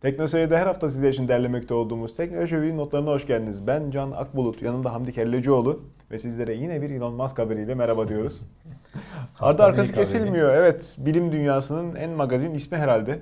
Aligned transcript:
Teknoseyir'de 0.00 0.58
her 0.58 0.66
hafta 0.66 0.88
sizler 0.88 1.08
için 1.08 1.28
derlemekte 1.28 1.74
olduğumuz 1.74 2.14
Teknoloji 2.14 2.56
Evi 2.56 2.76
notlarına 2.76 3.10
hoş 3.10 3.26
geldiniz. 3.26 3.66
Ben 3.66 3.90
Can 3.90 4.10
Akbulut, 4.10 4.62
yanımda 4.62 4.92
Hamdi 4.92 5.12
Kellecioğlu 5.12 5.82
ve 6.10 6.18
sizlere 6.18 6.54
yine 6.54 6.82
bir 6.82 6.90
Elon 6.90 7.14
Musk 7.14 7.38
haberiyle 7.38 7.74
merhaba 7.74 8.08
diyoruz. 8.08 8.42
Ardı 9.40 9.62
arkası 9.62 9.94
kesilmiyor. 9.94 10.54
Evet, 10.54 10.96
bilim 10.98 11.32
dünyasının 11.32 11.94
en 11.94 12.10
magazin 12.10 12.54
ismi 12.54 12.78
herhalde. 12.78 13.20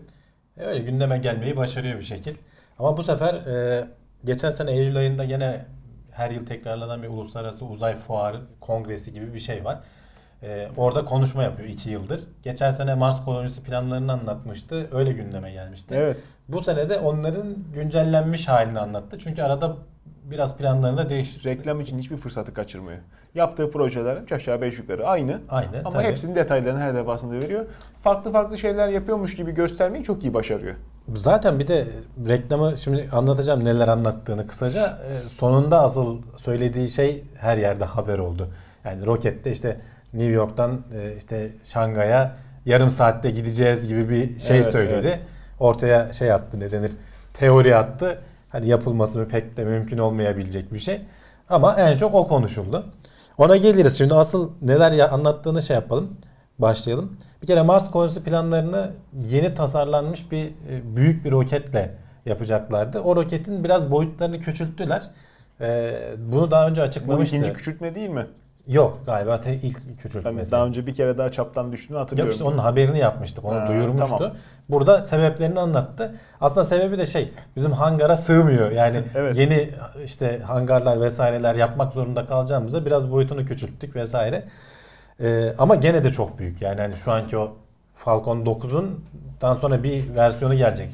Öyle 0.56 0.78
gündeme 0.78 1.18
gelmeyi 1.18 1.56
başarıyor 1.56 1.98
bir 1.98 2.04
şekil. 2.04 2.34
Ama 2.78 2.96
bu 2.96 3.02
sefer 3.02 3.34
e, 3.34 3.86
geçen 4.24 4.50
sene 4.50 4.72
Eylül 4.72 4.96
ayında 4.96 5.24
yine 5.24 5.64
her 6.10 6.30
yıl 6.30 6.46
tekrarlanan 6.46 7.02
bir 7.02 7.08
uluslararası 7.08 7.64
uzay 7.64 7.96
fuarı 7.96 8.40
kongresi 8.60 9.12
gibi 9.12 9.34
bir 9.34 9.40
şey 9.40 9.64
var. 9.64 9.80
Ee, 10.42 10.68
orada 10.76 11.04
konuşma 11.04 11.42
yapıyor 11.42 11.68
iki 11.68 11.90
yıldır. 11.90 12.20
Geçen 12.42 12.70
sene 12.70 12.94
Mars 12.94 13.24
kolonisi 13.24 13.62
planlarını 13.62 14.12
anlatmıştı. 14.12 14.88
Öyle 14.92 15.12
gündeme 15.12 15.52
gelmişti. 15.52 15.94
Evet. 15.98 16.24
Bu 16.48 16.62
sene 16.62 16.90
de 16.90 16.98
onların 16.98 17.54
güncellenmiş 17.74 18.48
halini 18.48 18.78
anlattı. 18.78 19.18
Çünkü 19.18 19.42
arada 19.42 19.76
biraz 20.24 20.56
planlarını 20.56 20.96
da 20.96 21.08
değiştirdi. 21.08 21.48
Reklam 21.48 21.80
için 21.80 21.98
hiçbir 21.98 22.16
fırsatı 22.16 22.54
kaçırmıyor. 22.54 22.98
Yaptığı 23.34 23.70
projeler 23.70 24.16
üç 24.16 24.32
aşağı 24.32 24.60
beş 24.60 24.78
yukarı 24.78 25.06
aynı. 25.06 25.40
Aynı. 25.48 25.68
Ama 25.84 25.90
tabii. 25.90 26.04
hepsinin 26.04 26.34
detaylarını 26.34 26.78
her 26.80 26.94
defasında 26.94 27.34
veriyor. 27.34 27.66
Farklı 28.02 28.32
farklı 28.32 28.58
şeyler 28.58 28.88
yapıyormuş 28.88 29.36
gibi 29.36 29.52
göstermeyi 29.54 30.04
çok 30.04 30.24
iyi 30.24 30.34
başarıyor. 30.34 30.74
Zaten 31.14 31.58
bir 31.58 31.68
de 31.68 31.84
reklamı 32.28 32.78
şimdi 32.78 33.08
anlatacağım 33.12 33.64
neler 33.64 33.88
anlattığını 33.88 34.46
kısaca. 34.46 34.86
Ee, 34.86 35.28
Sonunda 35.28 35.82
asıl 35.82 36.18
söylediği 36.36 36.88
şey 36.88 37.24
her 37.36 37.56
yerde 37.56 37.84
haber 37.84 38.18
oldu. 38.18 38.48
Yani 38.84 39.06
rokette 39.06 39.50
işte 39.50 39.80
New 40.12 40.32
York'tan 40.32 40.80
e, 40.94 41.16
işte 41.16 41.50
Şangay'a 41.64 42.36
yarım 42.66 42.90
saatte 42.90 43.30
gideceğiz 43.30 43.88
gibi 43.88 44.08
bir 44.08 44.38
şey 44.38 44.56
Evet, 44.56 44.66
söyledi. 44.66 44.94
evet. 45.06 45.22
Ortaya 45.60 46.12
şey 46.12 46.32
attı 46.32 46.60
ne 46.60 46.70
denir 46.70 46.92
teori 47.34 47.76
attı. 47.76 48.18
Hani 48.48 48.68
yapılması 48.68 49.28
pek 49.28 49.56
de 49.56 49.64
mümkün 49.64 49.98
olmayabilecek 49.98 50.72
bir 50.72 50.78
şey. 50.78 51.00
Ama 51.48 51.74
en 51.76 51.96
çok 51.96 52.14
o 52.14 52.28
konuşuldu. 52.28 52.86
Ona 53.38 53.56
geliriz. 53.56 53.98
Şimdi 53.98 54.14
asıl 54.14 54.50
neler 54.62 54.92
ya 54.92 55.08
anlattığını 55.10 55.62
şey 55.62 55.74
yapalım. 55.76 56.16
Başlayalım. 56.58 57.16
Bir 57.42 57.46
kere 57.46 57.62
Mars 57.62 57.90
kolonisi 57.90 58.24
planlarını 58.24 58.90
yeni 59.28 59.54
tasarlanmış 59.54 60.32
bir 60.32 60.44
e, 60.44 60.96
büyük 60.96 61.24
bir 61.24 61.30
roketle 61.32 61.94
yapacaklardı. 62.26 63.00
O 63.00 63.16
roketin 63.16 63.64
biraz 63.64 63.90
boyutlarını 63.90 64.38
küçülttüler. 64.40 65.02
E, 65.60 65.94
bunu 66.18 66.50
daha 66.50 66.68
önce 66.68 66.80
Bu 66.80 66.84
açıklamıştı. 66.86 67.36
ikinci 67.36 67.52
küçültme 67.52 67.94
değil 67.94 68.08
mi? 68.10 68.26
Yok 68.68 68.98
galiba 69.06 69.40
te 69.40 69.54
ilk 69.54 70.00
küçültmesi. 70.02 70.52
daha 70.52 70.66
önce 70.66 70.86
bir 70.86 70.94
kere 70.94 71.18
daha 71.18 71.32
çaptan 71.32 71.72
düştüğünü 71.72 71.94
Yok 71.96 72.02
hatırlıyorum. 72.02 72.32
işte 72.32 72.44
onun 72.44 72.58
haberini 72.58 72.98
yapmıştık. 72.98 73.44
Onu 73.44 73.60
Ha, 73.60 73.66
duyurmuştu. 73.68 74.16
tamam. 74.18 74.32
Burada 74.68 75.04
sebeplerini 75.04 75.60
anlattı. 75.60 76.14
Aslında 76.40 76.64
sebebi 76.64 76.98
de 76.98 77.06
şey 77.06 77.32
bizim 77.56 77.72
hangara 77.72 78.16
sığmıyor. 78.16 78.70
Yani 78.70 79.00
Evet. 79.14 79.36
yeni 79.36 79.70
işte 80.04 80.38
hangarlar 80.46 81.00
vesaireler 81.00 81.54
yapmak 81.54 81.92
zorunda 81.92 82.26
kalacağımıza 82.26 82.86
biraz 82.86 83.10
boyutunu 83.10 83.44
küçülttük 83.44 83.96
vesaire. 83.96 84.44
Ee, 85.20 85.54
ama 85.58 85.74
gene 85.74 86.02
de 86.02 86.12
çok 86.12 86.38
büyük. 86.38 86.62
Yani 86.62 86.80
hani 86.80 86.96
şu 86.96 87.12
anki 87.12 87.38
o 87.38 87.52
Falcon 87.94 88.44
9'un 88.44 89.04
dan 89.42 89.54
sonra 89.54 89.82
bir 89.82 90.14
versiyonu 90.14 90.54
gelecek. 90.54 90.88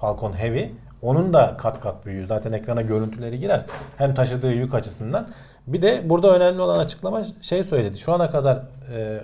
Falcon 0.00 0.32
Heavy. 0.32 0.64
Onun 1.02 1.32
da 1.32 1.54
kat 1.58 1.80
kat 1.80 2.06
büyüğü. 2.06 2.26
Zaten 2.26 2.52
ekrana 2.52 2.82
görüntüleri 2.82 3.38
girer. 3.38 3.62
Hem 3.98 4.14
taşıdığı 4.14 4.52
yük 4.52 4.74
açısından. 4.74 5.28
Bir 5.72 5.82
de 5.82 6.10
burada 6.10 6.36
önemli 6.36 6.62
olan 6.62 6.78
açıklama 6.78 7.24
şey 7.40 7.64
söyledi. 7.64 7.98
Şu 7.98 8.12
ana 8.12 8.30
kadar 8.30 8.56
e, 8.94 9.20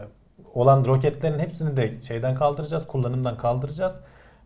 olan 0.54 0.84
roketlerin 0.84 1.38
hepsini 1.38 1.76
de 1.76 2.02
şeyden 2.02 2.34
kaldıracağız. 2.34 2.86
Kullanımdan 2.86 3.36
kaldıracağız. 3.36 4.00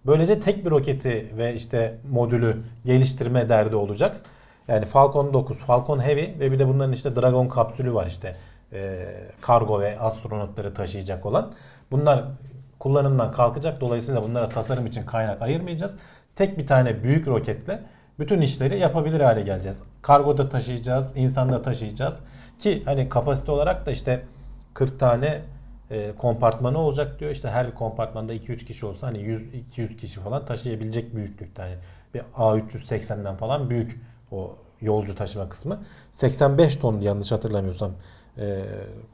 Böylece 0.07 0.41
tek 0.41 0.65
bir 0.65 0.71
roketi 0.71 1.33
ve 1.37 1.55
işte 1.55 1.99
modülü 2.11 2.57
geliştirme 2.85 3.49
derdi 3.49 3.77
olacak. 3.77 4.17
Yani 4.69 4.85
Falcon 4.85 5.33
9, 5.33 5.59
Falcon 5.59 5.99
Heavy 5.99 6.29
ve 6.41 6.53
bir 6.53 6.59
de 6.59 6.69
bunların 6.69 6.93
işte 6.93 7.17
Dragon 7.17 7.47
kapsülü 7.47 7.95
var 7.95 8.07
işte. 8.07 8.37
E, 8.73 9.07
kargo 9.41 9.81
ve 9.81 9.99
astronotları 9.99 10.75
taşıyacak 10.75 11.27
olan. 11.27 11.53
Bunlar 11.91 12.25
kullanımdan 12.79 13.33
kalkacak. 13.33 13.81
Dolayısıyla 13.81 14.23
bunlara 14.23 14.49
tasarım 14.49 14.87
için 14.87 15.07
kaynak 15.07 15.43
ayırmayacağız. 15.43 15.97
Tek 16.37 16.59
bir 16.59 16.67
tane 16.67 17.03
büyük 17.03 17.29
roketle 17.29 17.83
bütün 18.21 18.41
işleri 18.41 18.79
yapabilir 18.79 19.21
hale 19.21 19.43
geleceğiz. 19.43 19.83
Kargoda 20.03 20.49
taşıyacağız, 20.49 21.17
insanda 21.17 21.63
taşıyacağız. 21.63 22.21
Ki 22.59 22.83
hani 22.85 23.09
kapasite 23.09 23.53
olarak 23.53 23.87
da 23.87 23.91
işte 23.91 24.23
40 24.75 25.01
tane 25.01 25.43
e, 25.91 26.13
kompartmanı 26.19 26.79
olacak 26.79 27.21
diyor. 27.21 27.31
İşte 27.31 27.49
her 27.49 27.67
bir 27.67 27.75
kompartmanda 27.75 28.35
2-3 28.35 28.57
kişi 28.57 28.87
olsa 28.87 29.07
hani 29.07 29.19
100-200 29.19 29.97
kişi 29.97 30.21
falan 30.21 30.45
taşıyabilecek 30.45 31.17
büyüklükte. 31.17 31.63
Yani 31.63 31.75
bir 32.15 32.21
A380'den 32.21 33.37
falan 33.37 33.71
büyük 33.71 34.01
o 34.33 34.57
yolcu 34.81 35.15
taşıma 35.15 35.49
kısmı. 35.49 35.83
85 36.13 36.77
ton 36.77 37.01
yanlış 37.01 37.33
hatırlamıyorsam 37.33 37.93
e, 38.39 38.65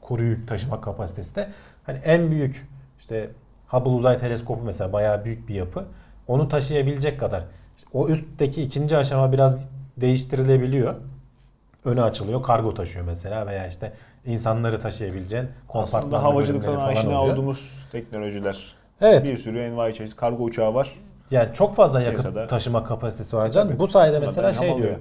kuru 0.01 0.23
yük 0.23 0.47
taşıma 0.47 0.81
kapasitesi 0.81 1.35
de. 1.35 1.49
Hani 1.83 1.97
en 1.97 2.31
büyük 2.31 2.67
işte 2.99 3.29
Hubble 3.67 3.89
Uzay 3.89 4.17
Teleskopu 4.17 4.63
mesela 4.63 4.93
bayağı 4.93 5.25
büyük 5.25 5.47
bir 5.49 5.55
yapı. 5.55 5.85
Onu 6.27 6.47
taşıyabilecek 6.47 7.19
kadar. 7.19 7.43
O 7.93 8.07
üstteki 8.07 8.63
ikinci 8.63 8.97
aşama 8.97 9.31
biraz 9.31 9.57
değiştirilebiliyor. 9.97 10.95
Önü 11.85 12.01
açılıyor. 12.01 12.43
Kargo 12.43 12.73
taşıyor 12.73 13.05
mesela 13.05 13.47
veya 13.47 13.67
işte 13.67 13.93
insanları 14.25 14.81
taşıyabileceğin 14.81 15.47
kompartman 15.67 15.99
Aslında 15.99 16.23
havacılıktan 16.23 16.75
aşina 16.75 17.21
oluyor. 17.21 17.33
olduğumuz 17.33 17.71
teknolojiler. 17.91 18.75
Evet. 19.01 19.23
Bir 19.23 19.37
sürü 19.37 19.59
envai 19.59 19.93
çeşit 19.93 20.15
kargo 20.15 20.43
uçağı 20.43 20.73
var. 20.73 20.95
Yani 21.31 21.53
çok 21.53 21.75
fazla 21.75 22.01
yakıt 22.01 22.21
Piyasada. 22.21 22.47
taşıma 22.47 22.83
kapasitesi 22.83 23.37
var. 23.37 23.51
Tabii. 23.51 23.79
Bu 23.79 23.87
sayede 23.87 24.19
mesela 24.19 24.53
şey 24.53 24.69
ham 24.69 24.77
diyor. 24.77 24.95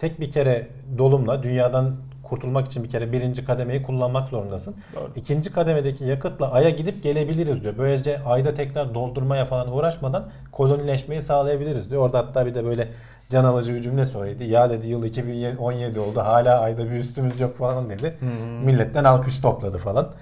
Tek 0.00 0.20
bir 0.20 0.30
kere 0.30 0.68
dolumla 0.98 1.42
dünyadan 1.42 1.96
kurtulmak 2.22 2.66
için 2.66 2.84
bir 2.84 2.88
kere 2.88 3.12
birinci 3.12 3.44
kademeyi 3.44 3.82
kullanmak 3.82 4.28
zorundasın. 4.28 4.74
Doğru. 4.96 5.10
İkinci 5.16 5.52
kademedeki 5.52 6.04
yakıtla 6.04 6.52
Ay'a 6.52 6.70
gidip 6.70 7.02
gelebiliriz 7.02 7.62
diyor. 7.62 7.74
Böylece 7.78 8.22
Ay'da 8.22 8.54
tekrar 8.54 8.94
doldurmaya 8.94 9.46
falan 9.46 9.72
uğraşmadan 9.72 10.28
kolonileşmeyi 10.52 11.22
sağlayabiliriz 11.22 11.90
diyor. 11.90 12.02
Orada 12.02 12.18
hatta 12.18 12.46
bir 12.46 12.54
de 12.54 12.64
böyle 12.64 12.88
can 13.28 13.44
alıcı 13.44 13.74
bir 13.74 13.82
cümle 13.82 14.04
söyledi. 14.04 14.44
Ya 14.44 14.70
dedi 14.70 14.86
yıl 14.86 15.04
2017 15.04 16.00
oldu 16.00 16.20
hala 16.20 16.60
Ay'da 16.60 16.90
bir 16.90 16.96
üstümüz 16.96 17.40
yok 17.40 17.58
falan 17.58 17.90
dedi. 17.90 18.16
Milletten 18.64 19.04
alkış 19.04 19.40
topladı 19.40 19.78
falan. 19.78 20.12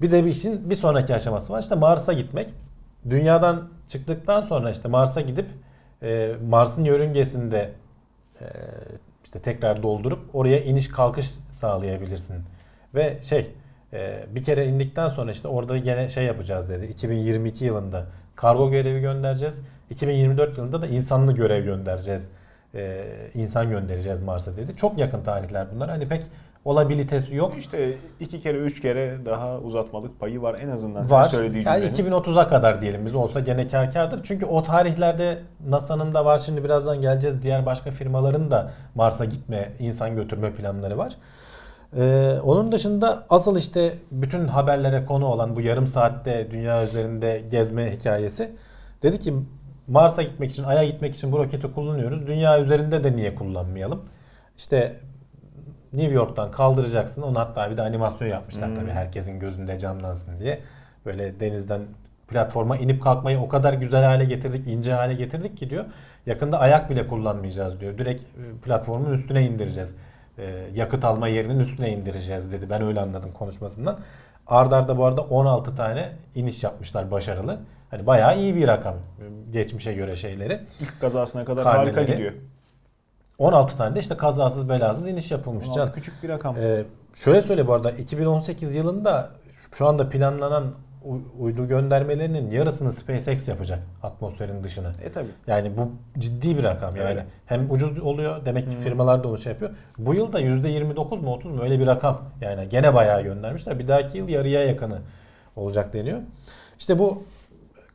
Bir 0.00 0.12
de 0.12 0.24
bir 0.24 0.30
işin 0.30 0.70
bir 0.70 0.76
sonraki 0.76 1.14
aşaması 1.14 1.52
var. 1.52 1.62
İşte 1.62 1.74
Mars'a 1.74 2.12
gitmek. 2.12 2.48
Dünyadan 3.10 3.68
çıktıktan 3.88 4.40
sonra 4.40 4.70
işte 4.70 4.88
Mars'a 4.88 5.20
gidip 5.20 5.46
e, 6.02 6.32
Mars'ın 6.48 6.84
yörüngesinde 6.84 7.72
e, 8.40 8.46
işte 9.36 9.52
tekrar 9.52 9.82
doldurup 9.82 10.34
oraya 10.34 10.64
iniş 10.64 10.88
kalkış 10.88 11.30
sağlayabilirsin. 11.52 12.36
Ve 12.94 13.18
şey 13.22 13.50
e, 13.92 14.24
bir 14.34 14.42
kere 14.42 14.66
indikten 14.66 15.08
sonra 15.08 15.30
işte 15.30 15.48
orada 15.48 15.78
gene 15.78 16.08
şey 16.08 16.24
yapacağız 16.24 16.70
dedi. 16.70 16.86
2022 16.86 17.64
yılında 17.64 18.06
kargo 18.36 18.70
görevi 18.70 19.00
göndereceğiz. 19.00 19.62
2024 19.90 20.58
yılında 20.58 20.82
da 20.82 20.86
insanlı 20.86 21.32
görev 21.32 21.64
göndereceğiz. 21.64 22.30
E, 22.74 23.04
insan 23.34 23.70
göndereceğiz 23.70 24.22
Mars'a 24.22 24.56
dedi. 24.56 24.76
Çok 24.76 24.98
yakın 24.98 25.22
tarihler 25.22 25.66
bunlar. 25.74 25.90
Hani 25.90 26.08
pek 26.08 26.22
olabilitesi 26.66 27.36
yok. 27.36 27.54
İşte 27.58 27.92
iki 28.20 28.40
kere 28.40 28.58
üç 28.58 28.80
kere 28.82 29.26
daha 29.26 29.58
uzatmalık 29.58 30.20
payı 30.20 30.42
var 30.42 30.56
en 30.62 30.68
azından. 30.68 31.10
var. 31.10 31.28
Söylediği 31.28 31.64
Yani 31.66 31.96
cümlenin. 31.96 32.20
2030'a 32.20 32.48
kadar 32.48 32.80
diyelim 32.80 33.06
biz 33.06 33.14
olsa 33.14 33.40
gene 33.40 33.68
kar 33.68 33.90
kardır. 33.90 34.20
Çünkü 34.22 34.46
o 34.46 34.62
tarihlerde 34.62 35.38
NASA'nın 35.68 36.14
da 36.14 36.24
var 36.24 36.38
şimdi 36.38 36.64
birazdan 36.64 37.00
geleceğiz. 37.00 37.42
Diğer 37.42 37.66
başka 37.66 37.90
firmaların 37.90 38.50
da 38.50 38.70
Mars'a 38.94 39.24
gitme, 39.24 39.72
insan 39.78 40.16
götürme 40.16 40.52
planları 40.52 40.98
var. 40.98 41.16
Ee, 41.96 42.38
onun 42.44 42.72
dışında 42.72 43.26
asıl 43.30 43.58
işte 43.58 43.94
bütün 44.10 44.46
haberlere 44.46 45.04
konu 45.04 45.26
olan 45.26 45.56
bu 45.56 45.60
yarım 45.60 45.86
saatte 45.86 46.48
dünya 46.50 46.84
üzerinde 46.84 47.42
gezme 47.50 47.92
hikayesi. 47.92 48.50
Dedi 49.02 49.18
ki 49.18 49.34
Mars'a 49.86 50.22
gitmek 50.22 50.50
için, 50.50 50.64
Ay'a 50.64 50.84
gitmek 50.84 51.14
için 51.14 51.32
bu 51.32 51.38
roketi 51.38 51.72
kullanıyoruz. 51.72 52.26
Dünya 52.26 52.60
üzerinde 52.60 53.04
de 53.04 53.16
niye 53.16 53.34
kullanmayalım? 53.34 54.02
İşte 54.56 54.96
New 55.96 56.14
York'tan 56.14 56.50
kaldıracaksın. 56.50 57.22
Onu 57.22 57.38
hatta 57.38 57.70
bir 57.70 57.76
de 57.76 57.82
animasyon 57.82 58.28
yapmışlar 58.28 58.68
Hmm. 58.68 58.74
tabii 58.74 58.90
herkesin 58.90 59.38
gözünde 59.40 59.78
canlansın 59.78 60.40
diye. 60.40 60.60
Böyle 61.06 61.40
denizden 61.40 61.80
platforma 62.28 62.76
inip 62.76 63.02
kalkmayı 63.02 63.38
o 63.40 63.48
kadar 63.48 63.72
güzel 63.72 64.04
hale 64.04 64.24
getirdik, 64.24 64.66
ince 64.66 64.92
hale 64.92 65.14
getirdik 65.14 65.56
ki 65.56 65.70
diyor. 65.70 65.84
Yakında 66.26 66.58
ayak 66.58 66.90
bile 66.90 67.06
kullanmayacağız 67.06 67.80
diyor. 67.80 67.98
Direkt 67.98 68.22
e, 68.22 68.60
platformun 68.64 69.12
üstüne 69.12 69.46
indireceğiz. 69.46 69.96
E, 70.38 70.44
yakıt 70.74 71.04
alma 71.04 71.28
yerinin 71.28 71.58
üstüne 71.58 71.90
indireceğiz 71.92 72.52
dedi. 72.52 72.70
Ben 72.70 72.82
öyle 72.82 73.00
anladım 73.00 73.30
konuşmasından. 73.32 73.98
Arda 74.46 74.76
arda 74.76 74.98
bu 74.98 75.04
arada 75.04 75.20
16 75.22 75.76
tane 75.76 76.08
iniş 76.34 76.64
yapmışlar 76.64 77.10
başarılı. 77.10 77.58
Hani 77.90 78.06
bayağı 78.06 78.38
iyi 78.38 78.56
bir 78.56 78.68
rakam 78.68 78.94
e, 78.94 79.24
geçmişe 79.52 79.92
göre 79.92 80.16
şeyleri. 80.16 80.60
İlk 80.80 81.00
kazasına 81.00 81.44
kadar 81.44 81.64
Karneleri. 81.64 81.94
harika 81.94 82.12
gidiyor. 82.12 82.32
16 83.38 83.76
tane 83.76 83.94
de 83.94 84.00
işte 84.00 84.16
kazasız 84.16 84.68
belasız 84.68 85.08
iniş 85.08 85.30
yapılmış. 85.30 85.66
16 85.66 85.84
Can. 85.84 85.92
küçük 85.92 86.22
bir 86.22 86.28
rakam. 86.28 86.56
Ee, 86.56 86.84
şöyle 87.14 87.42
söyle 87.42 87.66
bu 87.66 87.72
arada 87.72 87.90
2018 87.90 88.76
yılında 88.76 89.30
şu 89.72 89.86
anda 89.86 90.08
planlanan 90.08 90.64
uydu 91.38 91.68
göndermelerinin 91.68 92.50
yarısını 92.50 92.92
SpaceX 92.92 93.48
yapacak 93.48 93.82
atmosferin 94.02 94.64
dışına. 94.64 94.92
E 95.04 95.12
tabi. 95.12 95.28
Yani 95.46 95.72
bu 95.76 95.92
ciddi 96.18 96.58
bir 96.58 96.62
rakam 96.64 96.96
yani. 96.96 97.08
Öyle. 97.08 97.26
Hem 97.46 97.70
ucuz 97.70 97.98
oluyor 97.98 98.44
demek 98.44 98.70
ki 98.70 98.76
firmalar 98.76 99.24
da 99.24 99.28
onu 99.28 99.38
şey 99.38 99.52
yapıyor. 99.52 99.70
Bu 99.98 100.14
yıl 100.14 100.32
da 100.32 100.40
%29 100.40 101.20
mu 101.20 101.32
30 101.32 101.52
mu 101.52 101.62
öyle 101.62 101.80
bir 101.80 101.86
rakam. 101.86 102.22
Yani 102.40 102.68
gene 102.68 102.94
bayağı 102.94 103.22
göndermişler. 103.22 103.78
Bir 103.78 103.88
dahaki 103.88 104.18
yıl 104.18 104.28
yarıya 104.28 104.64
yakını 104.64 104.98
olacak 105.56 105.92
deniyor. 105.92 106.20
İşte 106.78 106.98
bu 106.98 107.22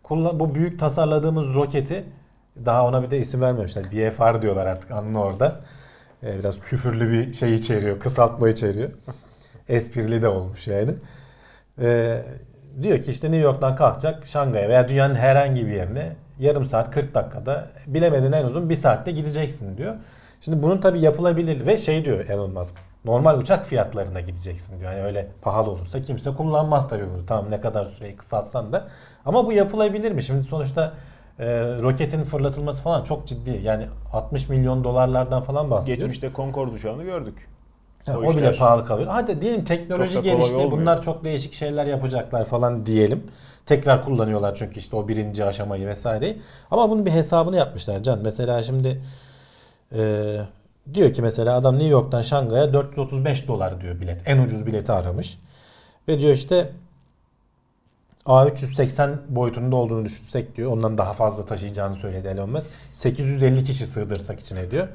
bu 0.10 0.56
büyük 0.56 0.80
tasarladığımız 0.80 1.54
roketi 1.54 2.06
daha 2.66 2.86
ona 2.86 3.04
bir 3.04 3.12
de 3.12 3.20
isim 3.20 3.42
vermemişler. 3.42 3.84
BFR 3.84 4.42
diyorlar 4.42 4.66
artık 4.66 4.92
anla 4.92 5.20
orada. 5.20 5.60
Ee, 6.24 6.40
biraz 6.40 6.60
küfürlü 6.60 7.12
bir 7.12 7.34
şey 7.34 7.54
içeriyor, 7.54 8.00
kısaltma 8.00 8.50
içeriyor. 8.50 8.90
Esprili 9.70 10.22
de 10.22 10.28
olmuş 10.28 10.68
yani. 10.68 10.92
Ee, 11.82 12.22
diyor 12.82 13.02
ki 13.02 13.12
işte 13.12 13.28
New 13.28 13.42
York'tan 13.44 13.76
kalkacak 13.76 14.28
Şangay'a 14.28 14.70
veya 14.70 14.90
dünyanın 14.90 15.16
herhangi 15.16 15.68
bir 15.68 15.72
yerine 15.72 16.16
yarım 16.40 16.66
saat 16.66 16.92
40 16.92 17.16
dakikada 17.16 17.70
bilemedin 17.88 18.32
en 18.32 18.46
uzun 18.46 18.70
bir 18.70 18.76
saatte 18.76 19.12
gideceksin 19.12 19.78
diyor. 19.78 19.96
Şimdi 20.42 20.64
bunun 20.64 20.78
tabi 20.78 21.02
yapılabilir 21.02 21.68
ve 21.68 21.78
şey 21.78 22.06
diyor 22.06 22.30
Elon 22.30 22.52
Musk 22.52 22.76
normal 23.06 23.38
uçak 23.38 23.66
fiyatlarına 23.66 24.22
gideceksin 24.22 24.80
diyor. 24.80 24.92
Yani 24.92 25.04
öyle 25.04 25.28
pahalı 25.42 25.70
olursa 25.70 26.02
kimse 26.02 26.34
kullanmaz 26.34 26.90
tabii 26.90 27.10
bunu. 27.14 27.26
Tamam 27.26 27.52
ne 27.52 27.62
kadar 27.62 27.86
süreyi 27.86 28.16
kısaltsan 28.16 28.74
da. 28.74 28.88
Ama 29.26 29.46
bu 29.46 29.54
yapılabilir 29.54 30.12
mi? 30.12 30.24
Şimdi 30.24 30.48
sonuçta 30.48 30.94
e, 31.40 31.46
roketin 31.80 32.24
fırlatılması 32.24 32.82
falan 32.82 33.04
çok 33.04 33.28
ciddi. 33.28 33.62
Yani 33.64 33.88
60 34.14 34.50
milyon 34.50 34.84
dolarlardan 34.84 35.44
falan 35.44 35.72
bahsediyoruz. 35.72 36.04
Geçmişte 36.04 36.32
Concorde 36.36 36.72
uçağını 36.72 37.04
gördük. 37.04 37.48
Ha, 38.06 38.14
O 38.18 38.22
o, 38.22 38.38
bile 38.38 38.52
pahalı 38.52 38.86
kalıyor. 38.86 39.08
Hadi 39.12 39.42
diyelim 39.42 39.66
teknoloji 39.66 40.22
gelişti. 40.22 40.56
olmuyor. 40.56 40.72
Bunlar 40.72 41.02
çok 41.02 41.24
değişik 41.24 41.54
şeyler 41.54 41.86
yapacaklar 41.86 42.46
falan 42.46 42.86
diyelim. 42.86 43.24
Tekrar 43.66 44.06
kullanıyorlar 44.06 44.56
çünkü 44.56 44.80
işte 44.80 44.96
o 44.96 45.08
birinci 45.08 45.46
aşamayı 45.46 45.88
vesaireyi. 45.88 46.42
Ama 46.72 46.90
bunun 46.90 47.06
bir 47.06 47.12
hesabını 47.12 47.56
yapmışlar 47.56 48.04
Can. 48.04 48.20
Mesela 48.24 48.64
şimdi 48.64 49.02
e, 49.96 50.36
diyor 50.94 51.14
ki 51.14 51.22
mesela 51.22 51.56
adam 51.56 51.74
New 51.76 51.90
York'tan 51.90 52.22
Şangay'a 52.22 52.74
435 52.74 53.48
dolar 53.48 53.82
diyor 53.82 54.02
bilet. 54.02 54.22
En 54.26 54.38
ucuz 54.42 54.66
bileti 54.66 54.92
aramış. 54.92 55.40
Ve 56.08 56.20
diyor 56.20 56.34
işte 56.34 56.70
A380 58.26 59.16
boyutunda 59.30 59.76
olduğunu 59.76 60.06
düşünsek 60.06 60.56
diyor. 60.58 60.72
Ondan 60.72 60.98
daha 60.98 61.14
fazla 61.14 61.46
taşıyacağını 61.46 61.96
söyledi 61.96 62.28
Elon 62.28 62.50
Musk. 62.50 62.70
850 62.92 63.64
kişi 63.64 63.88
sığdırsak 63.88 64.40
içine 64.40 64.72
diyor. 64.72 64.88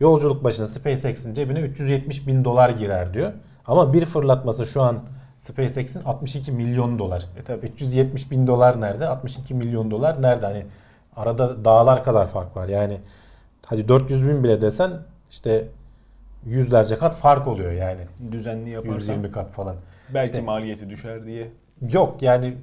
Yolculuk 0.00 0.44
başına 0.44 0.68
SpaceX'in 0.68 1.34
cebine 1.34 1.60
370 1.60 2.26
bin 2.26 2.44
dolar 2.44 2.70
girer 2.70 3.14
diyor. 3.14 3.32
Ama 3.66 3.92
bir 3.92 4.04
fırlatması 4.06 4.66
şu 4.66 4.82
an 4.82 4.98
SpaceX'in 5.36 6.04
62 6.04 6.52
milyon 6.52 6.98
dolar. 6.98 7.26
E 7.40 7.42
tabii. 7.42 7.66
370 7.66 8.30
bin 8.30 8.46
dolar 8.46 8.80
nerede? 8.80 9.06
62 9.06 9.54
milyon 9.54 9.90
dolar 9.90 10.22
nerede? 10.22 10.46
Hani 10.46 10.66
arada 11.16 11.64
dağlar 11.64 12.04
kadar 12.04 12.28
fark 12.28 12.56
var. 12.56 12.68
Yani 12.68 12.98
hadi 13.66 13.88
400 13.88 14.28
bin 14.28 14.44
bile 14.44 14.60
desen 14.60 14.90
işte 15.30 15.68
yüzlerce 16.46 16.98
kat 16.98 17.14
fark 17.16 17.46
oluyor 17.48 17.72
yani. 17.72 18.00
Düzenli 18.32 18.70
yaparsan 18.70 18.94
120 18.94 19.32
kat 19.32 19.52
falan. 19.52 19.76
belki 20.14 20.26
İşte- 20.26 20.40
maliyeti 20.40 20.90
düşer 20.90 21.26
diye. 21.26 21.48
Yok 21.92 22.22
yani 22.22 22.54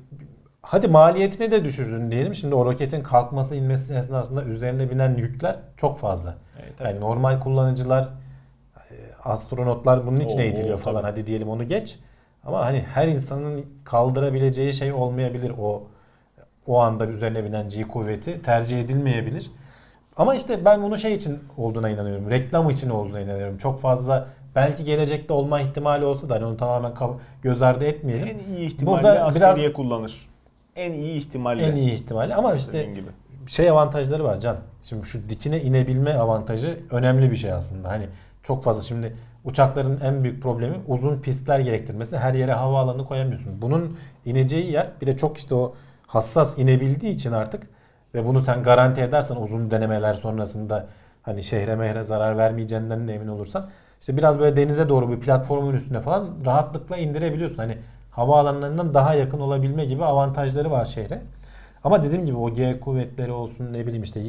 hadi 0.62 0.88
maliyetini 0.88 1.52
de 1.52 1.66
düşürdün 1.66 2.12
diyelim. 2.12 2.36
Şimdi 2.36 2.56
o 2.56 2.66
roketin 2.66 3.04
kalkması 3.04 3.56
inmesi 3.56 3.94
esnasında 3.94 4.44
üzerine 4.44 4.90
binen 4.90 5.16
yükler 5.16 5.56
çok 5.78 5.98
fazla. 6.00 6.38
Evet. 6.64 6.82
Yani 6.82 7.00
normal 7.00 7.40
kullanıcılar, 7.40 8.10
e, 8.92 8.96
astronotlar 9.24 10.08
bunun 10.08 10.20
için 10.20 10.38
Oo, 10.38 10.42
eğitiliyor 10.42 10.80
falan. 10.80 11.02
tabii. 11.02 11.12
Hadi 11.12 11.28
diyelim 11.28 11.50
onu 11.50 11.68
geç. 11.68 12.00
Ama 12.46 12.66
hani 12.66 12.80
her 12.94 13.08
insanın 13.08 13.66
kaldırabileceği 13.84 14.74
şey 14.74 14.94
olmayabilir 14.94 15.54
o 15.62 15.84
o 16.68 16.80
anda 16.80 17.06
üzerine 17.08 17.44
binen 17.44 17.70
G 17.70 17.84
kuvveti 17.84 18.42
tercih 18.42 18.82
edilmeyebilir. 18.82 19.52
Ama 20.18 20.36
işte 20.36 20.66
ben 20.66 20.84
bunu 20.84 20.98
şey 20.98 21.14
için 21.16 21.40
olduğuna 21.58 21.90
inanıyorum. 21.90 22.30
Reklam 22.30 22.70
için 22.70 22.90
olduğuna 22.90 23.20
inanıyorum. 23.20 23.58
Çok 23.58 23.82
fazla 23.82 24.28
belki 24.56 24.84
gelecekte 24.84 25.34
olma 25.34 25.62
ihtimali 25.62 26.06
olsa 26.06 26.30
da 26.30 26.36
hani 26.36 26.46
onu 26.46 26.58
tamamen 26.58 26.94
göz 27.42 27.62
ardı 27.62 27.86
etmeyelim. 27.86 28.28
En 28.28 28.54
iyi 28.54 28.68
ihtimalle 28.68 29.04
Burada 29.04 29.26
askeriye 29.26 29.66
biraz- 29.66 29.74
kullanır. 29.74 30.30
En 30.76 30.92
iyi 30.94 31.14
ihtimalle. 31.16 31.64
En 31.64 31.76
iyi 31.76 31.92
ihtimalle 31.92 32.36
ama 32.36 32.56
işte 32.56 32.84
gibi. 32.84 33.08
şey 33.48 33.70
avantajları 33.70 34.24
var 34.24 34.40
Can. 34.40 34.58
Şimdi 34.84 35.06
şu 35.06 35.30
dikine 35.30 35.62
inebilme 35.62 36.14
avantajı 36.14 36.80
önemli 36.92 37.32
bir 37.32 37.36
şey 37.36 37.52
aslında. 37.52 37.90
Hani 37.90 38.08
çok 38.44 38.64
fazla 38.64 38.82
şimdi 38.82 39.16
uçakların 39.46 40.00
en 40.04 40.24
büyük 40.24 40.44
problemi 40.44 40.76
uzun 40.88 41.22
pistler 41.22 41.60
gerektirmesi. 41.60 42.18
Her 42.18 42.34
yere 42.34 42.54
havaalanı 42.54 43.06
koyamıyorsun. 43.06 43.62
Bunun 43.62 43.98
ineceği 44.26 44.72
yer 44.72 44.88
bir 45.02 45.08
de 45.08 45.18
çok 45.18 45.38
işte 45.38 45.56
o 45.56 45.74
hassas 46.08 46.58
inebildiği 46.58 47.14
için 47.14 47.32
artık 47.32 47.64
ve 48.14 48.28
bunu 48.28 48.42
sen 48.42 48.64
garanti 48.64 49.02
edersen 49.02 49.36
uzun 49.36 49.72
denemeler 49.72 50.14
sonrasında 50.14 50.88
hani 51.24 51.44
şehre 51.44 51.76
mehre 51.76 52.04
zarar 52.04 52.38
vermeyeceğinden 52.38 53.08
de 53.08 53.14
emin 53.16 53.28
olursan 53.28 53.70
işte 54.00 54.18
biraz 54.18 54.40
böyle 54.40 54.56
denize 54.56 54.90
doğru 54.90 55.12
bir 55.12 55.20
platformun 55.20 55.74
üstüne 55.74 56.02
falan 56.02 56.30
rahatlıkla 56.46 56.98
indirebiliyorsun. 56.98 57.58
Hani 57.58 57.78
havaalanlarından 58.12 58.94
daha 58.94 59.14
yakın 59.14 59.40
olabilme 59.40 59.86
gibi 59.86 60.06
avantajları 60.06 60.72
var 60.72 60.86
şehre. 60.86 61.22
Ama 61.84 62.04
dediğim 62.04 62.26
gibi 62.26 62.38
o 62.38 62.54
G 62.54 62.80
kuvvetleri 62.80 63.32
olsun 63.32 63.74
ne 63.74 63.86
bileyim 63.86 64.04
işte 64.04 64.22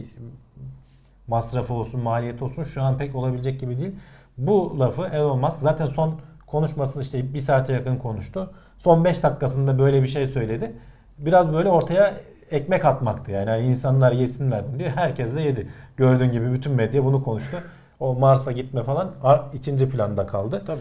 masrafı 1.29 1.75
olsun 1.75 2.01
maliyeti 2.01 2.45
olsun 2.45 2.65
şu 2.65 2.83
an 2.83 2.99
pek 2.99 3.15
olabilecek 3.15 3.61
gibi 3.61 3.79
değil. 3.79 3.93
Bu 4.39 4.77
lafı 4.79 5.07
Elon 5.07 5.39
Musk 5.41 5.61
zaten 5.61 5.87
son 5.87 6.15
konuşmasını 6.47 7.03
işte 7.03 7.35
bir 7.35 7.41
saate 7.41 7.73
yakın 7.73 7.97
konuştu. 7.97 8.51
Son 8.79 9.05
5 9.05 9.23
dakikasında 9.23 9.79
böyle 9.79 10.03
bir 10.03 10.09
şey 10.09 10.27
söyledi. 10.27 10.73
Biraz 11.19 11.53
böyle 11.53 11.69
ortaya 11.69 12.15
ekmek 12.51 12.85
atmaktı 12.85 13.31
yani. 13.31 13.51
yani 13.51 13.67
insanlar 13.67 14.13
yesinler 14.13 14.69
bunu 14.69 14.79
diyor. 14.79 14.91
Herkes 14.95 15.35
de 15.35 15.41
yedi. 15.41 15.69
Gördüğün 15.97 16.33
gibi 16.33 16.53
bütün 16.53 16.73
medya 16.73 17.05
bunu 17.05 17.25
konuştu. 17.25 17.57
O 18.01 18.15
Mars'a 18.15 18.53
gitme 18.53 18.83
falan 18.83 19.11
ikinci 19.55 19.89
planda 19.91 20.27
kaldı. 20.27 20.63
Tabii. 20.67 20.81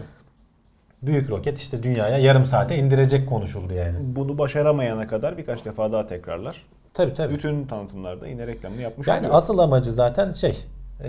Büyük 1.02 1.30
roket 1.30 1.58
işte 1.58 1.82
dünyaya 1.82 2.18
yarım 2.18 2.46
saate 2.46 2.76
indirecek 2.78 3.28
konuşuldu 3.28 3.74
yani. 3.74 3.96
Bunu 4.00 4.38
başaramayana 4.38 5.06
kadar 5.06 5.38
birkaç 5.38 5.64
defa 5.64 5.92
daha 5.92 6.06
tekrarlar. 6.06 6.64
Tabii 6.94 7.14
tabii. 7.14 7.34
Bütün 7.34 7.66
tanıtımlarda 7.66 8.26
yine 8.26 8.46
reklamını 8.46 8.80
yapmış 8.80 9.08
Yani 9.08 9.18
oluyor. 9.20 9.34
asıl 9.34 9.58
amacı 9.58 9.92
zaten 9.92 10.32
şey 10.32 10.64
e, 11.02 11.08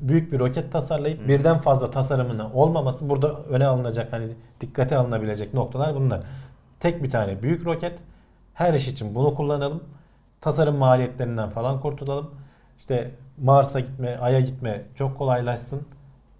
büyük 0.00 0.32
bir 0.32 0.38
roket 0.38 0.72
tasarlayıp 0.72 1.28
birden 1.28 1.58
fazla 1.58 1.90
tasarımını 1.90 2.52
olmaması 2.54 3.08
burada 3.08 3.34
öne 3.50 3.66
alınacak 3.66 4.12
hani 4.12 4.28
dikkate 4.60 4.96
alınabilecek 4.96 5.54
noktalar 5.54 5.94
bunlar. 5.94 6.20
Tek 6.80 7.02
bir 7.02 7.10
tane 7.10 7.42
büyük 7.42 7.66
roket 7.66 7.98
her 8.54 8.74
iş 8.74 8.88
için 8.88 9.14
bunu 9.14 9.34
kullanalım. 9.34 9.84
Tasarım 10.40 10.76
maliyetlerinden 10.76 11.50
falan 11.50 11.80
kurtulalım. 11.80 12.30
İşte 12.78 13.10
Mars'a 13.38 13.80
gitme, 13.80 14.16
Ay'a 14.20 14.40
gitme 14.40 14.82
çok 14.94 15.16
kolaylaşsın. 15.16 15.82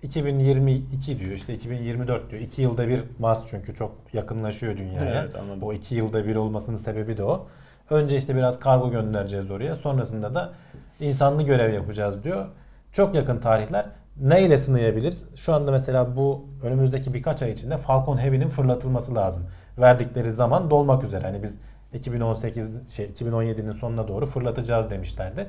2022 0.03 1.19
diyor 1.19 1.31
işte 1.31 1.55
2024 1.55 2.31
diyor. 2.31 2.43
2 2.43 2.63
yılda 2.63 2.89
bir 2.89 3.03
Mars 3.19 3.45
çünkü 3.47 3.75
çok 3.75 3.93
yakınlaşıyor 4.13 4.77
dünyaya. 4.77 5.23
Evet, 5.23 5.35
anladım. 5.35 5.63
O 5.63 5.73
2 5.73 5.95
yılda 5.95 6.27
bir 6.27 6.37
olmasının 6.37 6.77
sebebi 6.77 7.17
de 7.17 7.25
o. 7.25 7.47
Önce 7.91 8.17
işte 8.17 8.37
biraz 8.37 8.59
kargo 8.59 8.91
göndereceğiz 8.91 9.51
oraya. 9.51 9.77
Sonrasında 9.77 10.35
da 10.35 10.53
insanlı 11.01 11.43
görev 11.43 11.75
yapacağız 11.75 12.25
diyor. 12.25 12.47
Çok 12.93 13.15
yakın 13.15 13.39
tarihler. 13.39 13.87
Neyle 14.21 14.59
sınayabiliriz? 14.59 15.25
Şu 15.37 15.55
anda 15.55 15.71
mesela 15.71 16.17
bu 16.17 16.47
önümüzdeki 16.63 17.15
birkaç 17.15 17.43
ay 17.43 17.53
içinde 17.53 17.77
Falcon 17.77 18.19
Heavy'nin 18.19 18.49
fırlatılması 18.49 19.15
lazım. 19.15 19.47
Verdikleri 19.79 20.33
zaman 20.33 20.71
dolmak 20.71 21.05
üzere. 21.05 21.25
Hani 21.25 21.43
biz 21.43 21.59
2018 21.95 22.95
şey 22.95 23.07
2017'nin 23.07 23.73
sonuna 23.73 24.09
doğru 24.09 24.27
fırlatacağız 24.27 24.91
demişlerdi. 24.91 25.47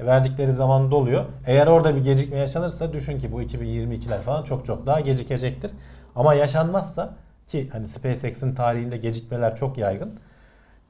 E, 0.00 0.06
verdikleri 0.06 0.52
zaman 0.52 0.90
doluyor. 0.90 1.24
Eğer 1.46 1.66
orada 1.66 1.96
bir 1.96 2.04
gecikme 2.04 2.38
yaşanırsa 2.38 2.92
düşün 2.92 3.18
ki 3.18 3.32
bu 3.32 3.42
2022'ler 3.42 4.20
falan 4.20 4.42
çok 4.44 4.64
çok 4.64 4.86
daha 4.86 5.00
gecikecektir. 5.00 5.70
Ama 6.16 6.34
yaşanmazsa 6.34 7.14
ki 7.46 7.68
hani 7.72 7.88
SpaceX'in 7.88 8.54
tarihinde 8.54 8.96
gecikmeler 8.96 9.56
çok 9.56 9.78
yaygın. 9.78 10.20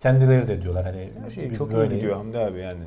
Kendileri 0.01 0.49
de 0.49 0.63
diyorlar 0.63 0.85
hani 0.85 1.09
Her 1.25 1.31
şey 1.31 1.53
çok 1.53 1.73
iyi 1.73 1.77
böyle- 1.77 1.95
gidiyor 1.95 2.17
Hamdi 2.17 2.39
abi 2.39 2.59
yani. 2.59 2.81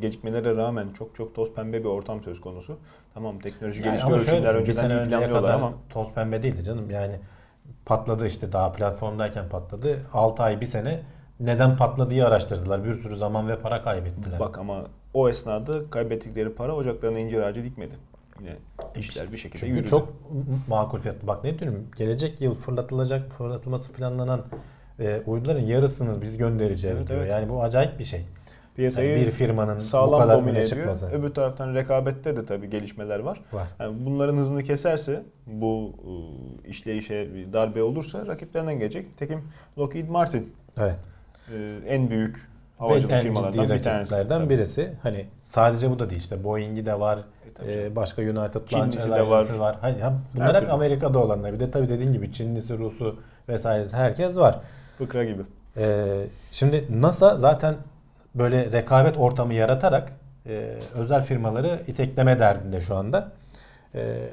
Gecikmelere 0.00 0.56
rağmen 0.56 0.88
çok 0.88 1.14
çok 1.14 1.34
toz 1.34 1.54
pembe 1.54 1.80
bir 1.80 1.88
ortam 1.88 2.22
söz 2.22 2.40
konusu. 2.40 2.78
Tamam 3.14 3.38
teknoloji 3.38 3.82
Yani 3.82 3.90
gelişiyor, 3.90 4.20
ölçümler 4.20 4.54
önceden 4.54 4.90
iyi 4.90 5.08
planlıyorlar 5.08 5.54
ama 5.54 5.72
toz 5.90 6.12
pembe 6.12 6.42
değildi 6.42 6.64
canım. 6.64 6.90
Yani 6.90 7.14
patladı 7.86 8.26
işte 8.26 8.52
daha 8.52 8.72
platformdayken 8.72 9.48
patladı. 9.48 10.00
6 10.12 10.42
ay 10.42 10.60
bir 10.60 10.66
sene 10.66 11.00
neden 11.42 11.76
patladığı 11.76 12.26
araştırdılar. 12.26 12.84
Bir 12.84 12.94
sürü 12.94 13.16
zaman 13.16 13.48
ve 13.48 13.58
para 13.58 13.82
kaybettiler. 13.82 14.40
bak 14.40 14.58
ama 14.58 14.84
o 15.14 15.28
esnada 15.28 15.90
kaybettikleri 15.90 16.52
para 16.54 16.74
ocaklarına 16.76 17.18
incir 17.18 17.40
ağacı 17.40 17.64
dikmedi. 17.64 17.94
Yine 18.40 18.56
işler 18.96 19.32
bir 19.32 19.36
şekilde 19.38 19.58
Çünkü 19.60 19.72
yürüdü. 19.72 19.88
çok 19.88 20.08
makul 20.68 20.98
fiyatlı. 20.98 21.26
Bak 21.26 21.44
ne 21.44 21.58
diyorum 21.58 21.86
gelecek 21.96 22.40
yıl 22.40 22.54
fırlatılacak 22.54 23.30
fırlatılması 23.32 23.92
planlanan 23.92 24.42
e, 25.00 25.22
uyduların 25.26 25.60
yarısını 25.60 26.22
biz 26.22 26.38
göndereceğiz 26.38 26.98
Evet, 26.98 27.08
diyor. 27.08 27.20
evet. 27.20 27.32
Yani 27.32 27.48
bu 27.48 27.62
acayip 27.62 27.98
bir 27.98 28.04
şey. 28.04 28.24
piyasayı 28.76 29.10
Yani 29.18 29.26
bir 29.26 29.30
firmanın 29.32 29.76
bu 29.76 29.80
sağlam 29.80 30.20
kadar 30.20 30.36
domine 30.38 30.50
ediyor. 30.50 30.66
çıkması. 30.66 31.10
Öbür 31.10 31.30
taraftan 31.34 31.74
rekabette 31.74 32.36
de 32.36 32.44
tabii 32.46 32.70
gelişmeler 32.70 33.18
var. 33.18 33.40
Var. 33.52 33.68
Yani 33.80 34.06
bunların 34.06 34.36
hızını 34.36 34.62
keserse 34.62 35.22
bu 35.46 35.92
e, 36.66 36.68
işleyişe 36.68 37.34
bir 37.34 37.52
darbe 37.52 37.82
olursa 37.82 38.26
rakiplerinden 38.26 38.78
gelecek. 38.78 39.16
Tekim 39.18 39.40
Lockheed 39.78 40.08
Martin 40.08 40.52
Evet. 40.78 40.96
E, 41.56 41.80
en 41.88 42.10
büyük 42.10 42.48
havacılık 42.78 43.12
en 43.12 43.22
firmalarından 43.22 43.68
bir 43.68 43.82
tanesi. 43.82 44.26
tabii. 44.26 44.48
birisi. 44.48 44.92
Hani 45.02 45.26
sadece 45.42 45.90
bu 45.90 45.98
da 45.98 46.10
değil 46.10 46.20
işte 46.20 46.44
Boeing'i 46.44 46.86
de 46.86 47.00
var. 47.00 47.18
E, 47.66 47.72
e, 47.72 47.96
başka 47.96 48.22
United 48.22 48.72
Launch 48.72 49.08
de 49.08 49.12
Alliance'ı 49.12 49.58
var. 49.58 49.58
var. 49.58 49.76
Hani, 49.80 50.00
ha, 50.00 50.12
bunlar 50.34 50.48
Her 50.48 50.54
hep 50.54 50.60
türlü. 50.60 50.72
Amerika'da 50.72 51.18
olanlar. 51.18 51.52
Bir 51.52 51.60
de 51.60 51.70
tabii 51.70 51.88
dediğin 51.88 52.12
gibi 52.12 52.32
Çinlisi, 52.32 52.78
Rusu 52.78 53.16
vesairesi 53.48 53.96
herkes 53.96 54.36
var. 54.36 54.60
Fıkra 54.98 55.24
gibi. 55.24 55.42
Ee, 55.76 56.24
şimdi 56.52 56.84
NASA 57.00 57.36
zaten 57.36 57.74
böyle 58.34 58.72
rekabet 58.72 59.16
ortamı 59.18 59.54
yaratarak 59.54 60.12
e, 60.46 60.74
özel 60.94 61.22
firmaları 61.22 61.80
itekleme 61.86 62.38
derdinde 62.38 62.80
şu 62.80 62.96
anda. 62.96 63.32
Ee, 63.94 64.28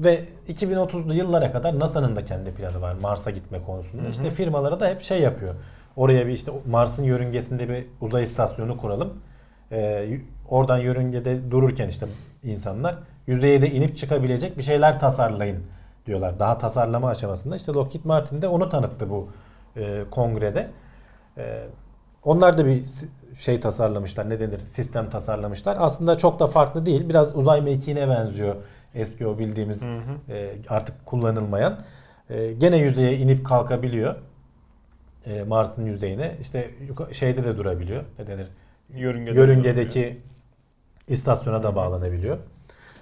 ve 0.00 0.24
2030'lu 0.48 1.14
yıllara 1.14 1.52
kadar 1.52 1.80
NASA'nın 1.80 2.16
da 2.16 2.24
kendi 2.24 2.54
planı 2.54 2.80
var 2.80 2.94
Mars'a 2.94 3.30
gitme 3.30 3.62
konusunda. 3.66 4.02
Hı 4.02 4.06
hı. 4.06 4.10
İşte 4.10 4.30
firmalara 4.30 4.80
da 4.80 4.88
hep 4.88 5.02
şey 5.02 5.20
yapıyor. 5.20 5.54
Oraya 5.96 6.26
bir 6.26 6.32
işte 6.32 6.52
Mars'ın 6.70 7.04
yörüngesinde 7.04 7.68
bir 7.68 7.86
uzay 8.00 8.22
istasyonu 8.22 8.76
kuralım. 8.76 9.14
Ee, 9.72 10.08
oradan 10.48 10.78
yörüngede 10.78 11.50
dururken 11.50 11.88
işte 11.88 12.06
insanlar 12.42 12.94
yüzeye 13.26 13.62
de 13.62 13.70
inip 13.70 13.96
çıkabilecek 13.96 14.58
bir 14.58 14.62
şeyler 14.62 14.98
tasarlayın 14.98 15.58
diyorlar. 16.06 16.38
Daha 16.38 16.58
tasarlama 16.58 17.08
aşamasında. 17.08 17.56
İşte 17.56 17.72
Lockheed 17.72 18.04
Martin 18.04 18.42
de 18.42 18.48
onu 18.48 18.68
tanıttı 18.68 19.10
bu 19.10 19.28
e, 19.76 20.04
kongrede. 20.10 20.70
E, 21.38 21.64
onlar 22.24 22.58
da 22.58 22.66
bir 22.66 22.82
şey 23.38 23.60
tasarlamışlar. 23.60 24.30
Ne 24.30 24.40
denir? 24.40 24.58
Sistem 24.58 25.10
tasarlamışlar. 25.10 25.76
Aslında 25.80 26.18
çok 26.18 26.40
da 26.40 26.46
farklı 26.46 26.86
değil. 26.86 27.08
Biraz 27.08 27.36
uzay 27.36 27.60
mekiğine 27.60 28.08
benziyor. 28.08 28.54
Eski 28.94 29.26
o 29.26 29.38
bildiğimiz 29.38 29.82
Hı 29.82 29.86
hı. 29.86 30.32
e, 30.32 30.54
artık 30.68 31.06
kullanılmayan. 31.06 31.78
E, 32.30 32.52
gene 32.52 32.76
yüzeye 32.76 33.16
inip 33.16 33.46
kalkabiliyor. 33.46 34.14
E, 35.26 35.42
Mars'ın 35.42 35.86
yüzeyine. 35.86 36.36
İşte 36.40 36.70
şeyde 37.12 37.44
de 37.44 37.58
durabiliyor. 37.58 38.04
Ne 38.18 38.26
denir? 38.26 38.46
Yörüngede 38.94 39.36
Yörüngedeki 39.38 40.18
istasyona 41.08 41.62
da 41.62 41.76
bağlanabiliyor. 41.76 42.38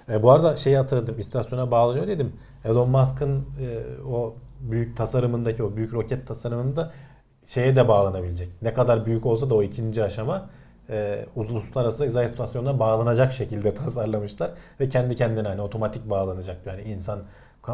E, 0.09 0.23
bu 0.23 0.31
arada 0.31 0.57
şeyi 0.57 0.77
hatırladım. 0.77 1.19
İstasyona 1.19 1.71
bağlanıyor 1.71 2.07
dedim. 2.07 2.33
Elon 2.65 2.89
Musk'ın 2.89 3.39
e, 3.39 4.03
o 4.03 4.35
büyük 4.59 4.97
tasarımındaki 4.97 5.63
o 5.63 5.75
büyük 5.75 5.93
roket 5.93 6.27
tasarımında 6.27 6.91
şeye 7.45 7.75
de 7.75 7.87
bağlanabilecek. 7.87 8.49
Ne 8.61 8.73
kadar 8.73 9.05
büyük 9.05 9.25
olsa 9.25 9.49
da 9.49 9.55
o 9.55 9.63
ikinci 9.63 10.03
aşama 10.03 10.49
e, 10.89 11.25
uluslararası 11.35 12.05
uzay 12.05 12.25
istasyonuna 12.25 12.79
bağlanacak 12.79 13.33
şekilde 13.33 13.73
tasarlamışlar 13.75 14.51
ve 14.79 14.89
kendi 14.89 15.15
kendine 15.15 15.47
hani 15.47 15.61
otomatik 15.61 16.09
bağlanacak 16.09 16.57
yani 16.65 16.81
insan 16.81 17.19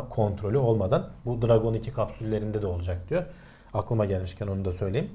kontrolü 0.09 0.57
olmadan 0.57 1.09
bu 1.25 1.41
Dragon 1.41 1.73
2 1.73 1.93
kapsüllerinde 1.93 2.61
de 2.61 2.67
olacak 2.67 3.09
diyor. 3.09 3.23
Aklıma 3.73 4.05
gelmişken 4.05 4.47
onu 4.47 4.65
da 4.65 4.71
söyleyeyim. 4.71 5.11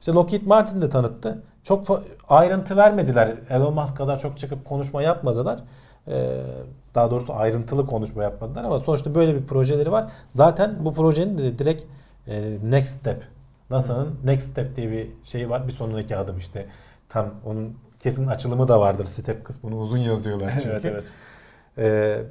İşte 0.00 0.12
Lockheed 0.12 0.46
Martin 0.46 0.82
de 0.82 0.88
tanıttı. 0.88 1.42
Çok 1.64 2.02
ayrıntı 2.28 2.76
vermediler. 2.76 3.34
Elon 3.50 3.74
Musk 3.74 3.96
kadar 3.96 4.18
çok 4.18 4.38
çıkıp 4.38 4.64
konuşma 4.64 5.02
yapmadılar. 5.02 5.60
Ee, 6.08 6.40
daha 6.94 7.10
doğrusu 7.10 7.34
ayrıntılı 7.34 7.86
konuşma 7.86 8.22
yapmadılar 8.22 8.64
ama 8.64 8.80
sonuçta 8.80 9.14
böyle 9.14 9.34
bir 9.34 9.46
projeleri 9.46 9.92
var. 9.92 10.10
Zaten 10.30 10.76
bu 10.84 10.94
projenin 10.94 11.38
de 11.38 11.58
direkt 11.58 11.84
e, 12.28 12.58
next 12.64 12.98
step. 12.98 13.22
NASA'nın 13.70 14.20
next 14.24 14.50
step 14.50 14.76
diye 14.76 14.90
bir 14.90 15.10
şey 15.24 15.50
var. 15.50 15.68
Bir 15.68 15.72
sonraki 15.72 16.16
adım 16.16 16.38
işte. 16.38 16.66
Tam 17.08 17.30
onun 17.46 17.76
kesin 17.98 18.26
açılımı 18.26 18.68
da 18.68 18.80
vardır. 18.80 19.06
Step 19.06 19.44
kısmını 19.44 19.76
uzun 19.76 19.98
yazıyorlar 19.98 20.52
çünkü. 20.52 20.68
evet 20.68 20.84
evet. 20.84 21.04
Ee, 21.78 22.22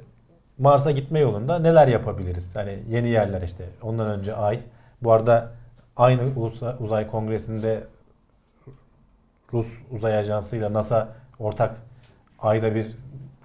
Mars'a 0.58 0.90
gitme 0.90 1.20
yolunda 1.20 1.58
neler 1.58 1.88
yapabiliriz? 1.88 2.56
Hani 2.56 2.82
yeni 2.88 3.08
yerler 3.08 3.42
işte. 3.42 3.64
Ondan 3.82 4.08
önce 4.08 4.34
Ay. 4.34 4.60
Bu 5.02 5.12
arada 5.12 5.50
aynı 6.02 6.22
Uzay 6.80 7.10
Kongresi'nde 7.10 7.84
Rus 9.52 9.78
Uzay 9.90 10.18
Ajansı 10.18 10.56
ile 10.56 10.72
NASA 10.72 11.08
ortak 11.38 11.76
Ay'da 12.38 12.74
bir 12.74 12.86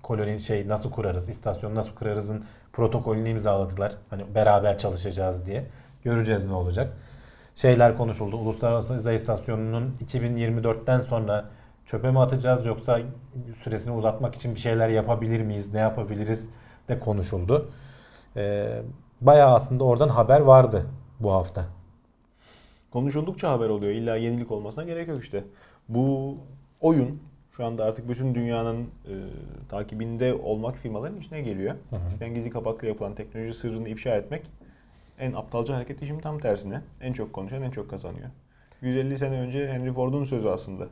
koloni 0.04 0.42
şey 0.42 0.68
nasıl 0.68 0.92
kurarız, 0.92 1.30
istasyon 1.30 1.76
nasıl 1.76 1.96
kurarızın 1.96 2.46
protokolünü 2.74 3.30
imzaladılar. 3.30 3.94
Hani 4.10 4.36
beraber 4.36 4.78
çalışacağız 4.78 5.46
diye. 5.46 5.66
Göreceğiz 6.04 6.46
ne 6.46 6.54
olacak. 6.54 6.94
Şeyler 7.56 7.98
konuşuldu. 7.98 8.38
Uluslararası 8.38 8.94
Uzay 8.94 9.16
İstasyonu'nun 9.16 9.96
2024'ten 10.06 11.00
sonra 11.00 11.46
çöpe 11.86 12.12
mi 12.12 12.20
atacağız 12.20 12.66
yoksa 12.66 13.00
süresini 13.64 13.94
uzatmak 13.94 14.36
için 14.36 14.56
bir 14.56 14.60
şeyler 14.60 14.90
yapabilir 14.90 15.42
miyiz, 15.42 15.74
ne 15.74 15.80
yapabiliriz 15.80 16.50
de 16.90 17.00
konuşuldu. 17.00 17.70
Ee, 18.36 18.82
bayağı 19.22 19.56
aslında 19.56 19.84
oradan 19.84 20.10
haber 20.10 20.40
vardı 20.40 20.86
bu 21.20 21.34
hafta. 21.34 21.77
Konuşuldukça 22.92 23.52
haber 23.52 23.70
oluyor. 23.70 23.92
İlla 23.92 24.16
yenilik 24.16 24.52
olmasına 24.52 24.84
gerek 24.84 25.08
yok 25.08 25.24
işte. 25.24 25.44
Bu 25.90 26.38
oyun 26.82 27.20
şu 27.52 27.66
anda 27.66 27.86
artık 27.86 28.10
bütün 28.10 28.36
dünyanın 28.36 28.82
e, 28.82 29.14
takibinde 29.70 30.34
olmak 30.34 30.76
firmaların 30.76 31.18
içine 31.18 31.42
geliyor. 31.42 31.76
Hı 31.90 31.96
hı. 31.96 32.08
Eskiden 32.08 32.34
gizli 32.34 32.50
kapaklı 32.50 32.88
yapılan 32.88 33.16
teknoloji 33.16 33.54
sırrını 33.54 33.90
ifşa 33.90 34.16
etmek 34.16 34.44
en 35.20 35.34
aptalca 35.34 35.76
hareket 35.76 36.06
şimdi 36.06 36.22
tam 36.22 36.40
tersine. 36.40 36.82
En 37.02 37.14
çok 37.14 37.34
konuşan 37.34 37.62
en 37.62 37.72
çok 37.72 37.90
kazanıyor. 37.90 38.28
150 38.82 39.18
sene 39.18 39.40
önce 39.40 39.68
Henry 39.72 39.94
Ford'un 39.94 40.24
sözü 40.24 40.48
aslında. 40.48 40.88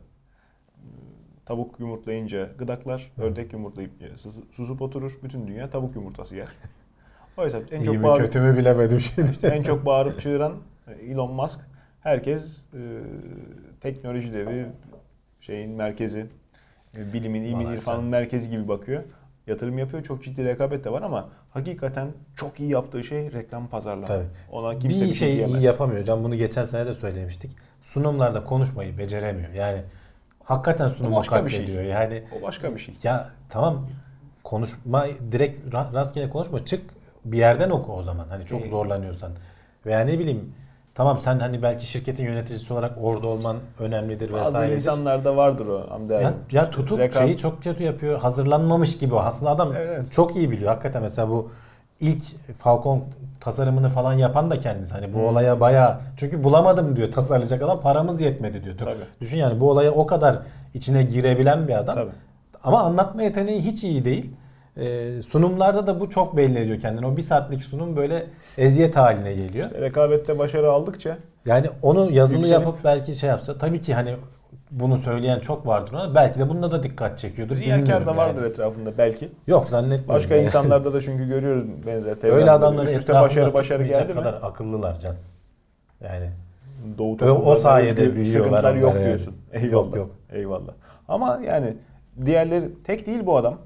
Tavuk 1.45 1.79
yumurtlayınca 1.79 2.49
gıdaklar, 2.57 3.11
ördek 3.17 3.53
yumurtlayıp 3.53 3.91
sus- 4.15 4.43
susup 4.51 4.81
oturur. 4.81 5.19
Bütün 5.23 5.47
dünya 5.47 5.69
tavuk 5.69 5.95
yumurtası 5.95 6.35
yer. 6.35 6.47
Oysa 7.37 7.59
en 7.71 7.81
İyi 7.81 7.85
çok 7.85 7.95
mi 7.95 8.03
bağır- 8.03 8.21
kötü 8.21 8.39
mü 8.41 8.57
bilemedim 8.57 8.99
şimdi. 8.99 9.31
işte 9.31 9.47
en 9.47 9.61
çok 9.61 9.85
bağırıp 9.85 10.21
çığıran 10.21 10.53
e, 10.87 10.91
Elon 10.91 11.33
Musk. 11.33 11.59
Herkes 12.05 12.61
e, 12.73 12.79
teknoloji 13.81 14.33
devi, 14.33 14.65
şeyin 15.41 15.71
merkezi, 15.71 16.25
e, 16.97 17.13
bilimin, 17.13 17.41
ilmin, 17.41 17.65
irfanın 17.67 17.97
canım. 17.97 18.09
merkezi 18.09 18.49
gibi 18.49 18.67
bakıyor. 18.67 19.03
Yatırım 19.47 19.77
yapıyor. 19.77 20.03
Çok 20.03 20.23
ciddi 20.23 20.45
rekabet 20.45 20.83
de 20.83 20.91
var 20.91 21.01
ama 21.01 21.29
hakikaten 21.49 22.07
çok 22.35 22.59
iyi 22.59 22.69
yaptığı 22.71 23.03
şey 23.03 23.31
reklam 23.31 23.67
pazarlama. 23.67 24.05
Tabii. 24.07 24.25
Ona 24.51 24.79
kimse 24.79 25.01
bir 25.05 25.09
bir 25.09 25.13
şey 25.15 25.27
şey 25.27 25.35
diyemez. 25.37 25.63
iyi 25.63 25.65
yapamıyor. 25.65 26.03
Can 26.03 26.23
bunu 26.23 26.35
geçen 26.35 26.63
sene 26.63 26.85
de 26.85 26.93
söylemiştik. 26.93 27.51
Sunumlarda 27.81 28.43
konuşmayı 28.43 28.97
beceremiyor. 28.97 29.49
Yani 29.53 29.81
hakikaten 30.43 30.87
sunumu 30.87 31.15
başka 31.15 31.45
bir 31.45 31.49
şey. 31.49 31.69
Yani 31.69 32.23
O 32.39 32.41
başka 32.41 32.73
bir 32.75 32.79
şey. 32.79 32.95
ya 33.03 33.29
tamam 33.49 33.89
konuşma 34.43 35.05
direkt 35.31 35.73
ra- 35.73 35.93
rastgele 35.93 36.29
konuşma 36.29 36.65
çık 36.65 36.81
bir 37.25 37.37
yerden 37.37 37.69
oku 37.69 37.93
o 37.93 38.03
zaman. 38.03 38.27
Hani 38.29 38.45
çok 38.45 38.61
İyi. 38.65 38.69
zorlanıyorsan. 38.69 39.31
Veya 39.85 39.99
ne 39.99 40.19
bileyim 40.19 40.53
tamam 40.95 41.19
sen 41.19 41.39
hani 41.39 41.61
belki 41.63 41.85
şirketin 41.87 42.23
yöneticisi 42.23 42.73
olarak 42.73 42.91
orada 43.01 43.27
olman 43.27 43.57
önemlidir 43.79 44.33
Bazı 44.33 44.49
vesaire. 44.53 44.75
insanlarda 44.75 45.37
vardır 45.37 45.67
o. 45.67 45.91
Hamdi 45.91 46.13
Ya, 46.13 46.33
ya 46.51 46.69
tutup 46.69 46.99
rekab- 46.99 47.17
şeyi 47.23 47.37
çok 47.37 47.63
kötü 47.63 47.83
yapıyor. 47.83 48.19
Hazırlanmamış 48.19 48.97
gibi. 48.97 49.15
o. 49.15 49.19
Aslında 49.19 49.51
adam 49.51 49.73
Evet, 49.77 49.89
evet. 49.95 50.11
çok 50.11 50.35
iyi 50.35 50.51
biliyor. 50.51 50.69
Hakikaten 50.69 51.01
mesela 51.01 51.29
bu 51.29 51.49
ilk 51.99 52.23
Falcon 52.57 53.03
tasarımını 53.39 53.89
falan 53.89 54.13
yapan 54.13 54.49
da 54.49 54.59
kendisi. 54.59 54.93
Hani 54.93 55.13
bu 55.13 55.17
Hmm. 55.17 55.25
olaya 55.25 55.59
bayağı 55.59 55.97
çünkü 56.17 56.43
bulamadım 56.43 56.95
diyor 56.95 57.11
tasarlayacak 57.11 57.61
adam 57.61 57.81
paramız 57.81 58.21
yetmedi 58.21 58.63
diyor. 58.63 58.77
Tabii. 58.77 58.95
Düşün 59.21 59.37
yani 59.37 59.59
bu 59.59 59.69
olaya 59.71 59.91
o 59.91 60.05
kadar 60.07 60.37
içine 60.73 61.03
girebilen 61.03 61.67
bir 61.67 61.75
adam. 61.79 61.95
Tabii. 61.95 62.11
Ama 62.63 62.79
anlatma 62.83 63.23
yeteneği 63.23 63.61
hiç 63.61 63.83
iyi 63.83 64.05
değil. 64.05 64.31
Ee, 64.77 65.21
sunumlarda 65.29 65.87
da 65.87 65.99
bu 65.99 66.09
çok 66.09 66.37
belli 66.37 66.59
ediyor 66.59 66.79
kendini. 66.79 67.05
O 67.07 67.17
bir 67.17 67.21
saatlik 67.21 67.63
sunum 67.63 67.95
böyle 67.95 68.25
eziyet 68.57 68.95
haline 68.95 69.33
geliyor. 69.33 69.65
İşte 69.65 69.81
rekabette 69.81 70.39
başarı 70.39 70.71
aldıkça 70.71 71.17
Yani 71.45 71.67
onu 71.81 72.11
yazılı 72.11 72.37
Yükselip- 72.37 72.51
yapıp 72.65 72.83
belki 72.83 73.13
şey 73.13 73.29
yapsa 73.29 73.57
tabii 73.57 73.81
ki 73.81 73.93
hani 73.93 74.15
bunu 74.71 74.97
söyleyen 74.97 75.39
çok 75.39 75.67
vardır 75.67 75.93
ona. 75.93 76.15
Belki 76.15 76.39
de 76.39 76.49
bununla 76.49 76.71
da 76.71 76.83
dikkat 76.83 77.17
çekiyordur. 77.17 77.57
riyakar 77.57 78.05
da 78.07 78.17
vardır 78.17 78.41
yani. 78.41 78.49
etrafında 78.49 78.97
belki. 78.97 79.29
Yok 79.47 79.65
zannetmiyorum. 79.69 80.15
Başka 80.15 80.35
yani. 80.35 80.43
insanlarda 80.43 80.93
da 80.93 81.01
çünkü 81.01 81.27
görüyoruz 81.27 81.65
benzer 81.87 82.15
tezler. 82.15 82.37
Öyle 82.37 82.51
adamların 82.51 82.87
Üst 82.87 82.97
üste 82.97 83.13
başarı 83.13 83.53
başarı 83.53 83.83
geldi 83.83 84.13
mi? 84.13 84.19
kadar 84.19 84.33
akıllılar 84.43 84.99
can. 84.99 85.15
Yani 86.03 86.29
Doğu 86.97 87.17
O- 87.21 87.51
o 87.51 87.55
sayede 87.55 88.15
büyüyorlar 88.15 88.25
sıkıntılar 88.25 88.75
yok 88.75 88.93
yani. 88.95 89.05
diyorsun. 89.05 89.35
Eyvallah. 89.53 89.71
Yok, 89.85 89.95
yok. 89.95 90.09
Eyvallah. 90.33 90.73
Ama 91.07 91.39
yani 91.47 91.73
diğerleri 92.25 92.83
tek 92.83 93.07
değil 93.07 93.25
bu 93.25 93.37
adam. 93.37 93.57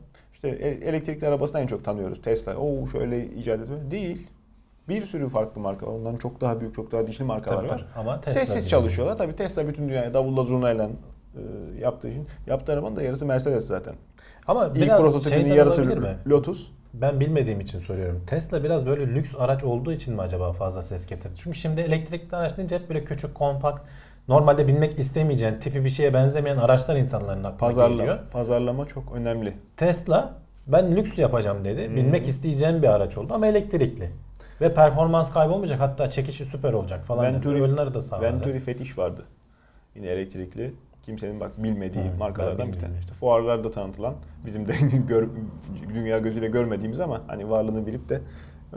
İşte 0.44 0.50
elektrikli 0.86 1.28
arabasını 1.28 1.60
en 1.62 1.68
çok 1.68 1.84
tanıyoruz. 1.86 2.22
Tesla. 2.22 2.56
Oo 2.56 2.88
şöyle 2.88 3.26
icat 3.26 3.62
etme. 3.62 3.92
Değil. 3.92 4.28
Bir 4.90 5.06
sürü 5.06 5.30
farklı 5.30 5.62
marka 5.62 5.88
var. 5.88 5.92
Onların 5.92 6.18
çok 6.18 6.42
daha 6.42 6.60
büyük, 6.62 6.76
çok 6.76 6.92
daha 6.92 7.08
dişli 7.08 7.24
markalar 7.24 7.58
tabii 7.58 7.70
var. 7.70 7.86
ama 7.96 8.22
Tesla 8.22 8.40
Sessiz 8.40 8.64
gibi. 8.64 8.70
çalışıyorlar. 8.70 9.18
Tabii 9.18 9.36
Tesla 9.36 9.68
bütün 9.68 9.90
dünyaya 9.90 10.14
davulla 10.14 10.44
zurnayla 10.44 10.90
e, 11.36 11.42
yaptığı 11.82 12.10
için. 12.10 12.28
Yaptığı 12.48 12.74
arabanın 12.74 12.96
da 12.96 13.02
yarısı 13.02 13.26
Mercedes 13.26 13.68
zaten. 13.68 13.96
Ama 14.48 14.66
İlk 14.68 14.76
biraz 14.76 15.02
prototipinin 15.02 15.42
şeyden 15.44 15.56
yarısı 15.56 15.86
mi? 15.86 16.18
Lotus. 16.28 16.68
Ben 16.94 17.20
bilmediğim 17.20 17.60
için 17.62 17.80
soruyorum. 17.80 18.24
Tesla 18.28 18.64
biraz 18.64 18.86
böyle 18.86 19.08
lüks 19.08 19.36
araç 19.40 19.64
olduğu 19.64 19.92
için 19.92 20.14
mi 20.14 20.22
acaba 20.22 20.54
fazla 20.54 20.84
ses 20.84 21.06
getirdi? 21.08 21.34
Çünkü 21.38 21.58
şimdi 21.58 21.82
elektrikli 21.82 22.36
araç 22.36 22.58
deyince 22.58 22.76
hep 22.76 22.90
böyle 22.90 23.04
küçük, 23.04 23.36
kompakt, 23.36 23.82
normalde 24.30 24.68
binmek 24.68 25.00
istemeyeceğin 25.00 25.56
tipi 25.56 25.86
bir 25.86 25.90
şeye 25.90 26.14
benzemeyen 26.14 26.58
araçlar 26.58 26.96
insanların 26.96 27.44
aklına 27.44 27.58
Pazarlama, 27.58 27.96
geliyor. 27.96 28.20
pazarlama 28.32 28.86
çok 28.86 29.12
önemli. 29.16 29.54
Tesla 29.78 30.34
ben 30.68 30.96
lüks 30.96 31.18
yapacağım 31.18 31.66
dedi. 31.66 31.96
Binmek 31.96 32.28
isteyeceğim 32.28 32.82
bir 32.82 32.88
araç 32.88 33.18
oldu 33.18 33.34
ama 33.34 33.48
elektrikli. 33.48 34.10
Ve 34.62 34.74
performans 34.74 35.34
kaybolmayacak 35.34 35.80
hatta 35.80 36.10
çekişi 36.10 36.46
süper 36.46 36.74
olacak 36.74 37.06
falan. 37.06 37.24
Venturi, 37.26 37.60
Ürünleri 37.60 37.94
de 37.94 38.02
sağladı. 38.02 38.26
Venturi 38.26 38.60
fetiş 38.60 38.98
vardı. 38.98 39.24
Yine 39.96 40.08
elektrikli. 40.08 40.74
Kimsenin 41.04 41.40
bak 41.40 41.64
bilmediği 41.64 42.06
ben 42.12 42.18
markalardan 42.18 42.74
bir 42.74 42.80
tane. 42.80 43.00
İşte 43.00 43.14
fuarlarda 43.14 43.72
tanıtılan, 43.72 44.14
bizim 44.46 44.68
de 44.68 44.74
gör, 45.08 45.28
dünya 45.94 46.20
gözüyle 46.20 46.48
görmediğimiz 46.48 47.00
ama 47.00 47.22
hani 47.28 47.50
varlığını 47.50 47.88
bilip 47.88 48.10
de 48.10 48.22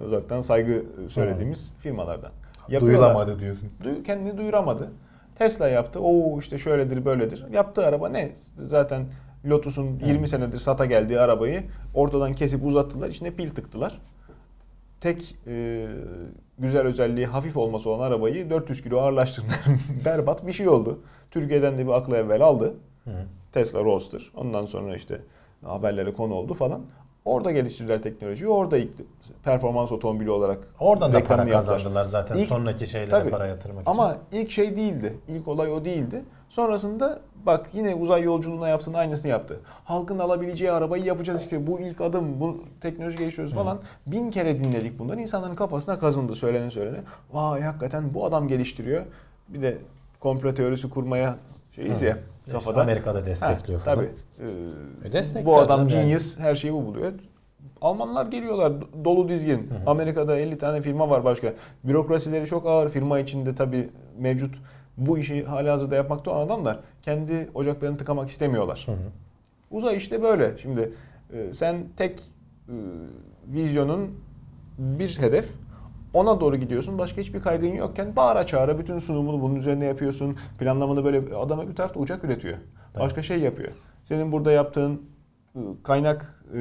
uzaktan 0.06 0.40
saygı 0.40 0.84
söylediğimiz 1.08 1.72
firmalardan. 1.78 2.30
Duyulamadı 2.80 3.38
diyorsun. 3.38 3.68
Duy- 3.84 4.02
kendini 4.02 4.38
duyuramadı. 4.38 4.90
Tesla 5.34 5.68
yaptı. 5.68 6.00
Oo 6.00 6.38
işte 6.38 6.58
şöyledir 6.58 7.04
böyledir. 7.04 7.44
Yaptığı 7.52 7.86
araba 7.86 8.08
ne? 8.08 8.32
Zaten 8.66 9.06
Lotus'un 9.44 10.00
20 10.06 10.28
senedir 10.28 10.58
sata 10.58 10.86
geldiği 10.86 11.20
arabayı 11.20 11.64
ortadan 11.94 12.32
kesip 12.32 12.64
uzattılar. 12.64 13.08
İçine 13.08 13.30
pil 13.30 13.50
tıktılar. 13.50 14.00
Tek 15.00 15.36
e, 15.46 15.86
güzel 16.58 16.82
özelliği 16.82 17.26
hafif 17.26 17.56
olması 17.56 17.90
olan 17.90 18.06
arabayı 18.06 18.50
400 18.50 18.82
kilo 18.82 18.98
ağırlaştırdılar. 18.98 19.60
Berbat 20.04 20.46
bir 20.46 20.52
şey 20.52 20.68
oldu. 20.68 21.00
Türkiye'den 21.30 21.78
de 21.78 21.86
bir 21.86 21.92
akla 21.92 22.16
evvel 22.16 22.42
aldı. 22.42 22.74
Hı. 23.04 23.10
Tesla 23.52 23.84
Roadster. 23.84 24.30
Ondan 24.34 24.66
sonra 24.66 24.96
işte 24.96 25.20
haberlere 25.64 26.12
konu 26.12 26.34
oldu 26.34 26.54
falan. 26.54 26.82
Orada 27.24 27.50
geliştirdiler 27.52 28.02
teknolojiyi. 28.02 28.50
Orada 28.50 28.78
ilk 28.78 28.90
performans 29.44 29.92
otomobili 29.92 30.30
olarak 30.30 30.58
Oradan 30.80 31.12
da 31.12 31.24
para 31.24 31.38
yaptılar. 31.48 31.64
kazandılar 31.76 32.04
zaten 32.04 32.38
İlk- 32.38 32.48
sonraki 32.48 32.86
şeylere 32.86 33.10
Tabii. 33.10 33.30
para 33.30 33.46
yatırmak 33.46 33.82
için. 33.82 33.90
Ama 33.90 34.16
ilk 34.32 34.50
şey 34.50 34.76
değildi. 34.76 35.18
İlk 35.28 35.48
olay 35.48 35.72
o 35.72 35.84
değildi. 35.84 36.22
Sonrasında 36.48 37.18
bak 37.46 37.66
yine 37.72 37.94
uzay 37.94 38.22
yolculuğuna 38.22 38.68
yaptığın 38.68 38.94
aynısını 38.94 39.30
yaptı. 39.30 39.60
Halkın 39.84 40.18
alabileceği 40.18 40.70
arabayı 40.72 41.04
yapacağız 41.04 41.42
işte 41.42 41.66
bu 41.66 41.80
ilk 41.80 42.00
adım 42.00 42.40
bu 42.40 42.56
teknoloji 42.80 43.18
geliştiriyoruz 43.18 43.54
falan. 43.54 43.80
Bin 44.06 44.30
kere 44.30 44.58
dinledik 44.58 44.98
bunları. 44.98 45.20
İnsanların 45.20 45.54
kafasına 45.54 45.98
kazındı 45.98 46.34
söylene 46.34 46.70
söylene. 46.70 46.96
Vay 47.32 47.60
hakikaten 47.62 48.14
bu 48.14 48.24
adam 48.24 48.48
geliştiriyor. 48.48 49.02
Bir 49.48 49.62
de 49.62 49.78
komplo 50.20 50.54
teorisi 50.54 50.90
kurmaya 50.90 51.36
şeyiz 51.76 52.02
Hı. 52.02 52.06
ya 52.06 52.18
İşte 52.40 52.52
kafada. 52.52 52.82
Amerika'da 52.82 53.24
destekliyor 53.24 53.80
Ha. 53.80 53.84
Tabii. 53.84 54.10
Ee, 54.40 55.44
bu 55.44 55.58
adam 55.58 55.88
canım 55.88 56.00
yani. 56.00 56.08
genius 56.08 56.38
her 56.38 56.54
şeyi 56.54 56.72
bu 56.72 56.86
buluyor. 56.86 57.12
Almanlar 57.80 58.26
geliyorlar 58.26 58.72
dolu 59.04 59.28
dizgin. 59.28 59.68
Amerika'da 59.86 60.38
50 60.38 60.58
tane 60.58 60.82
firma 60.82 61.10
var 61.10 61.24
başka. 61.24 61.52
Bürokrasileri 61.84 62.46
çok 62.46 62.66
ağır. 62.66 62.88
Firma 62.88 63.18
içinde 63.18 63.54
tabii 63.54 63.88
mevcut 64.18 64.54
bu 64.96 65.18
işi 65.18 65.44
halihazırda 65.44 65.94
yapmakta 65.96 66.30
olan 66.30 66.46
adamlar 66.46 66.80
kendi 67.02 67.50
ocaklarını 67.54 67.96
tıkamak 67.96 68.28
istemiyorlar. 68.28 68.82
Hı 68.86 68.92
hı. 68.92 68.96
Uzay 69.70 69.96
işte 69.96 70.22
böyle. 70.22 70.58
Şimdi 70.58 70.92
e, 71.32 71.52
sen 71.52 71.76
tek 71.96 72.20
e, 72.68 72.74
vizyonun 73.48 74.10
bir 74.78 75.18
hedef 75.20 75.48
ona 76.14 76.40
doğru 76.40 76.56
gidiyorsun. 76.56 76.98
Başka 76.98 77.20
hiçbir 77.20 77.40
kaygın 77.40 77.74
yokken 77.74 78.16
bağıra 78.16 78.46
çağıra 78.46 78.78
bütün 78.78 78.98
sunumunu 78.98 79.42
bunun 79.42 79.54
üzerine 79.54 79.84
yapıyorsun. 79.84 80.36
Planlamanı 80.58 81.04
böyle 81.04 81.36
adam 81.36 81.68
bir 81.68 81.76
tarafta 81.76 82.00
uçak 82.00 82.24
üretiyor. 82.24 82.58
Tabii. 82.92 83.04
Başka 83.04 83.22
şey 83.22 83.38
yapıyor. 83.38 83.72
Senin 84.02 84.32
burada 84.32 84.52
yaptığın 84.52 85.02
e, 85.54 85.60
kaynak 85.82 86.44
e, 86.54 86.58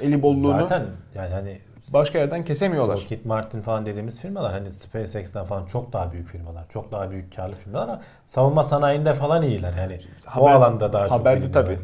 eli 0.00 0.22
bolluğunu 0.22 0.60
Zaten 0.60 0.86
yani 1.14 1.34
hani 1.34 1.58
başka 1.92 2.18
yerden 2.18 2.42
kesemiyorlar. 2.42 2.96
Lockheed 2.96 3.24
Martin 3.24 3.60
falan 3.60 3.86
dediğimiz 3.86 4.20
firmalar 4.20 4.52
hani 4.52 4.70
SpaceX'ten 4.70 5.44
falan 5.44 5.66
çok 5.66 5.92
daha 5.92 6.12
büyük 6.12 6.28
firmalar. 6.28 6.68
Çok 6.68 6.92
daha 6.92 7.10
büyük 7.10 7.36
karlı 7.36 7.54
firmalar 7.54 7.88
ama 7.88 8.00
savunma 8.26 8.64
sanayinde 8.64 9.14
falan 9.14 9.42
iyiler. 9.42 9.72
Yani 9.78 10.00
o 10.26 10.30
Haber- 10.30 10.52
alanda 10.52 10.92
daha 10.92 11.08
çok 11.08 11.18
Haberde 11.18 11.52
tabii. 11.52 11.78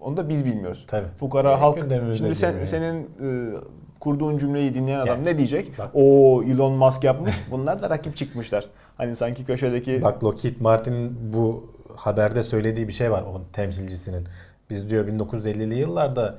Onu 0.00 0.16
da 0.16 0.28
biz 0.28 0.44
bilmiyoruz. 0.44 0.84
Tabii. 0.88 1.08
Fukara 1.16 1.50
Yani 1.50 1.60
halk. 1.60 1.78
Şimdi 2.16 2.34
sen, 2.34 2.64
senin 2.64 3.02
e, 3.02 3.56
kurduğun 4.04 4.38
cümleyi 4.38 4.74
dinleyen 4.74 4.98
adam 5.00 5.08
Ya, 5.18 5.22
ne 5.22 5.38
diyecek? 5.38 5.78
bak. 5.78 5.90
O 5.94 6.42
Elon 6.42 6.72
Musk 6.72 7.04
yapmış. 7.04 7.34
Bunlar 7.50 7.82
da 7.82 7.90
rakip 7.90 8.16
çıkmışlar. 8.16 8.66
Hani 8.96 9.16
sanki 9.16 9.44
köşedeki 9.44 10.02
Bak 10.02 10.24
Lockheed 10.24 10.60
Martin'in 10.60 11.32
bu 11.32 11.72
haberde 11.96 12.42
söylediği 12.42 12.88
bir 12.88 12.92
şey 12.92 13.10
var 13.12 13.22
onun 13.22 13.44
temsilcisinin. 13.52 14.24
Biz 14.70 14.90
diyor 14.90 15.06
1950'li 15.08 15.74
yıllarda 15.74 16.38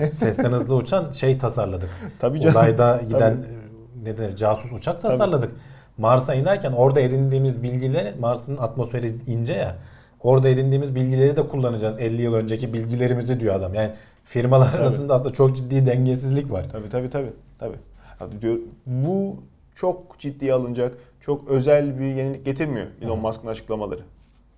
e, 0.00 0.06
sesten 0.10 0.52
hızlı 0.52 0.74
uçan 0.74 1.10
şey 1.10 1.38
tasarladık. 1.38 1.88
Tabii 2.18 2.40
canım. 2.40 2.50
Uzayda 2.56 3.00
giden 3.08 3.36
Tabii. 3.36 3.46
e, 3.46 4.04
ne 4.12 4.18
denir 4.18 4.36
casus 4.36 4.72
uçak 4.72 5.02
tasarladık. 5.02 5.52
Mars'a 5.98 6.34
inerken 6.34 6.72
orada 6.72 7.00
edindiğimiz 7.00 7.62
bilgileri 7.62 8.14
Mars'ın 8.20 8.56
atmosferi 8.56 9.12
ince 9.26 9.52
ya. 9.54 9.76
Orada 10.22 10.48
edindiğimiz 10.48 10.94
bilgileri 10.94 11.36
de 11.36 11.48
kullanacağız 11.48 11.98
50 11.98 12.22
yıl 12.22 12.34
önceki 12.34 12.74
bilgilerimizi 12.74 13.40
diyor 13.40 13.54
adam. 13.54 13.74
Yani 13.74 13.92
firmalar 14.24 14.72
Tabii. 14.72 14.82
arasında 14.82 15.14
aslında 15.14 15.32
çok 15.32 15.56
ciddi 15.56 15.86
dengesizlik 15.86 16.50
var. 16.50 16.68
Tabii 16.72 16.88
tabii 16.88 17.10
tabii. 17.10 17.32
tabii. 17.58 17.76
Abi 18.20 18.42
diyor, 18.42 18.58
bu 18.86 19.36
çok 19.74 20.18
ciddiye 20.18 20.52
alınacak, 20.52 20.94
çok 21.20 21.48
özel 21.48 22.00
bir 22.00 22.04
yenilik 22.06 22.44
getirmiyor 22.44 22.86
Elon 23.02 23.18
Musk'ın 23.18 23.48
açıklamaları. 23.48 24.00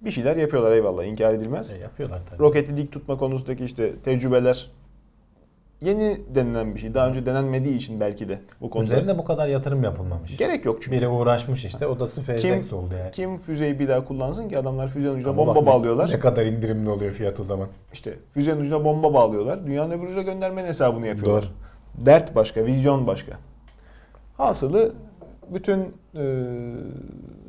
Bir 0.01 0.11
şeyler 0.11 0.37
yapıyorlar 0.37 0.73
eyvallah 0.73 1.05
inkar 1.05 1.35
edilmez. 1.35 1.73
E, 1.73 1.79
yapıyorlar 1.79 2.21
tabii. 2.31 2.39
Roketi 2.39 2.77
dik 2.77 2.93
tutma 2.93 3.19
konusundaki 3.19 3.65
işte 3.65 3.93
tecrübeler 4.05 4.71
yeni 5.85 6.17
denilen 6.35 6.75
bir 6.75 6.81
şey. 6.81 6.95
Daha 6.95 7.09
önce 7.09 7.27
denenmediği 7.27 7.77
için 7.77 8.01
belki 8.01 8.29
de 8.29 8.41
bu 8.61 8.71
konuda. 8.71 8.87
Üzerinde 8.87 9.19
bu 9.19 9.25
kadar 9.25 9.49
yatırım 9.49 9.85
yapılmamış. 9.85 10.37
Gerek 10.37 10.65
yok 10.65 10.83
çünkü. 10.83 10.97
Biri 10.97 11.09
uğraşmış 11.09 11.65
işte 11.65 11.87
o 11.87 12.01
da 12.01 12.07
SpaceX 12.07 12.73
oldu 12.73 12.95
yani. 12.99 13.11
Kim 13.11 13.39
füzeyi 13.39 13.79
bir 13.79 13.89
daha 13.89 14.05
kullansın 14.05 14.49
ki 14.49 14.59
adamlar 14.59 14.89
füzenin 14.89 15.15
ucuna 15.15 15.37
bomba 15.37 15.55
bak 15.55 15.67
bağlıyorlar. 15.67 16.11
Ne 16.11 16.19
kadar 16.19 16.47
indirimli 16.47 16.91
oluyor 16.91 17.13
fiyat 17.13 17.41
o 17.41 17.45
zaman. 17.45 17.69
İşte 17.93 18.15
füzenin 18.31 18.61
ucuna 18.61 18.85
bomba 18.85 19.15
bağlıyorlar. 19.15 19.67
Dünyanın 19.67 19.91
öbür 19.91 20.07
ucuna 20.07 20.23
göndermenin 20.23 20.69
hesabını 20.69 21.07
yapıyorlar. 21.07 21.53
Dert 21.95 22.35
başka, 22.35 22.67
vizyon 22.67 23.07
başka. 23.07 23.33
Hasılı 24.37 24.93
bütün 25.55 25.81
e, 26.15 26.23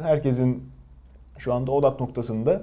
herkesin 0.01 0.69
şu 1.37 1.53
anda 1.53 1.71
odak 1.71 1.99
noktasında 1.99 2.61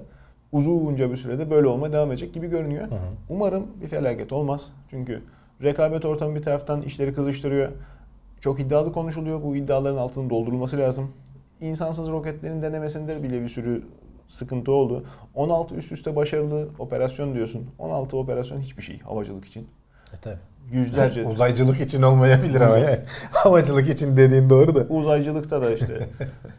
uzunca 0.52 1.10
bir 1.10 1.16
sürede 1.16 1.50
böyle 1.50 1.66
olmaya 1.66 1.92
devam 1.92 2.08
edecek 2.08 2.34
gibi 2.34 2.46
görünüyor. 2.46 2.90
Hı 2.90 2.94
hı. 2.94 2.98
Umarım 3.28 3.66
bir 3.80 3.88
felaket 3.88 4.32
olmaz. 4.32 4.72
Çünkü 4.90 5.22
rekabet 5.62 6.04
ortamı 6.04 6.34
bir 6.34 6.42
taraftan 6.42 6.82
işleri 6.82 7.14
kızıştırıyor. 7.14 7.72
Çok 8.40 8.60
iddialı 8.60 8.92
konuşuluyor. 8.92 9.42
Bu 9.42 9.56
iddiaların 9.56 9.96
altının 9.96 10.30
doldurulması 10.30 10.78
lazım. 10.78 11.12
İnsansız 11.60 12.08
roketlerin 12.08 12.62
denemesinde 12.62 13.22
bile 13.22 13.42
bir 13.42 13.48
sürü 13.48 13.82
sıkıntı 14.28 14.72
oldu. 14.72 15.04
16 15.34 15.74
üst 15.74 15.92
üste 15.92 16.16
başarılı 16.16 16.68
operasyon 16.78 17.34
diyorsun. 17.34 17.70
16 17.78 18.16
operasyon 18.16 18.60
hiçbir 18.60 18.82
şey 18.82 19.00
havacılık 19.00 19.44
için. 19.44 19.68
E 20.12 20.16
tabii. 20.22 20.38
Yüzlerce 20.72 21.24
Uzaycılık 21.28 21.80
için 21.80 22.02
olmayabilir 22.02 22.60
ama 22.60 22.78
yani. 22.78 22.98
Havacılık 23.30 23.88
için 23.88 24.16
dediğin 24.16 24.50
doğru 24.50 24.74
da. 24.74 24.80
uzaycılıkta 24.80 25.62
da 25.62 25.74
işte 25.74 26.08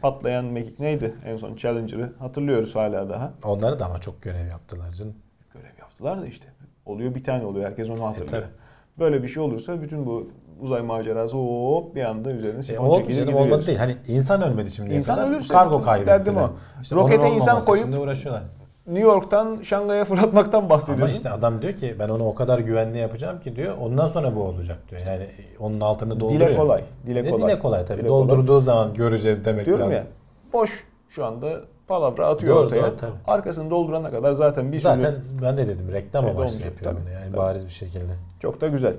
patlayan 0.02 0.44
mekik 0.44 0.80
neydi? 0.80 1.14
En 1.26 1.36
son 1.36 1.56
Challenger'ı 1.56 2.12
hatırlıyoruz 2.18 2.74
hala 2.74 3.10
daha. 3.10 3.32
Onları 3.42 3.78
da 3.78 3.86
ama 3.86 4.00
çok 4.00 4.22
görev 4.22 4.46
yaptılar 4.46 4.92
canım. 4.92 5.14
Görev 5.54 5.78
yaptılar 5.80 6.20
da 6.20 6.26
işte. 6.26 6.48
Oluyor 6.86 7.14
bir 7.14 7.24
tane 7.24 7.44
oluyor. 7.44 7.66
Herkes 7.66 7.90
onu 7.90 8.06
hatırlıyor. 8.06 8.42
tabii. 8.42 8.63
Böyle 8.98 9.22
bir 9.22 9.28
şey 9.28 9.42
olursa 9.42 9.82
bütün 9.82 10.06
bu 10.06 10.28
uzay 10.60 10.82
macerası 10.82 11.36
hop 11.36 11.94
bir 11.94 12.04
anda 12.04 12.30
üzerine 12.30 12.58
E, 12.58 12.62
sifon 12.62 12.84
oldu 12.84 12.98
çekilir 12.98 13.14
canım 13.16 13.28
gidiyoruz. 13.28 13.52
olmadı 13.52 13.66
değil. 13.66 13.78
Hani 13.78 13.96
insan 14.08 14.42
ölmedi 14.42 14.70
şimdiye 14.70 14.96
İnsan 14.96 15.16
kadar. 15.16 15.28
ölürse 15.30 15.54
kargo 15.54 15.82
kaybettiler. 15.82 16.18
derdim 16.26 16.36
o. 16.36 16.50
İşte 16.82 16.96
Rokete 16.96 17.30
insan 17.30 17.64
koyup- 17.64 17.98
uğraşıyorlar. 18.02 18.42
New 18.86 19.08
York'tan 19.08 19.58
Şangay'a 19.62 20.04
fırlatmaktan 20.04 20.70
bahsediyorsun. 20.70 21.02
Ama 21.04 21.12
işte 21.12 21.30
adam 21.30 21.62
diyor 21.62 21.72
ki 21.72 21.96
ben 21.98 22.08
onu 22.08 22.26
o 22.26 22.34
kadar 22.34 22.58
güvenli 22.58 22.98
yapacağım 22.98 23.40
ki 23.40 23.56
diyor. 23.56 23.74
Ondan 23.80 24.08
sonra 24.08 24.36
bu 24.36 24.42
olacak 24.42 24.78
diyor. 24.90 25.00
Yani 25.08 25.26
onun 25.58 25.80
altını 25.80 26.20
dolduruyor. 26.20 26.48
dile 26.50 26.56
kolay. 26.56 26.80
Dile 27.06 27.24
Ne 27.24 27.30
kolay. 27.30 27.48
Dile 27.50 27.58
kolay 27.58 27.84
tabii. 27.86 27.98
Dile 28.00 28.08
kolay. 28.08 28.28
Doldurduğu 28.28 28.60
zaman 28.60 28.94
göreceğiz 28.94 29.44
demek 29.44 29.66
Diyorum 29.66 29.82
lazım. 29.86 29.94
ya. 29.96 30.04
Boş 30.52 30.84
şu 31.08 31.24
anda 31.24 31.48
palavra 31.88 32.26
atıyor 32.28 32.56
Doğru, 32.56 32.64
ortaya. 32.64 32.82
doğru, 32.82 32.96
tabii. 32.96 33.12
Arkasını 33.26 33.70
doldurana 33.70 34.10
kadar 34.10 34.32
zaten 34.32 34.72
bir 34.72 34.78
Zaten 34.78 35.10
sürü 35.10 35.42
ben 35.42 35.56
de 35.56 35.66
dedim 35.68 35.92
reklam 35.92 36.22
şey 36.24 36.30
amaçlı 36.30 36.64
yapıyor 36.66 36.92
tabii, 36.92 37.00
bunu 37.04 37.10
yani 37.10 37.26
tabii. 37.26 37.36
bariz 37.36 37.66
bir 37.66 37.72
şekilde. 37.72 38.12
çok 38.40 38.60
da 38.60 38.68
güzel. 38.68 38.94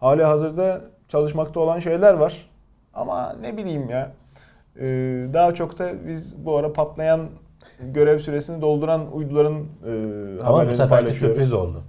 Hali 0.00 0.24
hazırda 0.24 0.80
çalışmakta 1.08 1.60
olan 1.60 1.78
şeyler 1.78 2.14
var. 2.14 2.50
Ama 2.94 3.32
ne 3.40 3.56
bileyim 3.56 3.90
ya. 3.90 4.12
Ee, 4.80 5.26
daha 5.32 5.54
çok 5.54 5.78
da 5.78 6.06
biz 6.08 6.44
bu 6.44 6.56
ara 6.56 6.72
patlayan 6.72 7.28
görev 7.80 8.18
süresini 8.18 8.62
dolduran 8.62 9.12
uyduların 9.12 9.54
e, 9.86 10.42
Ama 10.44 10.68
bu 10.72 10.76
paylaşıyoruz. 10.88 11.16
sürpriz 11.18 11.52
oldu. 11.52 11.82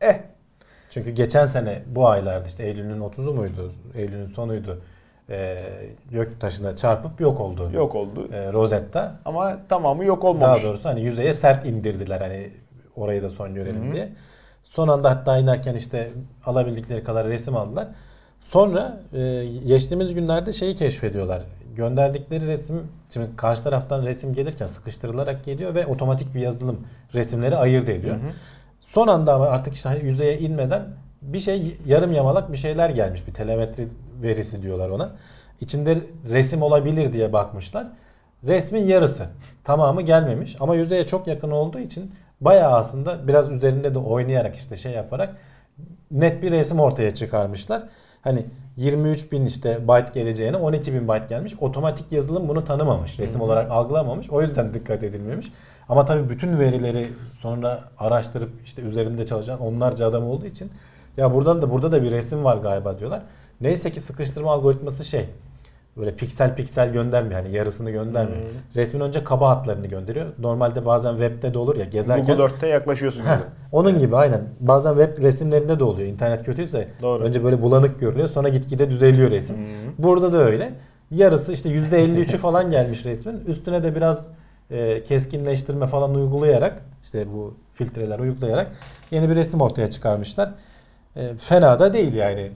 Eh 0.00 0.20
Çünkü 0.90 1.10
geçen 1.10 1.46
sene 1.46 1.82
bu 1.86 2.08
aylarda 2.08 2.48
işte 2.48 2.64
Eylül'ün 2.64 3.00
30'u 3.00 3.34
muydu? 3.34 3.72
Eylül'ün 3.94 4.26
sonuydu. 4.26 4.82
Ee, 5.30 5.62
göktaşına 6.10 6.76
çarpıp 6.76 7.20
yok 7.20 7.40
oldu. 7.40 7.70
yok 7.72 7.94
oldu. 7.94 8.28
Ee, 8.32 8.52
Rosetta. 8.52 9.14
Ama 9.24 9.58
tamamı 9.68 10.04
yok 10.04 10.24
olmamış. 10.24 10.62
Daha 10.62 10.68
doğrusu 10.68 10.88
hani 10.88 11.00
yüzeye 11.00 11.34
sert 11.34 11.66
indirdiler 11.66 12.20
hani 12.20 12.50
orayı 12.96 13.22
da 13.22 13.28
son 13.28 13.54
görelim 13.54 13.92
diye. 13.92 14.08
Son 14.64 14.88
anda 14.88 15.10
hatta 15.10 15.38
inerken 15.38 15.74
işte 15.74 16.10
alabildikleri 16.46 17.04
kadar 17.04 17.26
resim 17.26 17.56
aldılar. 17.56 17.88
Sonra 18.40 19.00
e, 19.12 19.46
geçtiğimiz 19.66 20.14
günlerde 20.14 20.52
şeyi 20.52 20.74
keşfediyorlar. 20.74 21.42
gönderdikleri 21.76 22.46
resim 22.46 22.82
şimdi 23.10 23.36
karşı 23.36 23.64
taraftan 23.64 24.02
resim 24.06 24.34
gelirken 24.34 24.66
sıkıştırılarak 24.66 25.44
geliyor 25.44 25.74
ve 25.74 25.86
otomatik 25.86 26.34
bir 26.34 26.40
yazılım 26.40 26.86
resimleri 27.14 27.56
ayırt 27.56 27.88
ediyor. 27.88 28.16
Hı 28.16 28.20
hı. 28.20 28.30
Son 28.80 29.08
anda 29.08 29.34
ama 29.34 29.46
artık 29.46 29.74
işte 29.74 29.88
hani 29.88 30.04
yüzeye 30.04 30.38
inmeden 30.38 30.82
bir 31.22 31.38
şey 31.38 31.76
yarım 31.86 32.12
yamalak 32.12 32.52
bir 32.52 32.56
şeyler 32.56 32.90
gelmiş. 32.90 33.26
Bir 33.26 33.34
telemetri 33.34 33.88
verisi 34.22 34.62
diyorlar 34.62 34.88
ona. 34.88 35.12
İçinde 35.60 35.98
resim 36.30 36.62
olabilir 36.62 37.12
diye 37.12 37.32
bakmışlar. 37.32 37.86
Resmin 38.46 38.84
yarısı. 38.84 39.26
Tamamı 39.64 40.02
gelmemiş 40.02 40.56
ama 40.60 40.74
yüzeye 40.74 41.06
çok 41.06 41.26
yakın 41.26 41.50
olduğu 41.50 41.78
için 41.78 42.14
bayağı 42.40 42.72
aslında 42.72 43.28
biraz 43.28 43.50
üzerinde 43.50 43.94
de 43.94 43.98
oynayarak 43.98 44.54
işte 44.54 44.76
şey 44.76 44.92
yaparak 44.92 45.36
net 46.10 46.42
bir 46.42 46.50
resim 46.50 46.80
ortaya 46.80 47.14
çıkarmışlar. 47.14 47.82
Hani 48.22 48.44
23 48.76 49.32
bin 49.32 49.46
işte 49.46 49.78
byte 49.88 50.20
geleceğine 50.20 50.56
12 50.56 50.94
bin 50.94 51.08
byte 51.08 51.26
gelmiş. 51.28 51.54
Otomatik 51.60 52.12
yazılım 52.12 52.48
bunu 52.48 52.64
tanımamış. 52.64 53.18
Resim 53.18 53.40
olarak 53.40 53.70
algılamamış. 53.70 54.30
O 54.30 54.42
yüzden 54.42 54.74
dikkat 54.74 55.02
edilmemiş. 55.02 55.52
Ama 55.88 56.04
tabii 56.04 56.28
bütün 56.28 56.58
verileri 56.58 57.12
sonra 57.38 57.80
araştırıp 57.98 58.50
işte 58.64 58.82
üzerinde 58.82 59.26
çalışan 59.26 59.60
onlarca 59.60 60.06
adam 60.06 60.24
olduğu 60.24 60.46
için 60.46 60.70
ya 61.16 61.34
buradan 61.34 61.62
da 61.62 61.70
burada 61.70 61.92
da 61.92 62.02
bir 62.02 62.10
resim 62.10 62.44
var 62.44 62.56
galiba 62.56 62.98
diyorlar. 62.98 63.22
Neyse 63.60 63.90
ki 63.90 64.00
sıkıştırma 64.00 64.52
algoritması 64.52 65.04
şey 65.04 65.28
böyle 65.96 66.16
piksel 66.16 66.56
piksel 66.56 66.92
göndermiyor. 66.92 67.42
Hani 67.42 67.56
yarısını 67.56 67.90
göndermiyor. 67.90 68.42
Hmm. 68.42 68.48
Resmin 68.76 69.00
önce 69.00 69.24
kaba 69.24 69.50
hatlarını 69.50 69.86
gönderiyor. 69.86 70.26
Normalde 70.38 70.86
bazen 70.86 71.10
webde 71.10 71.54
de 71.54 71.58
olur 71.58 71.76
ya 71.76 71.84
gezerken. 71.84 72.26
Google 72.26 72.42
Earth'te 72.42 72.66
yaklaşıyorsun. 72.66 73.20
Heh, 73.20 73.26
yani. 73.26 73.42
onun 73.72 73.98
gibi 73.98 74.16
aynen. 74.16 74.40
Bazen 74.60 74.94
web 74.94 75.22
resimlerinde 75.22 75.78
de 75.78 75.84
oluyor. 75.84 76.08
İnternet 76.08 76.44
kötüyse 76.44 76.88
Doğru. 77.02 77.24
önce 77.24 77.44
böyle 77.44 77.62
bulanık 77.62 78.00
görünüyor 78.00 78.28
sonra 78.28 78.48
gitgide 78.48 78.90
düzeliyor 78.90 79.30
resim. 79.30 79.56
Hı. 79.56 79.60
Burada 79.98 80.32
da 80.32 80.38
öyle. 80.38 80.72
Yarısı 81.10 81.52
işte 81.52 81.68
%53'ü 81.68 82.36
falan 82.38 82.70
gelmiş 82.70 83.04
resmin. 83.04 83.40
Üstüne 83.46 83.82
de 83.82 83.94
biraz 83.94 84.26
e, 84.70 85.02
keskinleştirme 85.02 85.86
falan 85.86 86.14
uygulayarak 86.14 86.82
işte 87.02 87.26
bu 87.32 87.54
filtreler 87.74 88.18
uygulayarak 88.18 88.72
yeni 89.10 89.30
bir 89.30 89.36
resim 89.36 89.60
ortaya 89.60 89.90
çıkarmışlar. 89.90 90.50
E, 91.16 91.34
fena 91.34 91.78
da 91.78 91.92
değil 91.92 92.14
yani. 92.14 92.50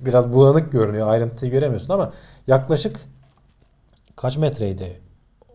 Biraz 0.00 0.32
bulanık 0.32 0.72
görünüyor. 0.72 1.08
Ayrıntıyı 1.08 1.52
göremiyorsun 1.52 1.92
ama 1.94 2.12
yaklaşık 2.46 3.00
kaç 4.16 4.36
metreydi? 4.36 5.00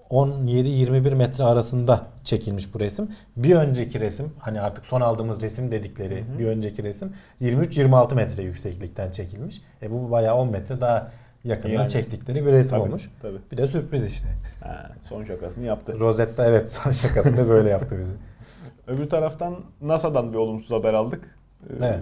17-21 0.10 1.16
metre 1.16 1.44
arasında 1.44 2.08
çekilmiş 2.24 2.74
bu 2.74 2.80
resim. 2.80 3.10
Bir 3.38 3.56
önceki 3.56 4.00
resim 4.00 4.32
hani 4.40 4.62
artık 4.62 4.86
son 4.86 5.02
aldığımız 5.02 5.42
resim 5.42 5.72
dedikleri 5.72 6.24
bir 6.40 6.48
önceki 6.48 6.84
resim 6.84 7.14
23-26 7.42 8.16
metre 8.16 8.44
yükseklikten 8.44 9.12
çekilmiş. 9.12 9.62
E 9.82 9.92
bu 9.92 10.12
bayağı 10.12 10.36
10 10.36 10.52
metre 10.52 10.82
daha 10.82 11.12
yakından 11.44 11.74
Yani. 11.74 11.90
çektikleri 11.90 12.46
bir 12.46 12.52
resim 12.52 12.70
Tabii, 12.72 12.82
olmuş. 12.82 13.10
Tabii. 13.22 13.38
Bir 13.52 13.58
de 13.58 13.68
sürpriz 13.68 14.06
işte. 14.06 14.28
Ha, 14.64 14.92
son 15.04 15.24
şakasını 15.24 15.66
yaptı. 15.66 16.00
Rosetta 16.00 16.46
evet 16.46 16.72
son 16.72 16.92
şakasında 16.92 17.50
böyle 17.50 17.70
yaptı 17.70 18.00
bizi. 18.00 18.14
Öbür 18.88 19.10
taraftan 19.10 19.56
NASA'dan 19.82 20.34
bir 20.34 20.38
olumsuz 20.38 20.72
haber 20.72 20.94
aldık. 20.94 21.36
Ee, 21.70 21.74
Evet. 21.80 22.00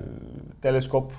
Teleskop 0.62 1.12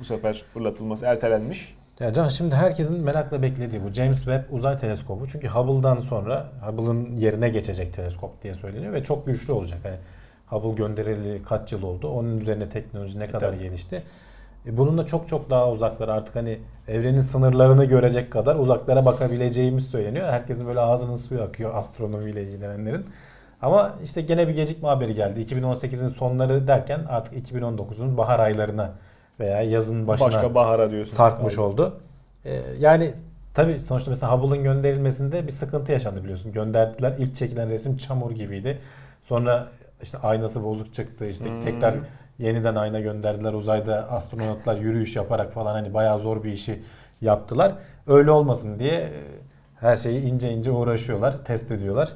bu 0.00 0.04
sefer 0.04 0.44
fırlatılması 0.54 1.06
ertelenmiş. 1.06 1.78
Ya 2.00 2.12
Can 2.12 2.28
şimdi 2.28 2.54
herkesin 2.54 3.00
merakla 3.00 3.42
beklediği 3.42 3.84
bu 3.84 3.92
James 3.92 4.18
Webb 4.18 4.52
Uzay 4.52 4.76
Teleskobu. 4.76 5.28
Çünkü 5.28 5.48
Hubble'dan 5.48 6.00
sonra 6.00 6.46
Hubble'ın 6.66 7.16
yerine 7.16 7.48
geçecek 7.48 7.94
teleskop 7.94 8.42
diye 8.42 8.54
söyleniyor 8.54 8.92
ve 8.92 9.04
çok 9.04 9.26
güçlü 9.26 9.52
olacak. 9.52 9.78
Hani 9.82 9.96
Hubble 10.46 10.74
gönderildi 10.74 11.42
kaç 11.42 11.72
yıl 11.72 11.82
oldu? 11.82 12.08
Onun 12.08 12.40
üzerine 12.40 12.68
teknoloji 12.68 13.18
ne 13.18 13.26
kadar 13.26 13.52
tabii. 13.52 13.62
gelişti? 13.62 14.02
E, 14.66 14.76
bunun 14.76 14.98
da 14.98 15.06
çok 15.06 15.28
çok 15.28 15.50
daha 15.50 15.70
uzaklara 15.70 16.12
artık 16.12 16.36
hani 16.36 16.58
evrenin 16.88 17.20
sınırlarını 17.20 17.84
görecek 17.84 18.32
kadar 18.32 18.56
uzaklara 18.56 19.04
bakabileceğimiz 19.04 19.86
söyleniyor. 19.86 20.28
Herkesin 20.28 20.66
böyle 20.66 20.80
ağzının 20.80 21.16
suyu 21.16 21.42
akıyor 21.42 21.74
astronomiyle 21.74 22.42
ilgilenenlerin. 22.42 23.06
Ama 23.62 23.94
işte 24.02 24.20
gene 24.20 24.48
bir 24.48 24.54
gecikme 24.54 24.88
haberi 24.88 25.14
geldi. 25.14 25.40
2018'in 25.40 26.08
sonları 26.08 26.68
derken 26.68 27.00
artık 27.08 27.52
2019'un 27.52 28.16
bahar 28.16 28.38
aylarına 28.40 28.92
veya 29.40 29.62
yazın 29.62 30.08
başına 30.08 30.26
Başka 30.26 30.54
bahara 30.54 30.90
diyorsun. 30.90 31.16
sarkmış 31.16 31.56
Galiba. 31.56 31.72
oldu. 31.72 32.00
Ee, 32.44 32.62
yani 32.78 33.14
tabii 33.54 33.80
sonuçta 33.80 34.10
mesela 34.10 34.32
Hubble'ın 34.32 34.62
gönderilmesinde 34.64 35.46
bir 35.46 35.52
sıkıntı 35.52 35.92
yaşandı 35.92 36.22
biliyorsun. 36.22 36.52
Gönderdiler. 36.52 37.14
İlk 37.18 37.34
çekilen 37.34 37.70
resim 37.70 37.96
çamur 37.96 38.30
gibiydi. 38.30 38.78
Sonra 39.22 39.68
işte 40.02 40.18
aynası 40.18 40.64
bozuk 40.64 40.94
çıktı. 40.94 41.26
İşte 41.26 41.44
Hmm. 41.44 41.60
tekrar 41.60 41.94
yeniden 42.38 42.74
ayna 42.74 43.00
gönderdiler. 43.00 43.52
Uzayda 43.52 44.10
astronotlar 44.10 44.76
yürüyüş 44.76 45.16
yaparak 45.16 45.52
falan 45.52 45.72
hani 45.72 45.94
bayağı 45.94 46.18
zor 46.18 46.44
bir 46.44 46.52
işi 46.52 46.82
yaptılar. 47.20 47.72
Öyle 48.06 48.30
olmasın 48.30 48.78
diye 48.78 48.92
e, 49.00 49.10
her 49.80 49.96
şeyi 49.96 50.20
ince 50.22 50.50
ince 50.50 50.70
uğraşıyorlar, 50.70 51.44
test 51.44 51.70
ediyorlar. 51.70 52.12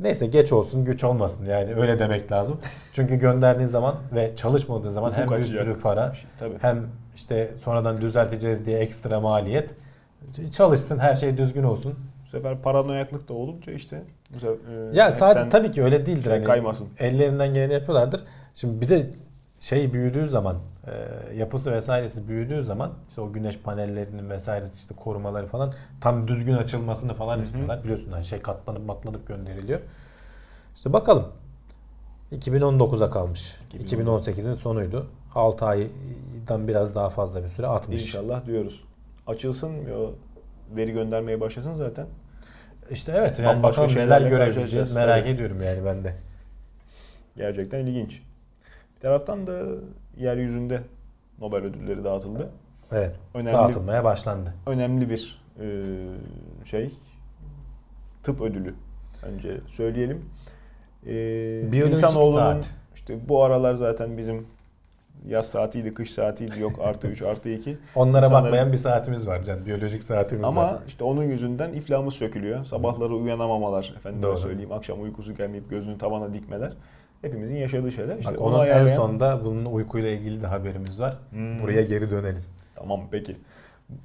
Neyse 0.00 0.26
geç 0.26 0.52
olsun 0.52 0.84
güç 0.84 1.04
olmasın 1.04 1.44
yani 1.46 1.74
öyle 1.74 1.98
demek 1.98 2.32
lazım. 2.32 2.58
Çünkü 2.92 3.16
gönderdiğin 3.16 3.68
zaman 3.68 3.96
ve 4.14 4.36
çalışmadığı 4.36 4.90
zaman 4.90 5.12
hem 5.12 5.30
bir 5.30 5.44
sürü 5.44 5.80
para 5.80 6.12
Tabii. 6.38 6.54
hem 6.60 6.86
işte 7.14 7.50
sonradan 7.58 8.00
düzelteceğiz 8.00 8.66
diye 8.66 8.78
ekstra 8.78 9.20
maliyet. 9.20 9.70
Çalışsın 10.52 10.98
her 10.98 11.14
şey 11.14 11.36
düzgün 11.38 11.62
olsun. 11.62 11.94
Bu 12.26 12.30
sefer 12.30 12.62
paranoyaklık 12.62 13.28
da 13.28 13.34
olunca 13.34 13.72
işte 13.72 14.02
bu 14.34 14.38
sefer, 14.38 14.54
e, 14.92 14.96
Ya 14.96 15.14
sadece 15.14 15.48
tabii 15.48 15.70
ki 15.70 15.82
öyle 15.82 16.06
değildir. 16.06 16.22
şey 16.22 16.32
hani 16.32 16.44
kaymasın. 16.44 16.88
Ellerinden 16.98 17.54
geleni 17.54 17.72
yapıyorlardır. 17.72 18.20
Şimdi 18.54 18.80
bir 18.80 18.88
de 18.88 19.10
şey 19.58 19.92
büyüdüğü 19.92 20.28
zaman 20.28 20.56
e, 20.86 21.34
yapısı 21.34 21.72
vesairesi 21.72 22.28
büyüdüğü 22.28 22.62
zaman 22.64 22.92
işte 23.08 23.20
o 23.20 23.32
güneş 23.32 23.58
panellerinin 23.58 24.30
vesairesi 24.30 24.76
işte 24.78 24.94
korumaları 24.94 25.46
falan 25.46 25.72
tam 26.00 26.28
düzgün 26.28 26.54
açılmasını 26.54 27.14
falan 27.14 27.34
Hı 27.34 27.38
hı. 27.38 27.42
istiyorlar. 27.42 27.84
Biliyorsun 27.84 28.12
hani 28.12 28.24
şey 28.24 28.42
katlanıp 28.42 28.86
matlanıp 28.86 29.28
gönderiliyor. 29.28 29.80
İşte 30.74 30.92
bakalım. 30.92 31.32
2019'a 32.32 33.10
kalmış. 33.10 33.56
2019. 33.74 34.28
2018'in 34.28 34.52
sonuydu. 34.54 35.06
6 35.34 35.64
aydan 35.66 36.68
biraz 36.68 36.94
daha 36.94 37.10
fazla 37.10 37.42
bir 37.42 37.48
süre 37.48 37.66
atmış. 37.66 38.02
İnşallah 38.02 38.46
diyoruz. 38.46 38.84
Açılsın 39.26 39.74
o 39.74 40.12
veri 40.76 40.92
göndermeye 40.92 41.40
başlasın 41.40 41.74
zaten. 41.74 42.06
İşte 42.90 43.12
evet 43.16 43.38
yani 43.38 43.48
Bambaşka 43.48 43.82
bakalım 43.82 44.00
neler 44.00 44.20
görebileceğiz 44.20 44.96
merak 44.96 45.20
tabii. 45.20 45.34
ediyorum 45.34 45.62
yani 45.62 45.84
ben 45.84 46.04
de. 46.04 46.14
Gerçekten 47.36 47.86
ilginç. 47.86 48.22
Bir 48.96 49.00
taraftan 49.00 49.46
da 49.46 49.62
yeryüzünde 50.18 50.80
Nobel 51.40 51.60
ödülleri 51.64 52.04
dağıtıldı. 52.04 52.50
Evet. 52.92 53.16
Önemli 53.34 53.52
Dağıtılmaya 53.52 54.04
başlandı. 54.04 54.54
önemli 54.66 55.10
bir 55.10 55.42
e, 55.60 55.66
şey 56.64 56.90
tıp 58.22 58.40
ödülü 58.40 58.74
önce 59.22 59.60
söyleyelim. 59.66 60.24
E, 61.06 61.86
insanoğlunun 61.90 62.36
saat. 62.38 62.64
işte 62.94 63.28
bu 63.28 63.44
aralar 63.44 63.74
zaten 63.74 64.18
bizim 64.18 64.46
yaz 65.28 65.46
saatiydi, 65.46 65.94
kış 65.94 66.12
saatiydi 66.12 66.60
yok 66.60 66.72
artı 66.82 67.06
3 67.08 67.22
artı 67.32 67.48
2. 67.50 67.76
Onlara 67.94 68.26
İnsanların- 68.26 68.44
bakmayan 68.44 68.72
bir 68.72 68.78
saatimiz 68.78 69.26
var 69.26 69.42
Can. 69.42 69.66
Biyolojik 69.66 70.02
saatimiz 70.02 70.44
Ama 70.44 70.62
var. 70.64 70.78
işte 70.86 71.04
onun 71.04 71.22
yüzünden 71.24 71.72
iflahımız 71.72 72.14
sökülüyor. 72.14 72.64
Sabahları 72.64 73.14
uyanamamalar, 73.14 73.94
efendim 73.96 74.22
Doğru. 74.22 74.36
söyleyeyim, 74.36 74.72
akşam 74.72 75.02
uykusu 75.02 75.34
gelmeyip 75.34 75.70
gözünü 75.70 75.98
tavana 75.98 76.34
dikmeler. 76.34 76.72
Hepimizin 77.24 77.56
yaşadığı 77.56 77.92
şeyler. 77.92 78.18
İşte 78.18 78.32
Bak 78.32 78.40
onu 78.40 78.54
onun 78.54 78.66
en 78.66 78.70
ayarlayan- 78.70 78.96
sonunda 78.96 79.44
bunun 79.44 79.64
uykuyla 79.64 80.10
ilgili 80.10 80.42
de 80.42 80.46
haberimiz 80.46 81.00
var. 81.00 81.18
Hmm. 81.30 81.62
Buraya 81.62 81.82
geri 81.82 82.10
döneriz. 82.10 82.50
Tamam 82.74 83.00
peki. 83.10 83.36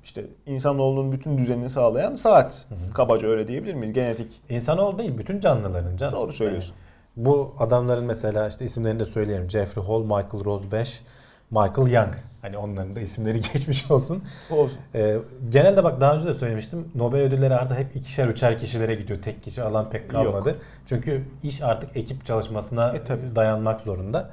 İşte 0.03 0.25
insanoğlunun 0.45 1.11
bütün 1.11 1.37
düzenini 1.37 1.69
sağlayan 1.69 2.15
saat. 2.15 2.67
Kabaca 2.93 3.27
öyle 3.27 3.47
diyebilir 3.47 3.73
miyiz? 3.73 3.93
Genetik. 3.93 4.31
İnsanoğlu 4.49 4.97
değil, 4.97 5.17
bütün 5.17 5.39
canlıların 5.39 5.97
Can. 5.97 6.13
Doğru 6.13 6.31
söylüyorsun. 6.31 6.75
Yani 7.17 7.25
bu 7.25 7.55
adamların 7.59 8.05
mesela 8.05 8.47
işte 8.47 8.65
isimlerini 8.65 8.99
de 8.99 9.05
söyleyelim. 9.05 9.49
Jeffrey 9.49 9.83
Hall, 9.85 10.01
Michael 10.01 10.45
Rose 10.45 10.71
5, 10.71 11.01
Michael 11.51 11.87
Young. 11.91 12.13
Hani 12.41 12.57
onların 12.57 12.95
da 12.95 12.99
isimleri 12.99 13.39
geçmiş 13.53 13.91
olsun. 13.91 14.23
Olsun. 14.49 14.79
Ee, 14.95 15.17
genelde 15.49 15.83
bak 15.83 16.01
daha 16.01 16.15
önce 16.15 16.27
de 16.27 16.33
söylemiştim. 16.33 16.87
Nobel 16.95 17.21
ödülleri 17.21 17.55
artık 17.55 17.77
hep 17.79 17.95
ikişer 17.95 18.27
üçer 18.27 18.57
kişilere 18.57 18.95
gidiyor. 18.95 19.21
Tek 19.21 19.43
kişi 19.43 19.63
alan 19.63 19.89
pek 19.89 20.09
kalmadı. 20.09 20.55
Çünkü 20.85 21.23
iş 21.43 21.61
artık 21.61 21.97
ekip 21.97 22.25
çalışmasına 22.25 22.89
E, 22.93 23.03
tabii. 23.03 23.35
dayanmak 23.35 23.81
zorunda. 23.81 24.29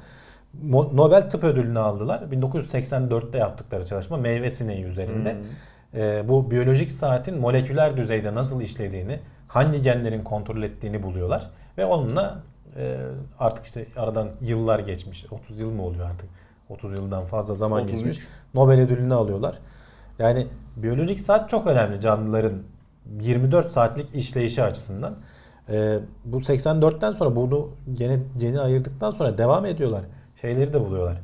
Nobel 0.93 1.29
Tıp 1.29 1.43
Ödülünü 1.43 1.79
aldılar. 1.79 2.19
1984'te 2.31 3.37
yaptıkları 3.37 3.85
çalışma 3.85 4.17
meyve 4.17 4.51
sineği 4.51 4.83
üzerinde. 4.83 5.33
Hmm. 5.33 6.01
Ee, 6.01 6.23
bu 6.27 6.51
biyolojik 6.51 6.91
saatin 6.91 7.37
moleküler 7.39 7.97
düzeyde 7.97 8.35
nasıl 8.35 8.61
işlediğini, 8.61 9.19
hangi 9.47 9.81
genlerin 9.81 10.23
kontrol 10.23 10.63
ettiğini 10.63 11.03
buluyorlar. 11.03 11.49
Ve 11.77 11.85
onunla 11.85 12.43
e, 12.77 12.97
artık 13.39 13.65
işte 13.65 13.85
aradan 13.95 14.29
yıllar 14.41 14.79
geçmiş. 14.79 15.25
30 15.31 15.59
yıl 15.59 15.71
mı 15.71 15.83
oluyor 15.83 16.05
artık? 16.09 16.29
30 16.69 16.93
yıldan 16.93 17.25
fazla 17.25 17.55
zaman 17.55 17.83
33. 17.83 17.97
geçmiş. 17.97 18.27
Nobel 18.53 18.81
ödülünü 18.81 19.13
alıyorlar. 19.13 19.59
Yani 20.19 20.47
biyolojik 20.75 21.19
saat 21.19 21.49
çok 21.49 21.67
önemli 21.67 21.99
canlıların 21.99 22.63
24 23.21 23.69
saatlik 23.69 24.15
işleyişi 24.15 24.63
açısından. 24.63 25.15
Ee, 25.69 25.99
bu 26.25 26.37
84'ten 26.39 27.11
sonra 27.11 27.35
bunu 27.35 27.69
gene 27.93 28.19
geni 28.37 28.59
ayırdıktan 28.59 29.11
sonra 29.11 29.37
devam 29.37 29.65
ediyorlar. 29.65 30.01
Şeyleri 30.41 30.73
de 30.73 30.79
buluyorlar. 30.81 31.17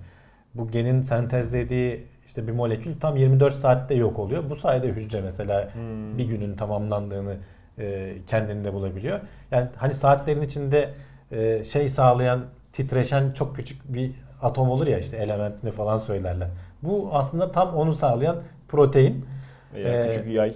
Bu 0.56 0.68
genin 0.68 1.02
sentezlediği 1.02 2.08
işte 2.26 2.48
bir 2.48 2.52
molekül 2.52 3.00
tam 3.00 3.18
24 3.18 3.56
saatte 3.56 3.96
yok 3.96 4.20
oluyor. 4.20 4.50
Bu 4.50 4.56
sayede 4.56 4.88
hücre 4.88 5.22
mesela 5.22 5.70
hmm. 5.74 6.18
bir 6.18 6.26
günün 6.26 6.56
tamamlandığını 6.56 7.38
e, 7.80 8.16
kendinde 8.28 8.74
bulabiliyor. 8.74 9.20
Yani 9.52 9.68
hani 9.76 9.94
saatlerin 9.94 10.42
içinde 10.42 10.94
e, 11.32 11.64
şey 11.64 11.90
sağlayan 11.90 12.46
titreşen 12.72 13.32
çok 13.32 13.56
küçük 13.56 13.94
bir 13.94 14.12
atom 14.44 14.70
olur 14.70 14.88
ya 14.88 15.00
işte 15.00 15.18
elementini 15.18 15.72
falan 15.72 15.98
söylerler. 15.98 16.48
Bu 16.84 17.10
aslında 17.12 17.52
tam 17.52 17.76
onu 17.76 17.94
sağlayan 17.94 18.38
protein. 18.68 19.26
Veya 19.74 20.04
ee, 20.04 20.10
küçük 20.10 20.28
yay. 20.28 20.54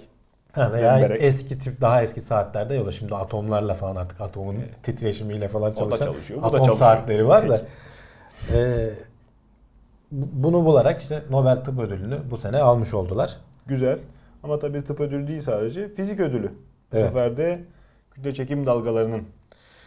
Ha, 0.52 0.72
veya 0.72 0.98
Zemberek. 0.98 1.22
eski 1.22 1.58
tip 1.58 1.80
daha 1.80 2.02
eski 2.02 2.20
saatlerde 2.20 2.74
yola 2.74 2.90
şimdi 2.90 3.14
atomlarla 3.14 3.74
falan 3.74 3.96
artık 3.96 4.20
atomun 4.20 4.54
evet. 4.54 4.82
titreşimiyle 4.82 5.48
falan 5.48 5.72
çalışan 5.72 6.06
çalışıyor. 6.06 6.42
Bu 6.42 6.46
atom 6.46 6.60
da 6.60 6.64
çalışıyor. 6.64 6.90
saatleri 6.90 7.26
var 7.26 7.48
da. 7.48 7.62
E, 8.54 8.90
bunu 10.12 10.64
bularak 10.64 11.02
işte 11.02 11.22
Nobel 11.30 11.64
Tıp 11.64 11.78
Ödülünü 11.78 12.18
bu 12.30 12.36
sene 12.36 12.58
almış 12.58 12.94
oldular. 12.94 13.36
Güzel. 13.66 13.98
Ama 14.42 14.58
tabii 14.58 14.84
tıp 14.84 15.00
ödülü 15.00 15.26
değil 15.28 15.40
sadece 15.40 15.88
fizik 15.88 16.20
ödülü. 16.20 16.48
Bu 16.92 16.96
evet. 16.96 17.06
sefer 17.06 17.36
de 17.36 17.60
kütle 18.10 18.34
çekim 18.34 18.66
dalgalarının 18.66 19.24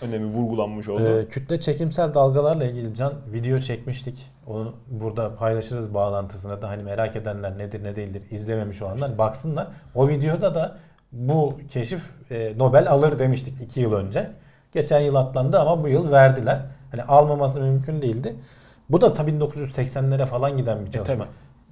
önemi 0.01 0.25
vurgulanmış 0.25 0.89
oldu. 0.89 1.19
Ee, 1.19 1.27
kütle 1.27 1.59
çekimsel 1.59 2.13
dalgalarla 2.13 2.65
ilgili 2.65 2.93
Can 2.93 3.13
video 3.33 3.59
çekmiştik. 3.59 4.31
Onu 4.47 4.75
burada 4.87 5.35
paylaşırız 5.35 5.93
bağlantısına 5.93 6.61
da 6.61 6.69
hani 6.69 6.83
merak 6.83 7.15
edenler 7.15 7.57
nedir 7.57 7.83
ne 7.83 7.95
değildir 7.95 8.23
izlememiş 8.31 8.81
olanlar 8.81 9.05
işte. 9.05 9.17
baksınlar. 9.17 9.67
O 9.95 10.07
videoda 10.07 10.55
da 10.55 10.77
bu 11.11 11.57
keşif 11.71 12.09
e, 12.31 12.53
Nobel 12.57 12.91
alır 12.91 13.19
demiştik 13.19 13.61
2 13.61 13.79
yıl 13.79 13.93
önce. 13.93 14.31
Geçen 14.71 14.99
yıl 14.99 15.15
atlandı 15.15 15.59
ama 15.59 15.83
bu 15.83 15.87
yıl 15.87 16.11
verdiler. 16.11 16.59
Hani 16.91 17.03
almaması 17.03 17.61
mümkün 17.61 18.01
değildi. 18.01 18.35
Bu 18.89 19.01
da 19.01 19.13
tabii 19.13 19.31
1980'lere 19.31 20.25
falan 20.25 20.57
giden 20.57 20.81
bir 20.81 20.87
e, 20.87 20.91
çalışma. 20.91 21.23
E, 21.23 21.27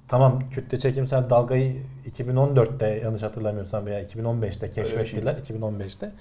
tamam 0.08 0.42
kütle 0.50 0.78
çekimsel 0.78 1.30
dalgayı 1.30 1.76
2014'te 2.10 2.86
yanlış 2.86 3.22
hatırlamıyorsam 3.22 3.86
veya 3.86 4.02
2015'te 4.04 4.70
keşfettiler. 4.70 5.34
2015'te. 5.34 6.12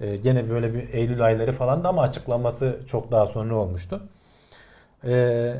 Ee, 0.00 0.16
gene 0.16 0.50
böyle 0.50 0.74
bir 0.74 0.94
Eylül 0.94 1.24
ayları 1.24 1.52
falan 1.52 1.84
da 1.84 1.88
ama 1.88 2.02
açıklanması 2.02 2.80
çok 2.86 3.12
daha 3.12 3.26
sonra 3.26 3.54
olmuştu. 3.56 4.02
Ee, 5.04 5.54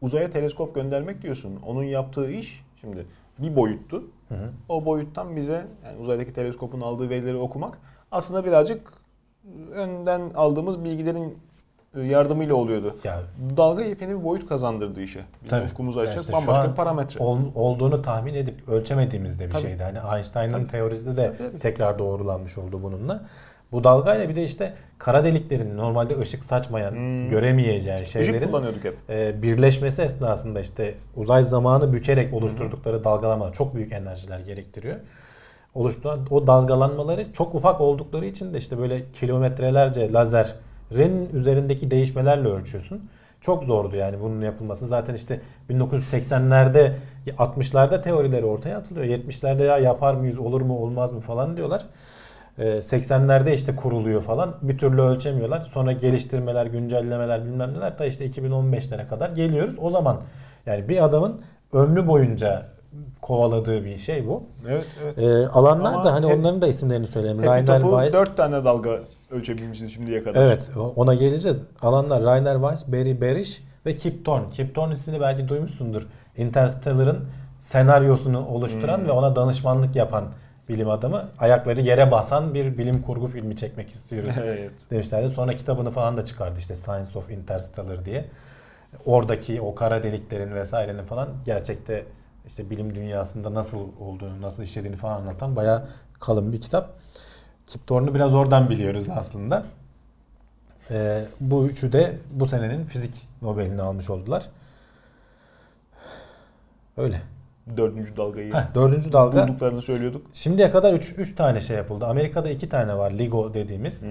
Uzaya 0.00 0.30
teleskop 0.30 0.74
göndermek 0.74 1.22
diyorsun. 1.22 1.58
Onun 1.66 1.82
yaptığı 1.82 2.30
iş 2.30 2.64
şimdi 2.80 3.06
bir 3.38 3.56
boyuttu. 3.56 4.04
Hı 4.28 4.34
hı. 4.34 4.50
O 4.68 4.84
boyuttan 4.84 5.36
bize 5.36 5.66
yani 5.84 5.98
uzaydaki 6.00 6.32
teleskopun 6.32 6.80
aldığı 6.80 7.10
verileri 7.10 7.36
okumak 7.36 7.78
aslında 8.12 8.44
birazcık 8.44 8.92
önden 9.74 10.30
aldığımız 10.34 10.84
bilgilerin 10.84 11.38
yardımıyla 12.04 12.54
oluyordu. 12.54 12.94
Yani, 13.04 13.22
Dalga 13.56 13.82
yepyeni 13.82 14.18
bir 14.18 14.24
boyut 14.24 14.48
kazandırdı 14.48 15.02
işe. 15.02 15.20
Bizim 15.44 15.58
ufkumuzu 15.58 16.00
açacak 16.00 16.20
işte 16.20 16.32
bambaşka 16.32 16.70
bir 16.70 16.74
parametre. 16.74 17.24
Ol, 17.24 17.38
olduğunu 17.54 18.02
tahmin 18.02 18.34
edip 18.34 18.68
ölçemediğimiz 18.68 19.40
de 19.40 19.46
bir 19.46 19.50
tabii. 19.50 19.62
şeydi. 19.62 19.82
Hani 19.82 20.16
Einstein'ın 20.16 20.64
teorisi 20.64 21.16
de 21.16 21.26
tabii, 21.26 21.38
tabii. 21.38 21.58
tekrar 21.58 21.98
doğrulanmış 21.98 22.58
oldu 22.58 22.82
bununla. 22.82 23.24
Bu 23.72 23.84
dalgayla 23.84 24.28
bir 24.28 24.36
de 24.36 24.44
işte 24.44 24.74
kara 24.98 25.24
deliklerin 25.24 25.76
normalde 25.76 26.18
ışık 26.20 26.44
saçmayan, 26.44 26.90
hmm. 26.90 27.28
göremeyeceği 27.28 28.06
şeylerin. 28.06 28.34
E, 29.08 29.42
birleşmesi 29.42 30.02
esnasında 30.02 30.60
işte 30.60 30.94
uzay 31.16 31.42
zamanı 31.42 31.92
bükerek 31.92 32.34
oluşturdukları 32.34 32.96
hmm. 32.96 33.04
dalgalama 33.04 33.52
çok 33.52 33.74
büyük 33.74 33.92
enerjiler 33.92 34.40
gerektiriyor. 34.40 34.96
Oluşturan 35.74 36.26
o 36.30 36.46
dalgalanmaları 36.46 37.32
çok 37.32 37.54
ufak 37.54 37.80
oldukları 37.80 38.26
için 38.26 38.54
de 38.54 38.58
işte 38.58 38.78
böyle 38.78 39.02
kilometrelerce 39.12 40.12
lazer 40.12 40.54
Ren 40.96 41.26
üzerindeki 41.32 41.90
değişmelerle 41.90 42.48
ölçüyorsun. 42.48 43.08
Çok 43.40 43.64
zordu 43.64 43.96
yani 43.96 44.20
bunun 44.20 44.40
yapılması. 44.40 44.86
Zaten 44.86 45.14
işte 45.14 45.40
1980'lerde 45.70 46.92
60'larda 47.38 48.02
teorileri 48.02 48.44
ortaya 48.44 48.78
atılıyor. 48.78 49.06
70'lerde 49.06 49.64
ya 49.64 49.78
yapar 49.78 50.14
mıyız 50.14 50.38
olur 50.38 50.60
mu 50.60 50.78
olmaz 50.78 51.12
mı 51.12 51.20
falan 51.20 51.56
diyorlar. 51.56 51.86
80'lerde 52.58 53.50
ee, 53.50 53.54
işte 53.54 53.76
kuruluyor 53.76 54.22
falan. 54.22 54.54
Bir 54.62 54.78
türlü 54.78 55.00
ölçemiyorlar. 55.00 55.60
Sonra 55.60 55.92
geliştirmeler, 55.92 56.66
güncellemeler 56.66 57.44
bilmem 57.44 57.74
neler 57.74 57.98
da 57.98 58.06
işte 58.06 58.26
2015'lere 58.26 59.08
kadar 59.08 59.30
geliyoruz. 59.30 59.76
O 59.80 59.90
zaman 59.90 60.16
yani 60.66 60.88
bir 60.88 61.04
adamın 61.04 61.40
ömrü 61.72 62.06
boyunca 62.06 62.66
kovaladığı 63.22 63.84
bir 63.84 63.98
şey 63.98 64.26
bu. 64.26 64.42
Evet, 64.68 64.86
evet. 65.04 65.22
Ee, 65.22 65.48
alanlar 65.48 65.92
Ama 65.92 66.04
da 66.04 66.12
hani 66.12 66.28
hep, 66.28 66.38
onların 66.38 66.62
da 66.62 66.68
isimlerini 66.68 67.06
söyleyelim. 67.06 67.42
Happy 67.42 67.82
Weiss 67.82 68.12
4 68.12 68.36
tane 68.36 68.64
dalga 68.64 69.00
ölçebilmişiz 69.30 69.94
şimdiye 69.94 70.22
kadar. 70.22 70.42
Evet 70.42 70.70
ona 70.96 71.14
geleceğiz. 71.14 71.66
Alanlar 71.82 72.22
Rainer 72.22 72.54
Weiss, 72.54 72.88
Barry 72.88 73.20
Barish 73.20 73.62
ve 73.86 73.94
Kip 73.94 74.24
Thorne. 74.24 74.50
Kip 74.50 74.74
Thorne 74.74 74.94
ismini 74.94 75.20
belki 75.20 75.48
duymuşsundur. 75.48 76.06
Interstellar'ın 76.36 77.24
senaryosunu 77.60 78.46
oluşturan 78.46 78.98
hmm. 78.98 79.06
ve 79.06 79.12
ona 79.12 79.36
danışmanlık 79.36 79.96
yapan 79.96 80.24
bilim 80.68 80.90
adamı. 80.90 81.28
Ayakları 81.38 81.80
yere 81.80 82.10
basan 82.10 82.54
bir 82.54 82.78
bilim 82.78 83.02
kurgu 83.02 83.28
filmi 83.28 83.56
çekmek 83.56 83.90
istiyoruz 83.90 84.34
evet. 84.44 84.72
demişlerdi. 84.90 85.28
Sonra 85.28 85.56
kitabını 85.56 85.90
falan 85.90 86.16
da 86.16 86.24
çıkardı 86.24 86.58
işte 86.58 86.76
Science 86.76 87.18
of 87.18 87.30
Interstellar 87.30 88.04
diye. 88.04 88.24
Oradaki 89.06 89.60
o 89.60 89.74
kara 89.74 90.02
deliklerin 90.02 90.54
vesairenin 90.54 91.04
falan 91.04 91.28
gerçekte 91.44 92.04
işte 92.46 92.70
bilim 92.70 92.94
dünyasında 92.94 93.54
nasıl 93.54 93.78
olduğunu, 94.00 94.42
nasıl 94.42 94.62
işlediğini 94.62 94.96
falan 94.96 95.20
anlatan 95.20 95.56
bayağı 95.56 95.88
kalın 96.20 96.52
bir 96.52 96.60
kitap. 96.60 96.90
Kip 97.68 97.86
Thorne'u 97.86 98.14
biraz 98.14 98.34
oradan 98.34 98.70
biliyoruz 98.70 99.04
aslında. 99.16 99.64
Ee, 100.90 101.22
bu 101.40 101.66
üçü 101.66 101.92
de 101.92 102.16
bu 102.30 102.46
senenin 102.46 102.84
fizik 102.84 103.28
Nobel'ini 103.42 103.82
almış 103.82 104.10
oldular. 104.10 104.48
Öyle. 106.96 107.20
Dördüncü 107.76 108.16
dalgayı 108.16 108.54
Heh, 108.54 108.74
dördüncü 108.74 109.12
dalga. 109.12 109.48
bulduklarını 109.48 109.82
söylüyorduk. 109.82 110.26
Şimdiye 110.32 110.70
kadar 110.70 110.92
üç, 110.94 111.14
üç 111.18 111.34
tane 111.34 111.60
şey 111.60 111.76
yapıldı. 111.76 112.06
Amerika'da 112.06 112.50
iki 112.50 112.68
tane 112.68 112.96
var. 112.96 113.10
LIGO 113.10 113.54
dediğimiz. 113.54 114.02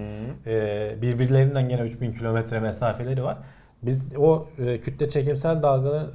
Ee, 0.46 0.96
birbirlerinden 1.02 1.68
gene 1.68 1.80
3000 1.80 2.12
kilometre 2.12 2.60
mesafeleri 2.60 3.24
var. 3.24 3.38
Biz 3.82 4.06
o 4.16 4.46
e, 4.58 4.80
kütle 4.80 5.08
çekimsel 5.08 5.62
dalgalar 5.62 6.06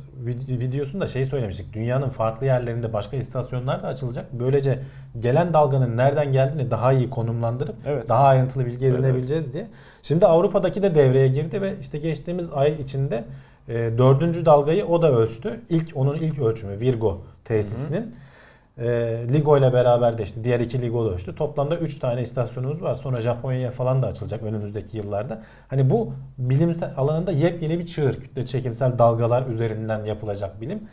videosunda 0.47 1.07
şey 1.07 1.25
söylemiştik. 1.25 1.73
Dünyanın 1.73 2.09
farklı 2.09 2.45
yerlerinde 2.45 2.93
başka 2.93 3.17
istasyonlar 3.17 3.83
da 3.83 3.87
açılacak. 3.87 4.25
Böylece 4.33 4.79
gelen 5.19 5.53
dalganın 5.53 5.97
nereden 5.97 6.31
geldiğini 6.31 6.71
daha 6.71 6.93
iyi 6.93 7.09
konumlandırıp 7.09 7.75
evet. 7.85 8.09
daha 8.09 8.23
ayrıntılı 8.23 8.65
bilgi 8.65 8.85
edinebileceğiz 8.85 9.45
evet. 9.45 9.53
diye. 9.53 9.67
Şimdi 10.01 10.25
Avrupa'daki 10.25 10.81
de 10.81 10.95
devreye 10.95 11.27
girdi 11.27 11.61
ve 11.61 11.73
işte 11.81 11.97
geçtiğimiz 11.97 12.51
ay 12.53 12.81
içinde 12.81 13.23
e, 13.67 13.73
dördüncü 13.73 14.45
dalgayı 14.45 14.85
o 14.85 15.01
da 15.01 15.11
ölçtü. 15.11 15.59
İlk 15.69 15.91
onun 15.95 16.15
ilk 16.15 16.39
ölçümü 16.39 16.79
Virgo 16.79 17.21
tesisinin. 17.45 18.01
Hı 18.01 18.05
hı. 18.05 18.32
E, 18.77 18.85
Ligo 19.33 19.57
ile 19.57 19.73
beraber 19.73 20.17
de 20.17 20.23
işte 20.23 20.43
diğer 20.43 20.59
iki 20.59 20.81
Ligo 20.81 21.05
da 21.05 21.13
ölçtü. 21.13 21.35
Toplamda 21.35 21.77
3 21.77 21.99
tane 21.99 22.21
istasyonumuz 22.21 22.81
var. 22.81 22.95
Sonra 22.95 23.19
Japonya'ya 23.19 23.71
falan 23.71 24.01
da 24.01 24.07
açılacak 24.07 24.43
önümüzdeki 24.43 24.97
yıllarda. 24.97 25.41
Hani 25.67 25.89
bu 25.89 26.13
bilim 26.37 26.75
alanında 26.97 27.31
yepyeni 27.31 27.79
bir 27.79 27.85
çığır. 27.85 28.13
Kütle 28.13 28.45
çekimsel 28.45 28.99
dalgalar 28.99 29.47
üzerinden 29.47 30.05
yapılacak 30.05 30.61
bilim. 30.61 30.83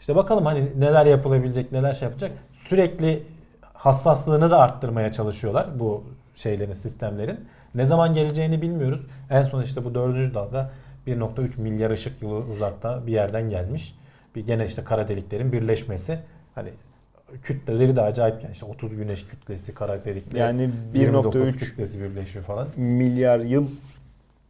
İşte 0.00 0.16
bakalım 0.16 0.46
hani 0.46 0.80
neler 0.80 1.06
yapılabilecek, 1.06 1.72
neler 1.72 1.92
şey 1.92 2.08
yapacak. 2.08 2.32
Sürekli 2.52 3.22
hassaslığını 3.74 4.50
da 4.50 4.58
arttırmaya 4.58 5.12
çalışıyorlar 5.12 5.66
bu 5.78 6.04
şeylerin, 6.34 6.72
sistemlerin. 6.72 7.40
Ne 7.74 7.86
zaman 7.86 8.12
geleceğini 8.12 8.62
bilmiyoruz. 8.62 9.00
En 9.30 9.44
son 9.44 9.62
işte 9.62 9.84
bu 9.84 9.94
dördüncü 9.94 10.34
dalga 10.34 10.70
1.3 11.06 11.60
milyar 11.60 11.90
ışık 11.90 12.22
yılı 12.22 12.34
uzakta 12.34 13.06
bir 13.06 13.12
yerden 13.12 13.50
gelmiş. 13.50 13.94
Bir 14.34 14.46
gene 14.46 14.64
işte 14.64 14.84
kara 14.84 15.08
deliklerin 15.08 15.52
birleşmesi. 15.52 16.18
Hani 16.54 16.70
kütleleri 17.42 17.96
de 17.96 18.00
acayip 18.02 18.42
yani 18.42 18.52
işte 18.52 18.66
30 18.66 18.96
güneş 18.96 19.26
kütlesi 19.26 19.74
kara 19.74 20.04
delikleri. 20.04 20.38
Yani 20.38 20.70
1.3 20.94 21.56
kütlesi 21.56 22.00
birleşiyor 22.00 22.44
falan. 22.44 22.68
Milyar 22.76 23.40
yıl 23.40 23.66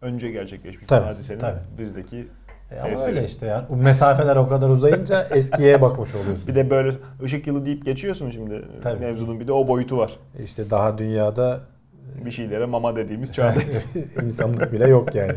önce 0.01 0.31
gerçekleşmiş 0.31 0.87
tabii, 0.87 1.05
hadisenin 1.05 1.40
tabii. 1.40 1.59
bizdeki 1.79 2.27
e 2.71 2.81
ama 2.81 3.05
öyle 3.05 3.25
işte 3.25 3.47
yani. 3.47 3.64
Bu 3.68 3.77
mesafeler 3.77 4.37
o 4.37 4.49
kadar 4.49 4.68
uzayınca 4.68 5.23
eskiye 5.31 5.83
bakmış 5.83 6.14
oluyorsun. 6.14 6.47
Bir 6.47 6.55
de 6.55 6.71
böyle 6.71 6.92
ışık 7.23 7.47
yılı 7.47 7.66
deyip 7.66 7.85
geçiyorsun 7.85 8.31
şimdi 8.31 8.64
Tabii. 8.83 9.01
mevzunun 9.01 9.40
bir 9.40 9.49
de 9.49 9.53
o 9.53 9.68
boyutu 9.68 9.99
var. 9.99 10.18
İşte 10.42 10.71
daha 10.71 10.99
dünyada 10.99 11.61
bir 12.25 12.31
şeylere 12.31 12.66
mama 12.66 12.97
dediğimiz 12.97 13.33
çağdayız. 13.33 13.87
İnsanlık 14.23 14.73
bile 14.73 14.88
yok 14.88 15.14
yani. 15.14 15.35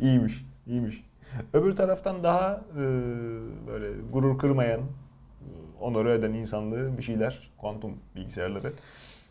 İyiymiş, 0.00 0.44
iyiymiş. 0.66 1.04
Öbür 1.52 1.76
taraftan 1.76 2.24
daha 2.24 2.60
e, 2.72 2.80
böyle 3.66 3.86
gurur 4.12 4.38
kırmayan, 4.38 4.80
onore 5.82 6.14
eden 6.14 6.32
insanlığı 6.32 6.98
bir 6.98 7.02
şeyler, 7.02 7.50
kuantum 7.58 7.98
bilgisayarları 8.16 8.72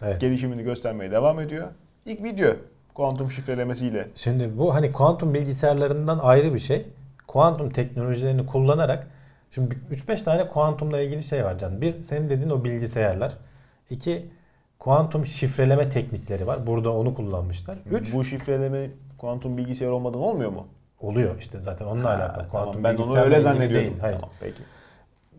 evet. 0.01 0.21
gelişimini 0.21 0.63
göstermeye 0.63 1.11
devam 1.11 1.39
ediyor. 1.39 1.67
İlk 2.05 2.23
video 2.23 2.53
kuantum 2.93 3.31
şifrelemesiyle. 3.31 4.07
Şimdi 4.15 4.57
bu 4.57 4.73
hani 4.73 4.91
kuantum 4.91 5.33
bilgisayarlarından 5.33 6.19
ayrı 6.19 6.53
bir 6.53 6.59
şey. 6.59 6.85
Kuantum 7.27 7.69
teknolojilerini 7.69 8.45
kullanarak 8.45 9.07
şimdi 9.49 9.75
3-5 9.91 10.23
tane 10.23 10.47
kuantumla 10.47 11.01
ilgili 11.01 11.23
şey 11.23 11.45
var 11.45 11.57
canım. 11.57 11.81
Bir 11.81 12.03
senin 12.03 12.29
dediğin 12.29 12.49
o 12.49 12.63
bilgisayarlar. 12.63 13.33
İki 13.89 14.25
kuantum 14.79 15.25
şifreleme 15.25 15.89
teknikleri 15.89 16.47
var. 16.47 16.67
Burada 16.67 16.91
onu 16.91 17.15
kullanmışlar. 17.15 17.75
Üç, 17.91 18.13
bu 18.13 18.23
şifreleme 18.23 18.89
kuantum 19.17 19.57
bilgisayar 19.57 19.89
olmadan 19.89 20.19
olmuyor 20.19 20.51
mu? 20.51 20.67
oluyor 21.01 21.37
işte 21.39 21.59
zaten 21.59 21.85
onunla 21.85 22.09
Ha, 22.09 22.13
alakalı. 22.13 22.49
Kuantum 22.49 22.83
tamam, 22.83 22.97
ben 22.97 23.03
onu 23.03 23.17
öyle 23.17 23.27
ilgili 23.27 23.41
zannediyorum. 23.41 23.87
Değil. 23.87 23.99
Hayır. 24.01 24.15
Tamam, 24.15 24.29
peki. 24.39 24.61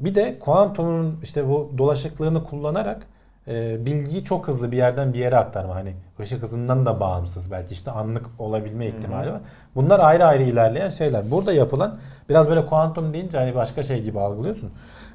Bir 0.00 0.14
de 0.14 0.38
kuantumun 0.38 1.20
işte 1.22 1.48
bu 1.48 1.72
dolaşıklığını 1.78 2.44
kullanarak 2.44 3.06
e, 3.48 3.86
bilgiyi 3.86 4.24
çok 4.24 4.48
hızlı 4.48 4.72
bir 4.72 4.76
yerden 4.76 5.12
bir 5.12 5.18
yere 5.18 5.36
aktarma. 5.36 5.74
Hani 5.74 5.94
ışık 6.20 6.42
hızından 6.42 6.86
da 6.86 7.00
bağımsız 7.00 7.50
belki 7.50 7.74
işte 7.74 7.90
anlık 7.90 8.26
olabilme 8.38 8.86
ihtimali 8.86 9.32
var. 9.32 9.40
Bunlar 9.74 10.00
ayrı 10.00 10.24
ayrı 10.24 10.42
ilerleyen 10.42 10.88
şeyler. 10.88 11.30
Burada 11.30 11.52
yapılan 11.52 11.98
biraz 12.28 12.48
böyle 12.48 12.66
kuantum 12.66 13.12
deyince 13.12 13.38
hani 13.38 13.54
başka 13.54 13.82
şey 13.82 14.02
gibi 14.02 14.20
algılıyorsun. 14.20 14.70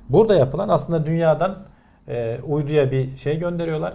Burada 0.10 0.36
yapılan 0.36 0.70
aslında 0.70 1.06
dünyadan 1.06 1.58
e, 2.08 2.40
uyduya 2.48 2.92
bir 2.92 3.18
şey 3.18 3.40
gönderiyorlar. 3.40 3.94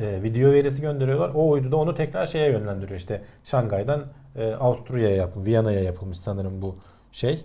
E, 0.00 0.22
video 0.22 0.52
verisi 0.52 0.80
gönderiyorlar. 0.82 1.30
O 1.34 1.50
uydu 1.50 1.72
da 1.72 1.76
onu 1.76 1.94
tekrar 1.94 2.26
şeye 2.26 2.50
yönlendiriyor. 2.50 2.98
İşte 2.98 3.22
Şangay'dan 3.44 4.02
e, 4.36 4.54
Avusturya'ya 4.54 5.16
yapılmış, 5.16 5.48
Viyana'ya 5.48 5.80
yapılmış 5.80 6.18
sanırım 6.18 6.62
bu 6.62 6.76
şey. 7.12 7.44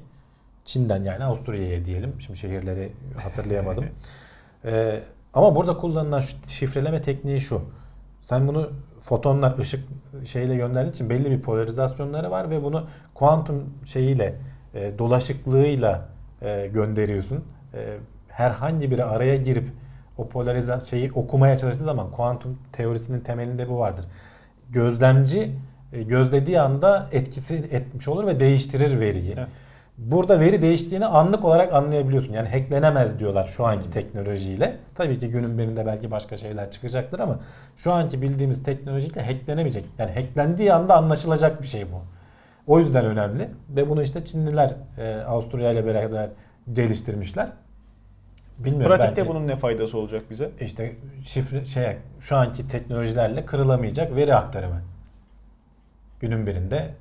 Çin'den 0.67 1.03
yani 1.03 1.23
Avusturya'ya 1.23 1.85
diyelim. 1.85 2.13
Şimdi 2.19 2.39
şehirleri 2.39 2.91
hatırlayamadım. 3.23 3.85
Ee, 4.65 4.99
ama 5.33 5.55
burada 5.55 5.77
kullanılan 5.77 6.21
şifreleme 6.47 7.01
tekniği 7.01 7.39
şu. 7.39 7.61
Sen 8.21 8.47
bunu 8.47 8.71
fotonlar 9.01 9.59
ışık 9.59 9.83
şeyle 10.25 10.55
gönderdiğin 10.55 10.93
için 10.93 11.09
belli 11.09 11.31
bir 11.31 11.41
polarizasyonları 11.41 12.31
var 12.31 12.49
ve 12.49 12.63
bunu 12.63 12.87
kuantum 13.13 13.73
şeyiyle 13.85 14.35
e, 14.73 14.99
dolaşıklığıyla 14.99 16.09
e, 16.41 16.67
gönderiyorsun. 16.67 17.43
E, 17.73 17.97
herhangi 18.27 18.91
biri 18.91 19.03
araya 19.03 19.35
girip 19.35 19.69
o 20.17 20.29
polarize 20.29 20.79
şeyi 20.89 21.11
okumaya 21.11 21.57
çalıştığı 21.57 21.83
zaman 21.83 22.11
kuantum 22.11 22.59
teorisinin 22.71 23.19
temelinde 23.19 23.69
bu 23.69 23.79
vardır. 23.79 24.05
Gözlemci 24.69 25.51
e, 25.93 26.03
gözlediği 26.03 26.61
anda 26.61 27.09
etkisi 27.11 27.55
etmiş 27.55 28.07
olur 28.07 28.27
ve 28.27 28.39
değiştirir 28.39 28.99
veriyi. 28.99 29.33
Evet. 29.37 29.49
Burada 29.97 30.39
veri 30.39 30.61
değiştiğini 30.61 31.05
anlık 31.05 31.45
olarak 31.45 31.73
anlayabiliyorsun. 31.73 32.33
Yani 32.33 32.49
hacklenemez 32.49 33.19
diyorlar 33.19 33.47
şu 33.47 33.65
anki 33.65 33.91
teknolojiyle. 33.91 34.77
Tabii 34.95 35.19
ki 35.19 35.29
günün 35.29 35.57
birinde 35.57 35.85
belki 35.85 36.11
başka 36.11 36.37
şeyler 36.37 36.71
çıkacaktır 36.71 37.19
ama 37.19 37.39
şu 37.75 37.93
anki 37.93 38.21
bildiğimiz 38.21 38.63
teknolojiyle 38.63 39.21
hacklenemeyecek. 39.21 39.85
Yani 39.97 40.11
hacklendiği 40.11 40.73
anda 40.73 40.97
anlaşılacak 40.97 41.61
bir 41.61 41.67
şey 41.67 41.85
bu. 41.91 42.01
O 42.67 42.79
yüzden 42.79 43.05
önemli 43.05 43.49
ve 43.69 43.89
bunu 43.89 44.01
işte 44.01 44.25
Çinliler 44.25 44.73
e, 44.97 45.15
Avusturya 45.15 45.71
ile 45.71 45.85
beraber 45.85 46.29
geliştirmişler. 46.73 47.49
Bilmiyorum 48.59 48.97
Pratikte 48.97 49.17
belki 49.17 49.29
bunun 49.29 49.47
ne 49.47 49.55
faydası 49.55 49.97
olacak 49.97 50.23
bize? 50.29 50.51
işte 50.61 50.95
şifre 51.23 51.65
şey 51.65 51.97
şu 52.19 52.35
anki 52.35 52.67
teknolojilerle 52.67 53.45
kırılamayacak 53.45 54.15
veri 54.15 54.35
aktarımı. 54.35 54.81
Günün 56.19 56.47
birinde 56.47 56.93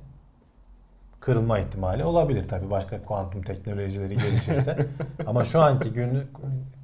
kırılma 1.19 1.59
ihtimali 1.59 2.03
olabilir 2.03 2.47
tabii 2.47 2.69
başka 2.69 3.03
kuantum 3.03 3.41
teknolojileri 3.41 4.17
gelişirse. 4.17 4.77
Ama 5.27 5.43
şu 5.43 5.61
anki 5.61 5.93
gün 5.93 6.23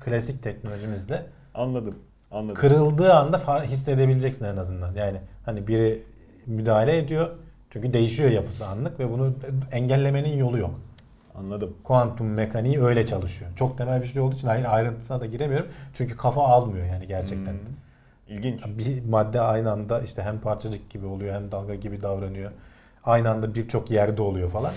klasik 0.06 0.43
teknolojimizle 0.43 1.26
Anladım. 1.54 1.96
Anladım. 2.32 2.56
kırıldığı 2.56 3.13
anda 3.13 3.63
hissedebileceksin 3.63 4.46
en 4.46 4.58
azından. 4.58 4.96
Yani 4.96 5.17
hani 5.46 5.67
biri 5.67 6.04
müdahale 6.46 6.98
ediyor 6.98 7.30
çünkü 7.69 7.93
değişiyor 7.93 8.32
yapısı 8.32 8.65
anlık 8.67 9.00
ve 9.00 9.12
bunu 9.12 9.34
engellemenin 9.72 10.38
yolu 10.38 10.58
yok. 10.58 10.80
Anladım. 11.36 11.74
Kuantum 11.84 12.28
mekaniği 12.28 12.84
öyle 12.84 13.06
çalışıyor. 13.06 13.52
Çok 13.56 13.78
temel 13.78 14.02
bir 14.02 14.08
şey 14.08 14.22
olduğu 14.22 14.36
için 14.36 14.48
hayır 14.48 14.65
ayrıntısına 14.65 15.22
da 15.22 15.26
giremiyorum. 15.26 15.67
Çünkü 15.93 16.17
kafa 16.17 16.43
almıyor 16.43 16.86
yani 16.86 17.08
gerçekten. 17.08 17.54
Hmm. 17.54 17.60
İlginç. 18.28 18.65
Bir 18.65 19.06
madde 19.06 19.41
aynı 19.41 19.72
anda 19.72 20.02
işte 20.02 20.22
hem 20.22 20.39
parçacık 20.39 20.89
gibi 20.89 21.06
oluyor 21.06 21.36
hem 21.36 21.52
dalga 21.52 21.76
gibi 21.76 22.02
davranıyor. 22.02 22.52
Aynı 23.04 23.30
anda 23.30 23.56
birçok 23.56 23.92
yerde 23.92 24.22
oluyor 24.22 24.50
falan. 24.50 24.72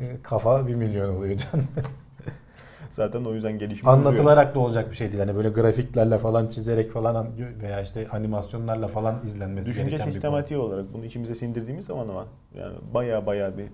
Ee, 0.00 0.16
Kafa 0.22 0.66
bir 0.66 0.74
milyon 0.74 1.16
oluyor 1.16 1.36
can. 1.36 1.62
Zaten 2.90 3.24
o 3.24 3.34
yüzden 3.34 3.58
gelişme 3.58 3.90
uzuyor. 3.90 4.06
Anlatılarak 4.06 4.54
da 4.54 4.58
olacak 4.58 4.90
bir 4.90 4.96
şey 4.96 5.12
değil. 5.12 5.18
Hani 5.24 5.36
böyle 5.36 5.48
grafiklerle 5.48 6.18
falan 6.18 6.46
çizerek 6.48 6.92
falan 6.92 7.28
veya 7.62 7.80
işte 7.80 8.08
animasyonlarla 8.08 8.88
falan 8.88 9.20
izlenmesi 9.26 9.68
Düşünce 9.68 9.82
gereken 9.82 9.98
bir 9.98 10.02
konu. 10.04 10.12
sistematiği 10.12 10.60
olarak 10.60 10.92
bunu 10.92 11.04
içimize 11.04 11.34
sindirdiğimiz 11.34 11.84
zaman 11.86 12.08
ama 12.08 12.26
yani 12.58 12.74
baya 12.94 13.26
baya 13.26 13.58
bir 13.58 13.66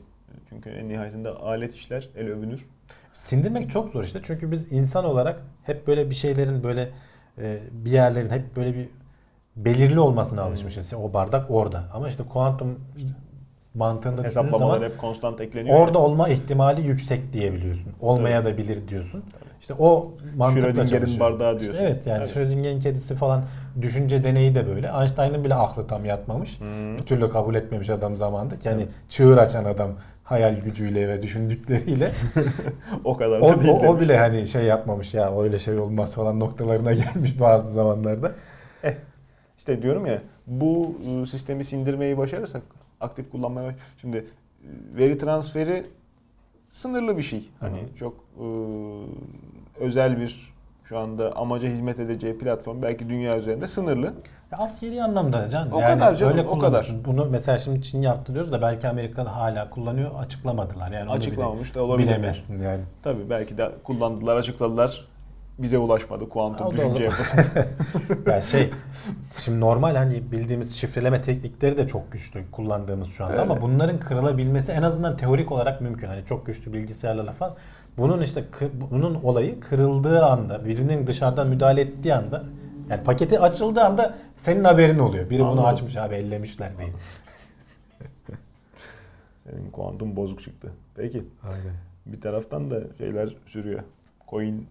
çünkü 0.49 0.71
en 0.71 0.89
nihayetinde 0.89 1.31
alet 1.31 1.75
işler 1.75 2.09
el 2.17 2.29
övünür. 2.29 2.67
Sindirmek 3.13 3.71
çok 3.71 3.89
zor 3.89 4.05
işte. 4.05 4.21
Çünkü 4.23 4.51
biz 4.51 4.73
insan 4.73 5.05
olarak 5.05 5.43
hep 5.63 5.87
böyle 5.87 6.11
bir 6.11 6.15
şeylerin 6.15 6.63
böyle 6.63 6.91
e, 7.39 7.59
bir 7.73 7.91
yerlerin 7.91 8.31
hep 8.31 8.57
böyle 8.57 8.75
bir 8.75 8.89
belirli 9.57 10.01
olmasına 10.01 10.43
alışmışız. 10.43 10.95
O 10.95 11.13
bardak 11.13 11.51
orada. 11.51 11.85
Ama 11.93 12.09
işte 12.09 12.25
kuantum 12.25 12.81
mantığında 13.79 14.23
Hesaplamalar 14.23 14.75
zaman 14.77 14.89
hep 14.91 14.99
konstant 14.99 15.41
ekleniyor. 15.41 15.81
orada 15.81 15.99
olma 15.99 16.29
ihtimali 16.29 16.87
yüksek 16.87 17.33
diyebiliyorsun. 17.33 17.93
Olmaya 18.01 18.45
da 18.45 18.59
bilir 18.59 18.89
diyorsun. 18.89 19.25
İşte 19.61 19.75
o 19.79 20.11
mantıkla 20.37 20.87
Schrödinger'in 20.87 21.21
bardağı 21.21 21.53
İşte 21.53 21.65
diyorsun. 21.65 21.85
evet 21.85 22.07
yani 22.07 22.19
Evet. 22.19 22.29
Schrödinger'in 22.31 22.81
kedisi 22.81 23.15
falan 23.15 23.45
düşünce 23.83 24.25
deneyi 24.25 24.55
de 24.55 24.67
böyle. 24.67 24.91
Einstein'ın 25.01 25.45
bile 25.45 25.55
aklı 25.55 25.87
tam 25.87 26.05
yatmamış. 26.05 26.61
Hmm. 26.61 26.99
Bir 26.99 27.03
türlü 27.03 27.31
kabul 27.31 27.55
etmemiş 27.55 27.91
adam 27.91 28.17
zamanında. 28.17 28.55
Yani 28.65 28.87
çığır 29.09 29.39
açan 29.39 29.65
adam 29.65 29.91
hayal 30.25 30.61
gücüyle 30.61 31.09
ve 31.09 31.23
düşündükleriyle 31.23 32.11
o 33.05 33.17
kadar 33.17 33.41
o, 33.41 33.49
da 33.49 33.61
değil 33.61 33.73
o, 33.73 33.87
o 33.87 34.01
bile 34.01 34.19
hani 34.19 34.49
şey 34.49 34.65
yapmamış 34.65 35.15
ya 35.15 35.41
öyle 35.43 35.59
şey 35.59 35.79
olmaz 35.79 36.15
falan 36.15 36.41
noktalarına 36.41 36.93
gelmiş 37.05 37.41
bazı 37.41 37.71
zamanlarda. 37.73 38.33
İşte 39.59 39.83
diyorum 39.83 40.07
ya 40.07 40.19
bu 40.47 40.95
e, 41.23 41.27
sistemi 41.27 41.65
sindirmeyi 41.65 42.19
başarırsak 42.19 42.63
aktif 43.01 43.31
kullanmaya 43.31 43.75
şimdi 44.01 44.17
e, 44.17 44.25
veri 44.99 45.19
transferi 45.19 45.87
sınırlı 46.73 47.17
bir 47.17 47.23
şey. 47.23 47.51
Hani 47.61 47.79
çok 47.99 48.15
e, 48.15 48.47
özel 49.81 50.21
bir 50.21 50.59
şu 50.85 50.99
anda 50.99 51.37
amaca 51.37 51.69
hizmet 51.69 52.01
edeceği 52.01 52.39
platform 52.39 52.83
belki 52.83 53.09
dünya 53.09 53.39
üzerinde 53.39 53.67
sınırlı. 53.67 54.07
Ya 54.53 54.59
askeri 54.59 55.03
anlamda 55.03 55.51
can. 55.51 55.71
O 55.71 55.81
yani 55.81 55.99
kadar 55.99 56.15
canım, 56.15 56.39
öyle 56.39 56.49
o 56.49 56.59
kadar. 56.59 56.91
Bunu 57.05 57.27
mesela 57.31 57.59
şimdi 57.59 57.83
Çin 57.83 58.03
yaptı 58.03 58.33
diyoruz 58.33 58.53
da 58.53 58.63
belki 58.63 58.89
Amerika'da 58.89 59.37
hala 59.37 59.71
kullanıyor 59.71 60.11
açıklamadılar. 60.19 60.93
Yani 60.93 61.11
Açıklamamış 61.11 61.75
da 61.75 61.83
olabilir. 61.83 62.09
Bilemezsin 62.09 62.63
yani. 62.63 62.83
Tabii 63.03 63.31
belki 63.31 63.59
de 63.59 63.71
kullandılar, 63.85 64.37
açıkladılar. 64.37 65.09
Bize 65.59 65.79
ulaşmadı 65.79 66.29
kuantum 66.29 66.73
düşünce 66.73 66.87
olur. 66.93 67.01
yapısı. 67.01 67.45
ya 68.27 68.43
şey 68.43 68.71
şimdi 69.39 69.61
normal 69.61 69.97
hani 69.97 70.33
bildiğimiz 70.33 70.77
şifreleme 70.77 71.21
teknikleri 71.21 71.77
de 71.77 71.87
çok 71.87 72.13
güçlü 72.13 72.51
kullandığımız 72.51 73.09
şu 73.09 73.25
anda 73.25 73.35
Evet. 73.35 73.51
ama 73.51 73.63
bunların 73.63 74.01
kırılabilmesi 74.01 74.73
en 74.73 74.83
azından 74.83 75.17
teorik 75.17 75.53
olarak 75.53 75.81
mümkün. 75.81 76.09
Hani 76.09 76.25
çok 76.25 76.47
güçlü 76.47 76.73
bilgisayarlarla 76.73 77.33
falan. 77.33 77.55
Bunun 77.99 78.21
işte 78.21 78.45
bunun 78.91 79.15
olayı 79.15 79.61
kırıldığı 79.61 80.25
anda, 80.25 80.65
birinin 80.65 81.07
dışarıdan 81.07 81.49
müdahale 81.49 81.81
ettiği 81.81 82.15
anda 82.15 82.45
yani 82.91 83.03
paketi 83.03 83.41
açıldığı 83.41 83.85
anda 83.85 84.15
senin 84.37 84.65
haberin 84.65 84.99
oluyor. 84.99 85.31
Biri 85.31 85.41
bunu 85.41 85.51
Anladım. 85.51 85.67
açmış 85.67 85.97
abi 85.97 86.15
ellemişler 86.15 86.79
diye. 86.79 86.89
Senin 89.45 89.71
kuantum 89.71 90.17
bozuk 90.17 90.43
çıktı. 90.43 90.73
Peki. 90.97 91.25
Aynen. 91.43 91.75
Bir 92.07 92.21
taraftan 92.21 92.71
da 92.71 92.81
şeyler 92.99 93.37
sürüyor. 93.47 93.81
Coin 94.31 94.67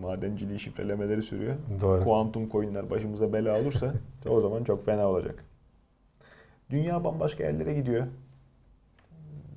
madenciliği 0.00 0.58
şifrelemeleri 0.58 1.22
sürüyor. 1.22 1.54
Doğru. 1.80 2.04
Kuantum 2.04 2.48
coinler 2.50 2.90
başımıza 2.90 3.32
bela 3.32 3.60
olursa 3.60 3.92
o 4.28 4.40
zaman 4.40 4.64
çok 4.64 4.84
fena 4.84 5.08
olacak. 5.08 5.44
Dünya 6.70 7.04
bambaşka 7.04 7.44
yerlere 7.44 7.74
gidiyor. 7.74 8.06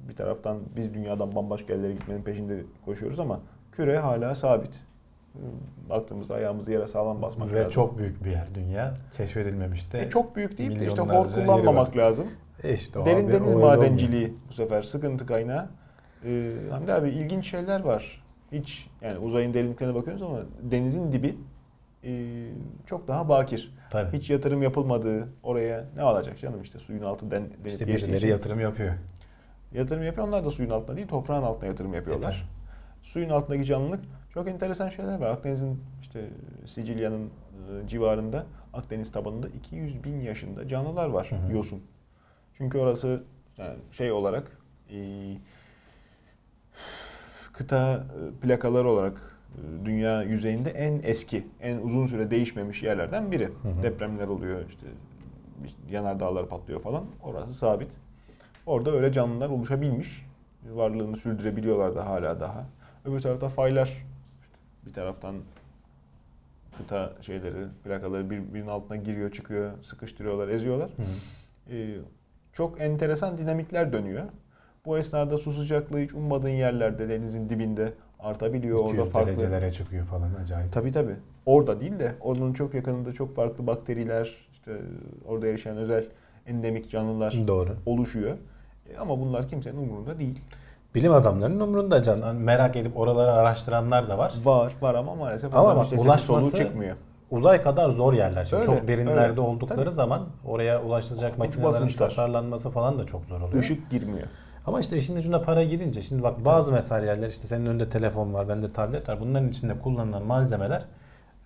Bir 0.10 0.16
taraftan 0.16 0.60
biz 0.76 0.94
dünyadan 0.94 1.36
bambaşka 1.36 1.74
yerlere 1.74 1.94
gitmenin 1.94 2.22
peşinde 2.22 2.64
koşuyoruz 2.86 3.20
ama 3.20 3.40
küre 3.72 3.98
hala 4.00 4.36
sabit. 4.36 4.84
Baktığımızda 5.90 6.36
ayağımızı 6.36 6.72
yere 6.72 6.88
sağlam 6.88 7.22
basmak 7.22 7.54
Ve 7.54 7.58
lazım. 7.58 7.70
çok 7.72 7.98
büyük 7.98 8.24
bir 8.26 8.32
yer 8.32 8.56
dünya. 8.56 8.94
Keşfedilmemiş 9.18 9.94
de. 9.94 10.00
E, 10.02 10.10
çok 10.10 10.36
büyük 10.36 10.58
deyip 10.58 10.80
de 10.80 10.88
işte 10.88 11.02
hor 11.02 11.26
kullanmamak 11.28 11.98
lazım. 11.98 12.28
E 12.64 12.74
işte 12.74 13.00
o 13.00 13.06
Derin 13.06 13.26
abi, 13.26 13.34
deniz 13.34 13.48
öyle 13.48 13.56
olmuyor. 13.58 13.78
madenciliği 13.78 14.34
bu 14.50 14.54
sefer 14.54 14.84
sıkıntı 14.84 15.26
kaynağı. 15.26 15.70
Ee, 16.26 16.52
Hamdi 16.72 16.94
abi 16.94 17.10
ilginç 17.10 17.50
şeyler 17.50 17.80
var. 17.80 18.24
Hiç 18.52 18.90
yani 19.02 19.18
uzayın 19.20 19.54
derinliklerine 19.54 19.96
bakıyoruz 19.96 20.22
ama 20.22 20.40
denizin 20.62 21.12
dibi 21.12 21.38
e, 22.04 22.46
çok 22.86 23.08
daha 23.08 23.30
bakir. 23.30 23.74
Tabii. 23.90 24.18
Hiç 24.18 24.30
yatırım 24.30 24.62
yapılmadığı 24.62 25.30
oraya 25.44 25.86
ne 25.96 26.02
alacak 26.02 26.40
canım 26.40 26.62
işte 26.62 26.80
suyun 26.80 27.04
altı 27.04 27.32
den, 27.32 27.44
denip 27.44 27.68
İşte 27.68 27.88
birileri 27.88 28.18
için. 28.18 28.28
yatırım 28.28 28.60
yapıyor. 28.60 28.94
Yatırım 29.74 30.04
yapıyor 30.04 30.28
onlar 30.28 30.46
da 30.46 30.52
suyun 30.52 30.70
altına 30.70 30.98
değil 30.98 31.08
toprağın 31.08 31.44
altına 31.44 31.70
yatırım 31.70 31.94
yapıyorlar. 31.94 32.32
Yeter. 32.34 32.50
Suyun 33.02 33.30
altındaki 33.30 33.66
canlılık 33.66 34.00
çok 34.34 34.48
enteresan 34.48 34.90
şeyler 34.90 35.20
var. 35.20 35.28
Akdeniz'in 35.30 35.82
işte 36.02 36.30
Sicilya'nın 36.66 37.26
e, 37.26 37.88
civarında 37.88 38.46
Akdeniz 38.74 39.12
tabanında 39.12 39.48
200 39.48 40.04
bin 40.04 40.20
yaşında 40.20 40.68
canlılar 40.68 41.08
var 41.10 41.28
Hı 41.32 41.36
hı. 41.36 41.54
yosun. 41.54 41.82
Çünkü 42.54 42.78
orası 42.78 43.24
yani 43.58 43.76
şey 43.92 44.12
olarak 44.12 44.58
e, 44.90 44.98
kıta 47.58 47.94
e, 47.94 48.42
plakaları 48.42 48.90
olarak 48.90 49.14
e, 49.56 49.86
dünya 49.86 50.24
yüzeyinde 50.24 50.70
en 50.70 51.00
eski, 51.04 51.48
en 51.62 51.78
uzun 51.78 52.08
süre 52.08 52.32
değişmemiş 52.32 52.84
yerlerden 52.84 53.32
biri. 53.32 53.46
hı. 53.46 53.84
Depremler 53.84 54.28
oluyor 54.28 54.62
işte 54.70 54.88
yanardağlar 55.92 56.50
patlıyor 56.50 56.82
falan. 56.82 57.06
Orası 57.24 57.54
sabit. 57.54 57.98
Orada 58.66 58.92
öyle 58.92 59.12
canlılar 59.12 59.50
oluşabilmiş. 59.50 60.26
Varlığını 60.70 61.18
sürdürebiliyorlar 61.18 61.96
da 61.96 62.06
hala 62.06 62.40
daha. 62.40 62.66
Öbür 63.06 63.20
tarafta 63.20 63.50
faylar 63.50 64.06
bir 64.86 64.94
taraftan 64.94 65.36
kıta 66.78 67.14
şeyleri, 67.22 67.68
plakaları 67.84 68.30
birbirinin 68.30 68.68
altına 68.68 68.98
giriyor, 68.98 69.32
çıkıyor, 69.32 69.72
sıkıştırıyorlar, 69.84 70.48
eziyorlar. 70.48 70.90
Hı 70.90 71.02
hı. 71.02 71.76
Ee, 71.76 71.98
çok 72.54 72.82
enteresan 72.82 73.38
dinamikler 73.38 73.94
dönüyor. 73.94 74.24
Bu 74.88 74.98
esnada 74.98 75.38
su 75.38 75.52
sıcaklığı 75.52 76.00
hiç 76.00 76.14
ummadığın 76.14 76.50
yerlerde 76.50 77.10
denizin 77.10 77.50
dibinde 77.50 77.94
artabiliyor. 78.20 78.80
200 78.80 79.00
Orada 79.00 79.10
farklı. 79.12 79.30
derecelere 79.30 79.72
çıkıyor 79.72 80.06
falan 80.06 80.30
acayip. 80.44 80.72
Tabii 80.74 80.92
tabii. 80.92 81.16
Orada 81.46 81.80
değil 81.80 82.00
de 82.00 82.12
onun 82.22 82.54
çok 82.54 82.74
yakınında 82.74 83.14
çok 83.14 83.36
farklı 83.36 83.68
bakteriler, 83.68 84.32
işte 84.52 84.72
orada 85.28 85.48
yaşayan 85.48 85.78
özel 85.78 86.06
endemik 86.46 86.90
canlılar 86.90 87.42
Doğru. 87.48 87.70
oluşuyor. 87.86 88.38
E, 88.90 88.98
ama 88.98 89.20
bunlar 89.20 89.48
kimsenin 89.48 89.78
umurunda 89.78 90.20
değil. 90.20 90.40
Bilim 90.96 91.14
adamlarının 91.14 91.60
umurunda 91.60 92.04
can. 92.04 92.18
Hani 92.18 92.40
Merak 92.40 92.76
edip 92.76 92.98
oraları 92.98 93.32
araştıranlar 93.34 94.10
da 94.10 94.18
var. 94.18 94.34
Var, 94.44 94.74
var 94.82 94.96
ama 94.96 95.16
maalesef 95.16 95.56
Ama 95.56 95.76
bak, 95.76 95.84
işte 95.84 95.96
ulaşması- 95.96 96.58
çıkmıyor. 96.58 96.96
Uzay 97.32 97.62
kadar 97.62 97.90
zor 97.90 98.14
yerler. 98.14 98.46
Şimdi 98.46 98.62
Öyle, 98.70 98.80
çok 98.80 98.88
derinlerde 98.88 99.30
öyle. 99.30 99.42
oldukları 99.42 99.84
Tabii. 99.84 99.92
zaman 99.92 100.22
oraya 100.46 100.84
ulaşılacak 100.84 101.38
makinelerin 101.38 101.88
tasarlanması 101.88 102.70
falan 102.70 103.00
da 103.00 103.06
çok 103.06 103.26
zor 103.26 103.42
oluyor. 103.42 103.64
Işık 103.64 103.90
girmiyor. 103.92 104.28
Ama 104.68 104.80
işte 104.80 104.98
işin 104.98 105.16
ucuna 105.16 105.42
para 105.42 105.64
girince 105.64 106.02
şimdi 106.02 106.24
bak 106.24 106.46
bazı 106.46 106.72
materyaller 106.72 107.28
işte 107.28 107.48
senin 107.48 107.66
önünde 107.66 107.90
telefon 107.90 108.34
var, 108.34 108.50
bende 108.50 108.68
tablet 108.68 109.10
var. 109.10 109.20
Bunların 109.20 109.50
içinde 109.50 109.74
kullanılan 109.80 110.24
malzemeler 110.24 110.82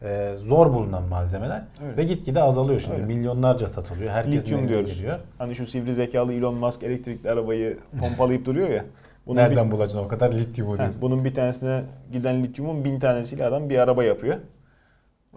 e, 0.01 0.35
zor 0.37 0.73
bulunan 0.73 1.03
malzemeler 1.03 1.63
Öyle. 1.85 1.97
ve 1.97 2.03
gitgide 2.03 2.43
azalıyor 2.43 2.79
şimdi. 2.79 2.95
Öyle. 2.95 3.05
Milyonlarca 3.05 3.67
satılıyor. 3.67 4.11
Herkesin 4.11 4.37
Lityum 4.37 4.67
diyoruz. 4.67 4.95
geliyor. 4.97 5.19
Hani 5.37 5.55
şu 5.55 5.65
sivri 5.67 5.93
zekalı 5.93 6.33
Elon 6.33 6.55
Musk 6.55 6.83
elektrikli 6.83 7.29
arabayı 7.29 7.77
pompalayıp 7.99 8.45
duruyor 8.45 8.69
ya. 8.69 8.85
Bunun 9.27 9.37
Nereden 9.37 9.67
bir, 9.67 9.71
bulacaksın 9.71 9.99
o 9.99 10.07
kadar 10.07 10.33
lityumu 10.33 10.73
Heh, 10.73 10.79
diyorsun. 10.79 11.01
bunun 11.01 11.25
bir 11.25 11.33
tanesine 11.33 11.83
giden 12.11 12.43
lityumun 12.43 12.83
bin 12.83 12.99
tanesiyle 12.99 13.45
adam 13.45 13.69
bir 13.69 13.77
araba 13.77 14.03
yapıyor. 14.03 14.37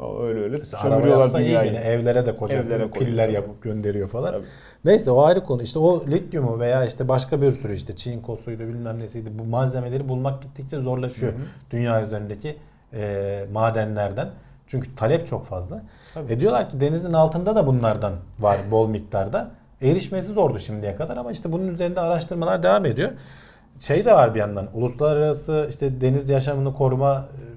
Öyle 0.00 0.40
öyle 0.40 0.54
araba 0.54 0.64
sömürüyorlar 0.64 1.34
dünyayı. 1.34 1.68
yine 1.72 1.80
evlere 1.80 2.26
de 2.26 2.34
koca 2.34 2.56
Evlere 2.56 2.90
piller 2.90 3.28
yapıp 3.28 3.62
gönderiyor 3.62 4.08
falan. 4.08 4.32
Tabii. 4.32 4.46
Neyse 4.84 5.10
o 5.10 5.22
ayrı 5.22 5.44
konu. 5.44 5.62
İşte 5.62 5.78
o 5.78 6.06
lityumu 6.06 6.60
veya 6.60 6.84
işte 6.84 7.08
başka 7.08 7.42
bir 7.42 7.50
sürü 7.52 7.74
işte 7.74 7.96
çinkosuydu 7.96 8.62
bilmem 8.62 8.98
nesiydi 8.98 9.30
bu 9.38 9.44
malzemeleri 9.44 10.08
bulmak 10.08 10.42
gittikçe 10.42 10.80
zorlaşıyor. 10.80 11.32
Hı 11.32 11.36
hı. 11.36 11.42
Dünya 11.70 12.02
üzerindeki 12.02 12.56
e, 12.92 13.44
madenlerden. 13.52 14.28
Çünkü 14.66 14.96
talep 14.96 15.26
çok 15.26 15.46
fazla. 15.46 15.82
Tabii. 16.14 16.32
E 16.32 16.40
diyorlar 16.40 16.68
ki 16.68 16.80
denizin 16.80 17.12
altında 17.12 17.56
da 17.56 17.66
bunlardan 17.66 18.12
var 18.40 18.56
bol 18.70 18.88
miktarda. 18.88 19.50
Erişmesi 19.82 20.32
zordu 20.32 20.58
şimdiye 20.58 20.96
kadar 20.96 21.16
ama 21.16 21.32
işte 21.32 21.52
bunun 21.52 21.68
üzerinde 21.68 22.00
araştırmalar 22.00 22.62
devam 22.62 22.86
ediyor. 22.86 23.10
Şey 23.80 24.04
de 24.04 24.12
var 24.12 24.34
bir 24.34 24.40
yandan 24.40 24.68
uluslararası 24.74 25.66
işte 25.68 26.00
deniz 26.00 26.28
yaşamını 26.28 26.74
koruma 26.74 27.14
e, 27.14 27.53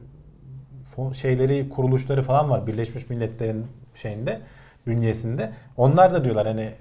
fon- 0.96 1.14
şeyleri 1.16 1.70
kuruluşları 1.70 2.24
falan 2.24 2.50
var 2.50 2.68
Birleşmiş 2.68 3.10
Milletler'in 3.10 3.66
şeyinde 3.96 4.40
bünyesinde. 4.88 5.52
Onlar 5.78 6.14
da 6.14 6.24
diyorlar 6.24 6.48
hani 6.48 6.72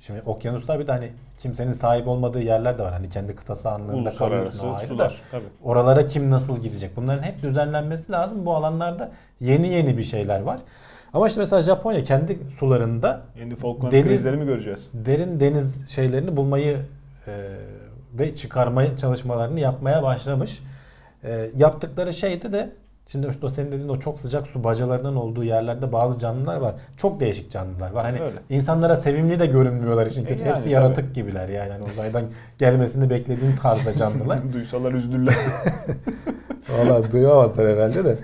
şimdi 0.00 0.22
okyanuslar 0.26 0.80
bir 0.80 0.86
de 0.86 0.92
hani 0.92 1.10
kimsenin 1.38 1.72
sahip 1.72 2.08
olmadığı 2.08 2.40
yerler 2.40 2.78
de 2.78 2.82
var. 2.82 2.92
Hani 2.92 3.08
kendi 3.08 3.36
kıta 3.36 3.56
sahanlığında 3.56 4.10
kalıyorsun 4.10 4.68
o 4.68 4.74
ayrı 4.74 4.82
da. 4.82 4.86
sular. 4.94 5.20
Tabii. 5.30 5.44
Oralara 5.64 6.06
kim 6.06 6.30
nasıl 6.30 6.62
gidecek? 6.62 6.96
Bunların 6.96 7.22
hep 7.22 7.42
düzenlenmesi 7.42 8.12
lazım. 8.12 8.46
Bu 8.46 8.54
alanlarda 8.54 9.10
yeni 9.40 9.68
yeni 9.68 9.98
bir 9.98 10.04
şeyler 10.04 10.40
var. 10.40 10.60
Ama 11.14 11.28
işte 11.28 11.40
mesela 11.40 11.62
Japonya 11.62 12.02
kendi 12.02 12.38
sularında 12.58 13.22
Yeni 13.38 13.56
Falkland 13.56 13.92
Deniz- 13.92 14.06
krizleri 14.06 14.36
mi 14.36 14.46
göreceğiz? 14.46 14.90
derin 14.94 15.40
deniz 15.40 15.88
şeylerini 15.90 16.36
bulmayı 16.36 16.78
e, 17.26 17.32
ve 18.18 18.34
çıkarmaya 18.34 18.96
çalışmalarını 18.96 19.60
yapmaya 19.60 20.02
başlamış. 20.02 20.62
E, 21.24 21.50
yaptıkları 21.56 22.12
şeyde 22.12 22.52
de 22.52 22.70
şimdi 23.06 23.28
o 23.42 23.48
senin 23.48 23.72
dediğin 23.72 23.88
o 23.88 23.98
çok 23.98 24.18
sıcak 24.18 24.46
su 24.46 24.64
bacalarının 24.64 25.16
olduğu 25.16 25.44
yerlerde 25.44 25.92
bazı 25.92 26.18
canlılar 26.18 26.56
var. 26.56 26.74
Çok 26.96 27.20
değişik 27.20 27.50
canlılar 27.50 27.90
var. 27.90 28.04
Hani 28.04 28.22
Öyle. 28.22 28.36
insanlara 28.50 28.96
sevimli 28.96 29.40
de 29.40 29.46
görünmüyorlar 29.46 30.06
için 30.06 30.26
E 30.26 30.30
yani 30.30 30.42
Hepsi 30.44 30.62
tabii. 30.62 30.72
yaratık 30.72 31.14
gibiler 31.14 31.48
yani. 31.48 31.72
Hani 31.72 31.84
uzaydan 31.84 32.24
gelmesini 32.58 33.10
beklediğin 33.10 33.56
tarzda 33.56 33.94
canlılar. 33.94 34.38
Duysalar 34.52 34.92
üzülürler. 34.92 35.34
Valla 36.78 37.12
duyamazlar 37.12 37.68
herhalde 37.76 38.04
de. 38.04 38.18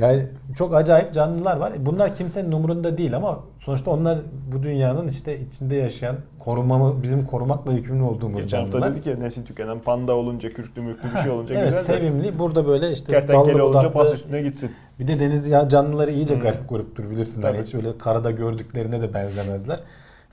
Yani 0.00 0.26
çok 0.56 0.74
acayip 0.74 1.12
canlılar 1.14 1.56
var. 1.56 1.72
Bunlar 1.78 2.12
kimsenin 2.14 2.52
umurunda 2.52 2.98
değil 2.98 3.16
ama 3.16 3.40
sonuçta 3.60 3.90
onlar 3.90 4.18
bu 4.52 4.62
dünyanın 4.62 5.08
işte 5.08 5.40
içinde 5.40 5.76
yaşayan 5.76 6.16
korumamı 6.38 7.02
bizim 7.02 7.26
korumakla 7.26 7.72
yükümlü 7.72 8.02
olduğumuz 8.02 8.40
Geçen 8.42 8.58
hafta 8.58 8.72
canlılar. 8.72 8.92
dedik 8.94 9.06
ya 9.06 9.16
nesli 9.16 9.44
tükenen 9.44 9.78
panda 9.80 10.16
olunca 10.16 10.52
kürklü 10.52 10.82
mürklü 10.82 11.12
bir 11.12 11.18
şey 11.18 11.30
olunca 11.30 11.54
evet 11.54 11.64
güzel 11.64 11.78
de 11.78 11.82
sevimli. 11.84 12.38
Burada 12.38 12.66
böyle 12.66 12.92
işte 12.92 13.12
kertenkele 13.12 13.54
dallı 13.54 13.64
olunca 13.64 13.94
bas 13.94 14.14
üstüne 14.14 14.42
gitsin. 14.42 14.70
Bir 14.98 15.08
de 15.08 15.20
deniz 15.20 15.46
ya 15.46 15.68
canlıları 15.68 16.10
iyice 16.10 16.34
Hmm. 16.34 16.42
garip 16.42 16.68
gruptur 16.68 17.10
bilirsin. 17.10 17.42
Hani 17.42 17.52
Tabii. 17.56 17.66
hiç 17.66 17.74
öyle 17.74 17.98
karada 17.98 18.30
gördüklerine 18.30 19.00
de 19.00 19.14
benzemezler. 19.14 19.80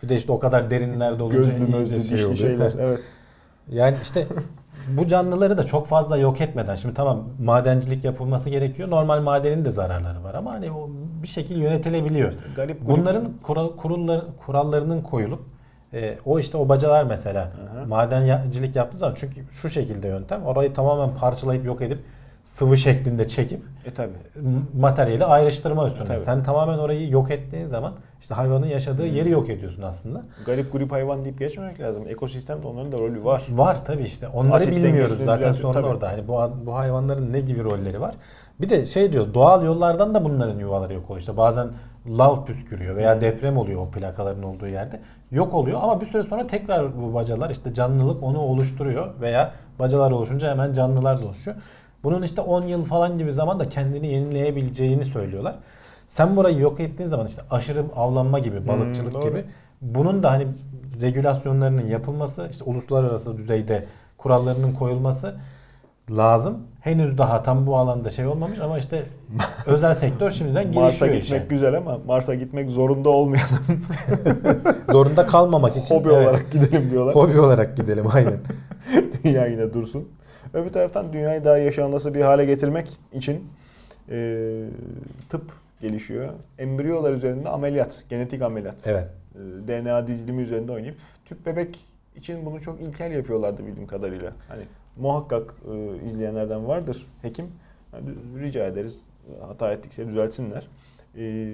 Bir 0.03 0.09
de 0.09 0.15
işte 0.15 0.31
o 0.31 0.39
kadar 0.39 0.69
derinlerde 0.69 1.23
olunca 1.23 1.37
Gözlü 1.37 1.67
mözlü 1.67 2.01
şey 2.01 2.11
dişli 2.17 2.25
oluyor. 2.25 2.35
şeyler. 2.37 2.71
Evet. 2.79 3.09
Yani 3.71 3.95
işte 4.03 4.27
bu 4.87 5.07
canlıları 5.07 5.57
da 5.57 5.65
çok 5.65 5.87
fazla 5.87 6.17
yok 6.17 6.41
etmeden 6.41 6.75
şimdi 6.75 6.93
tamam 6.95 7.23
madencilik 7.43 8.03
yapılması 8.03 8.49
gerekiyor. 8.49 8.89
Normal 8.89 9.21
madenin 9.21 9.65
de 9.65 9.71
zararları 9.71 10.23
var 10.23 10.33
ama 10.35 10.51
hani 10.51 10.71
o 10.71 10.89
bir 11.23 11.27
şekilde 11.27 11.59
yönetilebiliyor. 11.59 12.33
Garip 12.55 12.85
grup. 12.87 12.97
Bunların 12.97 13.25
kura- 13.43 13.75
kurullar, 13.75 14.21
kurallarının 14.45 15.01
koyulup 15.01 15.41
e, 15.93 16.17
o 16.25 16.39
işte 16.39 16.57
o 16.57 16.69
bacalar 16.69 17.03
mesela 17.03 17.41
Aha. 17.41 17.85
madencilik 17.85 18.75
yaptığı 18.75 18.97
zaman 18.97 19.13
çünkü 19.17 19.41
şu 19.51 19.69
şekilde 19.69 20.07
yöntem 20.07 20.45
orayı 20.45 20.73
tamamen 20.73 21.15
parçalayıp 21.17 21.65
yok 21.65 21.81
edip 21.81 21.99
sıvı 22.47 22.77
şeklinde 22.77 23.27
çekip 23.27 23.61
E 23.85 23.91
tabi. 23.91 24.09
m- 24.35 24.81
materyali 24.81 25.25
ayrıştırma 25.25 25.87
üstüne. 25.87 26.05
Tabii. 26.05 26.19
Sen 26.19 26.43
tamamen 26.43 26.77
orayı 26.77 27.09
yok 27.09 27.31
ettiğin 27.31 27.65
zaman 27.67 27.93
işte 28.19 28.35
hayvanın 28.35 28.65
yaşadığı 28.67 29.03
Hmm. 29.07 29.15
yeri 29.15 29.29
yok 29.29 29.49
ediyorsun 29.49 29.81
aslında. 29.81 30.23
Garip 30.45 30.71
grup 30.71 30.91
hayvan 30.91 31.25
deyip 31.25 31.39
geçmemek 31.39 31.79
lazım. 31.79 32.03
Ekosistemde 32.07 32.67
onların 32.67 32.91
da 32.91 32.97
rolü 32.99 33.23
var. 33.23 33.43
Var 33.49 33.85
tabii 33.85 34.03
işte. 34.03 34.27
Onları 34.27 34.53
Asit 34.53 34.75
bilmiyoruz 34.75 35.17
zaten 35.23 35.51
sorun 35.53 35.73
tabii. 35.73 35.87
orada. 35.87 36.11
Hani 36.11 36.27
bu 36.27 36.51
bu 36.65 36.75
hayvanların 36.75 37.33
ne 37.33 37.39
gibi 37.39 37.63
rolleri 37.63 38.01
var? 38.01 38.15
Bir 38.61 38.69
de 38.69 38.85
şey 38.85 39.11
diyor 39.11 39.33
doğal 39.33 39.65
yollardan 39.65 40.13
da 40.13 40.23
bunların 40.25 40.59
yuvaları 40.59 40.93
yok 40.93 41.03
oluyor. 41.05 41.19
İşte 41.19 41.37
bazen 41.37 41.67
lav 42.17 42.45
püskürüyor 42.45 42.95
veya 42.95 43.21
deprem 43.21 43.57
oluyor 43.57 43.81
o 43.81 43.91
plakaların 43.91 44.43
olduğu 44.43 44.67
yerde. 44.67 44.99
Yok 45.31 45.53
oluyor 45.53 45.79
ama 45.83 46.01
bir 46.01 46.05
süre 46.05 46.23
sonra 46.23 46.47
tekrar 46.47 47.01
bu 47.01 47.13
bacalar 47.13 47.49
işte 47.49 47.73
canlılık 47.73 48.23
onu 48.23 48.39
oluşturuyor 48.39 49.07
veya 49.21 49.51
bacalar 49.79 50.11
oluşunca 50.11 50.49
hemen 50.51 50.73
canlılar 50.73 51.21
da 51.21 51.25
oluşuyor. 51.25 51.57
Bunun 52.03 52.21
işte 52.21 52.41
10 52.41 52.61
yıl 52.63 52.85
falan 52.85 53.17
gibi 53.17 53.33
zaman 53.33 53.59
da 53.59 53.69
kendini 53.69 54.07
yenileyebileceğini 54.07 55.05
söylüyorlar. 55.05 55.55
Sen 56.07 56.35
burayı 56.35 56.59
yok 56.59 56.79
ettiğin 56.79 57.09
zaman 57.09 57.27
işte 57.27 57.41
aşırı 57.51 57.83
avlanma 57.95 58.39
gibi, 58.39 58.67
balıkçılık 58.67 59.13
Hmm, 59.13 59.21
doğru. 59.21 59.29
gibi 59.29 59.45
bunun 59.81 60.23
da 60.23 60.31
hani 60.31 60.47
regülasyonlarının 61.01 61.87
yapılması, 61.87 62.47
işte 62.51 62.63
uluslararası 62.63 63.37
düzeyde 63.37 63.83
kurallarının 64.17 64.73
koyulması 64.73 65.35
lazım. 66.11 66.57
Henüz 66.81 67.17
daha 67.17 67.43
tam 67.43 67.67
bu 67.67 67.77
alanda 67.77 68.09
şey 68.09 68.25
olmamış 68.27 68.59
ama 68.59 68.77
işte 68.77 69.03
özel 69.65 69.93
sektör 69.93 70.31
şimdiden 70.31 70.73
Mars'a 70.73 71.07
girişiyor 71.07 71.21
gitmek 71.21 71.41
işe. 71.41 71.47
güzel 71.49 71.77
ama 71.77 71.97
Mars'a 72.07 72.35
gitmek 72.35 72.69
zorunda 72.69 73.09
olmayan 73.09 73.47
Zorunda 74.91 75.27
kalmamak 75.27 75.77
için 75.77 75.95
hobi 75.95 76.09
evet, 76.13 76.27
olarak 76.27 76.51
gidelim 76.51 76.91
diyorlar. 76.91 77.15
hobi 77.15 77.39
olarak 77.39 77.77
gidelim 77.77 78.05
aynen. 78.13 78.39
Dünya 79.29 79.45
yine 79.45 79.73
dursun. 79.73 80.09
Öbür 80.53 80.69
taraftan 80.69 81.13
dünyayı 81.13 81.43
daha 81.43 81.57
yaşanması 81.57 82.13
bir 82.13 82.21
hale 82.21 82.45
getirmek 82.45 82.97
için 83.13 83.45
e, 84.09 84.69
tıp 85.29 85.51
gelişiyor. 85.81 86.33
Embriyolar 86.57 87.13
üzerinde 87.13 87.49
ameliyat, 87.49 88.05
genetik 88.09 88.41
ameliyat. 88.41 88.87
Evet. 88.87 89.07
E, 89.35 89.67
DNA 89.67 90.07
dizilimi 90.07 90.41
üzerinde 90.41 90.71
oynayıp 90.71 90.97
tüp 91.25 91.45
bebek 91.45 91.79
için 92.15 92.45
bunu 92.45 92.59
çok 92.61 92.81
ilkel 92.81 93.11
yapıyorlardı 93.11 93.67
bildiğim 93.67 93.87
kadarıyla. 93.87 94.33
Hani 94.47 94.63
muhakkak 94.97 95.53
e, 95.73 96.05
izleyenlerden 96.05 96.67
vardır 96.67 97.07
hekim. 97.21 97.51
Yani 97.93 98.09
rica 98.39 98.65
ederiz 98.65 99.03
hata 99.47 99.71
ettikse 99.71 100.07
düzeltsinler. 100.07 100.67
E, 101.17 101.53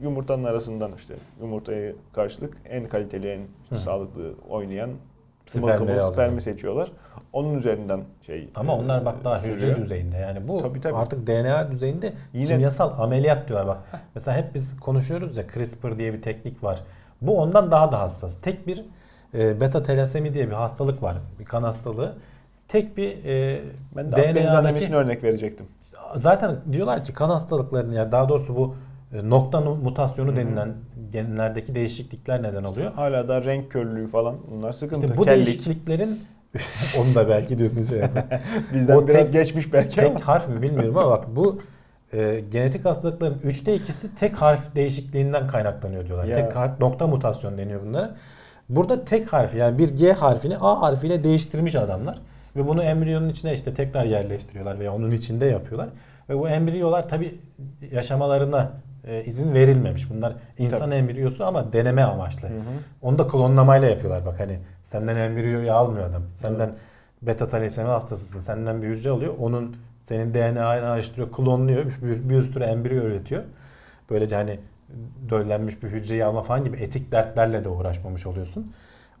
yumurtanın 0.00 0.44
arasından 0.44 0.92
işte 0.96 1.14
yumurtaya 1.40 1.92
karşılık 2.12 2.56
en 2.68 2.84
kaliteli, 2.84 3.28
en 3.28 3.40
işte 3.62 3.78
sağlıklı 3.78 4.34
oynayan 4.48 4.90
Spermleri 5.46 6.00
spermi 6.00 6.40
seçiyorlar. 6.40 6.92
Onun 7.32 7.54
üzerinden 7.54 8.00
şey 8.26 8.50
Ama 8.54 8.76
onlar 8.76 9.04
bak 9.04 9.14
daha 9.24 9.38
e, 9.38 9.42
hücre 9.42 9.76
düzeyinde 9.76 10.16
yani 10.16 10.48
bu 10.48 10.58
Tabii, 10.58 10.80
tabii. 10.80 10.96
artık 10.96 11.26
DNA 11.26 11.70
düzeyinde 11.70 12.12
Yine- 12.32 12.46
kimyasal 12.46 13.02
ameliyat 13.02 13.48
diyorlar 13.48 13.66
bak. 13.68 13.78
Mesela 14.14 14.36
hep 14.36 14.54
biz 14.54 14.80
konuşuyoruz 14.80 15.36
ya 15.36 15.44
CRISPR 15.54 15.98
diye 15.98 16.12
bir 16.12 16.22
teknik 16.22 16.64
var. 16.64 16.80
Bu 17.22 17.38
ondan 17.40 17.70
daha 17.70 17.92
da 17.92 17.98
hassas. 18.00 18.40
Tek 18.42 18.66
bir 18.66 18.84
e, 19.34 19.60
beta 19.60 19.82
telasemi 19.82 20.34
diye 20.34 20.46
bir 20.48 20.52
hastalık 20.54 21.02
var. 21.02 21.16
Bir 21.40 21.44
kan 21.44 21.62
hastalığı. 21.62 22.14
Tek 22.68 22.96
bir 22.96 23.24
e, 23.24 23.60
Ben 23.96 24.12
de 24.12 24.16
DNA'daki 24.34 24.94
örnek 24.94 25.22
verecektim. 25.24 25.66
zaten 26.16 26.56
diyorlar 26.72 27.02
ki 27.04 27.12
kan 27.12 27.30
hastalıklarını 27.30 27.94
ya 27.94 28.12
daha 28.12 28.28
doğrusu 28.28 28.56
bu 28.56 28.74
e, 28.74 28.91
nokta 29.12 29.60
mutasyonu 29.60 30.36
denilen 30.36 30.74
genlerdeki 31.12 31.74
değişiklikler 31.74 32.42
neden 32.42 32.64
oluyor. 32.64 32.92
Hala 32.92 33.28
da 33.28 33.44
renk 33.44 33.70
körlüğü 33.70 34.06
falan 34.06 34.36
bunlar 34.50 34.72
sıkıntı. 34.72 35.02
İşte 35.06 35.16
bu 35.16 35.22
Kellik. 35.22 35.46
değişikliklerin 35.46 36.20
onu 37.00 37.14
da 37.14 37.28
belki 37.28 37.58
diyorsun 37.58 37.84
şey. 37.84 38.02
Bizden 38.74 38.96
O 38.96 39.06
biraz 39.08 39.24
tek- 39.24 39.32
geçmiş 39.32 39.72
belki 39.72 40.02
ama. 40.02 40.14
tek 40.16 40.28
harf 40.28 40.48
mi 40.48 40.62
bilmiyorum 40.62 40.96
ama 40.98 41.10
bak 41.10 41.24
bu 41.36 41.60
e, 42.12 42.44
genetik 42.50 42.84
hastalıkların 42.84 43.38
üçte 43.44 43.74
ikisi 43.74 44.14
tek 44.14 44.34
harf 44.34 44.74
değişikliğinden 44.74 45.46
kaynaklanıyor 45.46 46.06
diyorlar. 46.06 46.24
Ya. 46.24 46.36
Tek 46.36 46.56
harf 46.56 46.80
nokta 46.80 47.06
mutasyon 47.06 47.58
deniyor 47.58 47.80
bunlara. 47.86 48.14
Burada 48.68 49.04
tek 49.04 49.32
harfi 49.32 49.58
yani 49.58 49.78
bir 49.78 49.88
G 49.96 50.12
harfini 50.12 50.56
A 50.60 50.82
harfiyle 50.82 51.24
değiştirmiş 51.24 51.74
adamlar 51.74 52.18
ve 52.56 52.68
bunu 52.68 52.82
embriyonun 52.82 53.28
içine 53.28 53.52
işte 53.54 53.74
tekrar 53.74 54.04
yerleştiriyorlar 54.04 54.78
veya 54.78 54.94
onun 54.94 55.10
içinde 55.10 55.46
yapıyorlar. 55.46 55.88
Ve 56.28 56.38
bu 56.38 56.48
embriyolar 56.48 57.08
tabi 57.08 57.38
yaşamalarına 57.92 58.70
e, 59.04 59.24
izin 59.24 59.54
verilmemiş. 59.54 60.10
Bunlar 60.10 60.32
insan 60.58 60.78
Tabii. 60.78 60.94
embriyosu 60.94 61.44
ama 61.44 61.72
deneme 61.72 62.02
amaçlı. 62.02 62.48
Hı 62.48 62.52
hı. 62.52 62.60
Onu 63.02 63.18
da 63.18 63.26
klonlamayla 63.26 63.88
yapıyorlar 63.88 64.26
bak 64.26 64.40
hani 64.40 64.58
senden 64.84 65.16
embriyoyu 65.16 65.72
almıyor 65.72 66.10
adam. 66.10 66.22
Senden 66.36 66.70
beta 67.22 67.48
talasemi 67.48 67.88
hastasısın. 67.88 68.40
Senden 68.40 68.82
bir 68.82 68.88
hücre 68.88 69.10
alıyor. 69.10 69.34
Onun 69.40 69.76
senin 70.04 70.34
DNA'nı 70.34 70.88
araştırıyor, 70.88 71.32
klonluyor. 71.32 71.84
Bir, 72.02 72.28
bir 72.28 72.42
sürü 72.42 72.64
embriyo 72.64 73.02
üretiyor. 73.02 73.42
Böylece 74.10 74.36
hani 74.36 74.58
döllenmiş 75.30 75.82
bir 75.82 75.88
hücreyi 75.88 76.24
alma 76.24 76.42
falan 76.42 76.64
gibi 76.64 76.76
etik 76.76 77.12
dertlerle 77.12 77.64
de 77.64 77.68
uğraşmamış 77.68 78.26
oluyorsun. 78.26 78.72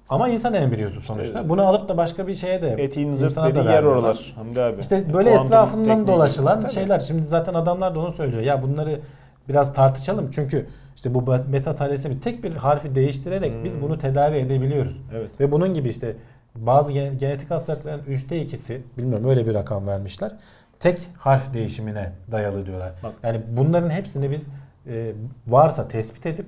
Ama 0.08 0.28
insan 0.28 0.54
embriyosu 0.54 1.00
sonuçta. 1.00 1.48
Bunu 1.48 1.66
alıp 1.66 1.88
da 1.88 1.96
başka 1.96 2.26
bir 2.26 2.34
şeye 2.34 2.62
de 2.62 2.76
Etiğin 2.78 3.12
zırt 3.12 3.36
dediği 3.36 3.64
yer 3.64 3.82
oralar 3.82 4.32
Hamdi 4.34 4.60
abi. 4.60 4.80
İşte 4.80 5.12
böyle 5.12 5.30
Kuantum 5.30 5.46
etrafından 5.46 6.06
dolaşılan 6.06 6.60
Tabii. 6.60 6.72
şeyler. 6.72 7.00
Şimdi 7.00 7.22
zaten 7.22 7.54
adamlar 7.54 7.94
da 7.94 8.00
onu 8.00 8.12
söylüyor. 8.12 8.42
Ya 8.42 8.62
bunları 8.62 9.00
biraz 9.48 9.74
tartışalım. 9.74 10.30
Çünkü 10.30 10.66
işte 10.96 11.14
bu 11.14 11.26
beta 11.26 11.74
talasemi 11.74 12.20
tek 12.20 12.44
bir 12.44 12.52
harfi 12.52 12.94
değiştirerek 12.94 13.64
biz 13.64 13.74
Hmm. 13.74 13.82
bunu 13.82 13.98
tedavi 13.98 14.36
edebiliyoruz. 14.36 15.00
Evet. 15.14 15.40
Ve 15.40 15.52
bunun 15.52 15.74
gibi 15.74 15.88
işte 15.88 16.16
bazı 16.56 16.92
gen- 16.92 17.18
genetik 17.18 17.50
hastalıkların 17.50 18.02
üçte 18.08 18.40
ikisi 18.42 18.82
bilmiyorum 18.98 19.28
öyle 19.30 19.46
bir 19.46 19.54
rakam 19.54 19.86
vermişler. 19.86 20.32
Tek 20.80 21.08
harf 21.18 21.54
değişimine 21.54 22.12
dayalı 22.32 22.66
diyorlar. 22.66 22.92
Bak. 23.02 23.12
Yani 23.22 23.40
bunların 23.56 23.90
hepsini 23.90 24.30
biz 24.30 24.46
e, 24.86 25.12
varsa 25.46 25.88
tespit 25.88 26.26
edip 26.26 26.46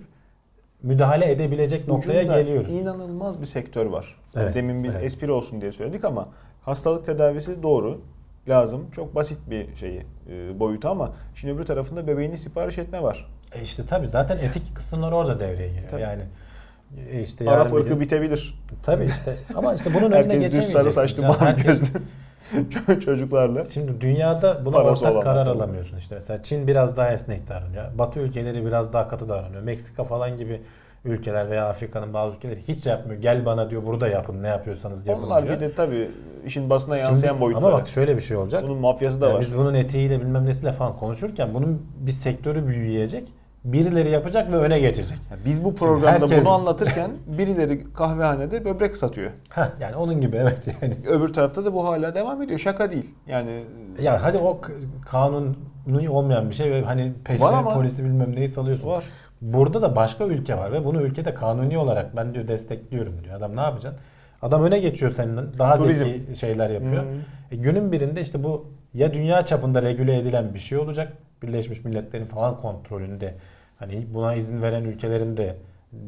müdahale 0.82 1.32
edebilecek 1.32 1.88
noktaya 1.88 2.22
Ucunda 2.24 2.40
geliyoruz. 2.40 2.70
inanılmaz 2.72 3.40
bir 3.40 3.46
sektör 3.46 3.86
var. 3.86 4.16
Evet, 4.36 4.54
Demin 4.54 4.84
biz 4.84 4.92
evet. 4.96 5.04
espri 5.04 5.32
olsun 5.32 5.60
diye 5.60 5.72
söyledik 5.72 6.04
ama 6.04 6.28
hastalık 6.62 7.04
tedavisi 7.04 7.62
doğru. 7.62 8.00
Lazım. 8.48 8.90
Çok 8.90 9.14
basit 9.14 9.38
bir 9.50 9.76
şeyi 9.76 10.02
e, 10.30 10.60
boyutu 10.60 10.88
ama 10.88 11.12
şimdi 11.34 11.54
öbür 11.54 11.64
tarafında 11.64 12.06
bebeğini 12.06 12.38
sipariş 12.38 12.78
etme 12.78 13.02
var. 13.02 13.26
E 13.54 13.62
işte 13.62 13.82
tabii 13.88 14.08
zaten 14.08 14.38
etik 14.38 14.76
kısımlar 14.76 15.12
orada 15.12 15.40
devreye 15.40 15.68
giriyor. 15.68 15.88
Tabii. 15.90 16.02
Yani 16.02 16.22
e 17.10 17.20
işte 17.20 17.50
Arap 17.50 17.70
bir 17.72 17.76
ırkı 17.76 17.88
gün- 17.88 18.00
bitebilir. 18.00 18.62
Tabii 18.82 19.04
işte 19.04 19.36
ama 19.54 19.74
işte 19.74 19.90
bunun 19.94 20.04
önüne 20.06 20.14
Herkes 20.16 20.32
düz 20.34 20.40
geçemeyeceksin. 20.42 20.72
sarı 20.80 20.90
saçlı 20.92 21.22
mavi 21.26 21.38
Herkes- 21.38 21.64
gözlü 21.66 21.86
ço- 22.70 23.00
çocuklarla. 23.04 23.64
Şimdi 23.64 24.00
dünyada 24.00 24.64
buna 24.64 24.76
Parası 24.76 25.06
ortak 25.08 25.22
karar 25.22 25.44
tabii. 25.44 25.56
alamıyorsun 25.58 25.96
işte. 25.96 26.14
Mesela 26.14 26.42
Çin 26.42 26.66
biraz 26.66 26.96
daha 26.96 27.12
esnek 27.12 27.48
davranıyor. 27.48 27.98
Batı 27.98 28.20
ülkeleri 28.20 28.66
biraz 28.66 28.92
daha 28.92 29.08
katı 29.08 29.28
davranıyor. 29.28 29.62
Meksika 29.62 30.04
falan 30.04 30.36
gibi 30.36 30.60
ülkeler 31.04 31.50
veya 31.50 31.68
Afrika'nın 31.68 32.14
bazı 32.14 32.36
ülkeleri 32.36 32.60
hiç 32.68 32.86
yapmıyor. 32.86 33.20
Gel 33.22 33.46
bana 33.46 33.70
diyor 33.70 33.86
burada 33.86 34.08
yapın 34.08 34.42
ne 34.42 34.48
yapıyorsanız 34.48 35.06
yapın 35.06 35.22
Onlar 35.22 35.42
diyor. 35.46 35.54
bir 35.56 35.60
de 35.60 35.72
tabii 35.72 36.10
işin 36.46 36.70
basına 36.70 36.94
Şimdi- 36.94 37.06
yansıyan 37.08 37.40
boyutları. 37.40 37.66
Ama 37.66 37.78
bak 37.78 37.88
şöyle 37.88 38.16
bir 38.16 38.20
şey 38.22 38.36
olacak. 38.36 38.62
Bunun 38.64 38.78
mafyası 38.78 39.20
da 39.20 39.28
Ya 39.28 39.34
var. 39.34 39.40
biz 39.40 39.58
bunun 39.58 39.74
etiğiyle 39.74 40.20
bilmem 40.20 40.46
nesiyle 40.46 40.72
falan 40.72 40.96
konuşurken 40.96 41.54
bunun 41.54 41.86
bir 42.00 42.12
sektörü 42.12 42.66
büyüyecek. 42.66 43.28
Birileri 43.64 44.10
yapacak 44.10 44.52
ve 44.52 44.56
öne 44.56 44.78
geçecek. 44.80 45.18
Ya 45.30 45.36
biz 45.46 45.64
bu 45.64 45.74
programda 45.74 46.10
herkes- 46.10 46.40
bunu 46.44 46.50
anlatırken 46.52 47.10
birileri 47.26 47.92
kahvehanede 47.92 48.64
böbrek 48.64 48.96
satıyor. 48.96 49.30
Heh, 49.50 49.66
yani 49.80 49.96
onun 49.96 50.20
gibi 50.20 50.36
evet 50.36 50.58
yani. 50.82 50.94
Öbür 51.08 51.32
tarafta 51.32 51.64
da 51.64 51.74
bu 51.74 51.84
hala 51.84 52.14
devam 52.14 52.42
ediyor. 52.42 52.58
Şaka 52.58 52.90
değil. 52.90 53.14
Yani 53.26 53.64
Ya 54.02 54.22
hadi 54.22 54.38
o 54.38 54.60
k- 54.60 54.72
kanuni 55.06 56.08
olmayan 56.10 56.50
bir 56.50 56.54
şey 56.54 56.70
ve 56.70 56.82
hani 56.82 57.12
peşine 57.24 57.64
polisi 57.74 58.04
bilmem 58.04 58.36
neyi 58.36 58.48
salıyorsun. 58.48 58.88
var. 58.88 59.04
Burada 59.44 59.82
da 59.82 59.96
başka 59.96 60.24
ülke 60.24 60.56
var 60.56 60.72
ve 60.72 60.84
bunu 60.84 61.02
ülkede 61.02 61.34
kanuni 61.34 61.78
olarak 61.78 62.16
ben 62.16 62.34
diyor 62.34 62.48
destekliyorum 62.48 63.24
diyor. 63.24 63.36
Adam 63.36 63.56
ne 63.56 63.60
yapacaksın? 63.60 64.00
Adam 64.42 64.62
öne 64.62 64.78
geçiyor 64.78 65.10
senden. 65.10 65.46
Daha 65.58 65.76
Turizm. 65.76 66.04
zeki 66.04 66.36
şeyler 66.36 66.70
yapıyor. 66.70 67.02
Hmm. 67.02 67.10
E, 67.50 67.56
günün 67.56 67.92
birinde 67.92 68.20
işte 68.20 68.44
bu 68.44 68.66
ya 68.94 69.14
dünya 69.14 69.44
çapında 69.44 69.82
regüle 69.82 70.18
edilen 70.18 70.54
bir 70.54 70.58
şey 70.58 70.78
olacak. 70.78 71.12
Birleşmiş 71.42 71.84
Milletler'in 71.84 72.26
falan 72.26 72.56
kontrolünde 72.56 73.34
hani 73.78 74.06
buna 74.14 74.34
izin 74.34 74.62
veren 74.62 74.84
ülkelerin 74.84 75.36
de 75.36 75.56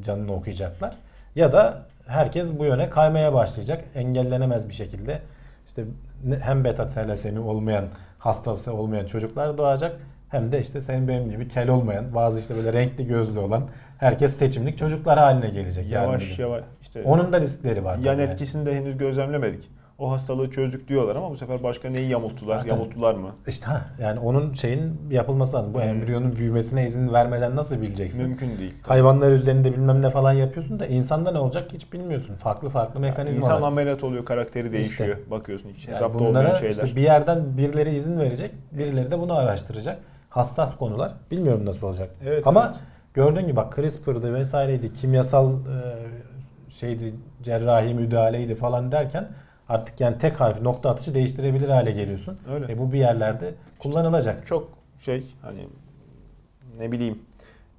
canını 0.00 0.34
okuyacaklar. 0.34 0.96
Ya 1.34 1.52
da 1.52 1.86
herkes 2.06 2.58
bu 2.58 2.64
yöne 2.64 2.90
kaymaya 2.90 3.34
başlayacak. 3.34 3.84
Engellenemez 3.94 4.68
bir 4.68 4.74
şekilde. 4.74 5.20
İşte 5.66 5.84
hem 6.40 6.64
beta 6.64 6.88
talasemi 6.88 7.40
olmayan, 7.40 7.86
hastası 8.18 8.72
olmayan 8.72 9.06
çocuklar 9.06 9.58
doğacak. 9.58 9.96
Hem 10.28 10.52
de 10.52 10.60
işte 10.60 10.80
senin 10.80 11.08
benim 11.08 11.30
gibi 11.30 11.48
kel 11.48 11.68
olmayan, 11.68 12.14
bazı 12.14 12.40
işte 12.40 12.56
böyle 12.56 12.72
renkli 12.72 13.06
gözlü 13.06 13.38
olan 13.40 13.68
herkes 13.98 14.36
seçimlik 14.36 14.78
çocuklar 14.78 15.18
haline 15.18 15.48
gelecek. 15.48 15.90
Yavaş 15.90 16.38
yavaş 16.38 16.64
işte 16.82 17.02
Onun 17.04 17.32
da 17.32 17.40
riskleri 17.40 17.84
var. 17.84 17.94
yan 17.96 18.02
tabii 18.04 18.22
yani. 18.22 18.22
etkisini 18.22 18.66
de 18.66 18.74
henüz 18.74 18.98
gözlemlemedik. 18.98 19.70
O 19.98 20.10
hastalığı 20.12 20.50
çözdük 20.50 20.88
diyorlar 20.88 21.16
ama 21.16 21.30
bu 21.30 21.36
sefer 21.36 21.62
başka 21.62 21.90
neyi 21.90 22.08
yamulttular? 22.08 22.56
Zaten- 22.58 22.70
Yamulttular 22.70 23.14
mı? 23.14 23.28
İşte 23.46 23.66
ha, 23.66 23.80
yani 24.02 24.20
onun 24.20 24.52
şeyin 24.52 25.00
yapılması 25.10 25.56
lazım. 25.56 25.74
Bu 25.74 25.78
Hmm. 25.80 25.88
embriyonun 25.88 26.36
büyümesine 26.36 26.86
izin 26.86 27.12
vermeden 27.12 27.56
nasıl 27.56 27.82
bileceksin? 27.82 28.22
Mümkün 28.22 28.58
değil. 28.58 28.74
Hayvanlar 28.82 29.32
üzerinde 29.32 29.72
bilmem 29.72 30.02
ne 30.02 30.10
falan 30.10 30.32
yapıyorsun 30.32 30.80
da 30.80 30.86
insanda 30.86 31.30
ne 31.32 31.38
olacak 31.38 31.68
hiç 31.72 31.92
bilmiyorsun. 31.92 32.34
Farklı 32.34 32.68
farklı 32.68 33.00
mekanizmalar. 33.00 33.54
İnsan 33.56 33.62
ameliyat 33.66 34.04
oluyor, 34.04 34.24
karakteri 34.24 34.72
değişiyor. 34.72 35.16
Bakıyorsun 35.30 35.68
hiç 35.70 35.84
Yani 35.84 35.94
hesapta 35.94 36.24
olmayan 36.24 36.54
şeyler. 36.54 36.70
işte 36.84 36.96
bir 36.96 37.02
yerden 37.02 37.58
birileri 37.58 37.94
izin 37.94 38.18
verecek, 38.18 38.50
birileri 38.72 39.10
de 39.10 39.18
bunu 39.20 39.34
araştıracak. 39.34 39.98
Hassas 40.36 40.76
konular. 40.76 41.14
Bilmiyorum 41.30 41.66
nasıl 41.66 41.86
olacak. 41.86 42.10
Evet, 42.24 42.46
Ama 42.46 42.64
evet. 42.64 42.80
gördüğün 43.14 43.46
gibi 43.46 43.56
bak 43.56 43.76
CRISPR'dı 43.76 44.34
vesaireydi, 44.34 44.92
kimyasal 44.92 45.52
e, 45.52 45.60
şeydi, 46.70 47.14
cerrahi 47.42 47.94
müdahaleydi 47.94 48.54
falan 48.54 48.92
derken 48.92 49.28
artık 49.68 50.00
yani 50.00 50.18
tek 50.18 50.40
harfi 50.40 50.64
nokta 50.64 50.90
atışı 50.90 51.14
değiştirebilir 51.14 51.68
hale 51.68 51.90
geliyorsun. 51.90 52.38
Öyle. 52.50 52.72
E 52.72 52.78
bu 52.78 52.92
bir 52.92 52.98
yerlerde 52.98 53.54
kullanılacak. 53.78 54.46
Çok 54.46 54.68
şey 54.98 55.34
hani 55.42 55.68
ne 56.78 56.92
bileyim 56.92 57.18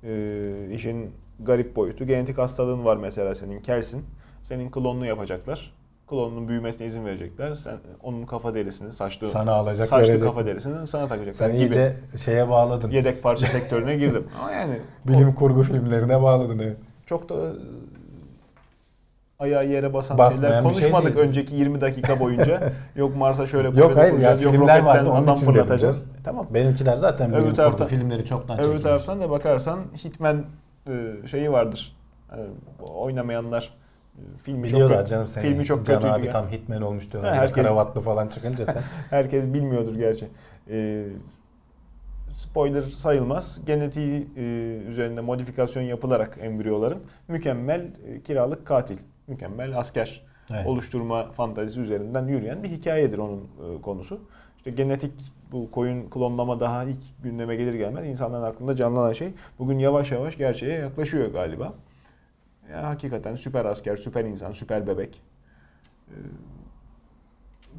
e, 0.04 0.70
işin 0.72 1.12
garip 1.40 1.76
boyutu 1.76 2.06
genetik 2.06 2.38
hastalığın 2.38 2.86
var 2.86 2.98
mesela 2.98 3.36
senin 3.36 3.60
kelsin. 3.60 4.06
Senin 4.44 4.70
klonunu 4.70 5.06
yapacaklar. 5.06 5.74
Klonunun 6.10 6.48
büyümesine 6.48 6.88
izin 6.88 7.06
verecekler. 7.06 7.54
Sen 7.56 7.78
onun 8.04 8.26
kafa 8.26 8.54
derisini, 8.54 8.94
saçlı 8.94 9.28
Sana 9.28 9.52
alacak, 9.54 9.88
saçlı 9.88 10.10
verecek. 10.10 10.28
kafa 10.28 10.46
derisini 10.46 10.88
sana 10.88 11.08
takacaklar 11.08 11.32
Sen 11.32 11.52
gibi. 11.52 11.62
iyice 11.64 11.96
şeye 12.16 12.50
bağladın. 12.50 12.90
Yedek 12.92 13.24
parça 13.24 13.46
sektörüne 13.48 13.96
girdim. 13.96 14.28
Ama 14.42 14.52
yani 14.52 14.74
Bilim 15.08 15.34
kurgu 15.36 15.64
filmlerine 15.64 16.22
bağladın 16.22 16.60
evet. 16.60 16.78
çok 17.06 17.30
da 17.30 17.36
ayağı 19.40 19.68
yere 19.68 19.94
basan 19.94 20.18
Basmayan 20.18 20.42
şeyler 20.42 20.74
şey 20.74 20.90
konuşmadık 20.92 21.18
değil. 21.18 21.28
önceki 21.28 21.56
20 21.56 21.82
dakika 21.82 22.20
boyunca. 22.20 22.74
yok 22.96 23.16
Mars'a 23.16 23.48
şöyle 23.48 23.80
Yok, 23.80 23.98
hayır 23.98 24.20
ya, 24.20 24.32
yok 24.32 24.40
filmler 24.54 24.80
vardı, 24.82 25.10
onun 25.10 25.24
adam 25.24 25.36
için 25.36 25.46
fırlatacağız. 25.46 26.02
E, 26.02 26.06
tamam. 26.24 26.48
Benimkiler 26.54 26.98
zaten 26.98 27.34
Öbür 27.34 27.42
bilim 27.44 27.54
taraftan- 27.54 27.88
kurgu 27.88 27.90
filmleri 28.00 28.26
çoktan 28.26 28.56
Öbür 28.56 28.64
çekilmiş. 28.64 28.84
taraftan 28.84 29.22
da 29.22 29.30
bakarsan 29.30 29.80
Hitman 30.06 30.46
e, 30.90 31.28
şeyi 31.28 31.52
vardır. 31.52 31.96
E, 32.32 32.38
oynamayanlar 32.94 33.74
filmi 34.44 34.64
Biliyorlar 34.64 34.98
çok 34.98 35.08
canım 35.08 35.28
seni. 35.28 35.44
Filmi 35.44 35.66
çok 35.66 35.86
Can 35.86 35.96
kötüydü. 35.96 36.14
abi 36.14 36.26
ya. 36.26 36.32
tam 36.32 36.50
hitman 36.50 36.82
olmuş 36.82 37.12
diyorlar. 37.12 37.34
Ha, 37.36 37.42
herkes- 37.42 37.66
Kravatlı 37.66 38.02
falan 38.02 38.28
çıkınca 38.28 38.66
sen. 38.66 38.82
Herkes 39.10 39.54
bilmiyordur 39.54 39.96
gerçi. 39.96 40.28
E, 40.70 41.06
spoiler 42.34 42.82
sayılmaz. 42.82 43.62
Genetiği 43.66 44.28
e, 44.38 44.42
üzerinde 44.90 45.22
modifikasyon 45.22 45.84
yapılarak 45.84 46.38
embriyoların 46.42 47.00
mükemmel 47.28 47.82
e, 47.82 48.22
kiralık 48.22 48.66
katil, 48.66 48.98
mükemmel 49.28 49.78
asker 49.78 50.26
Evet. 50.52 50.68
oluşturma 50.68 51.32
fantazisi 51.32 51.80
üzerinden 51.80 52.28
yürüyen 52.28 52.64
bir 52.64 52.70
hikayedir 52.70 53.18
onun 53.18 53.40
e, 53.40 53.82
konusu. 53.82 54.20
İşte 54.58 54.72
genetik 54.72 55.12
bu 55.52 55.72
koyun 55.72 56.10
klonlama 56.10 56.60
daha 56.60 56.84
ilk 56.84 57.24
gündeme 57.24 57.56
gelir 57.56 57.74
gelmez 57.74 58.06
insanların 58.08 58.44
aklında 58.44 58.76
canlanan 58.76 59.12
şey 59.14 59.28
bugün 59.60 59.80
yavaş 59.80 60.12
yavaş 60.12 60.38
gerçeğe 60.38 60.80
yaklaşıyor 60.80 61.32
galiba. 61.34 61.74
Ya 62.72 62.84
hakikaten 62.88 63.36
süper 63.36 63.66
asker, 63.66 63.96
süper 63.96 64.26
insan, 64.26 64.52
süper 64.52 64.88
bebek. 64.88 65.22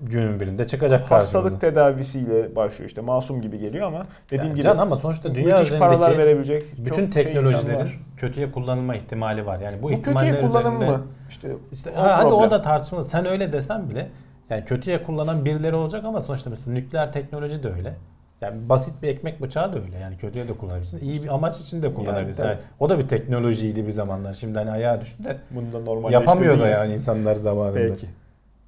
Günün 0.03 0.41
birinde 0.41 0.65
çıkacak 0.67 1.11
Hastalık 1.11 1.45
karşımıza. 1.45 1.59
tedavisiyle 1.59 2.57
başlıyor 2.57 2.89
işte 2.89 3.01
masum 3.01 3.41
gibi 3.43 3.59
geliyor 3.59 3.87
ama 3.87 4.03
dediğim 4.27 4.43
Yani 4.45 4.53
gibi 4.55 4.63
Can 4.63 4.79
ama 4.79 4.97
sonuçta 4.97 5.35
dünya 5.35 5.59
müthiş 5.59 5.79
paralar 5.79 6.19
verebilecek 6.19 6.65
bütün 6.79 7.11
şey 7.11 7.23
teknolojilerin 7.23 7.79
var. 7.79 8.01
kötüye 8.17 8.53
kullanılma 8.53 8.97
ihtimali 8.97 9.47
var. 9.47 9.61
Yani 9.61 9.83
bu, 9.83 9.93
Bu 9.93 10.03
kötüye 10.03 10.41
kullanım 10.41 10.75
mı? 10.79 11.03
İşte, 11.31 11.49
İşte 11.73 11.91
ha, 11.95 12.19
hadi 12.19 12.33
o 12.33 12.51
da 12.51 12.63
tartışmalı. 12.63 13.05
Sen 13.05 13.27
öyle 13.27 13.53
desen 13.53 13.91
bile 13.91 14.11
yani 14.51 14.65
kötüye 14.65 15.03
kullanan 15.03 15.45
birileri 15.45 15.75
olacak 15.75 16.05
ama 16.05 16.21
sonuçta 16.21 16.51
mesela 16.51 16.73
nükleer 16.73 17.13
teknoloji 17.13 17.63
de 17.63 17.69
öyle. 17.73 17.97
Yani 18.41 18.69
basit 18.69 19.03
bir 19.03 19.09
ekmek 19.09 19.43
bıçağı 19.43 19.73
da 19.73 19.83
öyle. 19.83 19.99
Yani 19.99 20.17
kötüye 20.17 20.49
de 20.49 20.53
kullanabilirsin. 20.53 21.01
İyi 21.01 21.23
bir 21.23 21.35
amaç 21.35 21.61
için 21.61 21.83
de 21.83 21.95
kullanabilirsin. 21.95 22.43
tabii. 22.43 22.49
Yani 22.49 22.61
o 22.81 22.89
da 22.89 22.99
bir 22.99 23.09
teknolojiydi 23.09 23.87
bir 23.87 23.93
zamanlar. 23.93 24.33
Şimdi 24.33 24.59
hani 24.59 24.71
ayağa 24.71 25.01
düştü 25.01 25.25
de 25.25 25.37
Bunu 25.51 25.73
da 25.73 25.81
normal 25.81 26.13
yapamıyor 26.13 26.59
da 26.59 26.69
yani 26.69 26.95
insanlar 26.95 27.35
zamanında. 27.35 27.79
Peki. 27.79 28.07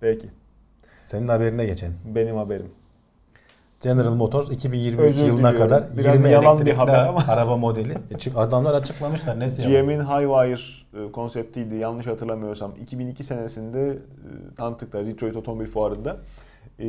Peki. 0.00 0.28
Senin 1.00 1.28
haberine 1.28 1.66
geçelim. 1.66 1.94
Benim 2.04 2.36
haberim. 2.36 2.70
General 3.80 4.14
Motors 4.14 4.50
2023 4.50 5.00
Özür 5.00 5.26
yılına 5.26 5.52
diliyorum. 5.52 5.58
kadar 5.58 5.98
Biraz 5.98 6.14
20 6.14 6.32
yalan 6.32 6.66
bir 6.66 6.72
haber 6.72 7.06
ama. 7.06 7.24
araba 7.28 7.56
modeli. 7.56 7.92
E 7.92 8.36
adamlar 8.36 8.74
açıklamışlar. 8.74 9.36
Yalan? 9.36 9.48
GM'in 9.48 10.00
Highwire 10.00 10.60
e, 10.94 11.12
konseptiydi 11.12 11.76
yanlış 11.76 12.06
hatırlamıyorsam. 12.06 12.72
2002 12.82 13.24
senesinde 13.24 13.90
e, 13.90 14.54
tanıttıkları 14.56 15.06
Detroit 15.06 15.36
Otomobil 15.36 15.66
Fuarı'nda 15.66 16.16
e, 16.80 16.86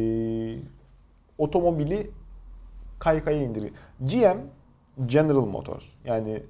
otomobili 1.37 2.11
kaykaya 3.01 3.43
indiriyor. 3.43 3.71
GM 3.99 4.37
General 5.05 5.45
Motors 5.45 5.83
yani 6.05 6.31
e, 6.31 6.41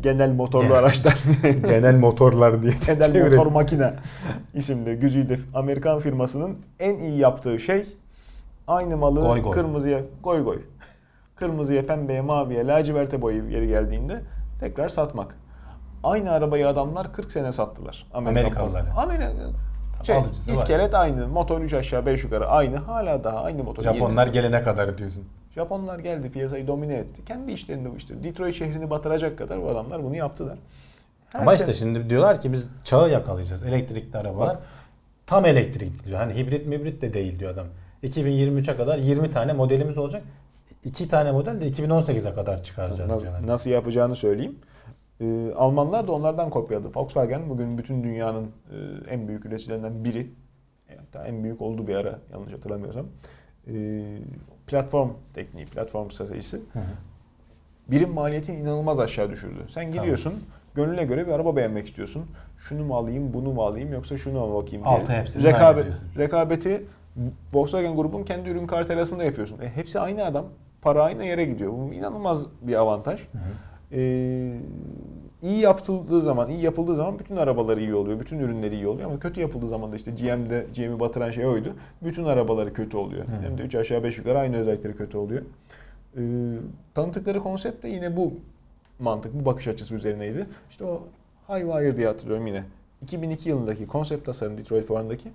genel 0.00 0.32
motorlu 0.32 0.74
araçlar. 0.74 1.18
Genel 1.66 1.94
motorlar 1.94 2.62
diye 2.62 2.72
genel 2.86 3.00
çevirelim. 3.00 3.36
motor 3.36 3.52
makine 3.52 3.92
isimli 4.54 4.94
güzide 4.94 5.36
Amerikan 5.54 5.98
firmasının 5.98 6.58
en 6.80 6.96
iyi 6.96 7.18
yaptığı 7.18 7.58
şey 7.58 7.86
aynı 8.66 8.96
malı 8.96 9.20
Goy 9.20 9.42
goy. 9.42 9.52
kırmızıya 9.52 10.00
goy 10.22 10.44
goy. 10.44 10.62
Kırmızıya, 11.36 11.86
pembeye, 11.86 12.20
maviye, 12.20 12.66
laciverte 12.66 13.22
boyayıp 13.22 13.50
yeri 13.50 13.68
geldiğinde 13.68 14.20
tekrar 14.60 14.88
satmak. 14.88 15.34
Aynı 16.04 16.30
arabayı 16.30 16.68
adamlar 16.68 17.12
40 17.12 17.32
sene 17.32 17.52
sattılar. 17.52 18.06
Amerikalılar. 18.14 18.84
Amerika 18.96 19.30
şey, 20.02 20.16
alıcısı 20.16 20.50
var. 20.50 20.54
iskelet 20.54 20.94
aynı, 20.94 21.28
motor 21.28 21.60
3 21.60 21.74
aşağı 21.74 22.06
5 22.06 22.24
yukarı 22.24 22.48
aynı, 22.48 22.76
hala 22.76 23.24
daha 23.24 23.42
aynı 23.42 23.64
motor. 23.64 23.82
Japonlar 23.82 24.26
gelene 24.26 24.62
kadar 24.62 24.98
diyorsun. 24.98 25.24
Japonlar 25.54 25.98
geldi 25.98 26.30
piyasayı 26.30 26.66
domine 26.66 26.94
etti. 26.94 27.24
Kendi 27.24 27.52
işlerinde 27.52 27.90
bu 27.92 27.96
işte. 27.96 28.24
Detroit 28.24 28.54
şehrini 28.54 28.90
batıracak 28.90 29.38
kadar 29.38 29.62
bu 29.62 29.68
adamlar 29.68 30.04
bunu 30.04 30.16
yaptılar. 30.16 30.58
Her 31.28 31.40
Ama 31.40 31.54
işte 31.54 31.72
şimdi 31.72 32.10
diyorlar 32.10 32.40
ki 32.40 32.52
biz 32.52 32.70
çağı 32.84 33.10
yakalayacağız. 33.10 33.64
Elektrikli 33.64 34.16
arabalar 34.16 34.56
Bak. 34.56 34.62
tam 35.26 35.44
elektrikli 35.46 36.04
diyor. 36.04 36.18
Hani 36.18 36.34
hibrit 36.34 36.66
mibrit 36.66 37.02
de 37.02 37.12
değil 37.12 37.38
diyor 37.38 37.50
adam. 37.50 37.66
2023'e 38.02 38.76
kadar 38.76 38.98
20 38.98 39.30
tane 39.30 39.52
modelimiz 39.52 39.98
olacak. 39.98 40.22
2 40.84 41.08
tane 41.08 41.32
model 41.32 41.60
de 41.60 41.68
2018'e 41.70 42.34
kadar 42.34 42.62
çıkaracağız 42.62 43.10
Nasıl, 43.10 43.22
diyorlar. 43.26 43.46
nasıl 43.46 43.70
yapacağını 43.70 44.14
söyleyeyim. 44.16 44.58
Ee, 45.20 45.52
Almanlar 45.56 46.08
da 46.08 46.12
onlardan 46.12 46.50
kopyaladı. 46.50 46.88
Volkswagen 46.94 47.50
bugün 47.50 47.78
bütün 47.78 48.04
dünyanın 48.04 48.44
e, 48.44 49.10
en 49.10 49.28
büyük 49.28 49.44
üreticilerinden 49.46 50.04
biri. 50.04 50.30
Hatta 50.98 51.26
en 51.26 51.44
büyük 51.44 51.62
olduğu 51.62 51.86
bir 51.86 51.94
ara 51.94 52.18
yanlış 52.32 52.52
hatırlamıyorsam. 52.52 53.06
Ee, 53.74 54.18
platform 54.66 55.10
tekniği, 55.34 55.66
platform 55.66 56.10
stratejisi. 56.10 56.56
Hı 56.56 56.78
hı. 56.78 56.82
Birim 57.90 58.10
maliyetini 58.10 58.56
inanılmaz 58.56 58.98
aşağı 58.98 59.30
düşürdü. 59.30 59.66
Sen 59.68 59.92
gidiyorsun, 59.92 60.34
gönlüne 60.74 61.04
göre 61.04 61.26
bir 61.26 61.32
araba 61.32 61.56
beğenmek 61.56 61.86
istiyorsun. 61.86 62.26
Şunu 62.58 62.84
mu 62.84 62.96
alayım, 62.96 63.34
bunu 63.34 63.52
mu 63.52 63.62
alayım 63.62 63.92
yoksa 63.92 64.16
şunu 64.16 64.46
mu 64.46 64.54
bakayım 64.54 64.84
diye. 64.84 64.94
Altı 64.94 65.12
hepsini 65.12 65.44
Rekabet, 65.44 65.86
rekabeti 66.18 66.86
Volkswagen 67.52 67.96
grubun 67.96 68.22
kendi 68.22 68.48
ürün 68.48 68.66
kartelasında 68.66 69.24
yapıyorsun. 69.24 69.58
E, 69.60 69.68
hepsi 69.68 70.00
aynı 70.00 70.24
adam. 70.24 70.46
Para 70.82 71.02
aynı 71.02 71.24
yere 71.24 71.44
gidiyor. 71.44 71.72
Bu 71.72 71.94
inanılmaz 71.94 72.46
bir 72.62 72.74
avantaj. 72.74 73.20
Hı 73.20 73.38
hı. 73.38 73.42
Ee, 73.92 74.58
iyi 75.42 75.60
yapıldığı 75.60 76.20
zaman, 76.22 76.50
iyi 76.50 76.62
yapıldığı 76.62 76.94
zaman 76.94 77.18
bütün 77.18 77.36
arabaları 77.36 77.80
iyi 77.80 77.94
oluyor, 77.94 78.20
bütün 78.20 78.38
ürünleri 78.38 78.74
iyi 78.74 78.86
oluyor 78.86 79.10
ama 79.10 79.18
kötü 79.18 79.40
yapıldığı 79.40 79.68
zaman 79.68 79.92
da 79.92 79.96
işte 79.96 80.10
GM'de 80.10 80.66
GM'i 80.76 81.00
batıran 81.00 81.30
şey 81.30 81.46
oydu. 81.46 81.74
Bütün 82.02 82.24
arabaları 82.24 82.72
kötü 82.72 82.96
oluyor. 82.96 83.26
Hı. 83.26 83.32
Hem 83.42 83.58
de 83.58 83.62
3 83.62 83.74
aşağı 83.74 84.04
5 84.04 84.18
yukarı 84.18 84.38
aynı 84.38 84.56
özellikleri 84.56 84.96
kötü 84.96 85.18
oluyor. 85.18 85.42
Ee, 86.16 86.20
tanıttıkları 86.94 87.40
konsept 87.40 87.84
de 87.84 87.88
yine 87.88 88.16
bu 88.16 88.32
mantık, 88.98 89.34
bu 89.34 89.44
bakış 89.44 89.68
açısı 89.68 89.94
üzerineydi. 89.94 90.46
İşte 90.70 90.84
o 90.84 91.02
Highwire 91.48 91.96
diye 91.96 92.06
hatırlıyorum 92.06 92.46
yine. 92.46 92.64
2002 93.02 93.48
yılındaki 93.48 93.86
konsept 93.86 94.26
tasarım 94.26 94.58
Detroit 94.58 94.84
Fuarı'ndaki 94.84 95.28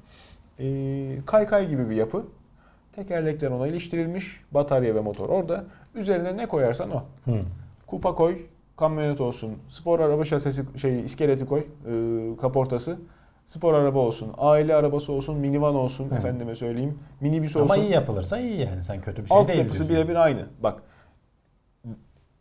ee, 0.60 1.18
kaykay 1.26 1.70
gibi 1.70 1.89
bir 1.89 1.95
yapı. 1.95 2.26
Tekerlekler 2.95 3.51
ona 3.51 3.68
iliştirilmiş, 3.68 4.41
batarya 4.51 4.95
ve 4.95 4.99
motor 4.99 5.30
orada. 5.30 5.66
Üzerine 5.95 6.38
ne 6.38 6.45
koyarsan 6.45 6.91
o. 6.91 7.04
Hı. 7.26 7.39
Kupa 7.88 8.16
koy, 8.16 8.38
kamyonet 8.78 9.21
olsun, 9.21 9.57
spor 9.69 9.99
araba 9.99 10.26
şasisi 10.26 10.63
şey 10.78 10.99
iskeleti 11.03 11.45
koy, 11.45 11.59
e, 11.59 12.38
kaportası. 12.41 12.97
Spor 13.45 13.74
araba 13.74 13.99
olsun, 13.99 14.32
aile 14.38 14.76
arabası 14.76 15.11
olsun, 15.11 15.38
minivan 15.38 15.76
olsun, 15.76 16.11
Hı. 16.11 16.15
efendime 16.15 16.55
söyleyeyim, 16.55 16.99
minibüs 17.21 17.55
olsun. 17.55 17.74
Ama 17.74 17.84
iyi 17.84 17.91
yapılırsa 17.91 18.38
iyi 18.39 18.59
yani. 18.59 18.84
Sen 18.84 19.01
kötü 19.01 19.24
bir 19.24 19.30
şey 19.30 19.38
değil 19.38 19.49
Altyapısı 19.49 19.89
birebir 19.89 20.15
aynı. 20.15 20.45
Bak 20.63 20.82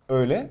öyle. 0.09 0.51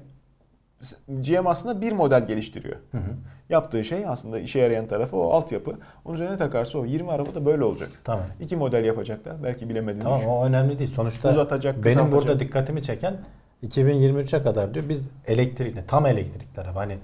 GM 1.07 1.47
aslında 1.47 1.81
bir 1.81 1.91
model 1.91 2.27
geliştiriyor. 2.27 2.75
Hı 2.91 2.97
hı. 2.97 3.11
Yaptığı 3.49 3.83
şey 3.83 4.05
aslında 4.07 4.39
işe 4.39 4.59
yarayan 4.59 4.87
tarafı 4.87 5.17
o 5.17 5.31
altyapı. 5.31 5.75
Onun 6.05 6.15
üzerine 6.15 6.37
takarsa 6.37 6.79
o 6.79 6.85
20 6.85 7.11
araba 7.11 7.35
da 7.35 7.45
böyle 7.45 7.63
olacak. 7.63 7.89
Tamam. 8.03 8.25
İki 8.39 8.55
model 8.57 8.85
yapacaklar. 8.85 9.43
Belki 9.43 9.69
bilemediğin 9.69 10.03
Tamam 10.03 10.19
üç. 10.19 10.25
o 10.27 10.45
önemli 10.45 10.79
değil. 10.79 10.89
Sonuçta 10.89 11.29
Uzatacak, 11.29 11.75
benim 11.75 11.83
kısaltacak. 11.83 12.11
burada 12.21 12.39
dikkatimi 12.39 12.81
çeken 12.81 13.17
2023'e 13.63 14.43
kadar 14.43 14.73
diyor 14.73 14.89
biz 14.89 15.09
elektrikli, 15.27 15.85
tam 15.87 16.05
elektrikli 16.05 16.61
araba 16.61 16.79
hani 16.79 16.97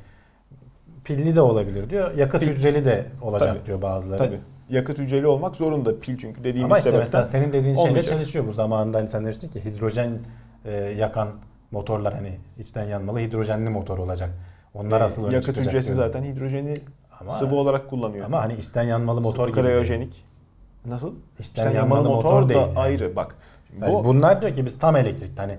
pilli 1.03 1.35
de 1.35 1.41
olabilir 1.41 1.89
diyor. 1.89 2.13
Yakıt 2.13 2.43
Pil- 2.43 2.47
hücreli 2.47 2.85
de 2.85 3.05
olacak 3.21 3.49
Tabii. 3.55 3.65
diyor 3.65 3.81
bazıları. 3.81 4.17
Tabii. 4.17 4.39
Yakıt 4.69 4.99
hücreli 4.99 5.27
olmak 5.27 5.55
zorunda 5.55 5.99
pil 5.99 6.17
çünkü 6.17 6.39
dediğimiz 6.43 6.63
Ama 6.63 6.77
işte 6.77 6.83
sebepten. 6.91 7.01
mesela 7.01 7.23
senin 7.23 7.53
dediğin 7.53 7.75
şeyle 7.75 7.89
olmayacak. 7.89 8.13
çalışıyor 8.13 8.47
bu 8.47 8.53
zamanında 8.53 8.97
hani 8.97 9.09
sen 9.09 9.23
demiştin 9.23 9.49
ki 9.49 9.65
hidrojen 9.65 10.11
e, 10.65 10.71
yakan 10.73 11.29
motorlar 11.71 12.13
hani 12.13 12.37
içten 12.59 12.83
yanmalı 12.85 13.19
hidrojenli 13.19 13.69
motor 13.69 13.97
olacak. 13.97 14.29
Onlar 14.73 15.01
asıl 15.01 15.25
öne 15.25 15.35
yakıt 15.35 15.57
hücresi 15.57 15.87
diyor. 15.95 15.97
zaten 16.07 16.23
hidrojeni 16.23 16.73
Ama- 17.21 17.31
sıvı 17.31 17.55
olarak 17.55 17.89
kullanıyor. 17.89 18.25
Ama 18.25 18.41
hani 18.41 18.53
içten 18.53 18.83
yanmalı 18.83 19.21
motor 19.21 19.47
gibi. 19.47 19.61
Kriyojenik. 19.61 20.25
Nasıl? 20.85 21.13
İçten 21.39 21.71
yanmalı 21.71 22.09
motor 22.09 22.43
da 22.43 22.49
değil 22.49 22.59
yani. 22.61 22.79
ayrı 22.79 23.15
bak. 23.15 23.35
Yani 23.81 23.93
Bu 23.93 24.05
bunlar 24.05 24.41
diyor 24.41 24.53
ki 24.53 24.65
biz 24.65 24.79
tam 24.79 24.95
elektrikli 24.95 25.37
hani 25.37 25.57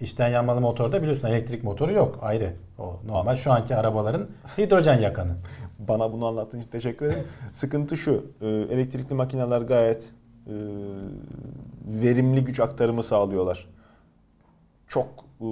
içten 0.00 0.28
yanmalı 0.28 0.60
motorda 0.60 1.02
biliyorsun 1.02 1.28
elektrik 1.28 1.64
motoru 1.64 1.92
yok 1.92 2.18
ayrı. 2.22 2.52
O 2.78 3.00
normal 3.06 3.36
şu 3.36 3.52
anki 3.52 3.76
arabaların 3.76 4.26
hidrojen 4.58 5.00
yakanı. 5.00 5.36
bana 5.78 6.12
bunu 6.12 6.26
anlattığın 6.26 6.58
için 6.60 6.70
teşekkür 6.70 7.06
ederim. 7.06 7.24
Sıkıntı 7.52 7.96
şu. 7.96 8.26
e, 8.40 8.46
Elektrikli 8.46 9.14
makineler 9.14 9.60
gayet 9.60 10.12
e, 10.46 10.54
verimli 11.86 12.44
güç 12.44 12.60
aktarımı 12.60 13.02
sağlıyorlar. 13.02 13.68
Çok 14.88 15.08
e, 15.40 15.46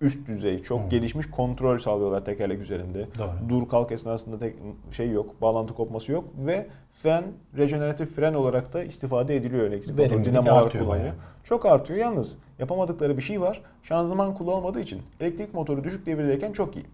üst 0.00 0.28
düzey, 0.28 0.62
çok 0.62 0.84
Hı. 0.84 0.88
gelişmiş 0.88 1.30
kontrol 1.30 1.78
sağlıyorlar 1.78 2.24
tekerlek 2.24 2.60
üzerinde. 2.62 3.06
Doğru. 3.18 3.28
Dur 3.48 3.68
kalk 3.68 3.92
esnasında 3.92 4.38
tek 4.38 4.56
şey 4.90 5.10
yok, 5.10 5.42
bağlantı 5.42 5.74
kopması 5.74 6.12
yok 6.12 6.24
ve 6.46 6.66
fren, 6.92 7.24
rejeneratif 7.56 8.16
fren 8.16 8.34
olarak 8.34 8.72
da 8.72 8.84
istifade 8.84 9.36
ediliyor 9.36 9.64
elektrik 9.66 9.90
motor. 9.98 10.04
Verimlilik 10.10 10.32
Dinamo 10.32 10.52
artıyor 10.52 10.84
kullanıyor. 10.84 11.04
bayağı. 11.04 11.16
Çok 11.44 11.66
artıyor 11.66 11.98
yalnız. 11.98 12.38
Yapamadıkları 12.58 13.16
bir 13.16 13.22
şey 13.22 13.40
var. 13.40 13.62
Şanzıman 13.82 14.34
kulu 14.34 14.52
olmadığı 14.54 14.80
için 14.80 15.02
elektrik 15.20 15.54
motoru 15.54 15.84
düşük 15.84 16.06
devirdeyken 16.06 16.52
çok 16.52 16.76
iyi. 16.76 16.84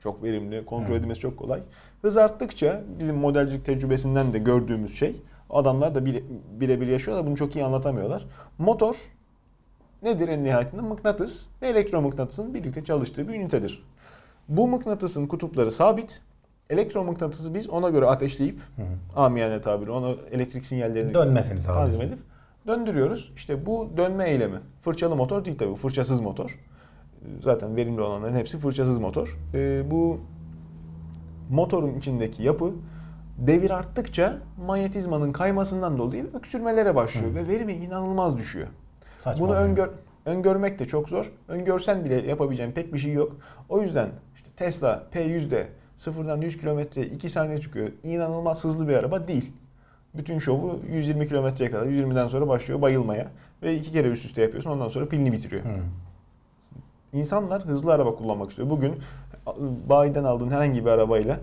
Çok 0.00 0.22
verimli, 0.22 0.64
kontrol 0.64 0.94
Hı. 0.94 0.98
edilmesi 0.98 1.20
çok 1.20 1.36
kolay. 1.36 1.60
Hız 2.02 2.16
arttıkça 2.16 2.82
bizim 2.98 3.16
modelcilik 3.16 3.64
tecrübesinden 3.64 4.32
de 4.32 4.38
gördüğümüz 4.38 4.98
şey 4.98 5.16
adamlar 5.50 5.94
da 5.94 5.98
bire- 5.98 6.22
birebir 6.60 6.86
yaşıyorlar 6.86 7.26
bunu 7.26 7.36
çok 7.36 7.56
iyi 7.56 7.64
anlatamıyorlar. 7.64 8.26
Motor 8.58 8.96
nedir 10.02 10.28
en 10.28 10.44
nihayetinde? 10.44 10.82
Mıknatıs 10.82 11.46
ve 11.62 11.68
elektromıknatısın 11.68 12.54
birlikte 12.54 12.84
çalıştığı 12.84 13.28
bir 13.28 13.34
ünitedir. 13.34 13.84
Bu 14.48 14.68
mıknatısın 14.68 15.26
kutupları 15.26 15.70
sabit. 15.70 16.22
Elektromıknatısı 16.70 17.54
biz 17.54 17.68
ona 17.68 17.90
göre 17.90 18.06
ateşleyip 18.06 18.60
Hı. 18.76 18.82
amiyane 19.16 19.60
tabiri 19.60 19.90
ona 19.90 20.14
elektrik 20.30 20.64
sinyallerini 20.66 21.14
Dönmesini 21.14 21.62
tanzim 21.62 22.02
edip 22.02 22.18
döndürüyoruz. 22.66 23.32
İşte 23.36 23.66
bu 23.66 23.88
dönme 23.96 24.28
eylemi. 24.28 24.58
Fırçalı 24.80 25.16
motor 25.16 25.44
değil 25.44 25.58
tabii. 25.58 25.74
Fırçasız 25.74 26.20
motor. 26.20 26.58
Zaten 27.40 27.76
verimli 27.76 28.00
olanların 28.00 28.34
hepsi 28.34 28.58
fırçasız 28.58 28.98
motor. 28.98 29.38
Ee, 29.54 29.82
bu 29.90 30.20
motorun 31.50 31.94
içindeki 31.98 32.42
yapı 32.42 32.72
devir 33.38 33.70
arttıkça 33.70 34.38
manyetizmanın 34.66 35.32
kaymasından 35.32 35.98
dolayı 35.98 36.26
öksürmelere 36.34 36.94
başlıyor 36.94 37.30
Hı. 37.30 37.34
ve 37.34 37.48
verimi 37.48 37.72
inanılmaz 37.72 38.38
düşüyor. 38.38 38.68
Saçma 39.18 39.46
Bunu 39.46 39.54
öngör, 39.54 39.88
öngörmek 40.26 40.78
de 40.78 40.86
çok 40.86 41.08
zor. 41.08 41.32
Öngörsen 41.48 42.04
bile 42.04 42.14
yapabileceğin 42.14 42.72
pek 42.72 42.94
bir 42.94 42.98
şey 42.98 43.12
yok. 43.12 43.36
O 43.68 43.82
yüzden 43.82 44.10
işte 44.34 44.48
Tesla 44.56 45.02
P100'de 45.14 45.68
sıfırdan 45.96 46.40
100 46.40 46.58
kilometre 46.58 47.02
2 47.02 47.30
saniye 47.30 47.60
çıkıyor. 47.60 47.88
İnanılmaz 48.02 48.64
hızlı 48.64 48.88
bir 48.88 48.94
araba 48.94 49.28
değil. 49.28 49.52
Bütün 50.14 50.38
şovu 50.38 50.80
120 50.90 51.28
kilometreye 51.28 51.70
kadar, 51.70 51.86
120'den 51.86 52.26
sonra 52.26 52.48
başlıyor 52.48 52.82
bayılmaya. 52.82 53.28
Ve 53.62 53.74
iki 53.74 53.92
kere 53.92 54.08
üst 54.08 54.24
üste 54.24 54.42
yapıyorsun 54.42 54.70
ondan 54.70 54.88
sonra 54.88 55.08
pilini 55.08 55.32
bitiriyor. 55.32 55.64
Hı. 55.64 55.68
İnsanlar 57.12 57.62
hızlı 57.62 57.92
araba 57.92 58.14
kullanmak 58.14 58.50
istiyor. 58.50 58.70
Bugün 58.70 58.94
bayiden 59.88 60.24
aldığın 60.24 60.50
herhangi 60.50 60.84
bir 60.84 60.90
arabayla 60.90 61.40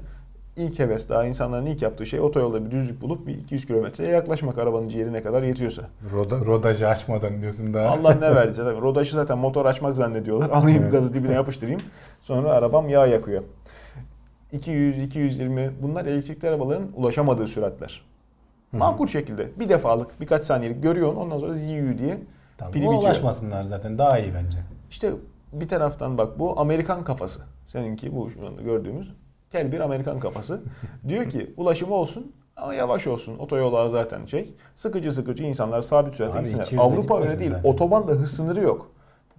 ilk 0.56 0.80
heves 0.80 1.10
daha 1.10 1.26
insanların 1.26 1.66
ilk 1.66 1.82
yaptığı 1.82 2.06
şey 2.06 2.20
otoyolda 2.20 2.66
bir 2.66 2.72
düzlük 2.72 3.01
bulup 3.01 3.28
bir 3.28 3.38
200 3.38 3.66
kilometreye 3.66 4.10
yaklaşmak 4.12 4.58
arabanın 4.58 4.88
ciğerine 4.88 5.24
kadar 5.24 5.43
yetiyorsa. 5.43 5.82
Roda, 6.14 6.45
rodajı 6.45 6.88
açmadan 6.88 7.41
diyorsun 7.41 7.74
daha. 7.74 7.88
Allah 7.89 8.14
ne 8.14 8.36
verdiyse 8.36 8.64
tabii. 8.64 8.82
Rodajı 8.82 9.12
zaten 9.16 9.38
motor 9.38 9.66
açmak 9.66 9.95
zannediyorlar. 9.95 10.49
Alayım 10.49 10.84
Evet. 10.84 10.91
gazı 10.91 11.14
dibine 11.14 11.34
yapıştırayım. 11.41 11.82
Sonra 12.22 12.49
arabam 12.49 12.89
yağ 12.89 13.06
yakıyor. 13.06 13.43
200, 14.51 14.99
220 14.99 15.72
bunlar 15.82 16.06
elektrikli 16.06 16.47
arabaların 16.47 16.88
ulaşamadığı 16.95 17.47
süratler. 17.47 18.01
Makul 18.72 19.08
şekilde 19.08 19.47
bir 19.60 19.70
defalık 19.70 20.22
birkaç 20.22 20.43
saniyelik 20.43 20.84
görüyorsun 20.84 21.16
ondan 21.20 21.39
sonra 21.39 21.53
ziyu 21.53 21.97
diye 21.97 22.18
Tamam, 22.58 22.72
pili 22.74 22.82
bitiyor. 22.84 23.01
ulaşmasınlar 23.01 23.64
zaten 23.64 23.97
daha 23.97 24.20
iyi 24.20 24.34
bence. 24.34 24.58
İşte 24.89 25.12
bir 25.53 25.68
taraftan 25.68 26.18
bak 26.18 26.39
bu 26.39 26.60
Amerikan 26.60 27.03
kafası. 27.03 27.41
Seninki 27.68 28.16
bu 28.16 28.30
şu 28.30 28.47
anda 28.47 28.62
gördüğümüz 28.62 29.12
tel 29.51 29.71
bir 29.71 29.79
Amerikan 29.79 30.19
kafası. 30.19 30.61
Diyor 31.07 31.29
ki 31.29 31.53
ulaşım 31.57 31.91
olsun 31.91 32.31
ama 32.55 32.73
yavaş 32.73 33.07
olsun. 33.07 33.37
Otoyollar 33.37 33.87
zaten 33.87 34.25
şey. 34.25 34.53
Sıkıcı 34.75 35.11
sıkıcı 35.11 35.43
insanlar 35.43 35.81
sabit 35.81 36.15
sürate 36.15 36.37
Abi 36.37 36.43
gitsinler. 36.43 36.65
200'de 36.65 36.81
Avrupa 36.81 37.21
öyle 37.21 37.39
değil. 37.39 37.51
zaten. 37.51 37.69
Otobanda 37.69 38.11
hız 38.11 38.31
sınırı 38.31 38.61
yok. 38.61 38.91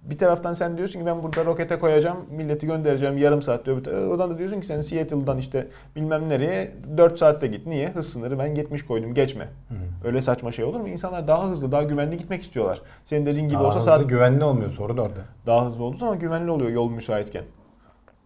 Bir 0.03 0.17
taraftan 0.17 0.53
sen 0.53 0.77
diyorsun 0.77 0.99
ki 0.99 1.05
ben 1.05 1.23
burada 1.23 1.45
rokete 1.45 1.79
koyacağım, 1.79 2.17
milleti 2.31 2.67
göndereceğim 2.67 3.17
yarım 3.17 3.41
saatte 3.41 3.71
öbür 3.71 3.83
tarafta. 3.83 4.07
Oradan 4.07 4.29
da 4.31 4.37
diyorsun 4.37 4.59
ki 4.61 4.67
sen 4.67 4.81
Seattle'dan 4.81 5.37
işte 5.37 5.67
bilmem 5.95 6.29
nereye 6.29 6.71
4 6.97 7.17
saatte 7.19 7.47
git. 7.47 7.67
Niye? 7.67 7.89
Hız 7.89 8.09
sınırı 8.09 8.39
ben 8.39 8.55
70 8.55 8.85
koydum 8.85 9.13
geçme. 9.13 9.49
Hı. 9.69 10.07
Öyle 10.07 10.21
saçma 10.21 10.51
şey 10.51 10.65
olur 10.65 10.79
mu? 10.79 10.87
İnsanlar 10.89 11.27
daha 11.27 11.47
hızlı, 11.49 11.71
daha 11.71 11.83
güvenli 11.83 12.17
gitmek 12.17 12.41
istiyorlar. 12.41 12.81
Senin 13.05 13.25
dediğin 13.25 13.45
gibi 13.45 13.53
Daha 13.59 13.63
olsa 13.67 13.75
hızlı, 13.75 13.89
saat 13.91 14.09
güvenli 14.09 14.43
olmuyor 14.43 14.71
sorun 14.71 14.97
orada. 14.97 15.19
daha 15.45 15.65
hızlı 15.65 15.83
olduğu 15.83 15.97
zaman 15.97 16.19
güvenli 16.19 16.51
oluyor 16.51 16.71
yol 16.71 16.89
müsaitken. 16.89 17.43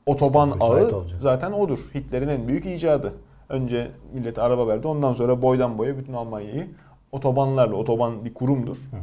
Otoban 0.05 0.49
İşte 0.49 0.65
ağı 0.65 0.95
olacak. 0.97 1.21
zaten 1.21 1.51
odur. 1.51 1.79
Hitler'in 1.95 2.27
en 2.27 2.47
büyük 2.47 2.65
icadı. 2.65 3.13
Önce 3.49 3.91
millete 4.13 4.41
araba 4.41 4.67
verdi. 4.67 4.87
Ondan 4.87 5.13
sonra 5.13 5.41
boydan 5.41 5.77
boya 5.77 5.97
bütün 5.97 6.13
Almanya'yı 6.13 6.67
otobanlarla, 7.11 7.75
otoban 7.75 8.25
bir 8.25 8.33
kurumdur. 8.33 8.77
Hı 8.77 8.97
hı. 8.97 9.01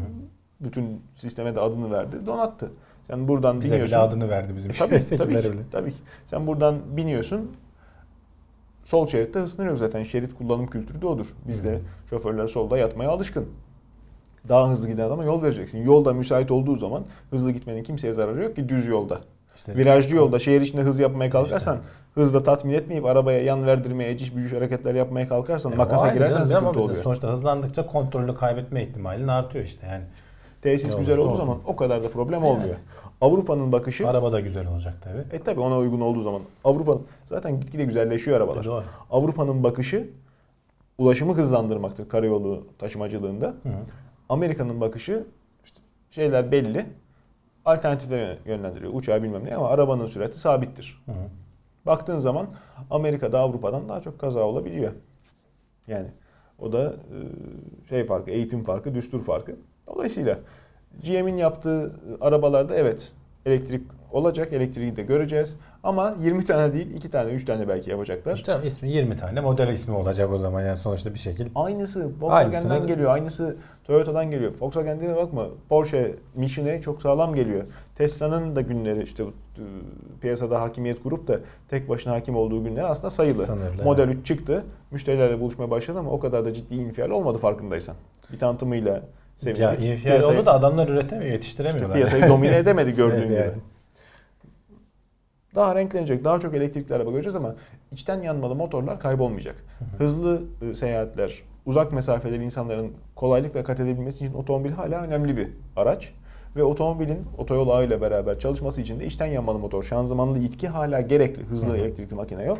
Bütün 0.60 1.02
sisteme 1.16 1.54
de 1.56 1.60
adını 1.60 1.92
verdi, 1.92 2.26
donattı. 2.26 2.70
Sen 3.04 3.28
buradan 3.28 3.60
Bize 3.60 3.70
biniyorsun. 3.70 3.96
bile 3.96 4.02
adını 4.04 4.28
verdi 4.28 4.56
bizim 4.56 4.70
E, 4.70 4.74
tabii, 4.74 4.90
tabii, 4.90 5.08
şehirdekilere 5.18 5.50
ki, 5.50 5.58
tabii 5.72 5.90
ki. 5.92 5.98
Sen 6.24 6.46
buradan 6.46 6.76
biniyorsun. 6.96 7.50
Sol 8.82 9.06
şeritte 9.06 9.64
yok 9.64 9.78
zaten. 9.78 10.02
Şerit 10.02 10.34
kullanım 10.34 10.66
kültürü 10.66 11.02
de 11.02 11.06
odur. 11.06 11.34
Bizde 11.48 11.74
Hı. 11.74 11.80
şoförler 12.10 12.46
solda 12.46 12.78
yatmaya 12.78 13.10
alışkın. 13.10 13.46
Daha 14.48 14.70
hızlı 14.70 14.88
giden 14.88 15.04
adama 15.06 15.24
yol 15.24 15.42
vereceksin. 15.42 15.82
Yolda 15.82 16.12
müsait 16.12 16.50
olduğu 16.50 16.76
zaman 16.76 17.04
hızlı 17.30 17.50
gitmenin 17.52 17.82
kimseye 17.82 18.12
zararı 18.12 18.42
yok 18.42 18.56
ki 18.56 18.68
düz 18.68 18.86
yolda. 18.86 19.20
İşte 19.58 19.76
Virajlı 19.76 20.16
yolda 20.16 20.38
şehir 20.38 20.60
içinde 20.60 20.82
hız 20.82 20.98
yapmaya 20.98 21.30
kalkarsan 21.30 21.78
hızla 22.14 22.42
tatmin 22.42 22.74
etmeyip 22.74 23.04
arabaya 23.04 23.42
yan 23.42 23.66
verdirmeye, 23.66 24.10
eciş 24.10 24.36
bücüş 24.36 24.52
hareketler 24.52 24.94
yapmaya 24.94 25.28
kalkarsan 25.28 25.70
Ya 25.70 25.76
makasa 25.76 26.14
girersen 26.14 26.34
canım 26.44 26.50
ama 26.50 26.58
sıkıntı 26.68 26.80
oluyor. 26.80 27.02
Sonuçta 27.02 27.28
hızlandıkça 27.28 27.86
kontrolünü 27.86 28.34
kaybetme 28.34 28.82
ihtimalin 28.82 29.28
artıyor 29.28 29.64
işte 29.64 29.86
yani. 29.86 30.04
Tesis 30.62 30.92
Ne 30.94 31.00
güzel 31.00 31.18
olduğu 31.18 31.28
olsun. 31.28 31.38
zaman 31.38 31.58
o 31.66 31.76
kadar 31.76 32.02
da 32.02 32.08
problem 32.10 32.40
Yani. 32.44 32.50
olmuyor. 32.52 32.74
Avrupa'nın 33.20 33.72
bakışı 33.72 34.08
Araba 34.08 34.32
da 34.32 34.40
güzel 34.40 34.66
olacak 34.66 34.94
tabii. 35.04 35.36
e 35.36 35.42
tabi 35.42 35.60
ona 35.60 35.78
uygun 35.78 36.00
olduğu 36.00 36.22
zaman 36.22 36.42
Avrupa 36.64 36.98
zaten 37.24 37.60
gitgide 37.60 37.84
güzelleşiyor 37.84 38.36
arabalar. 38.36 38.64
Doğru. 38.64 38.84
Avrupa'nın 39.10 39.64
bakışı 39.64 40.10
ulaşımı 40.98 41.32
hızlandırmaktır 41.34 42.08
karayolu 42.08 42.66
taşımacılığında. 42.78 43.54
Amerika'nın 44.28 44.80
bakışı 44.80 45.24
işte 45.64 45.80
şeyler 46.10 46.52
belli. 46.52 46.86
Alternatiflere 47.68 48.38
yönlendiriyor. 48.46 48.92
Uçağı 48.94 49.22
bilmem 49.22 49.44
ne 49.44 49.56
ama 49.56 49.68
arabanın 49.68 50.06
sürati 50.06 50.38
sabittir. 50.38 51.02
Hı 51.06 51.12
hı. 51.12 51.16
Baktığın 51.86 52.18
zaman 52.18 52.46
Amerika'da 52.90 53.40
Avrupa'dan 53.40 53.88
daha 53.88 54.00
çok 54.00 54.18
kaza 54.18 54.40
olabiliyor. 54.40 54.92
Yani 55.88 56.08
o 56.58 56.72
da 56.72 56.92
e, 56.92 57.18
şey 57.88 58.06
farkı, 58.06 58.30
eğitim 58.30 58.62
farkı, 58.62 58.94
düstur 58.94 59.22
farkı. 59.22 59.56
Dolayısıyla 59.86 60.38
GM'in 61.06 61.36
yaptığı 61.36 61.94
arabalarda 62.20 62.76
evet 62.76 63.12
elektrik 63.46 63.82
olacak, 64.12 64.52
elektriği 64.52 64.96
de 64.96 65.02
göreceğiz. 65.02 65.56
Ama 65.82 66.14
20 66.20 66.44
tane 66.44 66.72
değil, 66.72 66.94
2 66.94 67.10
tane, 67.10 67.30
3 67.30 67.44
tane 67.44 67.68
belki 67.68 67.90
yapacaklar. 67.90 68.42
Tamam 68.46 68.66
ismi 68.66 68.88
20 68.90 69.14
tane 69.14 69.40
model 69.40 69.68
ismi 69.68 69.94
olacak 69.94 70.30
o 70.32 70.38
zaman 70.38 70.60
yani 70.62 70.76
sonuçta 70.76 71.14
bir 71.14 71.18
şekil. 71.18 71.46
Aynısı 71.54 72.06
Volkswagen'den 72.20 72.70
Aynısını- 72.70 72.86
geliyor, 72.86 73.10
aynısı 73.10 73.56
Toyota'dan 73.84 74.30
geliyor. 74.30 74.52
Volkswagen'de 74.60 75.16
bakma, 75.16 75.46
Porsche, 75.68 76.14
Michelin 76.34 76.80
çok 76.80 77.02
sağlam 77.02 77.34
geliyor. 77.34 77.64
Tesla'nın 77.94 78.56
da 78.56 78.60
günleri 78.60 79.02
işte 79.02 79.22
e, 79.22 79.28
piyasada 80.20 80.60
hakimiyet 80.60 81.02
kurup 81.02 81.28
da 81.28 81.40
tek 81.68 81.88
başına 81.88 82.12
hakim 82.12 82.36
olduğu 82.36 82.64
günler 82.64 82.84
aslında 82.84 83.10
sayılı. 83.10 83.44
Sınırlı, 83.44 83.82
Model 83.84 84.08
3 84.08 84.26
çıktı, 84.26 84.64
müşterilerle 84.90 85.40
buluşmaya 85.40 85.70
başladı 85.70 85.98
ama 85.98 86.10
o 86.10 86.18
kadar 86.20 86.44
da 86.44 86.52
ciddi 86.52 86.74
infial 86.74 87.10
olmadı 87.10 87.38
farkındaysan. 87.38 87.96
Bir 88.32 88.38
tanıtımıyla 88.38 89.02
sevindik. 89.36 89.62
Ya 89.62 89.74
infial 89.74 90.12
Piyasayı- 90.16 90.38
oldu 90.38 90.46
da 90.46 90.52
adamlar 90.54 90.88
üretemiyor, 90.88 91.22
işte 91.24 91.32
yetiştiremiyorlar. 91.34 91.92
piyasayı 91.96 92.28
domine 92.28 92.56
edemedi 92.58 92.94
gördüğün 92.94 93.16
Evet, 93.16 93.28
gibi. 93.28 93.38
yani. 93.38 93.52
Daha 95.54 95.74
renklenecek, 95.74 96.24
daha 96.24 96.38
çok 96.38 96.54
elektrikli 96.54 96.94
araba 96.94 97.10
göreceğiz 97.10 97.36
ama 97.36 97.54
içten 97.92 98.22
yanmalı 98.22 98.54
motorlar 98.54 99.00
kaybolmayacak. 99.00 99.64
Hızlı 99.98 100.42
e, 100.70 100.74
seyahatler, 100.74 101.42
uzak 101.66 101.92
mesafeleri 101.92 102.44
insanların 102.44 102.92
kolaylıkla 103.16 103.64
kat 103.64 103.80
edebilmesi 103.80 104.24
için 104.24 104.34
otomobil 104.34 104.70
hala 104.70 105.02
önemli 105.02 105.36
bir 105.36 105.48
araç. 105.76 106.12
Ve 106.56 106.62
otomobilin 106.64 107.18
otoyol 107.38 107.68
ağıyla 107.68 108.00
beraber 108.00 108.38
çalışması 108.38 108.80
için 108.80 109.00
de 109.00 109.06
içten 109.06 109.26
yanmalı 109.26 109.58
motor, 109.58 109.82
şanzımanlı 109.82 110.38
itki 110.38 110.68
hala 110.68 111.00
gerekli. 111.00 111.42
Hızlı 111.42 111.68
Hı 111.68 111.72
hı. 111.72 111.76
elektrikli 111.76 112.14
makine 112.14 112.44
yok. 112.44 112.58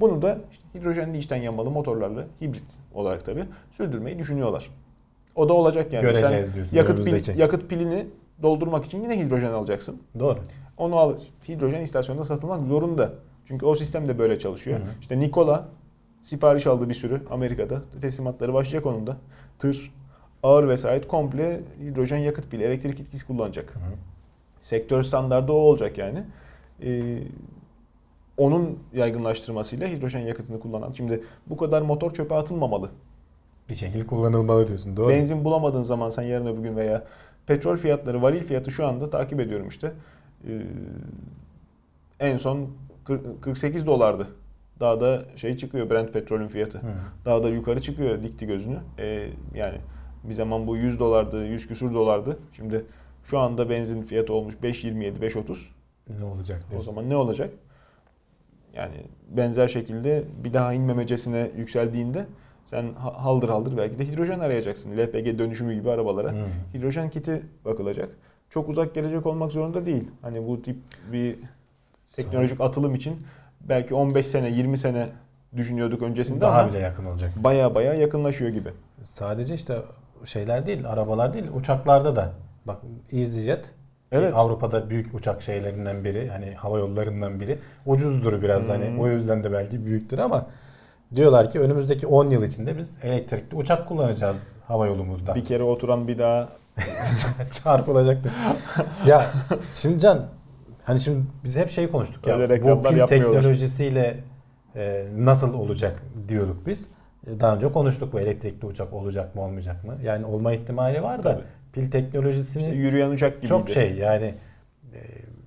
Bunu 0.00 0.22
da 0.22 0.38
işte 0.52 0.64
hidrojenli 0.74 1.18
içten 1.18 1.36
yanmalı 1.36 1.70
motorlarla 1.70 2.24
hibrit 2.40 2.78
olarak 2.94 3.24
tabii 3.24 3.44
sürdürmeyi 3.76 4.18
düşünüyorlar. 4.18 4.70
O 5.34 5.48
da 5.48 5.52
olacak 5.52 5.92
yani. 5.92 6.02
Göreceğiz 6.02 6.46
Sen 6.46 6.54
diyorsun 6.54 6.76
yakıt, 6.76 6.98
pil- 6.98 7.38
yakıt 7.38 7.70
pilini 7.70 8.06
doldurmak 8.42 8.84
için 8.84 9.02
yine 9.02 9.20
hidrojen 9.20 9.52
alacaksın. 9.52 10.02
Doğru. 10.18 10.38
Onu 10.80 10.96
al. 10.96 11.14
Hidrojen 11.48 11.80
istasyonunda 11.80 12.24
satılmak 12.24 12.68
zorunda. 12.68 13.12
Çünkü 13.44 13.66
o 13.66 13.74
sistem 13.74 14.08
de 14.08 14.18
böyle 14.18 14.38
çalışıyor. 14.38 14.80
Hı 14.80 14.84
hı. 14.84 14.88
İşte 15.00 15.18
Nikola 15.18 15.68
sipariş 16.22 16.66
aldı 16.66 16.88
bir 16.88 16.94
sürü 16.94 17.22
Amerika'da. 17.30 17.82
Teslimatları 18.00 18.54
başlayacak 18.54 18.86
onun 18.86 19.06
da. 19.06 19.16
Tır, 19.58 19.92
ağır 20.42 20.68
vesait 20.68 21.08
komple 21.08 21.60
hidrojen 21.80 22.18
yakıt 22.18 22.50
pili, 22.50 22.62
elektrik 22.62 23.00
etkisi 23.00 23.26
kullanacak. 23.26 23.74
Hı 23.74 23.78
hı. 23.78 23.82
Sektör 24.60 25.02
standardı 25.02 25.52
o 25.52 25.56
olacak 25.56 25.98
yani. 25.98 26.24
Ee, 26.82 27.18
onun 28.36 28.78
yaygınlaştırmasıyla 28.94 29.88
hidrojen 29.88 30.20
yakıtını 30.20 30.60
kullanan. 30.60 30.92
Şimdi 30.92 31.22
bu 31.46 31.56
kadar 31.56 31.82
motor 31.82 32.10
çöpe 32.10 32.34
atılmamalı. 32.34 32.90
Bir 33.68 33.74
şekilde 33.74 34.06
kullanılmalı 34.06 34.68
diyorsun. 34.68 34.96
Doğru. 34.96 35.08
Benzin 35.08 35.44
bulamadığın 35.44 35.82
zaman 35.82 36.10
sen 36.10 36.22
yarın 36.22 36.46
öbür 36.46 36.62
gün 36.62 36.76
veya 36.76 37.04
petrol 37.46 37.76
fiyatları, 37.76 38.22
varil 38.22 38.44
fiyatı 38.44 38.70
şu 38.70 38.86
anda 38.86 39.10
takip 39.10 39.40
ediyorum 39.40 39.68
işte. 39.68 39.92
Ee, 40.48 40.60
en 42.20 42.36
son 42.36 42.68
40 43.04 43.42
48 43.42 43.86
dolardı. 43.86 44.26
Daha 44.80 45.00
da 45.00 45.22
şey 45.36 45.56
çıkıyor 45.56 45.90
Brent 45.90 46.12
petrolün 46.12 46.46
fiyatı. 46.48 46.78
Hı. 46.78 46.82
Daha 47.24 47.42
da 47.42 47.48
yukarı 47.48 47.80
çıkıyor 47.80 48.22
dikti 48.22 48.46
gözünü. 48.46 48.78
Ee, 48.98 49.28
yani 49.54 49.78
bir 50.24 50.34
zaman 50.34 50.66
bu 50.66 50.76
100 50.76 50.98
dolardı, 51.00 51.46
100 51.46 51.66
küsur 51.68 51.94
dolardı. 51.94 52.38
Şimdi 52.52 52.84
şu 53.24 53.38
anda 53.38 53.70
benzin 53.70 54.02
fiyatı 54.02 54.32
olmuş 54.32 54.54
5.27, 54.62 55.18
5.30. 55.20 55.58
Ne 56.18 56.24
olacak 56.24 56.62
O 56.66 56.70
diyorsun. 56.70 56.86
zaman 56.86 57.10
ne 57.10 57.16
olacak? 57.16 57.50
Yani 58.74 58.94
benzer 59.36 59.68
şekilde 59.68 60.24
bir 60.44 60.52
daha 60.52 60.72
inmemecesine 60.72 61.50
yükseldiğinde 61.56 62.26
sen 62.66 62.92
ha- 62.94 63.24
haldır 63.24 63.48
haldır 63.48 63.76
belki 63.76 63.98
de 63.98 64.06
hidrojen 64.08 64.40
arayacaksın. 64.40 64.96
LPG 64.96 65.38
dönüşümü 65.38 65.74
gibi 65.74 65.90
arabalara. 65.90 66.32
Hı. 66.32 66.46
Hidrojen 66.74 67.10
kiti 67.10 67.42
bakılacak. 67.64 68.08
Çok 68.50 68.68
uzak 68.68 68.94
gelecek 68.94 69.26
olmak 69.26 69.52
zorunda 69.52 69.86
değil. 69.86 70.04
Hani 70.22 70.46
bu 70.48 70.62
tip 70.62 70.76
bir 71.12 71.36
teknolojik 72.12 72.60
atılım 72.60 72.94
için 72.94 73.16
belki 73.60 73.94
15 73.94 74.26
sene, 74.26 74.50
20 74.50 74.78
sene 74.78 75.06
düşünüyorduk 75.56 76.02
öncesinde 76.02 76.40
Daha 76.40 76.60
ama 76.60 76.70
bile 76.70 76.78
yakın 76.78 77.04
olacak. 77.04 77.30
baya 77.36 77.74
baya 77.74 77.94
yakınlaşıyor 77.94 78.50
gibi. 78.50 78.68
Sadece 79.04 79.54
işte 79.54 79.78
şeyler 80.24 80.66
değil, 80.66 80.88
arabalar 80.88 81.32
değil, 81.34 81.44
uçaklarda 81.54 82.16
da. 82.16 82.32
Bak 82.66 82.76
EasyJet 83.12 83.70
Evet. 84.12 84.32
Avrupa'da 84.36 84.90
büyük 84.90 85.14
uçak 85.14 85.42
şeylerinden 85.42 86.04
biri, 86.04 86.28
hani 86.28 86.54
hava 86.54 86.78
yollarından 86.78 87.40
biri. 87.40 87.58
Ucuzdur 87.86 88.42
biraz 88.42 88.62
Hmm. 88.62 88.70
hani 88.70 89.00
o 89.00 89.06
yüzden 89.08 89.44
de 89.44 89.52
belki 89.52 89.86
büyüktür 89.86 90.18
ama 90.18 90.46
diyorlar 91.16 91.50
ki 91.50 91.60
önümüzdeki 91.60 92.06
10 92.06 92.30
yıl 92.30 92.42
içinde 92.42 92.78
biz 92.78 92.88
elektrikli 93.02 93.54
uçak 93.56 93.88
kullanacağız 93.88 94.48
hava 94.68 94.86
yolumuzda. 94.86 95.34
Bir 95.34 95.44
kere 95.44 95.62
oturan 95.62 96.08
bir 96.08 96.18
daha 96.18 96.48
Çarpılacaktı. 97.50 98.30
ya 99.06 99.26
şimdi 99.74 99.98
Can 99.98 100.26
hani 100.84 101.00
şimdi 101.00 101.26
biz 101.44 101.56
hep 101.56 101.70
şey 101.70 101.90
konuştuk 101.90 102.26
ya. 102.26 102.36
Öyle 102.36 102.64
Bu 102.64 102.82
pil 102.82 103.06
teknolojisiyle 103.06 104.24
e, 104.76 105.06
nasıl 105.16 105.54
olacak 105.54 106.02
diyorduk 106.28 106.66
biz. 106.66 106.86
E, 107.26 107.40
Daha 107.40 107.54
önce 107.54 107.72
konuştuk 107.72 108.12
bu 108.12 108.20
elektrikli 108.20 108.66
uçak 108.66 108.92
olacak 108.92 109.34
mı 109.34 109.42
olmayacak 109.42 109.84
mı? 109.84 109.94
Yani 110.04 110.26
olma 110.26 110.52
ihtimali 110.52 111.02
var 111.02 111.18
da 111.18 111.22
Tabii. 111.22 111.42
pil 111.72 111.90
teknolojisini 111.90 112.62
işte 112.62 112.74
yürüyen 112.74 113.10
uçak 113.10 113.30
gibiydi. 113.30 113.48
çok 113.48 113.70
şey 113.70 113.94
yani 113.94 114.34
e, 114.94 114.98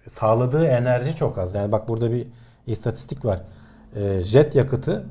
sağladığı 0.10 0.66
enerji 0.66 1.16
çok 1.16 1.38
az. 1.38 1.56
Yani 1.56 1.72
bak 1.72 1.88
burada 1.88 2.12
bir 2.12 2.28
istatistik 2.68 3.26
var. 3.26 3.42
e, 3.96 4.24
jet 4.24 4.56
yakıtı 4.56 5.06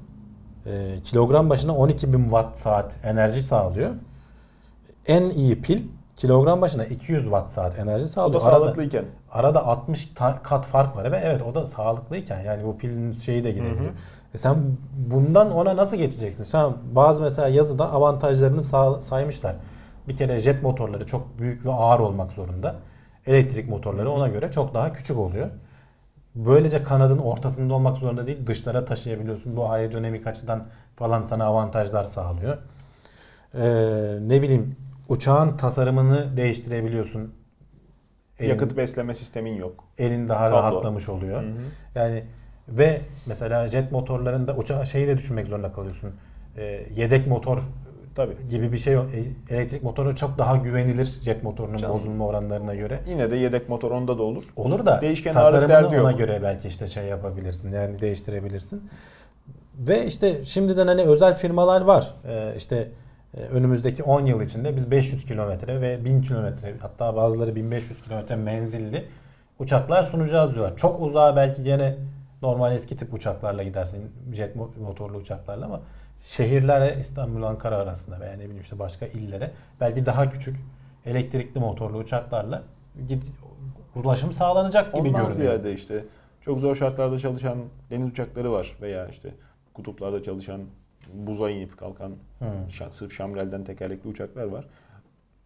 e, 0.66 0.94
kilogram 1.04 1.50
başına 1.50 1.72
12.000 1.72 2.22
watt 2.22 2.58
saat 2.58 2.96
enerji 3.04 3.42
sağlıyor. 3.42 3.90
En 5.06 5.30
iyi 5.30 5.62
pil 5.62 5.82
kilogram 6.22 6.60
başına 6.60 6.84
200 6.84 7.22
watt 7.22 7.50
saat 7.50 7.78
enerji 7.78 8.04
O 8.04 8.08
sağlıyor. 8.08 8.40
da 8.40 8.44
Arada- 8.44 8.58
sağlıklıyken. 8.64 9.04
Arada 9.32 9.66
60 9.66 10.06
ta- 10.14 10.38
kat 10.42 10.66
fark 10.66 10.96
var 10.96 11.12
ve 11.12 11.16
evet 11.24 11.42
o 11.42 11.54
da 11.54 11.66
sağlıklıyken 11.66 12.40
yani 12.40 12.64
bu 12.64 12.78
pilin 12.78 13.12
şeyi 13.12 13.44
de 13.44 13.50
gidebiliyor. 13.52 13.90
E 14.34 14.38
sen 14.38 14.56
bundan 15.10 15.52
ona 15.54 15.76
nasıl 15.76 15.96
geçeceksin? 15.96 16.44
Sen 16.44 16.72
bazı 16.92 17.22
mesela 17.22 17.48
yazıda 17.48 17.92
avantajlarını 17.92 18.62
sağ- 18.62 19.00
saymışlar. 19.00 19.54
Bir 20.08 20.16
kere 20.16 20.38
jet 20.38 20.62
motorları 20.62 21.06
çok 21.06 21.38
büyük 21.38 21.66
ve 21.66 21.72
ağır 21.72 22.00
olmak 22.00 22.32
zorunda. 22.32 22.74
Elektrik 23.26 23.68
motorları 23.68 24.10
ona 24.10 24.28
göre 24.28 24.50
çok 24.50 24.74
daha 24.74 24.92
küçük 24.92 25.18
oluyor. 25.18 25.48
Böylece 26.34 26.82
kanadın 26.82 27.18
ortasında 27.18 27.74
olmak 27.74 27.96
zorunda 27.98 28.26
değil. 28.26 28.46
Dışlara 28.46 28.84
taşıyabiliyorsun. 28.84 29.56
Bu 29.56 29.70
aerodinamik 29.70 30.26
açıdan 30.26 30.62
falan 30.96 31.24
sana 31.24 31.44
avantajlar 31.44 32.04
sağlıyor. 32.04 32.58
Ee, 33.54 34.18
ne 34.28 34.42
bileyim 34.42 34.76
uçağın 35.16 35.56
tasarımını 35.56 36.36
değiştirebiliyorsun. 36.36 37.34
Elin- 38.38 38.48
Yakıt 38.50 38.76
besleme 38.76 39.14
sistemin 39.14 39.54
yok. 39.54 39.84
elin 39.98 40.28
daha 40.28 40.44
Kablo. 40.46 40.56
rahatlamış 40.56 41.08
oluyor. 41.08 41.42
Yani 41.94 42.24
ve 42.68 43.00
mesela 43.26 43.68
jet 43.68 43.92
motorlarında 43.92 44.56
uçağı 44.56 44.86
şeyi 44.86 45.06
de 45.08 45.16
düşünmek 45.16 45.46
zorunda 45.46 45.72
kalıyorsun. 45.72 46.10
Ee, 46.56 46.86
yedek 46.96 47.26
motor 47.26 47.58
Tabii. 48.14 48.32
gibi 48.50 48.72
bir 48.72 48.76
şey 48.78 48.94
yok. 48.94 49.06
E, 49.14 49.54
Elektrik 49.54 49.82
motoru 49.82 50.16
çok 50.16 50.38
daha 50.38 50.56
güvenilir 50.56 51.04
jet 51.22 51.42
motorunun 51.42 51.76
Canım. 51.76 51.94
bozulma 51.94 52.26
oranlarına 52.26 52.74
göre. 52.74 53.00
Yine 53.08 53.30
de 53.30 53.36
yedek 53.36 53.68
motor 53.68 53.90
onda 53.90 54.18
da 54.18 54.22
olur. 54.22 54.42
Olur 54.56 54.86
da 54.86 55.00
Değişken 55.00 55.32
tasarımını 55.34 56.00
ona 56.02 56.10
yok. 56.10 56.18
göre 56.18 56.40
belki 56.42 56.68
işte 56.68 56.86
şey 56.86 57.04
yapabilirsin. 57.04 57.72
Yani 57.72 57.98
değiştirebilirsin. 57.98 58.90
Ve 59.78 60.06
işte 60.06 60.44
şimdiden 60.44 60.86
hani 60.86 61.02
özel 61.02 61.34
firmalar 61.34 61.80
var. 61.80 62.14
Ee, 62.28 62.52
işte 62.56 62.76
e, 62.76 62.88
önümüzdeki 63.36 64.02
10 64.02 64.26
yıl 64.26 64.40
içinde 64.42 64.76
biz 64.76 64.90
500 64.90 65.24
kilometre 65.24 65.80
ve 65.80 66.04
1000 66.04 66.20
kilometre 66.22 66.74
hatta 66.80 67.16
bazıları 67.16 67.54
1500 67.56 68.02
kilometre 68.02 68.36
menzilli 68.36 69.04
uçaklar 69.58 70.02
sunacağız 70.04 70.54
diyorlar. 70.54 70.76
Çok 70.76 71.02
uzağa 71.02 71.36
belki 71.36 71.62
gene 71.64 71.96
normal 72.42 72.74
eski 72.74 72.96
tip 72.96 73.14
uçaklarla 73.14 73.62
gidersin. 73.62 74.10
Jet 74.32 74.56
mo- 74.56 74.78
motorlu 74.82 75.16
uçaklarla 75.16 75.66
ama 75.66 75.80
şehirlere 76.20 76.96
İstanbul 77.00 77.42
Ankara 77.42 77.76
arasında 77.76 78.20
veya 78.20 78.32
ne 78.32 78.38
bileyim 78.44 78.60
işte 78.60 78.78
başka 78.78 79.06
illere 79.06 79.50
belki 79.80 80.06
daha 80.06 80.30
küçük 80.30 80.56
elektrikli 81.06 81.58
motorlu 81.58 81.98
uçaklarla 81.98 82.62
ulaşım 83.94 84.32
sağlanacak 84.32 84.86
gibi 84.86 85.00
Ondan 85.00 85.12
görünüyor. 85.12 85.32
ziyade 85.32 85.72
işte 85.72 86.04
çok 86.40 86.58
zor 86.58 86.76
şartlarda 86.76 87.18
çalışan 87.18 87.58
deniz 87.90 88.06
uçakları 88.06 88.52
var 88.52 88.76
veya 88.80 89.06
işte 89.08 89.28
kutuplarda 89.74 90.22
çalışan 90.22 90.60
buza 91.12 91.50
inip 91.50 91.78
kalkan 91.78 92.12
şa- 92.68 92.92
sırf 92.92 93.12
şamrelden 93.12 93.64
tekerlekli 93.64 94.08
uçaklar 94.10 94.44
var. 94.44 94.66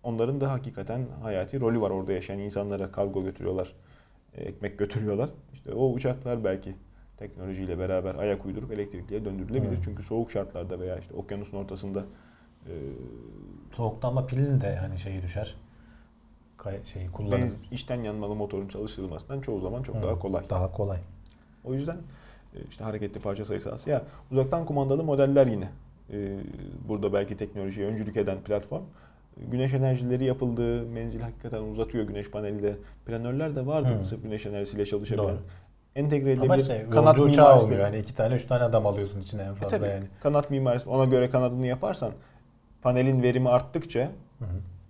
Onların 0.03 0.41
da 0.41 0.51
hakikaten 0.53 1.07
hayati 1.23 1.61
rolü 1.61 1.81
var 1.81 1.91
orada 1.91 2.13
yaşayan 2.13 2.39
insanlara 2.39 2.93
kargo 2.93 3.25
götürüyorlar, 3.25 3.73
e, 4.35 4.45
ekmek 4.45 4.79
götürüyorlar. 4.79 5.31
İşte 5.55 5.73
o 5.75 5.93
uçaklar 5.93 6.45
belki 6.45 6.75
teknolojiyle 7.17 7.79
beraber 7.79 8.15
ayak 8.15 8.47
uydurup 8.47 8.73
elektrikliye 8.73 9.25
döndürülebilir. 9.25 9.77
Hı. 9.77 9.83
Çünkü 9.83 10.03
soğuk 10.03 10.31
şartlarda 10.31 10.81
veya 10.81 10.99
işte 10.99 11.15
okyanusun 11.15 11.57
ortasında 11.57 12.05
e, 12.67 12.73
Soğuklanma 13.73 14.27
pilinin 14.27 14.61
de 14.61 14.77
hani 14.77 14.99
şeyi 14.99 15.23
düşer. 15.23 15.57
Şeyi 16.85 17.11
kullanır. 17.13 17.33
benz, 17.41 17.57
içten 17.71 18.03
yanmalı 18.03 18.35
motorun 18.35 18.69
çalıştırılmasından 18.69 19.41
çoğu 19.41 19.61
zaman 19.61 19.83
çok 19.83 19.97
Hı. 19.97 20.03
daha 20.03 20.19
kolay. 20.19 20.51
Daha 20.51 20.73
kolay. 20.73 20.99
O 21.65 21.75
yüzden 21.75 21.97
işte 22.69 22.85
hareketli 22.85 23.21
parça 23.21 23.45
sayısı 23.45 23.73
az. 23.73 23.87
Ya 23.87 24.03
uzaktan 24.33 24.65
kumandalı 24.67 25.05
modeller 25.05 25.47
yine. 25.47 25.69
E, 26.13 26.37
Burada 26.89 27.13
belki 27.13 27.37
teknolojiye 27.37 27.87
öncülük 27.89 28.17
eden 28.17 28.41
platform. 28.41 28.83
Güneş 29.37 29.75
enerjileri 29.75 30.25
yapıldığı 30.25 30.83
menzil 30.87 31.21
hakikaten 31.21 31.63
uzatıyor 31.63 32.05
güneş 32.05 32.31
paneliyle. 32.31 32.77
Planörler 33.07 33.57
de 33.57 33.67
vardı 33.67 33.99
Hı. 34.01 34.05
sırf 34.05 34.23
güneş 34.23 34.47
enerjisiyle 34.47 34.87
çalışabilen. 34.87 35.29
Doğru. 35.29 35.39
Entegre 35.95 36.31
edilebilir. 36.31 36.45
Ama 36.49 36.57
işte 36.57 36.87
kanat 36.91 37.19
mimarisi. 37.19 37.43
olmuyor. 37.43 37.81
Yani 37.81 37.99
iki 37.99 38.15
tane 38.15 38.35
üç 38.35 38.45
tane 38.45 38.65
adam 38.65 38.87
alıyorsun 38.87 39.21
içine 39.21 39.43
en 39.43 39.47
E 39.53 39.55
fazla 39.55 39.69
tabii, 39.79 39.89
yani. 39.89 40.05
Kanat 40.23 40.51
mimarisi 40.51 40.89
ona 40.89 41.05
göre 41.05 41.31
kanadını 41.31 41.67
yaparsan 41.67 42.13
panelin 42.83 43.23
verimi 43.23 43.49
arttıkça 43.49 44.01
Hı 44.39 44.45
hı. 44.45 44.49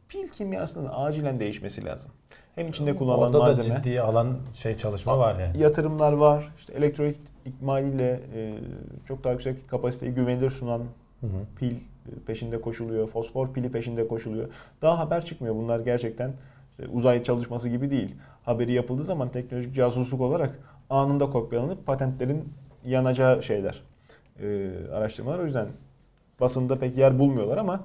pil 0.08 0.28
kimyasının 0.28 0.88
acilen 0.92 1.40
değişmesi 1.40 1.84
lazım. 1.84 2.10
Hem 2.54 2.68
içinde 2.68 2.96
kullanılan 2.96 3.26
Orada 3.28 3.38
malzeme. 3.38 3.76
da 3.78 3.82
ciddi 3.82 4.00
alan 4.00 4.36
şey 4.54 4.76
çalışma 4.76 5.18
var 5.18 5.40
yani. 5.40 5.58
yatırımlar 5.62 6.12
var. 6.12 6.52
İşte 6.58 6.72
elektronik 6.72 7.18
ikmaliyle 7.44 8.20
e, 8.34 8.54
çok 9.08 9.24
daha 9.24 9.32
yüksek 9.32 9.68
kapasiteyi 9.68 10.12
güvenilir 10.14 10.50
sunan 10.50 10.80
Hı 11.20 11.26
hı. 11.26 11.30
pil 11.58 11.72
e, 11.72 11.78
peşinde 12.26 12.60
koşuluyor. 12.60 13.06
Fosfor 13.06 13.52
pili 13.52 13.72
peşinde 13.72 14.08
koşuluyor. 14.08 14.48
Daha 14.82 14.98
haber 14.98 15.24
çıkmıyor. 15.24 15.54
Bunlar 15.54 15.80
gerçekten 15.80 16.32
işte 16.78 16.92
uzay 16.92 17.22
çalışması 17.22 17.68
gibi 17.68 17.90
değil. 17.90 18.14
Haberi 18.44 18.72
yapıldığı 18.72 19.04
zaman 19.04 19.28
teknolojik 19.28 19.74
casusluk 19.74 20.20
olarak 20.20 20.58
anında 20.90 21.30
kopyalanıp 21.30 21.86
patentlerin 21.86 22.52
yanacağı 22.84 23.42
şeyler. 23.42 23.82
E, 24.42 24.70
araştırmalar 24.92 25.38
o 25.38 25.44
yüzden 25.44 25.66
basında 26.40 26.78
pek 26.78 26.98
yer 26.98 27.18
bulmuyorlar 27.18 27.58
ama 27.58 27.80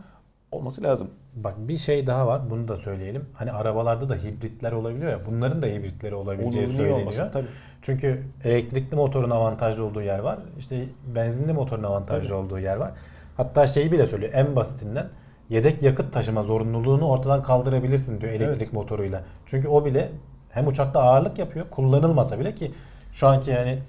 olması 0.52 0.84
lazım. 0.84 1.10
Bak 1.36 1.54
bir 1.58 1.78
şey 1.78 2.08
daha 2.08 2.28
var. 2.28 2.50
Bunu 2.50 2.68
da 2.68 2.78
söyleyelim. 2.78 3.26
Hani 3.34 3.52
arabalarda 3.52 4.10
da 4.10 4.16
hibritler 4.16 4.72
olabiliyor 4.72 5.12
ya. 5.12 5.20
Bunların 5.26 5.62
da 5.62 5.66
hibritleri 5.66 6.16
olabileceği 6.16 6.66
Olur, 6.66 6.74
niye 6.78 6.92
olmasın? 6.94 7.10
söyleniyor. 7.18 7.32
Tabii. 7.32 7.48
Çünkü 7.82 8.24
elektrikli 8.44 8.96
motorun 8.96 9.30
avantajlı 9.30 9.84
olduğu 9.86 10.02
yer 10.02 10.20
var. 10.20 10.40
İşte 10.60 10.86
benzinli 11.16 11.54
motorun 11.54 11.84
avantajlı 11.84 12.30
Tabii. 12.30 12.38
olduğu 12.38 12.60
yer 12.60 12.76
var. 12.78 12.92
Hatta 13.38 13.68
şeyi 13.68 13.92
bile 13.92 14.08
söylüyor 14.08 14.32
en 14.36 14.56
basitinden 14.56 15.08
yedek 15.50 15.84
yakıt 15.84 16.14
taşıma 16.14 16.44
zorunluluğunu 16.44 17.08
ortadan 17.08 17.44
kaldırabilirsin 17.44 18.22
diyor 18.22 18.32
elektrik 18.34 18.62
Evet. 18.62 18.74
motoruyla. 18.74 19.24
Çünkü 19.46 19.68
o 19.68 19.86
bile 19.86 20.10
hem 20.50 20.68
uçakta 20.68 21.02
ağırlık 21.02 21.40
yapıyor 21.40 21.66
kullanılmasa 21.72 22.40
bile 22.40 22.56
ki 22.56 22.72
şu 23.14 23.28
anki 23.28 23.52
yani 23.52 23.80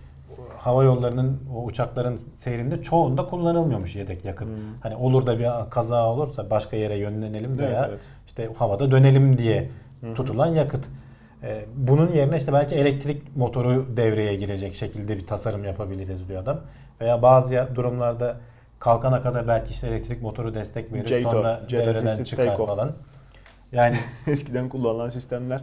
hava 0.65 0.85
yollarının 0.85 1.41
o 1.55 1.65
uçakların 1.65 2.21
seyrinde 2.35 2.83
çoğunda 2.83 3.27
kullanılmıyormuş 3.27 3.97
yedek 3.97 4.25
yakıt. 4.25 4.49
Hmm. 4.49 4.55
Hani 4.81 4.97
olur 4.97 5.27
da 5.27 5.39
bir 5.39 5.71
kaza 5.71 6.07
olursa 6.07 6.51
başka 6.51 6.77
yere 6.77 6.99
yönlenelim 6.99 7.59
veya 7.59 7.71
Evet, 7.71 7.89
evet. 7.91 8.09
işte 8.27 8.51
havada 8.57 8.91
dönelim 8.91 9.39
diye 9.39 9.71
hı. 10.01 10.15
tutulan 10.15 10.47
yakıt. 10.47 10.85
Ee, 11.43 11.65
bunun 11.77 12.13
yerine 12.13 12.37
işte 12.37 12.53
belki 12.53 12.75
elektrik 12.75 13.37
motoru 13.37 13.97
devreye 13.97 14.37
girecek 14.37 14.75
şekilde 14.75 15.17
bir 15.17 15.27
tasarım 15.27 15.65
yapabiliriz 15.65 16.29
diyor 16.29 16.43
adam. 16.43 16.61
Veya 17.01 17.23
bazı 17.23 17.69
durumlarda 17.75 18.37
kalkana 18.79 19.23
kadar 19.23 19.49
belki 19.49 19.71
işte 19.71 19.87
elektrik 19.87 20.23
motoru 20.23 20.55
destek 20.55 20.93
verir 20.93 21.07
JETO, 21.07 21.31
sonra 21.31 21.61
Jet 21.69 21.87
devreden 21.87 22.25
çıkar 22.25 22.47
Takeoff. 22.47 22.69
falan. 22.69 22.93
Yani 23.73 23.97
Eskiden 24.27 24.69
kullanılan 24.69 25.09
sistemler 25.09 25.63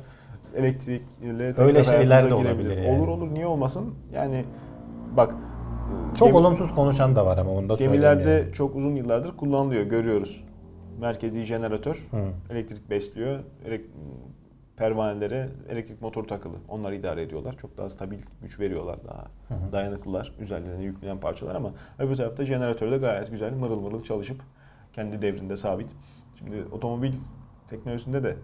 elektrikle 0.56 1.64
Öyle 1.64 1.84
şeyler 1.84 2.30
de 2.30 2.34
olabilir 2.34 2.78
yani. 2.78 3.00
Olur 3.00 3.08
olur 3.08 3.34
niye 3.34 3.48
olmasın? 3.48 3.96
Yani 4.14 4.46
bak 5.18 5.36
çok 6.18 6.28
gemi- 6.28 6.38
olumsuz 6.38 6.76
konuşan 6.76 7.16
da 7.16 7.26
var 7.26 7.38
ama 7.38 7.52
onu 7.52 7.70
da 7.70 7.78
söyleyeyim 7.78 8.02
gemilerde 8.02 8.30
yani. 8.30 8.54
çok 8.54 8.76
uzun 8.76 8.96
yıllardır 8.96 9.38
kullanılıyor 9.38 9.84
görüyoruz. 9.84 10.44
Merkezi 11.00 11.44
jeneratör 11.44 12.08
Hı. 12.12 12.18
elektrik 12.54 12.90
besliyor. 12.90 13.40
Elek- 13.66 13.86
pervanelere 14.78 15.50
elektrik 15.70 16.02
motoru 16.02 16.28
takılı. 16.28 16.54
Onlar 16.70 16.92
idare 16.92 17.22
ediyorlar. 17.22 17.58
Çok 17.58 17.78
daha 17.78 17.90
stabil 17.90 18.18
güç 18.42 18.60
veriyorlar 18.60 19.00
daha. 19.08 19.22
hı. 19.48 19.72
Dayanıklılar. 19.72 20.34
Üzerlerine 20.40 20.84
yüklenen 20.84 21.20
parçalar 21.20 21.56
ama 21.56 21.72
öbür 22.00 22.16
tarafta 22.16 22.46
jeneratör 22.46 22.92
de 22.92 22.98
gayet 22.98 23.32
güzel 23.32 23.54
mırıl 23.54 23.80
mırıl 23.80 24.04
çalışıp 24.04 24.38
kendi 24.94 25.22
devrinde 25.22 25.56
sabit. 25.56 25.90
Şimdi 26.40 26.64
otomobil 26.72 27.14
teknolojisinde 27.68 28.24
de 28.24 28.36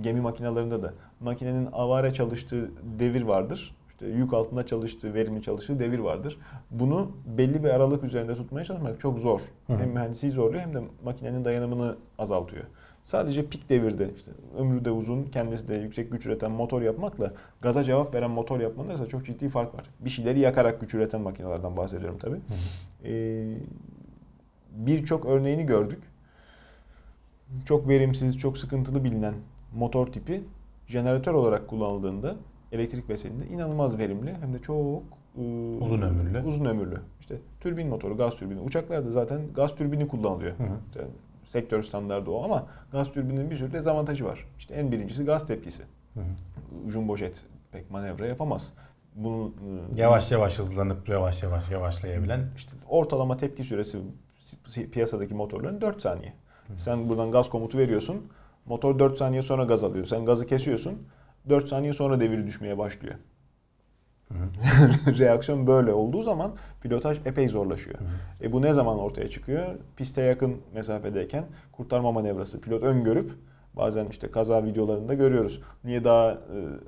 gemi 0.00 0.20
makinalarında 0.20 0.82
da 0.82 0.92
makinenin 1.20 1.68
avare 1.72 2.12
çalıştığı 2.12 2.70
devir 2.98 3.22
vardır. 3.22 3.76
İşte 3.94 4.06
yük 4.06 4.32
altında 4.32 4.66
çalıştığı, 4.66 5.14
verimli 5.14 5.42
çalıştığı 5.42 5.78
devir 5.78 5.98
vardır. 5.98 6.38
Bunu 6.70 7.10
belli 7.38 7.64
bir 7.64 7.68
aralık 7.68 8.04
üzerinde 8.04 8.34
tutmaya 8.34 8.64
çalışmak 8.64 9.00
çok 9.00 9.18
zor. 9.18 9.40
Hı. 9.66 9.72
Hem 9.72 9.90
mühendisi 9.90 10.30
zorluyor 10.30 10.62
hem 10.62 10.74
de 10.74 10.80
makinenin 11.04 11.44
dayanımını 11.44 11.96
azaltıyor. 12.18 12.64
Sadece 13.02 13.46
pik 13.46 13.70
devirde 13.70 14.10
işte 14.16 14.30
ömrü 14.58 14.84
de 14.84 14.90
uzun, 14.90 15.22
kendisi 15.22 15.68
de 15.68 15.74
yüksek 15.74 16.12
güç 16.12 16.26
üreten 16.26 16.50
motor 16.50 16.82
yapmakla 16.82 17.32
gaza 17.60 17.84
cevap 17.84 18.14
veren 18.14 18.30
motor 18.30 18.60
yapmanın 18.60 18.88
arasında 18.88 19.08
çok 19.08 19.24
ciddi 19.26 19.48
fark 19.48 19.74
var. 19.74 19.84
Bir 20.00 20.10
şeyleri 20.10 20.38
yakarak 20.38 20.80
güç 20.80 20.94
üreten 20.94 21.20
makinelerden 21.20 21.76
bahsediyorum 21.76 22.18
tabii. 22.18 22.40
Ee, 23.04 23.54
Birçok 24.74 25.26
örneğini 25.26 25.66
gördük. 25.66 26.02
Çok 27.64 27.88
verimsiz, 27.88 28.38
çok 28.38 28.58
sıkıntılı 28.58 29.04
bilinen 29.04 29.34
motor 29.74 30.06
tipi 30.06 30.44
jeneratör 30.86 31.34
olarak 31.34 31.68
kullanıldığında 31.68 32.36
elektrik 32.72 33.08
besleninde 33.08 33.46
inanılmaz 33.46 33.98
verimli 33.98 34.34
hem 34.40 34.54
de 34.54 34.58
çok 34.58 35.02
e, 35.38 35.40
Uzun 35.80 36.02
ömürlü. 36.02 36.42
Uzun 36.42 36.64
ömürlü. 36.64 37.00
İşte 37.20 37.36
türbin 37.60 37.88
motoru, 37.88 38.16
gaz 38.16 38.36
türbini. 38.36 38.60
Uçaklarda 38.60 39.10
zaten 39.10 39.40
gaz 39.54 39.74
türbini 39.76 40.08
kullanılıyor. 40.08 40.52
Hı 40.58 40.62
hı. 40.62 40.76
İşte 40.90 41.06
sektör 41.46 41.82
standardı 41.82 42.30
o 42.30 42.44
ama 42.44 42.66
gaz 42.92 43.12
türbinin 43.12 43.50
bir 43.50 43.56
sürü 43.56 43.72
dezavantajı 43.72 44.24
var. 44.24 44.46
İşte 44.58 44.74
en 44.74 44.92
birincisi 44.92 45.24
gaz 45.24 45.46
tepkisi. 45.46 45.82
Hı 46.14 46.20
hı. 46.20 46.90
Jumbo 46.90 47.16
jet 47.16 47.44
pek 47.72 47.90
manevra 47.90 48.26
yapamaz. 48.26 48.72
bunun 49.14 49.48
e, 49.94 50.00
Yavaş 50.00 50.32
yavaş 50.32 50.58
hızlanıp 50.58 51.08
yavaş 51.08 51.42
yavaş 51.42 51.70
yavaşlayabilen. 51.70 52.50
işte 52.56 52.72
ortalama 52.88 53.36
tepki 53.36 53.64
süresi 53.64 53.98
piyasadaki 54.92 55.34
motorların 55.34 55.80
4 55.80 56.02
saniye. 56.02 56.32
Sen 56.76 57.08
buradan 57.08 57.30
gaz 57.30 57.50
komutu 57.50 57.78
veriyorsun. 57.78 58.26
Motor 58.66 58.98
4 58.98 59.18
saniye 59.18 59.42
sonra 59.42 59.64
gaz 59.64 59.84
alıyor. 59.84 60.06
Sen 60.06 60.24
gazı 60.24 60.46
kesiyorsun. 60.46 60.98
4 61.48 61.68
saniye 61.68 61.92
sonra 61.92 62.20
devir 62.20 62.46
düşmeye 62.46 62.78
başlıyor. 62.78 63.14
Reaksiyon 65.18 65.66
böyle 65.66 65.92
olduğu 65.92 66.22
zaman 66.22 66.52
pilotaj 66.82 67.18
epey 67.26 67.48
zorlaşıyor. 67.48 67.98
E 68.42 68.52
bu 68.52 68.62
ne 68.62 68.72
zaman 68.72 68.98
ortaya 68.98 69.28
çıkıyor? 69.28 69.66
Piste 69.96 70.22
yakın 70.22 70.56
mesafedeyken 70.74 71.44
kurtarma 71.72 72.12
manevrası. 72.12 72.60
Pilot 72.60 72.82
öngörüp 72.82 73.32
bazen 73.76 74.06
işte 74.06 74.30
kaza 74.30 74.64
videolarında 74.64 75.14
görüyoruz. 75.14 75.60
Niye 75.84 76.04
daha 76.04 76.30
e, 76.30 76.36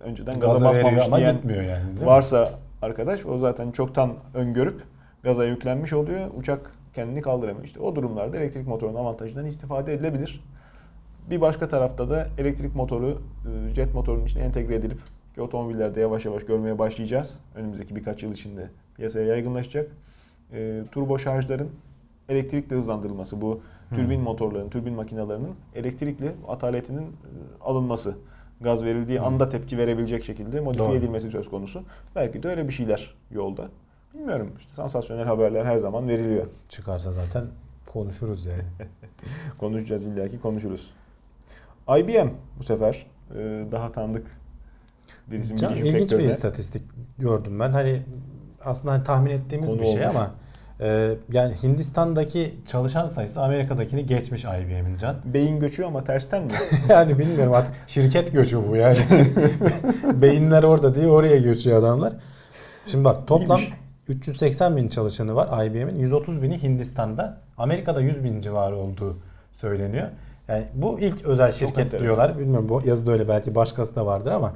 önceden 0.01 0.41
gaza 0.41 0.53
Gaza 0.53 0.65
basmamış 0.65 1.07
diyen 1.17 1.37
gitmiyor 1.37 1.63
yani. 1.63 2.07
varsa 2.07 2.51
arkadaş 2.83 3.27
o 3.27 3.39
zaten 3.39 3.71
çoktan 3.71 4.15
öngörüp 4.35 4.83
gaza 5.23 5.45
yüklenmiş 5.45 5.93
oluyor. 5.93 6.31
Uçak 6.37 6.73
kendini 6.95 7.23
kaldıramıyor. 7.23 7.65
İşte 7.65 7.81
o 7.81 7.97
durumlarda 7.97 8.37
elektrik 8.37 8.67
motorunun 8.67 8.99
avantajından 8.99 9.47
istifade 9.47 9.95
edilebilir. 9.95 10.45
Bir 11.31 11.41
başka 11.41 11.69
tarafta 11.69 12.11
da 12.11 12.29
elektrik 12.39 12.75
motoru 12.75 13.23
e, 13.69 13.75
jet 13.75 13.95
motorunun 13.95 14.25
içine 14.25 14.43
entegre 14.43 14.75
edilip 14.75 14.99
ki 15.35 15.43
otomobillerde 15.43 16.01
yavaş 16.01 16.25
yavaş 16.25 16.45
görmeye 16.47 16.79
başlayacağız. 16.79 17.41
Önümüzdeki 17.55 17.97
birkaç 17.97 18.23
yıl 18.23 18.33
içinde 18.33 18.71
piyasaya 18.97 19.27
yaygınlaşacak. 19.27 19.91
E, 20.53 20.83
turbo 20.93 21.19
şarjların 21.19 21.71
elektrikle 22.29 22.77
hızlandırılması 22.77 23.41
bu 23.41 23.61
türbin 23.95 24.21
motorların, 24.21 24.71
türbin 24.71 24.95
makinelerinin 24.95 25.55
elektrikli 25.75 26.33
ataletinin 26.49 27.03
e, 27.03 27.09
alınması. 27.61 28.15
Gaz 28.61 28.85
verildiği 28.85 29.21
anda 29.21 29.49
tepki 29.49 29.79
verebilecek 29.79 30.25
şekilde 30.25 30.61
modifiye 30.61 30.89
Doğru. 30.89 30.97
edilmesi 30.97 31.31
söz 31.31 31.51
konusu. 31.51 31.83
Belki 32.15 32.43
de 32.43 32.49
öyle 32.49 32.69
bir 32.69 32.73
şeyler 32.73 33.15
yolda. 33.31 33.69
Bilmiyorum. 34.15 34.53
İşte 34.59 34.73
sansasyonel 34.73 35.25
haberler 35.25 35.65
her 35.65 35.79
zaman 35.79 36.09
veriliyor. 36.09 36.47
Çıkarsa 36.69 37.13
zaten 37.13 37.45
konuşuruz 37.87 38.47
yani. 38.47 38.63
Konuşacağız 39.59 40.07
illaki 40.07 40.41
konuşuruz. 40.41 40.93
IBM 41.89 42.29
bu 42.59 42.63
sefer 42.63 43.07
e, 43.35 43.65
daha 43.73 43.93
tanıdık 43.93 44.27
bir 45.31 45.39
isim 45.39 45.57
Can, 45.57 45.71
bilişim 45.75 45.87
ilginç 45.87 46.13
bir 46.13 46.25
istatistik 46.25 46.83
gördüm 47.19 47.61
ben. 47.61 47.71
Hani 47.71 48.03
aslında 48.65 48.95
hani 48.95 49.05
tahmin 49.05 49.31
ettiğimiz 49.31 49.71
Konu 49.71 49.81
bir 49.81 49.87
şey 49.87 50.01
olmuş. 50.01 50.17
ama 50.17 50.31
e, 50.81 51.17
yani 51.33 51.55
Hindistan'daki 51.63 52.55
çalışan 52.67 53.07
sayısı 53.07 53.41
Amerika'dakini 53.41 54.07
geçmiş 54.07 54.45
IBM'in 54.45 54.97
can. 54.99 55.17
Beyin 55.25 55.61
göçüyor 55.61 55.89
ama 55.89 56.05
tersten 56.05 56.43
mi? 56.43 56.51
yani 56.89 57.19
bilmiyorum 57.19 57.53
artık 57.53 57.75
şirket 57.87 58.33
göçü 58.33 58.69
bu 58.69 58.77
yani. 58.77 58.99
Beyinler 60.15 60.63
orada 60.63 60.95
diye 60.95 61.07
oraya 61.07 61.37
göçüyor 61.37 61.79
adamlar. 61.79 62.13
Şimdi 62.87 63.05
bak 63.05 63.27
toplam 63.27 63.59
İyiymiş. 63.59 63.87
380 64.09 64.77
bin 64.77 64.89
çalışanı 64.89 65.35
var 65.35 65.67
IBM'in. 65.67 65.99
130 65.99 66.43
bini 66.43 66.63
Hindistan'da. 66.63 67.39
Amerika'da 67.59 68.01
100 68.01 68.25
bin 68.25 68.41
civarı 68.41 68.77
olduğu 68.77 69.19
söyleniyor. 69.53 70.09
Yani 70.49 70.65
bu 70.75 71.01
ilk 71.01 71.25
özel 71.25 71.53
şirket 71.53 71.79
enteresan. 71.79 72.01
diyorlar. 72.05 72.39
Bilmiyorum 72.39 72.69
bu 72.69 72.83
yazıda 72.85 73.13
öyle 73.13 73.29
belki 73.29 73.55
başkası 73.55 73.97
da 73.97 74.07
vardır 74.07 74.31
ama 74.33 74.53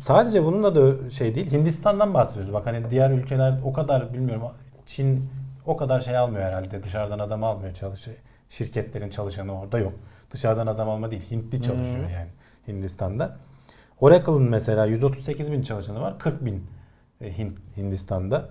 sadece 0.00 0.44
bununla 0.44 0.74
da 0.74 1.10
şey 1.10 1.34
değil. 1.34 1.52
Hindistan'dan 1.52 2.14
bahsediyoruz. 2.14 2.52
Bak 2.52 2.66
hani 2.66 2.90
diğer 2.90 3.10
ülkeler 3.10 3.54
o 3.64 3.72
kadar 3.72 4.14
bilmiyorum. 4.14 4.42
Çin 4.86 5.24
o 5.66 5.76
kadar 5.76 6.00
şey 6.00 6.16
almıyor 6.16 6.44
herhalde. 6.44 6.82
Dışarıdan 6.82 7.18
adam 7.18 7.44
almıyor 7.44 7.74
çalışıyor. 7.74 8.16
Şirketlerin 8.48 9.10
çalışanı 9.10 9.60
orada 9.60 9.78
yok. 9.78 9.92
Dışarıdan 10.30 10.66
adam 10.66 10.88
alma 10.90 11.10
değil. 11.10 11.30
Hintli 11.30 11.62
çalışıyor 11.62 12.08
Hı. 12.08 12.12
yani 12.12 12.28
Hindistan'da. 12.68 13.36
Oracle'ın 14.00 14.42
mesela 14.50 14.86
138 14.86 15.52
bin 15.52 15.62
çalışanı 15.62 16.00
var. 16.00 16.18
40 16.18 16.44
bin 16.44 16.66
e, 17.20 17.38
Hint, 17.38 17.58
Hindistan'da. 17.76 18.48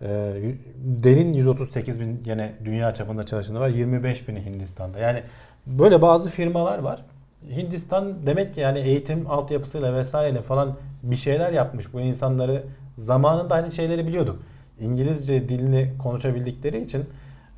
Y- 0.00 0.58
Derin 0.76 1.32
138 1.32 2.00
bin 2.00 2.22
yine 2.26 2.54
dünya 2.64 2.94
çapında 2.94 3.22
çalışanı 3.22 3.60
var. 3.60 3.68
25 3.68 4.28
bini 4.28 4.44
Hindistan'da. 4.44 4.98
Yani 4.98 5.22
böyle 5.68 6.02
bazı 6.02 6.30
firmalar 6.30 6.78
var. 6.78 7.02
Hindistan 7.50 8.26
demek 8.26 8.54
ki 8.54 8.60
yani 8.60 8.78
eğitim 8.78 9.30
altyapısıyla 9.30 9.94
vesaireyle 9.94 10.42
falan 10.42 10.76
bir 11.02 11.16
şeyler 11.16 11.52
yapmış. 11.52 11.92
Bu 11.92 12.00
insanları 12.00 12.62
zamanında 12.98 13.54
hani 13.54 13.72
şeyleri 13.72 14.06
biliyorduk. 14.06 14.38
İngilizce 14.80 15.48
dilini 15.48 15.92
konuşabildikleri 15.98 16.80
için 16.80 17.04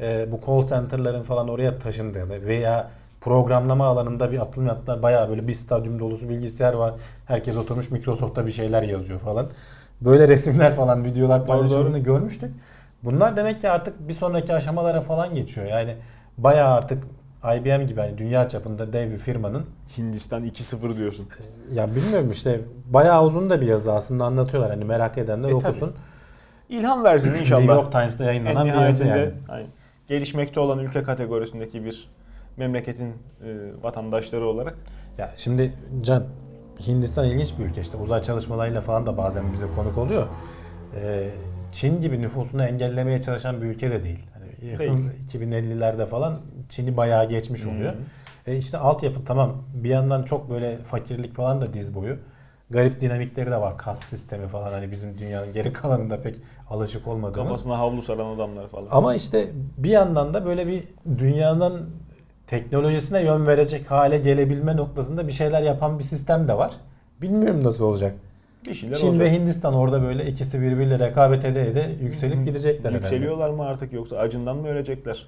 e, 0.00 0.32
bu 0.32 0.40
call 0.46 0.66
center'ların 0.66 1.22
falan 1.22 1.48
oraya 1.48 1.78
taşındığını 1.78 2.46
veya 2.46 2.90
programlama 3.20 3.86
alanında 3.86 4.32
bir 4.32 4.38
atılım 4.38 4.66
yaptılar. 4.66 5.02
Bayağı 5.02 5.28
böyle 5.28 5.48
bir 5.48 5.52
stadyum 5.52 5.98
dolusu 5.98 6.28
bilgisayar 6.28 6.72
var. 6.72 6.94
Herkes 7.26 7.56
oturmuş 7.56 7.90
Microsoft'ta 7.90 8.46
bir 8.46 8.52
şeyler 8.52 8.82
yazıyor 8.82 9.20
falan. 9.20 9.46
Böyle 10.00 10.28
resimler 10.28 10.76
falan 10.76 11.04
videolar 11.04 11.46
paylaşıldığını 11.46 11.98
görmüştük. 11.98 12.52
Bunlar 13.04 13.36
demek 13.36 13.60
ki 13.60 13.70
artık 13.70 14.08
bir 14.08 14.12
sonraki 14.12 14.54
aşamalara 14.54 15.00
falan 15.00 15.34
geçiyor. 15.34 15.66
Yani 15.66 15.96
bayağı 16.38 16.74
artık 16.74 17.04
IBM 17.44 17.86
gibi 17.86 18.00
hani 18.00 18.18
dünya 18.18 18.48
çapında 18.48 18.92
dev 18.92 19.10
bir 19.10 19.18
firmanın 19.18 19.66
Hindistan 19.98 20.44
2-0 20.44 20.96
diyorsun. 20.96 21.28
ya 21.72 21.94
bilmiyorum 21.96 22.30
işte 22.30 22.60
bayağı 22.86 23.24
uzun 23.24 23.50
da 23.50 23.60
bir 23.60 23.66
yazı 23.66 23.92
aslında 23.92 24.24
anlatıyorlar. 24.24 24.70
Hani 24.70 24.84
merak 24.84 25.18
edenler 25.18 25.48
E, 25.50 25.54
okusun. 25.54 25.94
İlham 26.68 27.04
versin 27.04 27.34
inşallah. 27.34 27.60
New 27.60 27.74
York 27.74 27.92
Times'ta 27.92 28.24
en 28.24 28.28
yayınlanan 28.28 28.66
bir 28.66 28.72
yazı 28.72 29.06
yani. 29.06 29.30
hani 29.46 29.66
gelişmekte 30.08 30.60
olan 30.60 30.78
ülke 30.78 31.02
kategorisindeki 31.02 31.84
bir 31.84 32.08
memleketin 32.56 33.08
e, 33.08 33.12
vatandaşları 33.82 34.46
olarak 34.46 34.74
Ya 35.18 35.30
şimdi 35.36 35.72
Can 36.02 36.24
Hindistan 36.86 37.24
ilginç 37.28 37.58
bir 37.58 37.64
ülke 37.64 37.80
işte 37.80 37.96
uzay 37.96 38.22
çalışmalarıyla 38.22 38.80
falan 38.80 39.06
da 39.06 39.16
bazen 39.16 39.52
bize 39.52 39.66
konuk 39.76 39.98
oluyor. 39.98 40.26
Ee, 40.96 41.28
Çin 41.72 42.00
gibi 42.00 42.22
nüfusunu 42.22 42.64
engellemeye 42.64 43.22
çalışan 43.22 43.62
bir 43.62 43.66
ülke 43.66 43.90
de 43.90 44.04
değil. 44.04 44.26
Hani 44.34 44.70
yakın 44.70 44.96
Değil. 44.96 45.10
2050'lerde 45.52 46.06
falan 46.06 46.40
Çin'i 46.70 46.96
bayağı 46.96 47.28
geçmiş 47.28 47.66
oluyor. 47.66 47.92
Hı 47.92 47.96
E 48.46 48.56
işte 48.56 48.78
altyapı 48.78 49.24
tamam 49.24 49.52
bir 49.74 49.88
yandan 49.88 50.22
çok 50.22 50.50
böyle 50.50 50.78
fakirlik 50.78 51.34
falan 51.34 51.60
da 51.60 51.74
diz 51.74 51.94
boyu. 51.94 52.16
Garip 52.70 53.00
dinamikleri 53.00 53.50
de 53.50 53.60
var. 53.60 53.78
Kas 53.78 54.00
sistemi 54.00 54.48
falan 54.48 54.72
hani 54.72 54.90
bizim 54.90 55.18
dünyanın 55.18 55.52
geri 55.52 55.72
kalanında 55.72 56.22
pek 56.22 56.36
alışık 56.70 57.06
olmadığımız. 57.08 57.48
kafasına 57.48 57.78
havlu 57.78 58.02
saran 58.02 58.34
adamlar 58.36 58.68
falan. 58.68 58.86
Ama 58.90 59.14
işte 59.14 59.48
bir 59.78 59.90
yandan 59.90 60.34
da 60.34 60.44
böyle 60.46 60.66
bir 60.66 60.84
dünyanın 61.18 61.90
teknolojisine 62.46 63.22
yön 63.22 63.46
verecek 63.46 63.90
hale 63.90 64.18
gelebilme 64.18 64.76
noktasında 64.76 65.26
bir 65.28 65.32
şeyler 65.32 65.62
yapan 65.62 65.98
bir 65.98 66.04
sistem 66.04 66.48
de 66.48 66.56
var. 66.56 66.74
Bilmiyorum 67.22 67.64
nasıl 67.64 67.84
olacak. 67.84 68.14
bir 68.66 68.74
şeyler 68.74 68.94
Çin 68.94 69.08
olacak. 69.08 69.24
ve 69.26 69.32
Hindistan 69.32 69.74
orada 69.74 70.02
böyle 70.02 70.26
ikisi 70.26 70.60
birbiriyle 70.60 70.98
rekabet 70.98 71.44
ede 71.44 71.68
ede 71.70 71.90
yükselip 72.02 72.44
gidecekler 72.44 72.90
herhalde. 72.90 72.96
Yükseliyorlar 72.96 73.50
mı 73.50 73.64
artık 73.66 73.92
yoksa 73.92 74.16
acından 74.16 74.56
mı 74.56 74.68
ölecekler? 74.68 75.26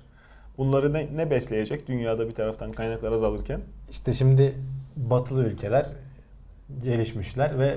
Bunları 0.59 0.93
ne, 0.93 1.09
ne 1.17 1.31
besleyecek 1.31 1.89
dünyada 1.89 2.29
bir 2.29 2.35
taraftan 2.35 2.73
kaynaklar 2.73 3.13
azalırken? 3.13 3.61
İşte 3.91 4.13
şimdi 4.13 4.55
batılı 4.97 5.45
ülkeler 5.45 5.87
gelişmişler 6.83 7.59
ve 7.59 7.77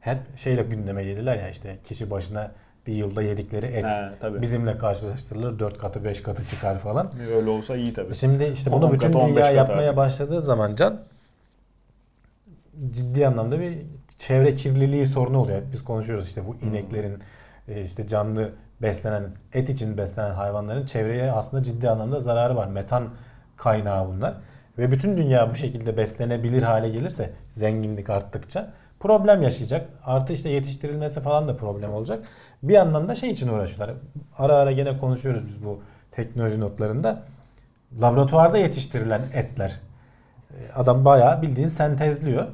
hep 0.00 0.18
şeyle 0.36 0.62
gündeme 0.62 1.04
gelirler 1.04 1.36
ya 1.36 1.48
işte 1.50 1.76
kişi 1.84 2.10
başına 2.10 2.52
bir 2.86 2.92
yılda 2.92 3.22
yedikleri 3.22 3.66
et 3.66 3.84
He, 3.84 4.10
tabii. 4.20 4.42
bizimle 4.42 4.78
karşılaştırılır 4.78 5.58
4 5.58 5.78
katı 5.78 6.04
5 6.04 6.22
katı 6.22 6.46
çıkar 6.46 6.78
falan. 6.78 7.12
Öyle 7.36 7.50
olsa 7.50 7.76
iyi 7.76 7.92
tabii. 7.92 8.14
Şimdi 8.14 8.44
işte 8.44 8.70
10 8.70 8.82
bunu 8.82 8.92
bütün 8.92 9.06
katı, 9.06 9.18
15 9.18 9.34
dünya 9.44 9.50
yapmaya 9.50 9.80
artık. 9.80 9.96
başladığı 9.96 10.40
zaman 10.42 10.74
can 10.74 11.00
ciddi 12.90 13.26
anlamda 13.26 13.60
bir 13.60 13.78
çevre 14.18 14.54
kirliliği 14.54 15.06
sorunu 15.06 15.38
oluyor. 15.38 15.62
Biz 15.72 15.84
konuşuyoruz 15.84 16.26
işte 16.26 16.46
bu 16.46 16.60
Hmm. 16.60 16.68
ineklerin 16.68 17.18
e, 17.68 17.82
işte 17.82 18.06
canlı 18.06 18.52
beslenen 18.82 19.24
et 19.52 19.68
için 19.68 19.96
beslenen 19.96 20.34
hayvanların 20.34 20.86
çevreye 20.86 21.32
aslında 21.32 21.62
ciddi 21.62 21.90
anlamda 21.90 22.20
zararı 22.20 22.56
var. 22.56 22.66
Metan 22.66 23.08
kaynağı 23.56 24.08
bunlar. 24.08 24.34
Ve 24.78 24.90
bütün 24.90 25.16
dünya 25.16 25.50
bu 25.50 25.54
şekilde 25.54 25.96
beslenebilir 25.96 26.62
hale 26.62 26.88
gelirse 26.88 27.30
zenginlik 27.52 28.10
arttıkça 28.10 28.70
problem 29.00 29.42
yaşayacak. 29.42 29.88
Artı 30.04 30.32
işte 30.32 30.48
yetiştirilmesi 30.48 31.20
falan 31.20 31.48
da 31.48 31.56
problem 31.56 31.92
olacak. 31.94 32.24
Bir 32.62 32.72
yandan 32.72 33.08
da 33.08 33.14
şey 33.14 33.30
için 33.30 33.48
uğraşıyorlar. 33.48 33.96
Ara 34.38 34.54
ara 34.54 34.72
gene 34.72 34.98
konuşuyoruz 34.98 35.48
biz 35.48 35.64
bu 35.64 35.80
teknoloji 36.10 36.60
notlarında. 36.60 37.22
Laboratuvarda 38.00 38.58
yetiştirilen 38.58 39.22
etler. 39.34 39.80
E, 40.50 40.72
Adam 40.74 41.04
bayağı 41.04 41.42
bildiğin 41.42 41.68
sentezliyor. 41.68 42.46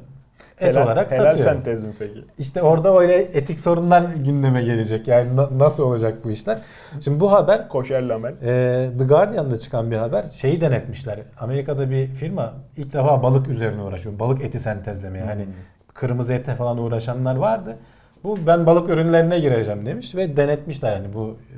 Et 0.59 0.67
helal, 0.69 0.83
olarak 0.85 1.11
helal 1.11 1.25
satıyor. 1.25 1.47
sentez 1.49 1.83
mi 1.83 1.89
peki? 1.99 2.25
İşte 2.37 2.61
orada 2.61 2.99
öyle 2.99 3.15
etik 3.17 3.59
sorunlar 3.59 4.01
gündeme 4.01 4.63
gelecek. 4.63 5.07
Yani 5.07 5.35
na- 5.35 5.49
nasıl 5.59 5.83
olacak 5.83 6.17
bu 6.23 6.31
işler? 6.31 6.59
Şimdi 7.01 7.19
bu 7.19 7.31
haber 7.31 7.69
Koşer 7.69 8.03
lamel. 8.03 8.33
e, 8.41 8.89
The 8.97 9.03
Guardian'da 9.05 9.57
çıkan 9.59 9.91
bir 9.91 9.95
haber. 9.97 10.23
Şeyi 10.23 10.61
denetmişler. 10.61 11.19
Amerika'da 11.39 11.89
bir 11.89 12.07
firma 12.07 12.53
ilk 12.77 12.93
defa 12.93 13.23
balık 13.23 13.47
üzerine 13.47 13.81
uğraşıyor. 13.81 14.19
Balık 14.19 14.41
eti 14.41 14.59
sentezlemeye. 14.59 15.23
Hani 15.25 15.43
Hmm. 15.45 15.51
kırmızı 15.93 16.33
ete 16.33 16.55
falan 16.55 16.77
uğraşanlar 16.77 17.35
vardı. 17.35 17.77
Bu 18.23 18.37
ben 18.47 18.65
balık 18.65 18.89
ürünlerine 18.89 19.39
gireceğim 19.39 19.85
demiş 19.85 20.15
ve 20.15 20.37
denetmişler 20.37 20.93
yani 20.93 21.13
bu 21.13 21.27
e, 21.29 21.55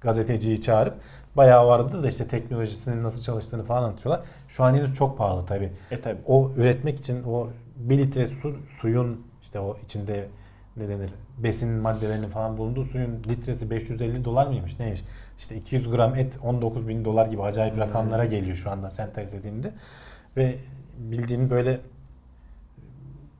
gazeteciyi 0.00 0.60
çağırıp 0.60 0.94
bayağı 1.36 1.66
vardı 1.66 2.02
da 2.02 2.08
işte 2.08 2.26
teknolojisinin 2.28 3.02
nasıl 3.02 3.22
çalıştığını 3.22 3.64
falan 3.64 3.82
anlatıyorlar. 3.82 4.24
Şu 4.48 4.64
an 4.64 4.74
henüz 4.74 4.94
çok 4.94 5.18
pahalı 5.18 5.46
tabii. 5.46 5.72
E 5.90 6.00
tabi. 6.00 6.16
O 6.26 6.50
üretmek 6.56 6.98
için 6.98 7.22
o 7.22 7.48
1 7.76 7.98
litre 7.98 8.26
su, 8.26 8.56
suyun 8.80 9.26
işte 9.42 9.60
o 9.60 9.76
içinde 9.84 10.28
ne 10.76 10.88
denir 10.88 11.10
besin 11.38 11.70
maddelerinin 11.70 12.28
falan 12.28 12.58
bulunduğu 12.58 12.84
suyun 12.84 13.22
litresi 13.28 13.70
550 13.70 14.24
dolar 14.24 14.46
mıymış 14.46 14.78
neymiş? 14.78 15.04
İşte 15.38 15.56
200 15.56 15.90
gram 15.90 16.14
et 16.14 16.38
19 16.42 16.88
bin 16.88 17.04
dolar 17.04 17.26
gibi 17.26 17.42
acayip 17.42 17.74
Hmm. 17.74 17.80
rakamlara 17.80 18.24
geliyor 18.24 18.56
şu 18.56 18.70
anda 18.70 18.90
sentezlediğinde. 18.90 19.72
Ve 20.36 20.54
bildiğin 20.98 21.50
böyle 21.50 21.80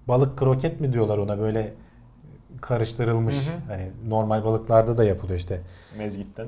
balık 0.08 0.38
kroket 0.38 0.80
mi 0.80 0.92
diyorlar 0.92 1.18
ona 1.18 1.38
böyle 1.38 1.74
karıştırılmış 2.60 3.48
Hı 3.48 3.50
hı. 3.50 3.72
hani 3.72 3.90
normal 4.08 4.44
balıklarda 4.44 4.96
da 4.96 5.04
yapılıyor 5.04 5.38
işte. 5.38 5.60
Mezgitten. 5.98 6.46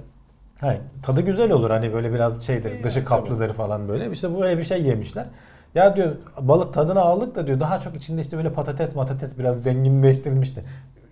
Hayır, 0.60 0.80
tadı 1.02 1.20
güzel 1.20 1.50
olur 1.50 1.70
hani 1.70 1.92
böyle 1.92 2.12
biraz 2.12 2.46
şeydir 2.46 2.82
dışı 2.84 3.04
kaplıdır 3.04 3.52
falan 3.52 3.88
böyle. 3.88 4.10
İşte 4.12 4.40
böyle 4.40 4.58
bir 4.58 4.64
şey 4.64 4.82
yemişler. 4.82 5.26
Ya 5.74 5.96
diyor 5.96 6.16
balık 6.40 6.74
tadını 6.74 7.00
aldık 7.00 7.34
da 7.34 7.46
diyor 7.46 7.60
daha 7.60 7.80
çok 7.80 7.94
içinde 7.94 8.20
işte 8.20 8.36
böyle 8.36 8.52
patates 8.52 8.94
matates 8.96 9.38
biraz 9.38 9.62
zenginleştirilmişti. 9.62 10.64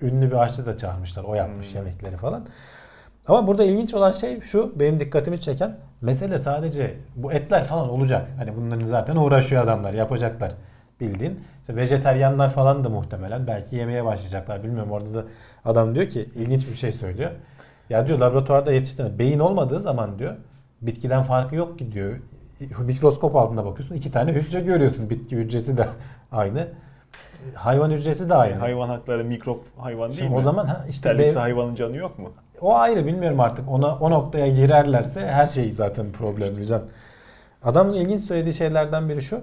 Ünlü 0.02 0.26
bir 0.30 0.36
aşçı 0.42 0.66
da 0.66 0.76
çağırmışlar. 0.76 1.24
O 1.24 1.34
yapmış 1.34 1.70
Hmm. 1.74 1.78
yemekleri 1.78 2.16
falan. 2.16 2.46
Ama 3.26 3.46
burada 3.46 3.64
ilginç 3.64 3.94
olan 3.94 4.12
şey 4.12 4.40
şu 4.40 4.72
benim 4.80 5.00
dikkatimi 5.00 5.40
çeken 5.40 5.76
mesele 6.00 6.38
sadece 6.38 6.94
bu 7.16 7.32
etler 7.32 7.64
falan 7.64 7.88
olacak. 7.90 8.28
Hani 8.38 8.56
bunların 8.56 8.84
zaten 8.84 9.16
uğraşıyor 9.16 9.64
adamlar 9.64 9.92
yapacaklar 9.92 10.52
bildiğin. 11.00 11.40
İşte 11.60 11.76
vejeteryanlar 11.76 12.50
falan 12.50 12.84
da 12.84 12.88
muhtemelen 12.88 13.46
belki 13.46 13.76
yemeye 13.76 14.04
başlayacaklar. 14.04 14.62
Bilmiyorum 14.64 14.90
orada 14.92 15.14
da 15.14 15.24
adam 15.64 15.94
diyor 15.94 16.08
ki 16.08 16.28
ilginç 16.34 16.68
bir 16.68 16.74
şey 16.74 16.92
söylüyor. 16.92 17.30
Ya 17.90 18.08
diyor 18.08 18.18
laboratuvarda 18.18 18.72
yetiştirme 18.72 19.18
beyin 19.18 19.38
olmadığı 19.38 19.80
zaman 19.80 20.18
diyor 20.18 20.34
bitkiden 20.82 21.22
farkı 21.22 21.54
yok 21.56 21.78
ki 21.78 21.92
diyor. 21.92 22.16
Mikroskop 22.78 23.36
altında 23.36 23.64
bakıyorsun 23.64 23.94
iki 23.94 24.10
tane 24.10 24.32
hücre 24.32 24.60
görüyorsun. 24.60 25.10
Bitki 25.10 25.36
hücresi 25.36 25.76
de 25.76 25.86
aynı. 26.32 26.68
Hayvan 27.54 27.90
hücresi 27.90 28.28
de 28.30 28.34
aynı. 28.34 28.54
Hayvan 28.54 28.88
hakları 28.88 29.24
mikrop 29.24 29.64
hayvan 29.78 30.08
değil 30.10 30.18
Şimdi 30.20 30.30
mi? 30.30 30.36
o 30.36 30.40
zaman 30.40 30.66
ha, 30.66 30.84
işte 30.88 31.08
Terlikse 31.08 31.34
dev- 31.36 31.40
hayvanın 31.40 31.74
canı 31.74 31.96
yok 31.96 32.18
mu? 32.18 32.32
o 32.60 32.74
ayrı 32.74 33.06
bilmiyorum 33.06 33.40
artık. 33.40 33.68
Ona 33.70 33.94
o 33.96 34.10
noktaya 34.10 34.48
girerlerse 34.48 35.20
her 35.20 35.46
şey 35.46 35.72
zaten 35.72 36.12
problemli 36.12 36.66
can. 36.66 36.82
Adamın 37.64 37.92
ilginç 37.94 38.20
söylediği 38.20 38.54
şeylerden 38.54 39.08
biri 39.08 39.22
şu. 39.22 39.40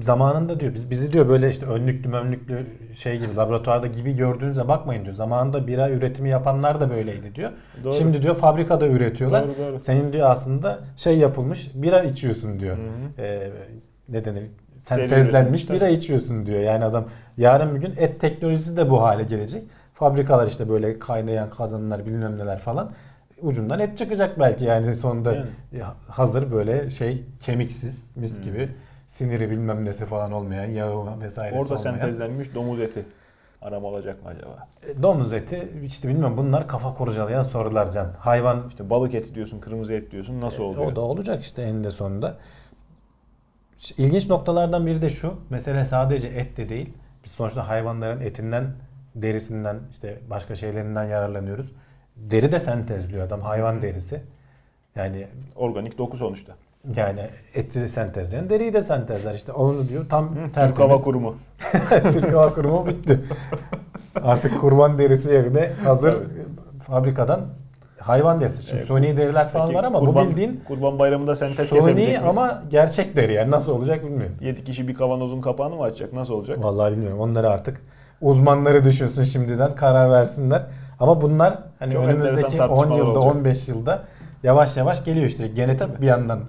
Zamanında 0.00 0.60
diyor 0.60 0.74
biz 0.74 0.90
bizi 0.90 1.12
diyor 1.12 1.28
böyle 1.28 1.48
işte 1.48 1.66
önlüklü 1.66 2.08
mömlüklü 2.08 2.66
şey 2.94 3.18
gibi 3.18 3.36
laboratuvarda 3.36 3.86
gibi 3.86 4.16
gördüğünüze 4.16 4.68
bakmayın 4.68 5.04
diyor. 5.04 5.14
Zamanında 5.14 5.66
bira 5.66 5.90
üretimi 5.90 6.28
yapanlar 6.28 6.80
da 6.80 6.90
böyleydi 6.90 7.34
diyor. 7.34 7.50
Doğru. 7.84 7.92
Şimdi 7.92 8.22
diyor 8.22 8.34
fabrikada 8.34 8.86
üretiyorlar. 8.86 9.44
Doğru, 9.44 9.56
doğru. 9.58 9.80
Senin 9.80 10.12
diyor 10.12 10.30
aslında 10.30 10.78
şey 10.96 11.18
yapılmış 11.18 11.70
bira 11.74 12.02
içiyorsun 12.02 12.60
diyor. 12.60 12.76
Hı 12.76 12.82
hı. 12.82 13.22
Ee, 13.22 13.50
ne 14.08 14.24
denir? 14.24 14.42
Sentezlenmiş 14.80 15.70
bira 15.70 15.88
içiyorsun 15.88 16.46
diyor. 16.46 16.60
Yani 16.60 16.84
adam 16.84 17.04
yarın 17.36 17.74
bir 17.74 17.80
gün 17.80 17.94
et 17.96 18.20
teknolojisi 18.20 18.76
de 18.76 18.90
bu 18.90 19.02
hale 19.02 19.22
gelecek. 19.22 19.62
Fabrikalar 19.94 20.46
işte 20.46 20.68
böyle 20.68 20.98
kaynayan 20.98 21.50
kazanlar 21.50 22.06
bilmem 22.06 22.38
neler 22.38 22.58
falan. 22.58 22.90
Ucundan 23.42 23.80
et 23.80 23.98
çıkacak 23.98 24.40
belki 24.40 24.64
yani 24.64 24.94
sonunda 24.94 25.34
Yani. 25.34 25.46
hazır 26.08 26.52
böyle 26.52 26.90
şey 26.90 27.24
kemiksiz 27.40 28.02
mis 28.16 28.32
Hmm. 28.32 28.42
Siniri 29.10 29.50
bilmem 29.50 29.84
nesi 29.84 30.06
falan 30.06 30.32
olmayan 30.32 30.64
yağı 30.70 31.20
vesaire 31.20 31.54
Orada 31.54 31.64
olmayan. 31.64 31.76
sentezlenmiş 31.76 32.54
domuz 32.54 32.80
eti 32.80 33.04
arama 33.62 33.88
olacak 33.88 34.22
mı 34.22 34.28
acaba? 34.28 34.68
E, 34.88 35.02
Domuz 35.02 35.32
eti 35.32 35.68
işte 35.84 36.08
bilmem 36.08 36.36
bunlar 36.36 36.68
kafa 36.68 36.94
kurcalayan 36.94 37.42
sorular 37.42 37.90
can. 37.90 38.12
Hayvan 38.18 38.64
İşte 38.68 38.90
balık 38.90 39.14
eti 39.14 39.34
diyorsun, 39.34 39.60
kırmızı 39.60 39.92
et 39.94 40.10
diyorsun. 40.10 40.40
Nasıl 40.40 40.62
oluyor? 40.62 40.82
E, 40.82 40.86
O 40.86 40.96
da 40.96 41.00
olacak 41.00 41.42
işte 41.42 41.62
eninde 41.62 41.90
sonunda. 41.90 42.36
İlginç 43.98 44.28
noktalardan 44.28 44.86
biri 44.86 45.02
de 45.02 45.08
şu. 45.08 45.34
Mesele 45.50 45.84
sadece 45.84 46.28
et 46.28 46.56
de 46.56 46.68
değil. 46.68 46.92
Biz 47.24 47.32
sonuçta 47.32 47.68
hayvanların 47.68 48.20
etinden, 48.20 48.72
derisinden, 49.14 49.78
işte 49.90 50.18
başka 50.30 50.54
şeylerinden 50.54 51.04
yararlanıyoruz. 51.04 51.72
Deri 52.16 52.52
de 52.52 52.58
sentezliyor 52.58 53.26
adam. 53.26 53.40
Hayvan 53.40 53.82
derisi. 53.82 54.22
Yani 54.96 55.26
Organik 55.56 55.98
doku 55.98 56.16
sonuçta. 56.16 56.52
Yani 56.96 57.20
eti 57.54 57.88
sentezleyen 57.88 58.50
deriyi 58.50 58.74
de 58.74 58.82
sentezler. 58.82 59.34
İşte 59.34 59.52
onu 59.52 59.88
diyor 59.88 60.04
tam 60.08 60.34
Türk 60.34 60.54
tertemiz. 60.54 60.78
Hava 60.90 61.00
Kurumu. 61.00 61.34
Türk 62.12 62.32
Hava 62.32 62.54
Kurumu 62.54 62.86
bitti. 62.86 63.20
Artık 64.22 64.60
kurban 64.60 64.98
derisi 64.98 65.30
yerine 65.32 65.70
hazır 65.84 66.14
fabrikadan 66.82 67.40
hayvan 67.98 68.40
derisi. 68.40 68.62
Şimdi 68.62 68.78
Evet, 68.78 68.88
suni 68.88 69.16
deriler 69.16 69.48
falan 69.48 69.66
Peki 69.66 69.78
var 69.78 69.84
ama 69.84 69.98
kurban, 69.98 70.26
bu 70.26 70.30
bildiğin 70.30 70.60
Kurban 70.68 70.98
Bayramı'nda 70.98 71.36
sentez 71.36 71.68
Suni 71.68 71.78
kesebilecek 71.78 72.22
miyiz? 72.22 72.38
ama 72.38 72.62
gerçek 72.70 73.16
deri 73.16 73.32
yani 73.32 73.50
nasıl 73.50 73.72
olacak 73.72 74.04
bilmiyorum. 74.04 74.36
7 74.40 74.64
kişi 74.64 74.88
bir 74.88 74.94
kavanozun 74.94 75.40
kapağını 75.40 75.76
mı 75.76 75.82
açacak? 75.82 76.12
Nasıl 76.12 76.34
olacak? 76.34 76.64
Vallahi 76.64 76.92
bilmiyorum. 76.92 77.20
Onları 77.20 77.50
artık 77.50 77.80
uzmanları 78.20 78.84
düşünsün 78.84 79.24
şimdiden 79.24 79.74
karar 79.74 80.10
versinler. 80.10 80.62
Ama 81.00 81.20
bunlar 81.20 81.58
hani 81.78 81.92
Çok 81.92 82.04
önümüzdeki 82.04 82.46
10 82.46 82.56
tartışmalar 82.56 82.98
yılda 82.98 83.18
olacak. 83.20 83.36
15 83.36 83.68
yılda 83.68 84.02
yavaş 84.42 84.76
yavaş 84.76 85.04
geliyor 85.04 85.26
işte. 85.26 85.48
Genetik 85.48 85.88
Tabii. 85.88 86.02
bir 86.02 86.06
yandan 86.06 86.40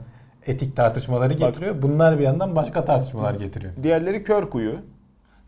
etik 0.47 0.75
tartışmaları 0.75 1.33
getiriyor. 1.33 1.81
Bunlar 1.81 2.19
bir 2.19 2.23
yandan 2.23 2.55
başka 2.55 2.85
tartışmalar 2.85 3.33
getiriyor. 3.33 3.73
Diğerleri 3.83 4.23
kör 4.23 4.49
kuyu. 4.49 4.75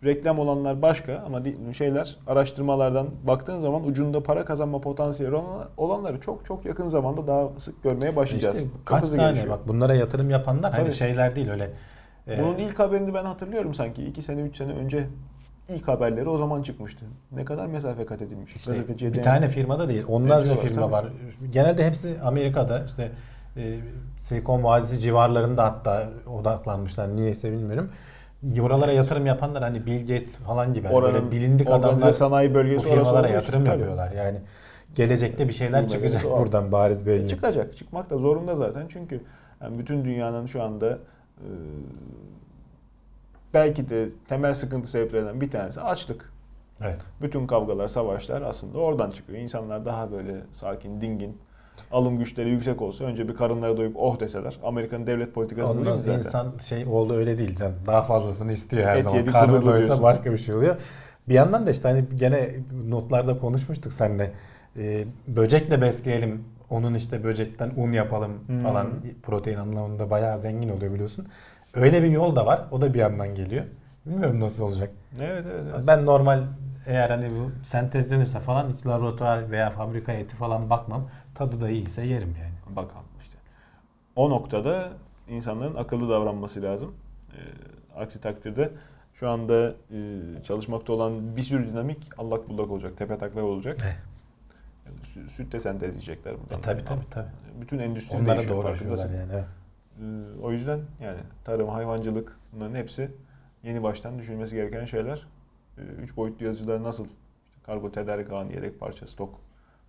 Reklam 0.04 0.40
olanlar 0.40 0.82
başka 0.82 1.24
ama 1.26 1.42
şeyler 1.74 2.18
araştırmalardan 2.28 3.08
baktığın 3.28 3.60
zaman 3.60 3.84
ucunda 3.88 4.24
para 4.24 4.46
kazanma 4.46 4.82
potansiyeli 4.82 5.36
olan- 5.36 5.68
olanları 5.78 6.20
çok 6.20 6.46
çok 6.46 6.66
yakın 6.66 6.88
zamanda 6.88 7.28
daha 7.28 7.50
sık 7.58 7.84
görmeye 7.84 8.16
başlayacağız. 8.16 8.58
İşte 8.58 8.70
kaç 8.86 9.10
tane 9.10 9.24
gelişiyor. 9.24 9.54
bak 9.54 9.68
bunlara 9.68 9.96
yatırım 9.96 10.30
yapanlar 10.30 10.72
hani 10.74 10.84
Tabii. 10.84 10.96
şeyler 10.96 11.36
değil 11.36 11.50
öyle. 11.52 11.72
e, 12.28 12.44
Bunun 12.44 12.58
ilk 12.58 12.80
haberini 12.80 13.14
ben 13.14 13.26
hatırlıyorum 13.26 13.74
sanki. 13.74 14.04
2 14.06 14.22
sene 14.22 14.42
3 14.42 14.58
sene 14.58 14.72
önce 14.72 15.08
ilk 15.70 15.88
haberleri 15.88 16.30
o 16.30 16.38
zaman 16.38 16.62
çıkmıştı. 16.62 17.06
Ne 17.32 17.46
kadar 17.46 17.66
mesafe 17.66 18.06
kat 18.06 18.22
edilmiş. 18.22 18.56
İşte 18.56 18.72
Gazeteciye 18.72 19.14
bir 19.14 19.22
tane 19.24 19.48
firmada 19.50 19.90
değil, 19.90 20.04
onlarca 20.08 20.36
Denetiyorlar, 20.50 20.68
firma 20.70 20.82
tabii. 20.86 20.92
var. 20.94 21.06
Genelde 21.52 21.86
hepsi 21.88 22.16
Amerika'da 22.24 22.84
işte 22.86 23.12
e, 23.58 23.80
Silikon 24.22 24.64
Vadisi 24.64 25.00
civarlarında 25.00 25.64
hatta 25.64 26.10
odaklanmışlar. 26.28 27.16
Niyeyse 27.16 27.52
bilmiyorum. 27.52 27.90
Buralara 28.42 28.92
yatırım 28.92 29.26
yapanlar 29.26 29.64
hani 29.64 29.86
Bill 29.86 30.00
Gates 30.00 30.36
falan 30.38 30.74
gibi 30.74 30.88
hani 30.88 30.96
Oranın 30.96 31.14
böyle 31.14 31.32
bilindik 31.32 31.70
adamlar 31.70 32.12
sanayi 32.12 32.50
bu 32.50 32.54
bölgesi 32.54 32.88
orası 32.88 33.00
firmalara 33.00 33.28
yatırım 33.28 33.64
tabii. 33.64 33.78
yapıyorlar. 33.78 34.12
Yani 34.12 34.38
gelecekte 34.96 35.48
bir 35.48 35.54
şeyler 35.54 35.84
Bilmem 35.84 35.88
çıkacak 35.88 36.24
buradan 36.40 36.72
bariz 36.72 37.06
belli. 37.06 37.28
Çıkacak. 37.28 37.78
Çıkmak 37.78 38.10
da 38.10 38.18
zorunda 38.18 38.56
zaten. 38.56 38.86
Çünkü 38.90 39.22
yani 39.62 39.80
bütün 39.80 40.06
dünyanın 40.06 40.46
şu 40.46 40.64
anda 40.64 40.90
e, 41.38 41.50
belki 43.54 43.90
de 43.90 44.10
temel 44.28 44.54
sıkıntı 44.54 44.90
sebeplerinden 44.90 45.42
bir 45.42 45.52
tanesi 45.52 45.82
açlık. 45.82 46.34
Evet. 46.82 47.02
Bütün 47.22 47.48
kavgalar, 47.48 47.88
savaşlar 47.88 48.42
aslında 48.42 48.78
oradan 48.78 49.12
çıkıyor. 49.12 49.40
İnsanlar 49.40 49.86
daha 49.86 50.12
böyle 50.12 50.42
sakin, 50.52 51.02
dingin, 51.02 51.38
alım 51.92 52.20
güçleri 52.20 52.50
yüksek 52.50 52.82
olsa 52.82 53.04
önce 53.06 53.28
bir 53.28 53.36
karınları 53.36 53.78
doyup 53.78 53.96
oh 53.98 54.20
deseler. 54.20 54.60
Amerika'nın 54.64 55.08
devlet 55.08 55.34
politikası 55.34 55.70
bu 55.70 55.76
değil 55.78 55.88
Ondan 55.88 55.98
mi 55.98 56.04
zaten? 56.04 56.18
insan 56.20 56.54
şey 56.58 56.86
oldu 56.86 57.14
öyle 57.16 57.38
değil 57.38 57.56
can. 57.56 57.72
Daha 57.88 58.02
fazlasını 58.02 58.52
istiyor 58.52 58.84
her 58.84 58.96
Et 58.96 59.04
zaman. 59.04 59.26
Karnı 59.26 59.66
doysa 59.66 59.80
diyorsun. 59.82 60.04
başka 60.04 60.32
bir 60.32 60.38
şey 60.38 60.56
oluyor. 60.56 60.76
Bir 61.30 61.34
yandan 61.34 61.66
da 61.66 61.72
işte 61.72 61.88
hani 61.88 62.06
gene 62.16 62.50
notlarda 62.90 63.40
konuşmuştuk 63.40 63.94
seninle. 63.94 64.32
Ee, 64.78 65.06
böcekle 65.28 65.82
besleyelim. 65.82 66.44
Onun 66.70 66.94
işte 66.94 67.24
böcekten 67.24 67.72
un 67.78 67.92
yapalım 67.92 68.32
Hmm. 68.48 68.60
falan. 68.64 68.88
Protein 69.24 69.58
anlamında 69.58 70.10
bayağı 70.10 70.38
zengin 70.38 70.70
oluyor 70.70 70.94
biliyorsun. 70.94 71.28
Öyle 71.74 72.04
bir 72.04 72.08
yol 72.10 72.36
da 72.36 72.46
var. 72.46 72.62
O 72.72 72.82
da 72.82 72.94
bir 72.94 73.00
yandan 73.00 73.36
geliyor. 73.36 73.66
Bilmiyorum 74.06 74.40
nasıl 74.40 74.64
olacak. 74.64 74.90
Evet 75.22 75.46
evet. 75.52 75.64
evet. 75.74 75.84
Ben 75.88 76.06
normal 76.06 76.44
eğer 76.88 77.10
hani 77.10 77.26
bu 77.30 77.66
sentezlenirse 77.68 78.40
falan 78.40 78.70
hiç 78.74 78.88
laboratuvar 78.88 79.52
veya 79.52 79.70
fabrika 79.70 80.12
eti 80.12 80.36
falan 80.36 80.70
bakmam. 80.70 81.10
Tadı 81.36 81.62
da 81.62 81.70
iyiyse 81.70 82.06
yerim 82.06 82.36
yani. 82.42 82.76
Bakalım 82.76 83.06
işte. 83.22 83.38
O 84.16 84.30
noktada 84.30 84.90
insanların 85.30 85.76
akıllı 85.76 86.10
davranması 86.10 86.62
lazım. 86.62 86.96
Ee, 87.34 87.38
aksi 87.96 88.22
takdirde 88.22 88.72
şu 89.14 89.30
anda 89.30 89.74
e, 89.92 90.42
çalışmakta 90.44 90.94
olan 90.94 91.36
bir 91.36 91.42
sürü 91.42 91.68
dinamik 91.68 92.10
allak 92.20 92.50
bullak 92.50 92.72
olacak, 92.72 92.98
tepe 92.98 93.18
taklak 93.18 93.44
olacak. 93.44 93.80
Eh. 93.82 93.96
Yani 94.86 94.98
sü- 95.16 95.30
süt 95.30 95.52
de 95.54 95.60
sentezleyecekler 95.60 96.40
buradan. 96.42 96.58
E, 96.60 96.62
tabii 96.62 96.86
tabii 96.86 97.10
tabii. 97.12 97.28
Bütün 97.62 97.80
endüstri 97.80 98.18
Onlara 98.18 98.38
değişiyor, 98.38 98.64
uğraşıyorlar 98.64 98.98
farkındasın. 98.98 99.20
yani. 99.20 99.32
evet. 99.34 99.46
Ee, 100.02 100.42
o 100.42 100.52
yüzden 100.52 100.80
yani 101.02 101.20
tarım, 101.44 101.70
hayvancılık 101.70 102.38
bunların 102.54 102.76
hepsi 102.76 103.12
yeni 103.64 103.84
baştan 103.84 104.20
düşünülmesi 104.20 104.56
gereken 104.56 104.86
şeyler. 104.86 105.28
Ee, 105.78 105.82
üç 105.82 106.18
boyutlu 106.18 106.46
yazıcılar 106.46 106.84
nasıl 106.84 107.06
işte 107.06 107.62
kargo 107.66 107.92
tedarik 107.92 108.32
ağını, 108.32 108.54
yedek 108.54 108.80
parça, 108.80 109.08
stok 109.08 109.40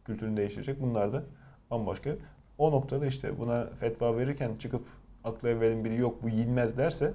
kültürünü 0.04 0.36
değiştirecek 0.36 0.82
bunlar 0.82 1.12
da 1.12 1.22
bambaşka. 1.70 2.10
O 2.58 2.72
noktada 2.72 3.06
işte 3.06 3.38
buna 3.38 3.66
fetva 3.80 4.16
verirken 4.16 4.50
çıkıp 4.58 4.82
aklı 5.24 5.48
evvelin 5.48 5.84
biri 5.84 5.96
yok 5.96 6.22
bu 6.22 6.28
yenmez 6.28 6.78
derse 6.78 7.12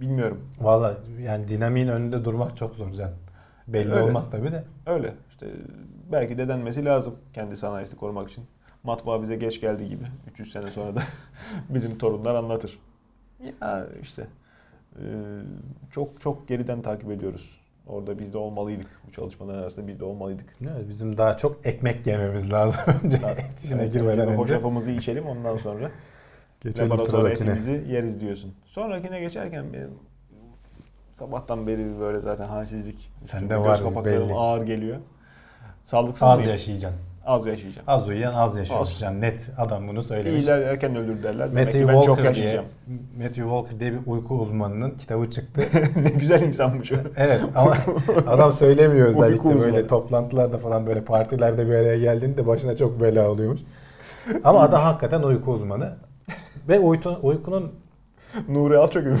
bilmiyorum. 0.00 0.48
Valla 0.60 0.96
yani 1.20 1.48
dinamiğin 1.48 1.88
önünde 1.88 2.24
durmak 2.24 2.56
çok 2.56 2.74
zor 2.74 2.92
can. 2.92 3.10
Belli 3.68 3.92
Öyle. 3.92 4.02
olmaz 4.02 4.30
tabii 4.30 4.52
de. 4.52 4.64
Öyle 4.86 5.14
işte 5.30 5.46
belki 6.12 6.38
de 6.38 6.48
denmesi 6.48 6.84
lazım 6.84 7.14
kendi 7.32 7.56
sanayisini 7.56 7.98
korumak 7.98 8.30
için. 8.30 8.44
Matbaa 8.82 9.22
bize 9.22 9.36
geç 9.36 9.60
geldi 9.60 9.88
gibi 9.88 10.04
300 10.30 10.52
sene 10.52 10.70
sonra 10.70 10.96
da 10.96 11.02
bizim 11.68 11.98
torunlar 11.98 12.34
anlatır. 12.34 12.78
Ya 13.60 13.86
işte 14.02 14.26
çok 15.90 16.20
çok 16.20 16.48
geriden 16.48 16.82
takip 16.82 17.10
ediyoruz 17.10 17.61
Orada 17.86 18.18
biz 18.18 18.32
de 18.32 18.38
olmalıydık. 18.38 18.90
Bu 19.06 19.10
çalışmalar 19.12 19.58
arasında 19.58 19.86
biz 19.88 20.00
de 20.00 20.04
olmalıydık. 20.04 20.56
Evet, 20.62 20.88
bizim 20.88 21.18
daha 21.18 21.36
çok 21.36 21.66
ekmek 21.66 22.06
yememiz 22.06 22.52
lazım 22.52 22.80
önce 23.04 23.16
et 23.16 23.64
işine 23.64 23.82
Evet, 23.82 23.92
girmeden 23.92 24.28
önce. 24.28 24.36
Hoşafımızı 24.36 24.90
içelim 24.90 25.26
ondan 25.26 25.56
sonra 25.56 25.90
Geçelim 26.60 26.90
laboratuvar 26.90 27.30
etimizi 27.30 27.84
yeriz 27.88 28.20
diyorsun. 28.20 28.54
Sonrakine 28.64 29.20
geçerken 29.20 29.72
benim 29.72 29.90
sabahtan 31.14 31.66
beri 31.66 32.00
böyle 32.00 32.20
zaten 32.20 32.46
halsizlik. 32.48 33.10
Sende 33.26 33.56
var 33.60 33.68
göz 33.68 33.82
kapaklarım 33.82 34.28
belli. 34.28 34.34
ağır 34.34 34.66
geliyor. 34.66 34.98
Sağlıksız 35.84 36.22
Az 36.22 36.38
mıyım? 36.38 36.50
yaşayacaksın. 36.50 37.00
Az 37.26 37.46
yaşayacağım. 37.46 37.84
Az 37.88 38.08
uyuyan 38.08 38.34
az 38.34 38.56
yaşayacaksın. 38.56 39.20
Net 39.20 39.50
adam 39.58 39.88
bunu 39.88 40.02
söylemiş. 40.02 40.40
İyiler 40.40 40.58
erken 40.58 40.96
ölür 40.96 41.22
derler. 41.22 41.50
Demek 41.50 41.64
Matthew 41.64 41.78
ki 41.78 41.88
ben 41.88 41.92
çok 41.92 42.04
Walker 42.04 42.34
diye, 42.34 42.44
yaşayacağım. 42.46 42.66
Matthew 43.16 43.42
Walker 43.42 43.80
diye 43.80 43.92
bir 43.92 43.98
uyku 44.06 44.38
uzmanının 44.38 44.90
kitabı 44.90 45.30
çıktı. 45.30 45.62
ne 46.02 46.10
güzel 46.10 46.42
insanmış 46.42 46.92
o. 46.92 46.96
evet 47.16 47.40
ama 47.54 47.76
adam 48.26 48.52
söylemiyor 48.52 49.06
Uyku 49.06 49.18
özellikle 49.18 49.48
uzmanı. 49.48 49.72
böyle 49.72 49.86
toplantılarda 49.86 50.58
falan 50.58 50.86
böyle 50.86 51.04
partilerde 51.04 51.66
bir 51.66 51.74
araya 51.74 51.98
geldiğinde 51.98 52.46
başına 52.46 52.76
çok 52.76 53.00
bela 53.00 53.30
oluyormuş. 53.30 53.60
Ama 54.44 54.60
adam 54.60 54.80
hakikaten 54.80 55.22
uyku 55.22 55.52
uzmanı. 55.52 55.96
Ve 56.68 56.78
uyku, 56.78 57.18
uykunun 57.22 57.72
Nuri 58.48 58.78
Alçok'un. 58.78 59.20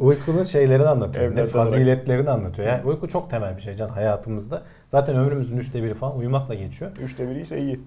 uykunun 0.00 0.44
şeylerini 0.44 0.88
anlatıyor. 0.88 1.30
Ne 1.30 1.34
olarak. 1.34 1.48
faziletlerini 1.50 2.30
anlatıyor. 2.30 2.68
Yani 2.68 2.84
uyku 2.84 3.08
çok 3.08 3.30
temel 3.30 3.56
bir 3.56 3.62
şey 3.62 3.74
can 3.74 3.88
hayatımızda. 3.88 4.62
Zaten 4.88 5.16
ömrümüzün 5.16 5.56
üçte 5.56 5.82
biri 5.82 5.94
falan 5.94 6.18
uyumakla 6.18 6.54
geçiyor. 6.54 6.90
Üçte 7.02 7.30
biri 7.30 7.40
ise 7.40 7.60
iyi. 7.60 7.80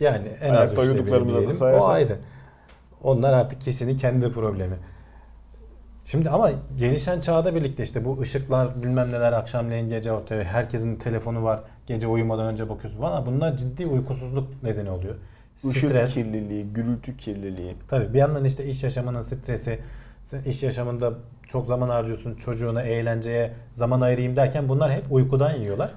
Yani 0.00 0.28
en 0.40 0.48
Hayatta 0.48 0.62
az 0.62 0.72
üçte 0.72 0.82
biri 0.82 0.90
uyuduklarımızı 0.90 1.36
da 1.36 1.40
diyelim. 1.40 1.80
O 1.80 1.88
ayrı. 1.88 2.16
Onlar 3.02 3.32
artık 3.32 3.60
kişinin 3.60 3.96
kendi 3.96 4.32
problemi. 4.32 4.76
Şimdi 6.04 6.30
ama 6.30 6.50
gelişen 6.78 7.20
çağda 7.20 7.54
birlikte 7.54 7.82
işte 7.82 8.04
bu 8.04 8.20
ışıklar 8.20 8.82
bilmem 8.82 9.12
neler 9.12 9.32
akşamleyin 9.32 9.88
gece 9.88 10.12
ortaya 10.12 10.44
herkesin 10.44 10.96
telefonu 10.96 11.42
var. 11.44 11.60
Gece 11.86 12.06
uyumadan 12.06 12.46
önce 12.46 12.68
bakıyorsun 12.68 13.00
falan. 13.00 13.26
Bunlar 13.26 13.56
ciddi 13.56 13.86
uykusuzluk 13.86 14.62
nedeni 14.62 14.90
oluyor. 14.90 15.14
Işık 15.64 15.90
Stres. 15.90 16.14
kirliliği, 16.14 16.72
gürültü 16.72 17.16
kirliliği. 17.16 17.74
Tabii 17.88 18.14
bir 18.14 18.18
yandan 18.18 18.44
işte 18.44 18.64
iş 18.64 18.82
yaşamının 18.82 19.22
stresi, 19.22 19.78
sen 20.24 20.42
iş 20.42 20.62
yaşamında 20.62 21.12
çok 21.48 21.66
zaman 21.66 21.88
harcıyorsun 21.88 22.34
çocuğuna, 22.34 22.82
eğlenceye 22.82 23.52
zaman 23.74 24.00
ayırayım 24.00 24.36
derken 24.36 24.68
bunlar 24.68 24.92
hep 24.92 25.04
uykudan 25.10 25.54
yiyorlar. 25.56 25.90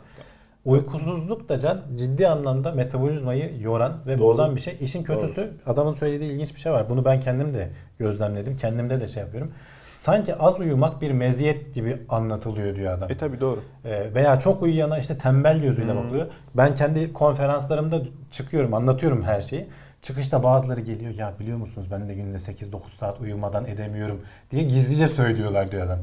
Uykusuzluk 0.65 1.49
da 1.49 1.60
can 1.60 1.81
ciddi 1.95 2.27
anlamda 2.27 2.72
metabolizmayı 2.72 3.61
yoran 3.61 3.93
ve 4.07 4.18
Doğru. 4.19 4.27
bozan 4.27 4.56
bir 4.56 4.61
şey. 4.61 4.77
İşin 4.81 5.03
kötüsü 5.03 5.52
adamın 5.65 5.91
söylediği 5.93 6.31
ilginç 6.31 6.56
bir 6.56 6.60
şey 6.60 6.72
var. 6.72 6.89
Bunu 6.89 7.06
ben 7.06 7.19
kendim 7.19 7.53
de 7.53 7.69
gözlemledim. 7.99 8.56
Kendimde 8.56 8.99
de 8.99 9.07
şey 9.07 9.23
yapıyorum. 9.23 9.52
Sanki 9.95 10.35
az 10.35 10.60
uyumak 10.60 11.02
bir 11.02 11.11
meziyet 11.11 11.73
gibi 11.73 12.02
anlatılıyor 12.10 12.76
diyor 12.76 12.93
adam. 12.93 13.11
E 13.11 13.18
tabi 13.18 13.39
doğru. 13.39 13.60
Ee, 13.85 14.14
veya 14.14 14.39
çok 14.39 14.61
uyuyana 14.61 14.98
işte 14.98 15.18
tembel 15.18 15.61
gözüyle 15.61 15.91
Hmm. 15.91 15.99
bakılıyor. 15.99 16.26
Ben 16.56 16.73
kendi 16.73 17.14
konferanslarımda 17.14 18.02
çıkıyorum, 18.31 18.73
anlatıyorum 18.73 19.23
her 19.23 19.41
şeyi. 19.41 19.68
Çıkışta 20.01 20.43
bazıları 20.43 20.81
geliyor 20.81 21.13
ya 21.13 21.33
biliyor 21.39 21.57
musunuz 21.57 21.87
ben 21.91 22.09
de 22.09 22.13
günde 22.13 22.37
8-9 22.37 22.79
saat 22.99 23.21
uyumadan 23.21 23.65
edemiyorum 23.65 24.21
diye 24.51 24.63
gizlice 24.63 25.07
söylüyorlar 25.07 25.71
diyor 25.71 25.85
adam. 25.85 25.99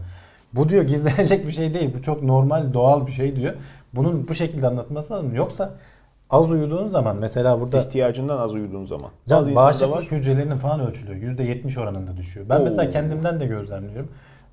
Bu 0.52 0.68
diyor 0.68 0.82
gizlenecek 0.82 1.46
bir 1.46 1.52
şey 1.52 1.74
değil. 1.74 1.94
Bu 1.98 2.02
çok 2.02 2.22
normal, 2.22 2.72
doğal 2.74 3.06
bir 3.06 3.12
şey 3.12 3.36
diyor. 3.36 3.54
Bunun 3.94 4.28
bu 4.28 4.34
şekilde 4.34 4.66
anlatması 4.66 5.14
lazım. 5.14 5.34
Yoksa 5.34 5.74
az 6.30 6.50
uyuduğun 6.50 6.88
zaman 6.88 7.16
mesela 7.16 7.60
burada 7.60 7.80
İhtiyacından 7.80 8.38
az 8.38 8.54
uyuduğun 8.54 8.84
zaman. 8.84 9.10
Bazı 9.30 9.54
bağışıklık 9.54 9.90
var. 9.90 10.04
hücrelerinin 10.04 10.58
falan 10.58 10.80
ölçülüyor. 10.80 11.32
%70 11.32 11.80
oranında 11.80 12.16
düşüyor. 12.16 12.46
Ben 12.48 12.62
mesela 12.62 12.88
Oo. 12.88 12.92
kendimden 12.92 13.40
de 13.40 13.46
gözlemliyorum. 13.46 14.08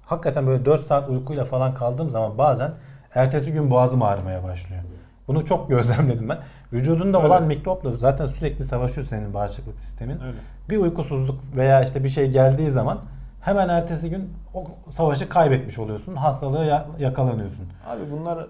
Hakikaten 0.05 0.47
böyle 0.47 0.65
4 0.65 0.85
saat 0.85 1.09
uykuyla 1.09 1.45
falan 1.45 1.73
kaldığım 1.75 2.09
zaman 2.09 2.37
bazen 2.37 2.71
ertesi 3.15 3.51
gün 3.51 3.71
boğazım 3.71 4.01
ağrımaya 4.01 4.43
başlıyor. 4.43 4.81
Bunu 5.27 5.45
çok 5.45 5.69
gözlemledim 5.69 6.29
ben. 6.29 6.37
Vücudunda 6.73 7.17
Öyle. 7.17 7.27
olan 7.27 7.43
mikropla 7.43 7.91
zaten 7.91 8.27
sürekli 8.27 8.63
savaşıyor 8.63 9.07
senin 9.07 9.33
bağışıklık 9.33 9.81
sistemin. 9.81 10.21
Öyle. 10.21 10.37
Bir 10.69 10.77
uykusuzluk 10.77 11.39
veya 11.55 11.83
işte 11.83 12.03
bir 12.03 12.09
şey 12.09 12.31
geldiği 12.31 12.69
zaman 12.69 12.99
hemen 13.41 13.69
ertesi 13.69 14.09
gün 14.09 14.33
o 14.53 14.63
savaşı 14.89 15.29
kaybetmiş 15.29 15.79
oluyorsun. 15.79 16.15
Hastalığa 16.15 16.63
ya- 16.63 16.85
yakalanıyorsun. 16.99 17.65
Abi 17.87 18.01
bunlar 18.11 18.47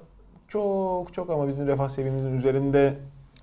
çok 0.48 1.14
çok 1.14 1.30
ama 1.30 1.48
bizim 1.48 1.68
refah 1.68 1.90
seviyemizin 1.90 2.38
üzerinde 2.38 2.94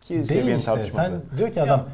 ki 0.00 0.14
Değil 0.14 0.24
seviyenin 0.24 0.58
işte. 0.58 0.74
tartışması. 0.74 1.10
Sen 1.30 1.38
diyor 1.38 1.50
ki 1.52 1.62
adam 1.62 1.84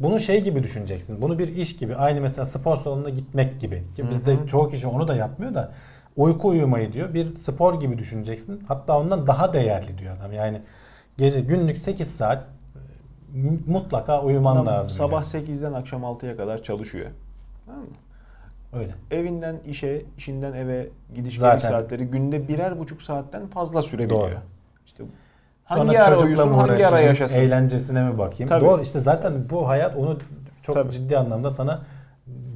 bunu 0.00 0.20
şey 0.20 0.42
gibi 0.42 0.62
düşüneceksin. 0.62 1.22
Bunu 1.22 1.38
bir 1.38 1.48
iş 1.48 1.76
gibi. 1.76 1.96
Aynı 1.96 2.20
mesela 2.20 2.44
spor 2.44 2.76
salonuna 2.76 3.10
gitmek 3.10 3.60
gibi. 3.60 3.82
Ki 3.96 4.10
bizde 4.10 4.46
çoğu 4.46 4.68
kişi 4.68 4.86
onu 4.88 5.08
da 5.08 5.14
yapmıyor 5.14 5.54
da 5.54 5.72
uyku 6.16 6.48
uyumayı 6.48 6.92
diyor. 6.92 7.14
Bir 7.14 7.34
spor 7.36 7.80
gibi 7.80 7.98
düşüneceksin. 7.98 8.62
Hatta 8.68 8.98
ondan 9.00 9.26
daha 9.26 9.52
değerli 9.52 9.98
diyor 9.98 10.16
adam. 10.18 10.32
Yani 10.32 10.60
gece 11.16 11.40
günlük 11.40 11.78
8 11.78 12.16
saat 12.16 12.44
e, 13.34 13.38
mutlaka 13.66 14.22
uyuman 14.22 14.54
Adam 14.54 14.66
lazım. 14.66 14.90
sabah 14.90 15.32
diyor. 15.32 15.44
8'den 15.44 15.72
akşam 15.72 16.02
6'ya 16.02 16.36
kadar 16.36 16.62
çalışıyor. 16.62 17.10
Tamam 17.66 17.80
mı? 17.80 17.88
öyle. 18.72 18.94
Evinden 19.10 19.56
işe, 19.66 20.02
işinden 20.18 20.52
eve 20.52 20.88
gidiş 21.14 21.38
geliş 21.38 21.62
saatleri 21.62 22.04
günde 22.04 22.48
birer 22.48 22.78
buçuk 22.78 23.02
saatten 23.02 23.46
fazla 23.46 23.82
sürebiliyor. 23.82 24.20
Doğru. 24.20 24.34
İşte 24.86 25.04
Sonra 25.68 25.80
hangi 25.80 26.00
ara 26.00 26.18
uyusun, 26.20 26.52
hangi 26.54 26.86
ara 26.86 27.00
yaşasın? 27.00 27.40
Eğlencesine 27.40 28.02
mi 28.02 28.18
bakayım? 28.18 28.48
Tabii. 28.48 28.64
Doğru 28.64 28.82
işte 28.82 29.00
zaten 29.00 29.50
bu 29.50 29.68
hayat 29.68 29.96
onu 29.96 30.18
çok 30.62 30.74
Tabii. 30.74 30.92
ciddi 30.92 31.18
anlamda 31.18 31.50
sana 31.50 31.82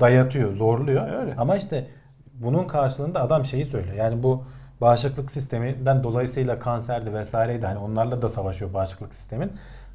dayatıyor, 0.01 0.52
zorluyor. 0.52 1.12
Öyle. 1.12 1.35
Ama 1.36 1.56
işte 1.56 1.86
bunun 2.35 2.64
karşılığında 2.64 3.22
adam 3.22 3.44
şeyi 3.44 3.64
söylüyor. 3.64 3.94
Yani 3.94 4.22
bu 4.22 4.44
bağışıklık 4.81 5.31
sisteminden 5.31 6.05
dolayısıyla 6.05 6.59
kanserdi 6.59 7.15
vesaireydi. 7.15 7.67
Hani 7.67 7.79
onlarla 7.79 8.23
da 8.23 8.29
savaşıyor 8.29 8.75
bağışıklık 8.75 9.15
sistemin. 9.15 9.53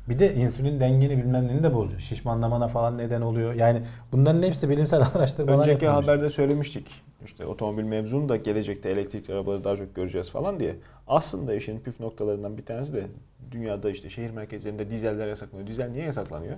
Bir 0.10 0.20
de 0.20 0.36
insülin 0.36 0.80
dengeni 0.80 1.18
bilmem 1.18 1.48
neyini 1.48 1.64
de 1.64 1.74
bozuyor. 1.74 2.00
Şişmanlamana 2.00 2.68
falan 2.68 2.98
neden 2.98 3.22
oluyor. 3.22 3.54
Yani 3.54 3.84
bunların 4.12 4.44
hepsi 4.44 4.70
bilimsel 4.70 5.02
araştırmalar 5.16 5.60
Önceki 5.60 5.86
yapılmış. 5.86 6.08
haberde 6.08 6.30
söylemiştik. 6.30 7.02
İşte 7.26 7.46
otomobil 7.46 7.84
mevzunu 7.84 8.30
da 8.30 8.36
gelecekte 8.36 8.90
elektrikli 8.90 9.34
arabaları 9.34 9.64
daha 9.64 9.76
çok 9.78 9.96
göreceğiz 9.96 10.32
falan 10.32 10.60
diye. 10.60 10.76
Aslında 11.08 11.54
işin 11.56 11.80
püf 11.80 12.00
noktalarından 12.00 12.58
bir 12.58 12.66
tanesi 12.66 12.94
de 12.94 13.04
dünyada 13.52 13.90
işte 13.90 14.10
şehir 14.10 14.30
merkezlerinde 14.30 14.90
dizeller 14.92 15.28
yasaklanıyor. 15.28 15.68
Dizel 15.68 15.90
niye 15.90 16.06
yasaklanıyor? 16.06 16.56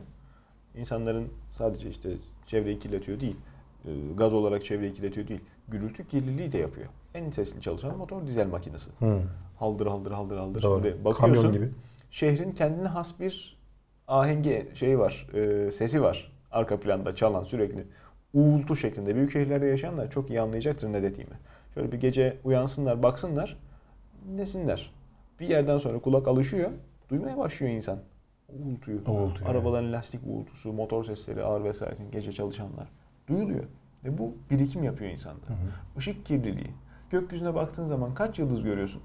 İnsanların 0.76 1.28
sadece 1.52 1.90
işte 1.90 2.10
çevreyi 2.48 2.80
kirletiyor 2.80 3.20
değil, 3.20 3.36
e, 3.86 3.90
gaz 4.18 4.34
olarak 4.34 4.66
çevreyi 4.66 4.94
kirletiyor 4.94 5.28
değil, 5.28 5.42
gürültü 5.68 6.08
kirliliği 6.08 6.52
de 6.52 6.58
yapıyor. 6.58 6.88
En 7.16 7.32
sesli 7.32 7.62
çalışan 7.62 7.98
motor 7.98 8.28
dizel 8.28 8.48
makinesi. 8.48 8.92
Hı, 9.00 9.22
Haldır 9.60 9.88
haldır 9.88 10.12
haldır 10.12 10.38
haldır. 10.38 10.64
doğru. 10.64 10.84
Ve 10.84 11.06
bakıyorsun 11.06 11.44
Kamyon 11.44 11.52
gibi. 11.54 11.70
şehrin 12.12 12.52
kendine 12.52 12.88
has 12.88 13.20
bir 13.20 13.58
ahengi 14.08 14.68
şeyi 14.74 15.00
var, 15.00 15.28
e, 15.34 15.72
sesi 15.72 16.02
var. 16.02 16.32
Arka 16.52 16.80
planda 16.80 17.16
çalan 17.16 17.44
sürekli 17.44 17.88
uğultu 18.34 18.76
şeklinde. 18.76 19.16
Büyük 19.16 19.32
şehirlerde 19.32 19.66
yaşayanlar 19.66 20.10
çok 20.12 20.30
iyi 20.30 20.42
anlayacaktır 20.42 20.94
ne 20.94 21.04
dediğimi. 21.04 21.34
Şöyle 21.74 21.92
bir 21.92 21.98
gece 22.00 22.38
uyansınlar, 22.44 23.04
baksınlar, 23.04 23.58
nesinler. 24.36 24.94
Bir 25.40 25.50
yerden 25.50 25.78
sonra 25.78 26.00
kulak 26.00 26.28
alışıyor, 26.28 26.70
duymaya 27.10 27.38
başlıyor 27.38 27.72
insan. 27.74 28.00
Uğultuyu. 28.50 28.98
Uğultuyu, 29.08 29.50
Arabaların 29.50 29.94
lastik 29.94 30.22
uğultusu, 30.28 30.74
motor 30.74 31.04
sesleri, 31.04 31.44
ağır 31.44 31.64
vesaire 31.64 31.96
gece 32.12 32.32
çalışanlar. 32.32 32.88
Duyuluyor. 33.28 33.64
Ve 34.04 34.18
bu 34.18 34.34
birikim 34.50 34.84
yapıyor 34.84 35.12
insanda. 35.12 35.48
Hı 35.48 35.54
hı. 35.54 35.98
Işık 36.00 36.26
kirliliği. 36.26 36.72
Gökyüzüne 37.20 37.56
baktığın 37.56 37.86
zaman 37.86 38.14
kaç 38.14 38.40
yıldız 38.40 38.64
görüyorsun? 38.64 39.02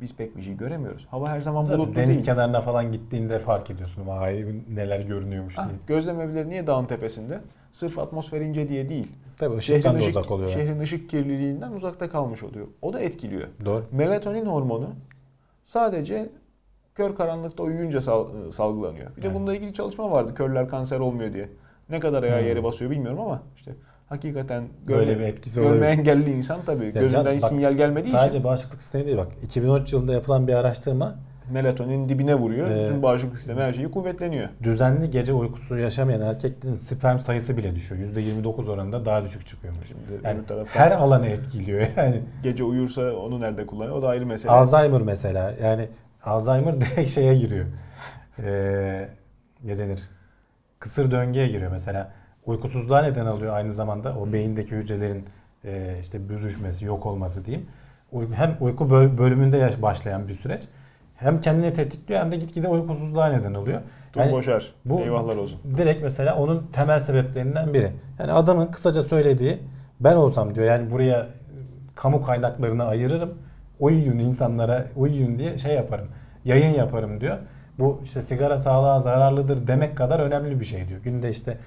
Biz 0.00 0.14
pek 0.16 0.36
bir 0.36 0.42
şey 0.42 0.56
göremiyoruz. 0.56 1.06
Hava 1.10 1.28
her 1.30 1.40
zaman 1.40 1.62
Zaten 1.62 1.78
bulutlu 1.78 1.96
deniz 1.96 2.14
değil. 2.16 2.24
kenarına 2.26 2.60
falan 2.60 2.92
gittiğinde 2.92 3.38
fark 3.38 3.70
ediyorsun. 3.70 4.06
Vay 4.06 4.46
neler 4.74 5.00
görünüyormuş 5.00 5.54
Ah, 5.58 5.68
diye. 5.68 5.78
gözlem 5.86 6.20
evleri 6.20 6.48
niye 6.48 6.66
dağın 6.66 6.84
tepesinde? 6.86 7.40
Sırf 7.72 7.98
atmosfer 7.98 8.40
ince 8.40 8.68
diye 8.68 8.88
değil. 8.88 9.12
Tabii 9.36 9.56
ışıktan 9.56 9.80
Şehrin 9.80 9.94
da 9.94 9.98
ışık, 9.98 10.10
uzak 10.10 10.30
oluyor. 10.30 10.48
şehrin 10.48 10.80
ışık 10.80 11.10
kirliliğinden 11.10 11.72
uzakta 11.72 12.10
kalmış 12.10 12.42
oluyor. 12.42 12.66
O 12.82 12.92
da 12.92 13.00
etkiliyor. 13.00 13.48
Doğru. 13.64 13.84
Melatonin 13.92 14.46
hormonu 14.46 14.88
sadece 15.64 16.28
kör 16.94 17.16
karanlıkta 17.16 17.62
uyuyunca 17.62 18.00
sal- 18.00 18.50
salgılanıyor. 18.50 19.16
Bir 19.16 19.22
de 19.22 19.26
Evet. 19.26 19.36
bununla 19.36 19.54
ilgili 19.54 19.72
çalışma 19.74 20.10
vardı. 20.10 20.34
Körler 20.34 20.68
kanser 20.68 21.00
olmuyor 21.00 21.32
diye. 21.32 21.48
Ne 21.88 22.00
kadar 22.00 22.22
ayağı 22.22 22.40
Hmm. 22.40 22.46
yere 22.48 22.64
basıyor 22.64 22.90
bilmiyorum 22.90 23.20
ama 23.20 23.42
işte 23.56 23.74
hakikaten 24.10 24.64
Böyle 24.88 25.04
görme, 25.12 25.18
bir 25.18 25.24
etkisi 25.28 25.54
görme 25.60 25.70
olabilir. 25.70 25.86
engelli 25.86 26.30
insan 26.32 26.58
tabii. 26.66 26.84
Ya 26.84 26.90
Gözünden 26.90 27.24
can, 27.24 27.40
bak, 27.42 27.48
sinyal 27.48 27.72
gelmediği 27.74 28.12
Sadece 28.12 28.38
için 28.38 28.44
bağışıklık 28.48 28.82
sistemi 28.82 29.06
değil 29.06 29.16
bak. 29.18 29.28
2013 29.42 29.92
yılında 29.92 30.12
yapılan 30.12 30.48
bir 30.48 30.54
araştırma 30.54 31.14
melatonin 31.52 32.08
dibine 32.08 32.34
vuruyor. 32.34 32.70
Ee, 32.70 32.84
Bütün 32.84 33.02
bağışıklık 33.02 33.36
sistemi 33.38 33.60
her 33.60 33.72
şeyi 33.72 33.90
kuvvetleniyor. 33.90 34.48
düzenli 34.62 35.10
gece 35.10 35.32
uykusu 35.32 35.76
yaşamayan 35.78 36.20
erkeklerin 36.20 36.74
sperm 36.74 37.18
sayısı 37.18 37.56
bile 37.56 37.74
düşüyor. 37.74 38.00
%29 38.16 38.70
oranında 38.70 39.04
daha 39.04 39.24
düşük 39.24 39.46
çıkıyormuş. 39.46 39.88
Şimdi 39.88 40.02
Yani 40.24 40.40
her 40.66 40.90
alanı 40.92 41.26
etkiliyor 41.26 41.86
yani. 41.96 42.20
gece 42.42 42.64
uyursa 42.64 43.12
onu 43.16 43.40
nerede 43.40 43.66
kullanıyor? 43.66 43.96
O 43.96 44.02
da 44.02 44.08
ayrı 44.08 44.26
mesele. 44.26 44.52
Alzheimer 44.52 45.02
mesela 45.02 45.54
yani 45.62 45.88
Alzheimer 46.24 46.80
direkt 46.80 47.10
şeye 47.10 47.34
giriyor. 47.34 47.66
Ee, 48.38 49.08
ne 49.64 49.78
denir? 49.78 50.00
Kısır 50.78 51.10
döngüye 51.10 51.48
giriyor 51.48 51.70
mesela. 51.72 52.12
Uykusuzluğa 52.54 53.02
neden 53.02 53.26
alıyor 53.26 53.54
aynı 53.54 53.72
zamanda 53.72 54.14
o 54.18 54.32
beyindeki 54.32 54.70
hücrelerin 54.76 55.24
e, 55.64 55.96
işte 56.00 56.28
büzüşmesi, 56.28 56.84
yok 56.84 57.06
olması 57.06 57.44
diyeyim. 57.44 57.66
Hem 58.34 58.56
uyku 58.60 58.90
böl- 58.90 59.18
bölümünde 59.18 59.70
başlayan 59.82 60.28
bir 60.28 60.34
süreç. 60.34 60.62
Hem 61.16 61.40
kendini 61.40 61.72
tetikliyor 61.72 62.20
hem 62.20 62.30
de 62.32 62.36
gitgide 62.36 62.68
uykusuzluğa 62.68 63.26
neden 63.26 63.54
oluyor. 63.54 63.80
Dur 64.14 64.20
Yani 64.20 64.32
boşar. 64.32 64.72
bu- 64.84 65.00
Eyvahlar 65.00 65.36
olsun. 65.36 65.58
direkt 65.76 66.02
mesela 66.02 66.36
onun 66.36 66.66
temel 66.72 67.00
sebeplerinden 67.00 67.74
biri. 67.74 67.90
Yani 68.18 68.32
adamın 68.32 68.66
kısaca 68.66 69.02
söylediği 69.02 69.58
ben 70.00 70.16
olsam 70.16 70.54
diyor 70.54 70.66
yani 70.66 70.90
buraya 70.90 71.26
kamu 71.94 72.22
kaynaklarını 72.22 72.84
ayırırım. 72.84 73.34
Uyuyun 73.80 74.18
insanlara 74.18 74.86
uyuyun 74.96 75.38
diye 75.38 75.58
şey 75.58 75.74
yaparım. 75.74 76.06
Yayın 76.44 76.74
yaparım 76.74 77.20
diyor. 77.20 77.36
Bu 77.78 78.00
işte 78.04 78.22
sigara 78.22 78.58
sağlığa 78.58 79.00
zararlıdır 79.00 79.66
demek 79.66 79.96
kadar 79.96 80.20
önemli 80.20 80.60
bir 80.60 80.64
şey 80.64 80.88
diyor. 80.88 81.00
Günde 81.00 81.28
işte 81.30 81.58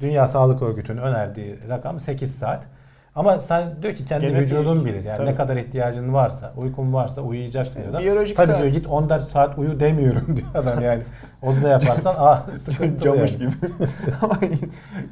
Dünya 0.00 0.26
Sağlık 0.26 0.62
Örgütü'nün 0.62 1.02
önerdiği 1.02 1.58
rakam 1.68 2.00
8 2.00 2.34
saat. 2.34 2.66
Ama 3.14 3.40
sen 3.40 3.82
diyor 3.82 3.94
ki 3.94 4.04
kendi 4.04 4.26
Genetik, 4.26 4.42
vücudun 4.58 4.84
bilir. 4.84 5.04
Yani 5.04 5.16
tabii. 5.16 5.26
ne 5.26 5.34
kadar 5.34 5.56
ihtiyacın 5.56 6.12
varsa, 6.14 6.52
uykun 6.56 6.92
varsa 6.92 7.22
uyuyacaksın 7.22 7.82
diyor. 7.82 8.02
biyolojik 8.02 8.36
Tabii 8.36 8.46
saat. 8.46 8.58
diyor 8.58 8.68
git 8.72 8.86
14 8.86 9.28
saat 9.28 9.58
uyu 9.58 9.80
demiyorum 9.80 10.26
diyor 10.36 10.48
adam 10.54 10.80
yani. 10.82 11.02
Onu 11.42 11.62
da 11.62 11.68
yaparsan 11.68 12.14
ah 12.18 12.54
sıkıntı 12.54 13.04
Camış 13.04 13.30
yani. 13.30 13.38
gibi. 13.38 13.50
Ama 14.22 14.38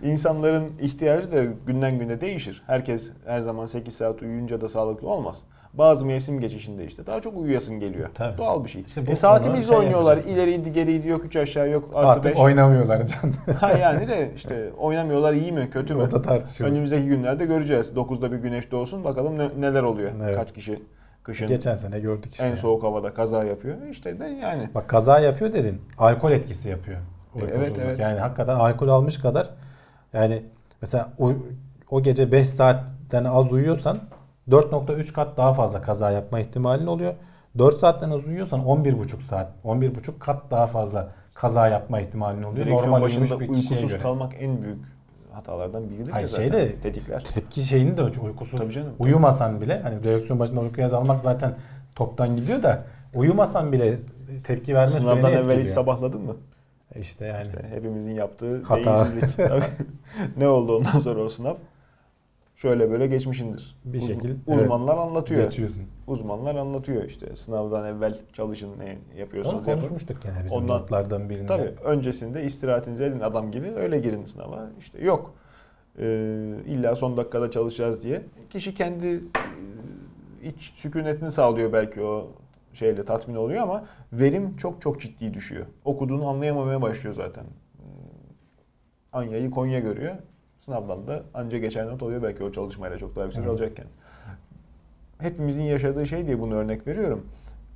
insanların 0.02 0.72
ihtiyacı 0.80 1.32
da 1.32 1.44
günden 1.66 1.98
güne 1.98 2.20
değişir. 2.20 2.62
Herkes 2.66 3.12
her 3.26 3.40
zaman 3.40 3.66
8 3.66 3.94
saat 3.96 4.22
uyuyunca 4.22 4.60
da 4.60 4.68
sağlıklı 4.68 5.08
olmaz. 5.08 5.42
Bazı 5.78 6.06
mevsim 6.06 6.40
geçişinde 6.40 6.84
işte 6.84 7.06
daha 7.06 7.20
çok 7.20 7.36
uyuyasın 7.36 7.80
geliyor. 7.80 8.08
Tabii. 8.14 8.38
Doğal 8.38 8.64
bir 8.64 8.68
şey. 8.68 8.82
İşte 8.82 9.06
bu 9.06 9.10
e, 9.10 9.14
saatimizle 9.14 9.60
onu 9.60 9.66
şey 9.66 9.76
oynuyorlar. 9.86 10.16
yapacaksın. 10.16 10.34
İleriydi 10.42 10.72
geriydi 10.72 11.08
yok 11.08 11.24
3 11.24 11.36
aşağı 11.36 11.68
yok 11.70 11.90
artı 11.94 12.08
Artık 12.10 12.24
5. 12.24 12.38
oynamıyorlar 12.38 13.06
can. 13.06 13.54
ha 13.54 13.70
yani 13.72 14.08
de 14.08 14.30
işte 14.36 14.70
oynamıyorlar 14.78 15.32
iyi 15.32 15.52
mi 15.52 15.70
kötü 15.72 15.94
mü? 15.94 16.02
o 16.02 16.10
da 16.10 16.22
tartışılır. 16.22 16.68
Önümüzdeki 16.68 17.06
günlerde 17.06 17.46
göreceğiz. 17.46 17.92
9'da 17.92 18.32
bir 18.32 18.36
güneş 18.36 18.70
doğsun 18.70 19.04
bakalım 19.04 19.38
ne- 19.38 19.60
neler 19.60 19.82
oluyor. 19.82 20.10
Evet. 20.24 20.36
Kaç 20.36 20.54
kişi 20.54 20.82
kışın 21.22 21.46
Geçen 21.46 21.76
sene 21.76 22.00
gördük 22.00 22.32
işte. 22.32 22.46
en 22.46 22.54
soğuk 22.54 22.82
havada 22.82 23.14
kaza 23.14 23.44
yapıyor. 23.44 23.76
İşte 23.90 24.20
de 24.20 24.24
yani. 24.26 24.68
Bak 24.74 24.88
kaza 24.88 25.18
yapıyor 25.20 25.52
dedin. 25.52 25.82
Alkol 25.98 26.32
etkisi 26.32 26.68
yapıyor. 26.68 26.98
Uykusuzluk. 27.34 27.64
Evet, 27.64 27.78
evet. 27.84 27.98
Yani 27.98 28.20
hakikaten 28.20 28.54
alkol 28.54 28.88
almış 28.88 29.18
kadar 29.18 29.50
yani 30.12 30.42
mesela 30.82 31.08
o, 31.18 31.32
o 31.90 32.02
gece 32.02 32.32
5 32.32 32.48
saatten 32.48 33.24
az 33.24 33.52
uyuyorsan 33.52 33.98
4.3 34.50 35.12
kat 35.12 35.36
daha 35.36 35.54
fazla 35.54 35.80
kaza 35.82 36.10
yapma 36.10 36.40
ihtimalin 36.40 36.86
oluyor. 36.86 37.14
4 37.58 37.76
saatten 37.78 38.10
az 38.10 38.26
uyuyorsan 38.26 38.60
11.5 38.60 39.22
saat, 39.22 39.48
11.5 39.64 40.18
kat 40.18 40.42
daha 40.50 40.66
fazla 40.66 41.08
kaza 41.34 41.68
yapma 41.68 42.00
ihtimalin 42.00 42.42
oluyor. 42.42 42.66
Direksiyon 42.66 42.82
Normal 42.92 43.02
başında 43.02 43.40
bir 43.40 43.48
uykusuz 43.48 43.86
göre. 43.90 43.98
kalmak 44.02 44.32
en 44.38 44.62
büyük 44.62 44.78
hatalardan 45.32 45.90
biridir 45.90 46.10
Hayır, 46.10 46.22
ya 46.22 46.28
zaten. 46.28 46.48
şeyde- 46.48 46.80
tetikler. 46.80 47.24
Tepki 47.24 47.60
şeyini 47.60 47.96
de 47.96 48.02
uykusuz. 48.02 48.60
Tabii 48.60 48.72
canım. 48.72 48.92
Uyumasan 48.98 49.60
bile 49.60 49.80
hani 49.82 50.02
direksiyon 50.02 50.38
başında 50.40 50.60
uykuya 50.60 50.92
dalmak 50.92 51.20
zaten 51.20 51.54
toptan 51.96 52.36
gidiyor 52.36 52.62
da 52.62 52.84
uyumasan 53.14 53.72
bile 53.72 53.98
tepki 54.44 54.74
verme 54.74 54.86
Sınavdan 54.86 55.32
evvel 55.32 55.62
hiç 55.62 55.68
sabahladın 55.70 56.20
mı? 56.22 56.36
İşte 57.00 57.26
yani. 57.26 57.42
İşte 57.42 57.64
hepimizin 57.70 58.12
yaptığı 58.12 58.62
Hata. 58.62 58.94
beyinsizlik. 58.94 59.36
Tabii. 59.36 59.62
ne 60.36 60.48
oldu 60.48 60.76
ondan 60.76 60.98
sonra 60.98 61.20
o 61.20 61.28
sınav? 61.28 61.54
Şöyle 62.58 62.90
böyle 62.90 63.06
geçmişindir. 63.06 63.76
Bir 63.84 63.98
Uz- 63.98 64.06
şekil, 64.06 64.34
Uzmanlar 64.46 64.98
anlatıyor. 64.98 65.44
Geçiyorsun. 65.44 65.82
Uzmanlar 66.06 66.54
anlatıyor 66.54 67.04
işte 67.04 67.36
sınavdan 67.36 67.96
evvel 67.96 68.18
çalışın 68.32 68.78
ne 68.78 68.98
Onu 69.14 69.18
yapıyorsanız 69.20 69.66
yapın. 69.68 69.80
konuşmuştuk 69.80 70.24
yani 70.24 70.44
bizim 70.44 70.58
Ondan- 70.58 70.80
notlardan 70.80 71.30
birinde. 71.30 71.46
Tabii 71.46 71.74
öncesinde 71.84 72.44
istirahatinizi 72.44 73.04
edin 73.04 73.20
adam 73.20 73.50
gibi 73.50 73.66
öyle 73.76 73.98
girin 74.00 74.24
sınava. 74.24 74.70
İşte 74.78 75.04
yok. 75.04 75.34
Ee, 75.98 76.04
illa 76.66 76.96
son 76.96 77.16
dakikada 77.16 77.50
çalışacağız 77.50 78.04
diye. 78.04 78.22
Kişi 78.50 78.74
kendi 78.74 79.06
e, 79.06 79.20
iç 80.48 80.72
sükunetini 80.74 81.30
sağlıyor 81.30 81.72
belki 81.72 82.02
o 82.02 82.28
şeyle 82.72 83.02
tatmin 83.04 83.34
oluyor 83.34 83.62
ama 83.62 83.84
verim 84.12 84.56
çok 84.56 84.82
çok 84.82 85.00
ciddi 85.00 85.34
düşüyor. 85.34 85.66
Okuduğunu 85.84 86.28
anlayamamaya 86.28 86.82
başlıyor 86.82 87.14
zaten. 87.14 87.44
Ee, 87.44 87.82
Anya'yı 89.12 89.50
Konya 89.50 89.78
görüyor. 89.78 90.14
Sınavdan 90.58 91.08
da 91.08 91.22
anca 91.34 91.58
geçer 91.58 91.86
not 91.86 92.02
oluyor 92.02 92.22
belki 92.22 92.44
o 92.44 92.52
çalışmayla 92.52 92.98
çok 92.98 93.16
daha 93.16 93.24
yüksek 93.24 93.42
Evet. 93.42 93.50
alacakken. 93.50 93.86
Hepimizin 95.18 95.62
yaşadığı 95.62 96.06
şey 96.06 96.26
diye 96.26 96.40
bunu 96.40 96.54
örnek 96.54 96.86
veriyorum. 96.86 97.26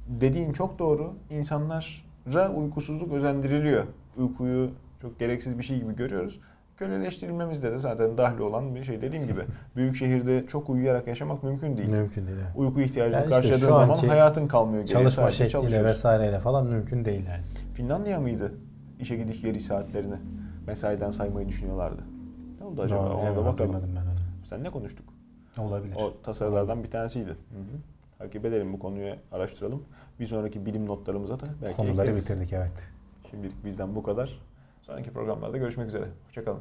Dediğin 0.09 0.52
çok 0.52 0.78
doğru. 0.78 1.14
İnsanlara 1.30 2.50
uykusuzluk 2.54 3.12
özendiriliyor. 3.12 3.84
Uykuyu 4.16 4.70
çok 5.02 5.18
gereksiz 5.18 5.59
bir 5.59 5.62
şey 5.62 5.78
gibi 5.80 5.96
görüyoruz. 5.96 6.40
Köleleştirilmemizde 6.76 7.72
de 7.72 7.78
zaten 7.78 8.18
dahli 8.18 8.42
olan 8.42 8.74
bir 8.74 8.84
şey 8.84 9.00
dediğim 9.00 9.26
gibi. 9.26 9.40
Büyük 9.76 9.96
şehirde 9.96 10.46
çok 10.46 10.70
uyuyarak 10.70 11.06
yaşamak 11.06 11.42
mümkün 11.42 11.76
değil. 11.76 11.88
Mümkün 11.90 12.26
değil. 12.26 12.38
yani. 12.38 12.56
Uyku 12.56 12.80
ihtiyacını 12.80 13.14
Yani 13.20 13.30
işte 13.30 13.36
karşıladığın 13.50 13.72
zaman 13.72 13.94
hayatın 13.94 14.46
kalmıyor. 14.46 14.84
Çalışma 14.84 15.30
şekliyle 15.30 15.84
vesaireyle 15.84 16.38
falan 16.40 16.66
mümkün 16.66 17.04
değil 17.04 17.26
yani. 17.26 17.42
Finlandiya 17.74 18.20
mıydı? 18.20 18.54
İşe 19.00 19.16
gidiş 19.16 19.40
geliş 19.40 19.64
saatlerini 19.64 20.16
mesaiden 20.66 21.10
saymayı 21.10 21.48
düşünüyorlardı. 21.48 22.02
Ne 22.62 22.68
oldu 22.68 22.82
acaba? 22.82 23.05
Doğru, 23.05 23.14
Ona 23.14 23.30
da 23.36 23.36
bakalım. 23.36 23.59
duymadım 23.59 23.90
ben 23.97 24.01
onu. 24.02 24.18
Sen 24.44 24.64
ne 24.64 24.70
konuştuk? 24.70 25.06
Olabilir. 25.59 25.97
O 25.97 26.22
tasarılardan 26.22 26.82
bir 26.84 26.90
tanesiydi. 26.90 27.28
Hı 27.30 27.32
hı. 27.34 27.78
Takip 28.18 28.44
edelim 28.44 28.72
bu 28.72 28.78
konuyu 28.78 29.14
araştıralım. 29.32 29.82
Bir 30.20 30.26
sonraki 30.26 30.66
bilim 30.66 30.86
notlarımıza 30.86 31.40
da 31.40 31.47
belki 31.62 31.76
Konuları 31.76 32.02
ekleriz. 32.02 32.24
bitirdik 32.30 32.52
evet. 32.52 32.72
Şimdilik 33.30 33.64
bizden 33.64 33.94
bu 33.97 34.02
kadar. 34.02 34.39
Sonraki 34.82 35.10
programlarda 35.10 35.56
görüşmek 35.59 35.89
üzere. 35.89 36.05
Hoşçakalın. 36.26 36.60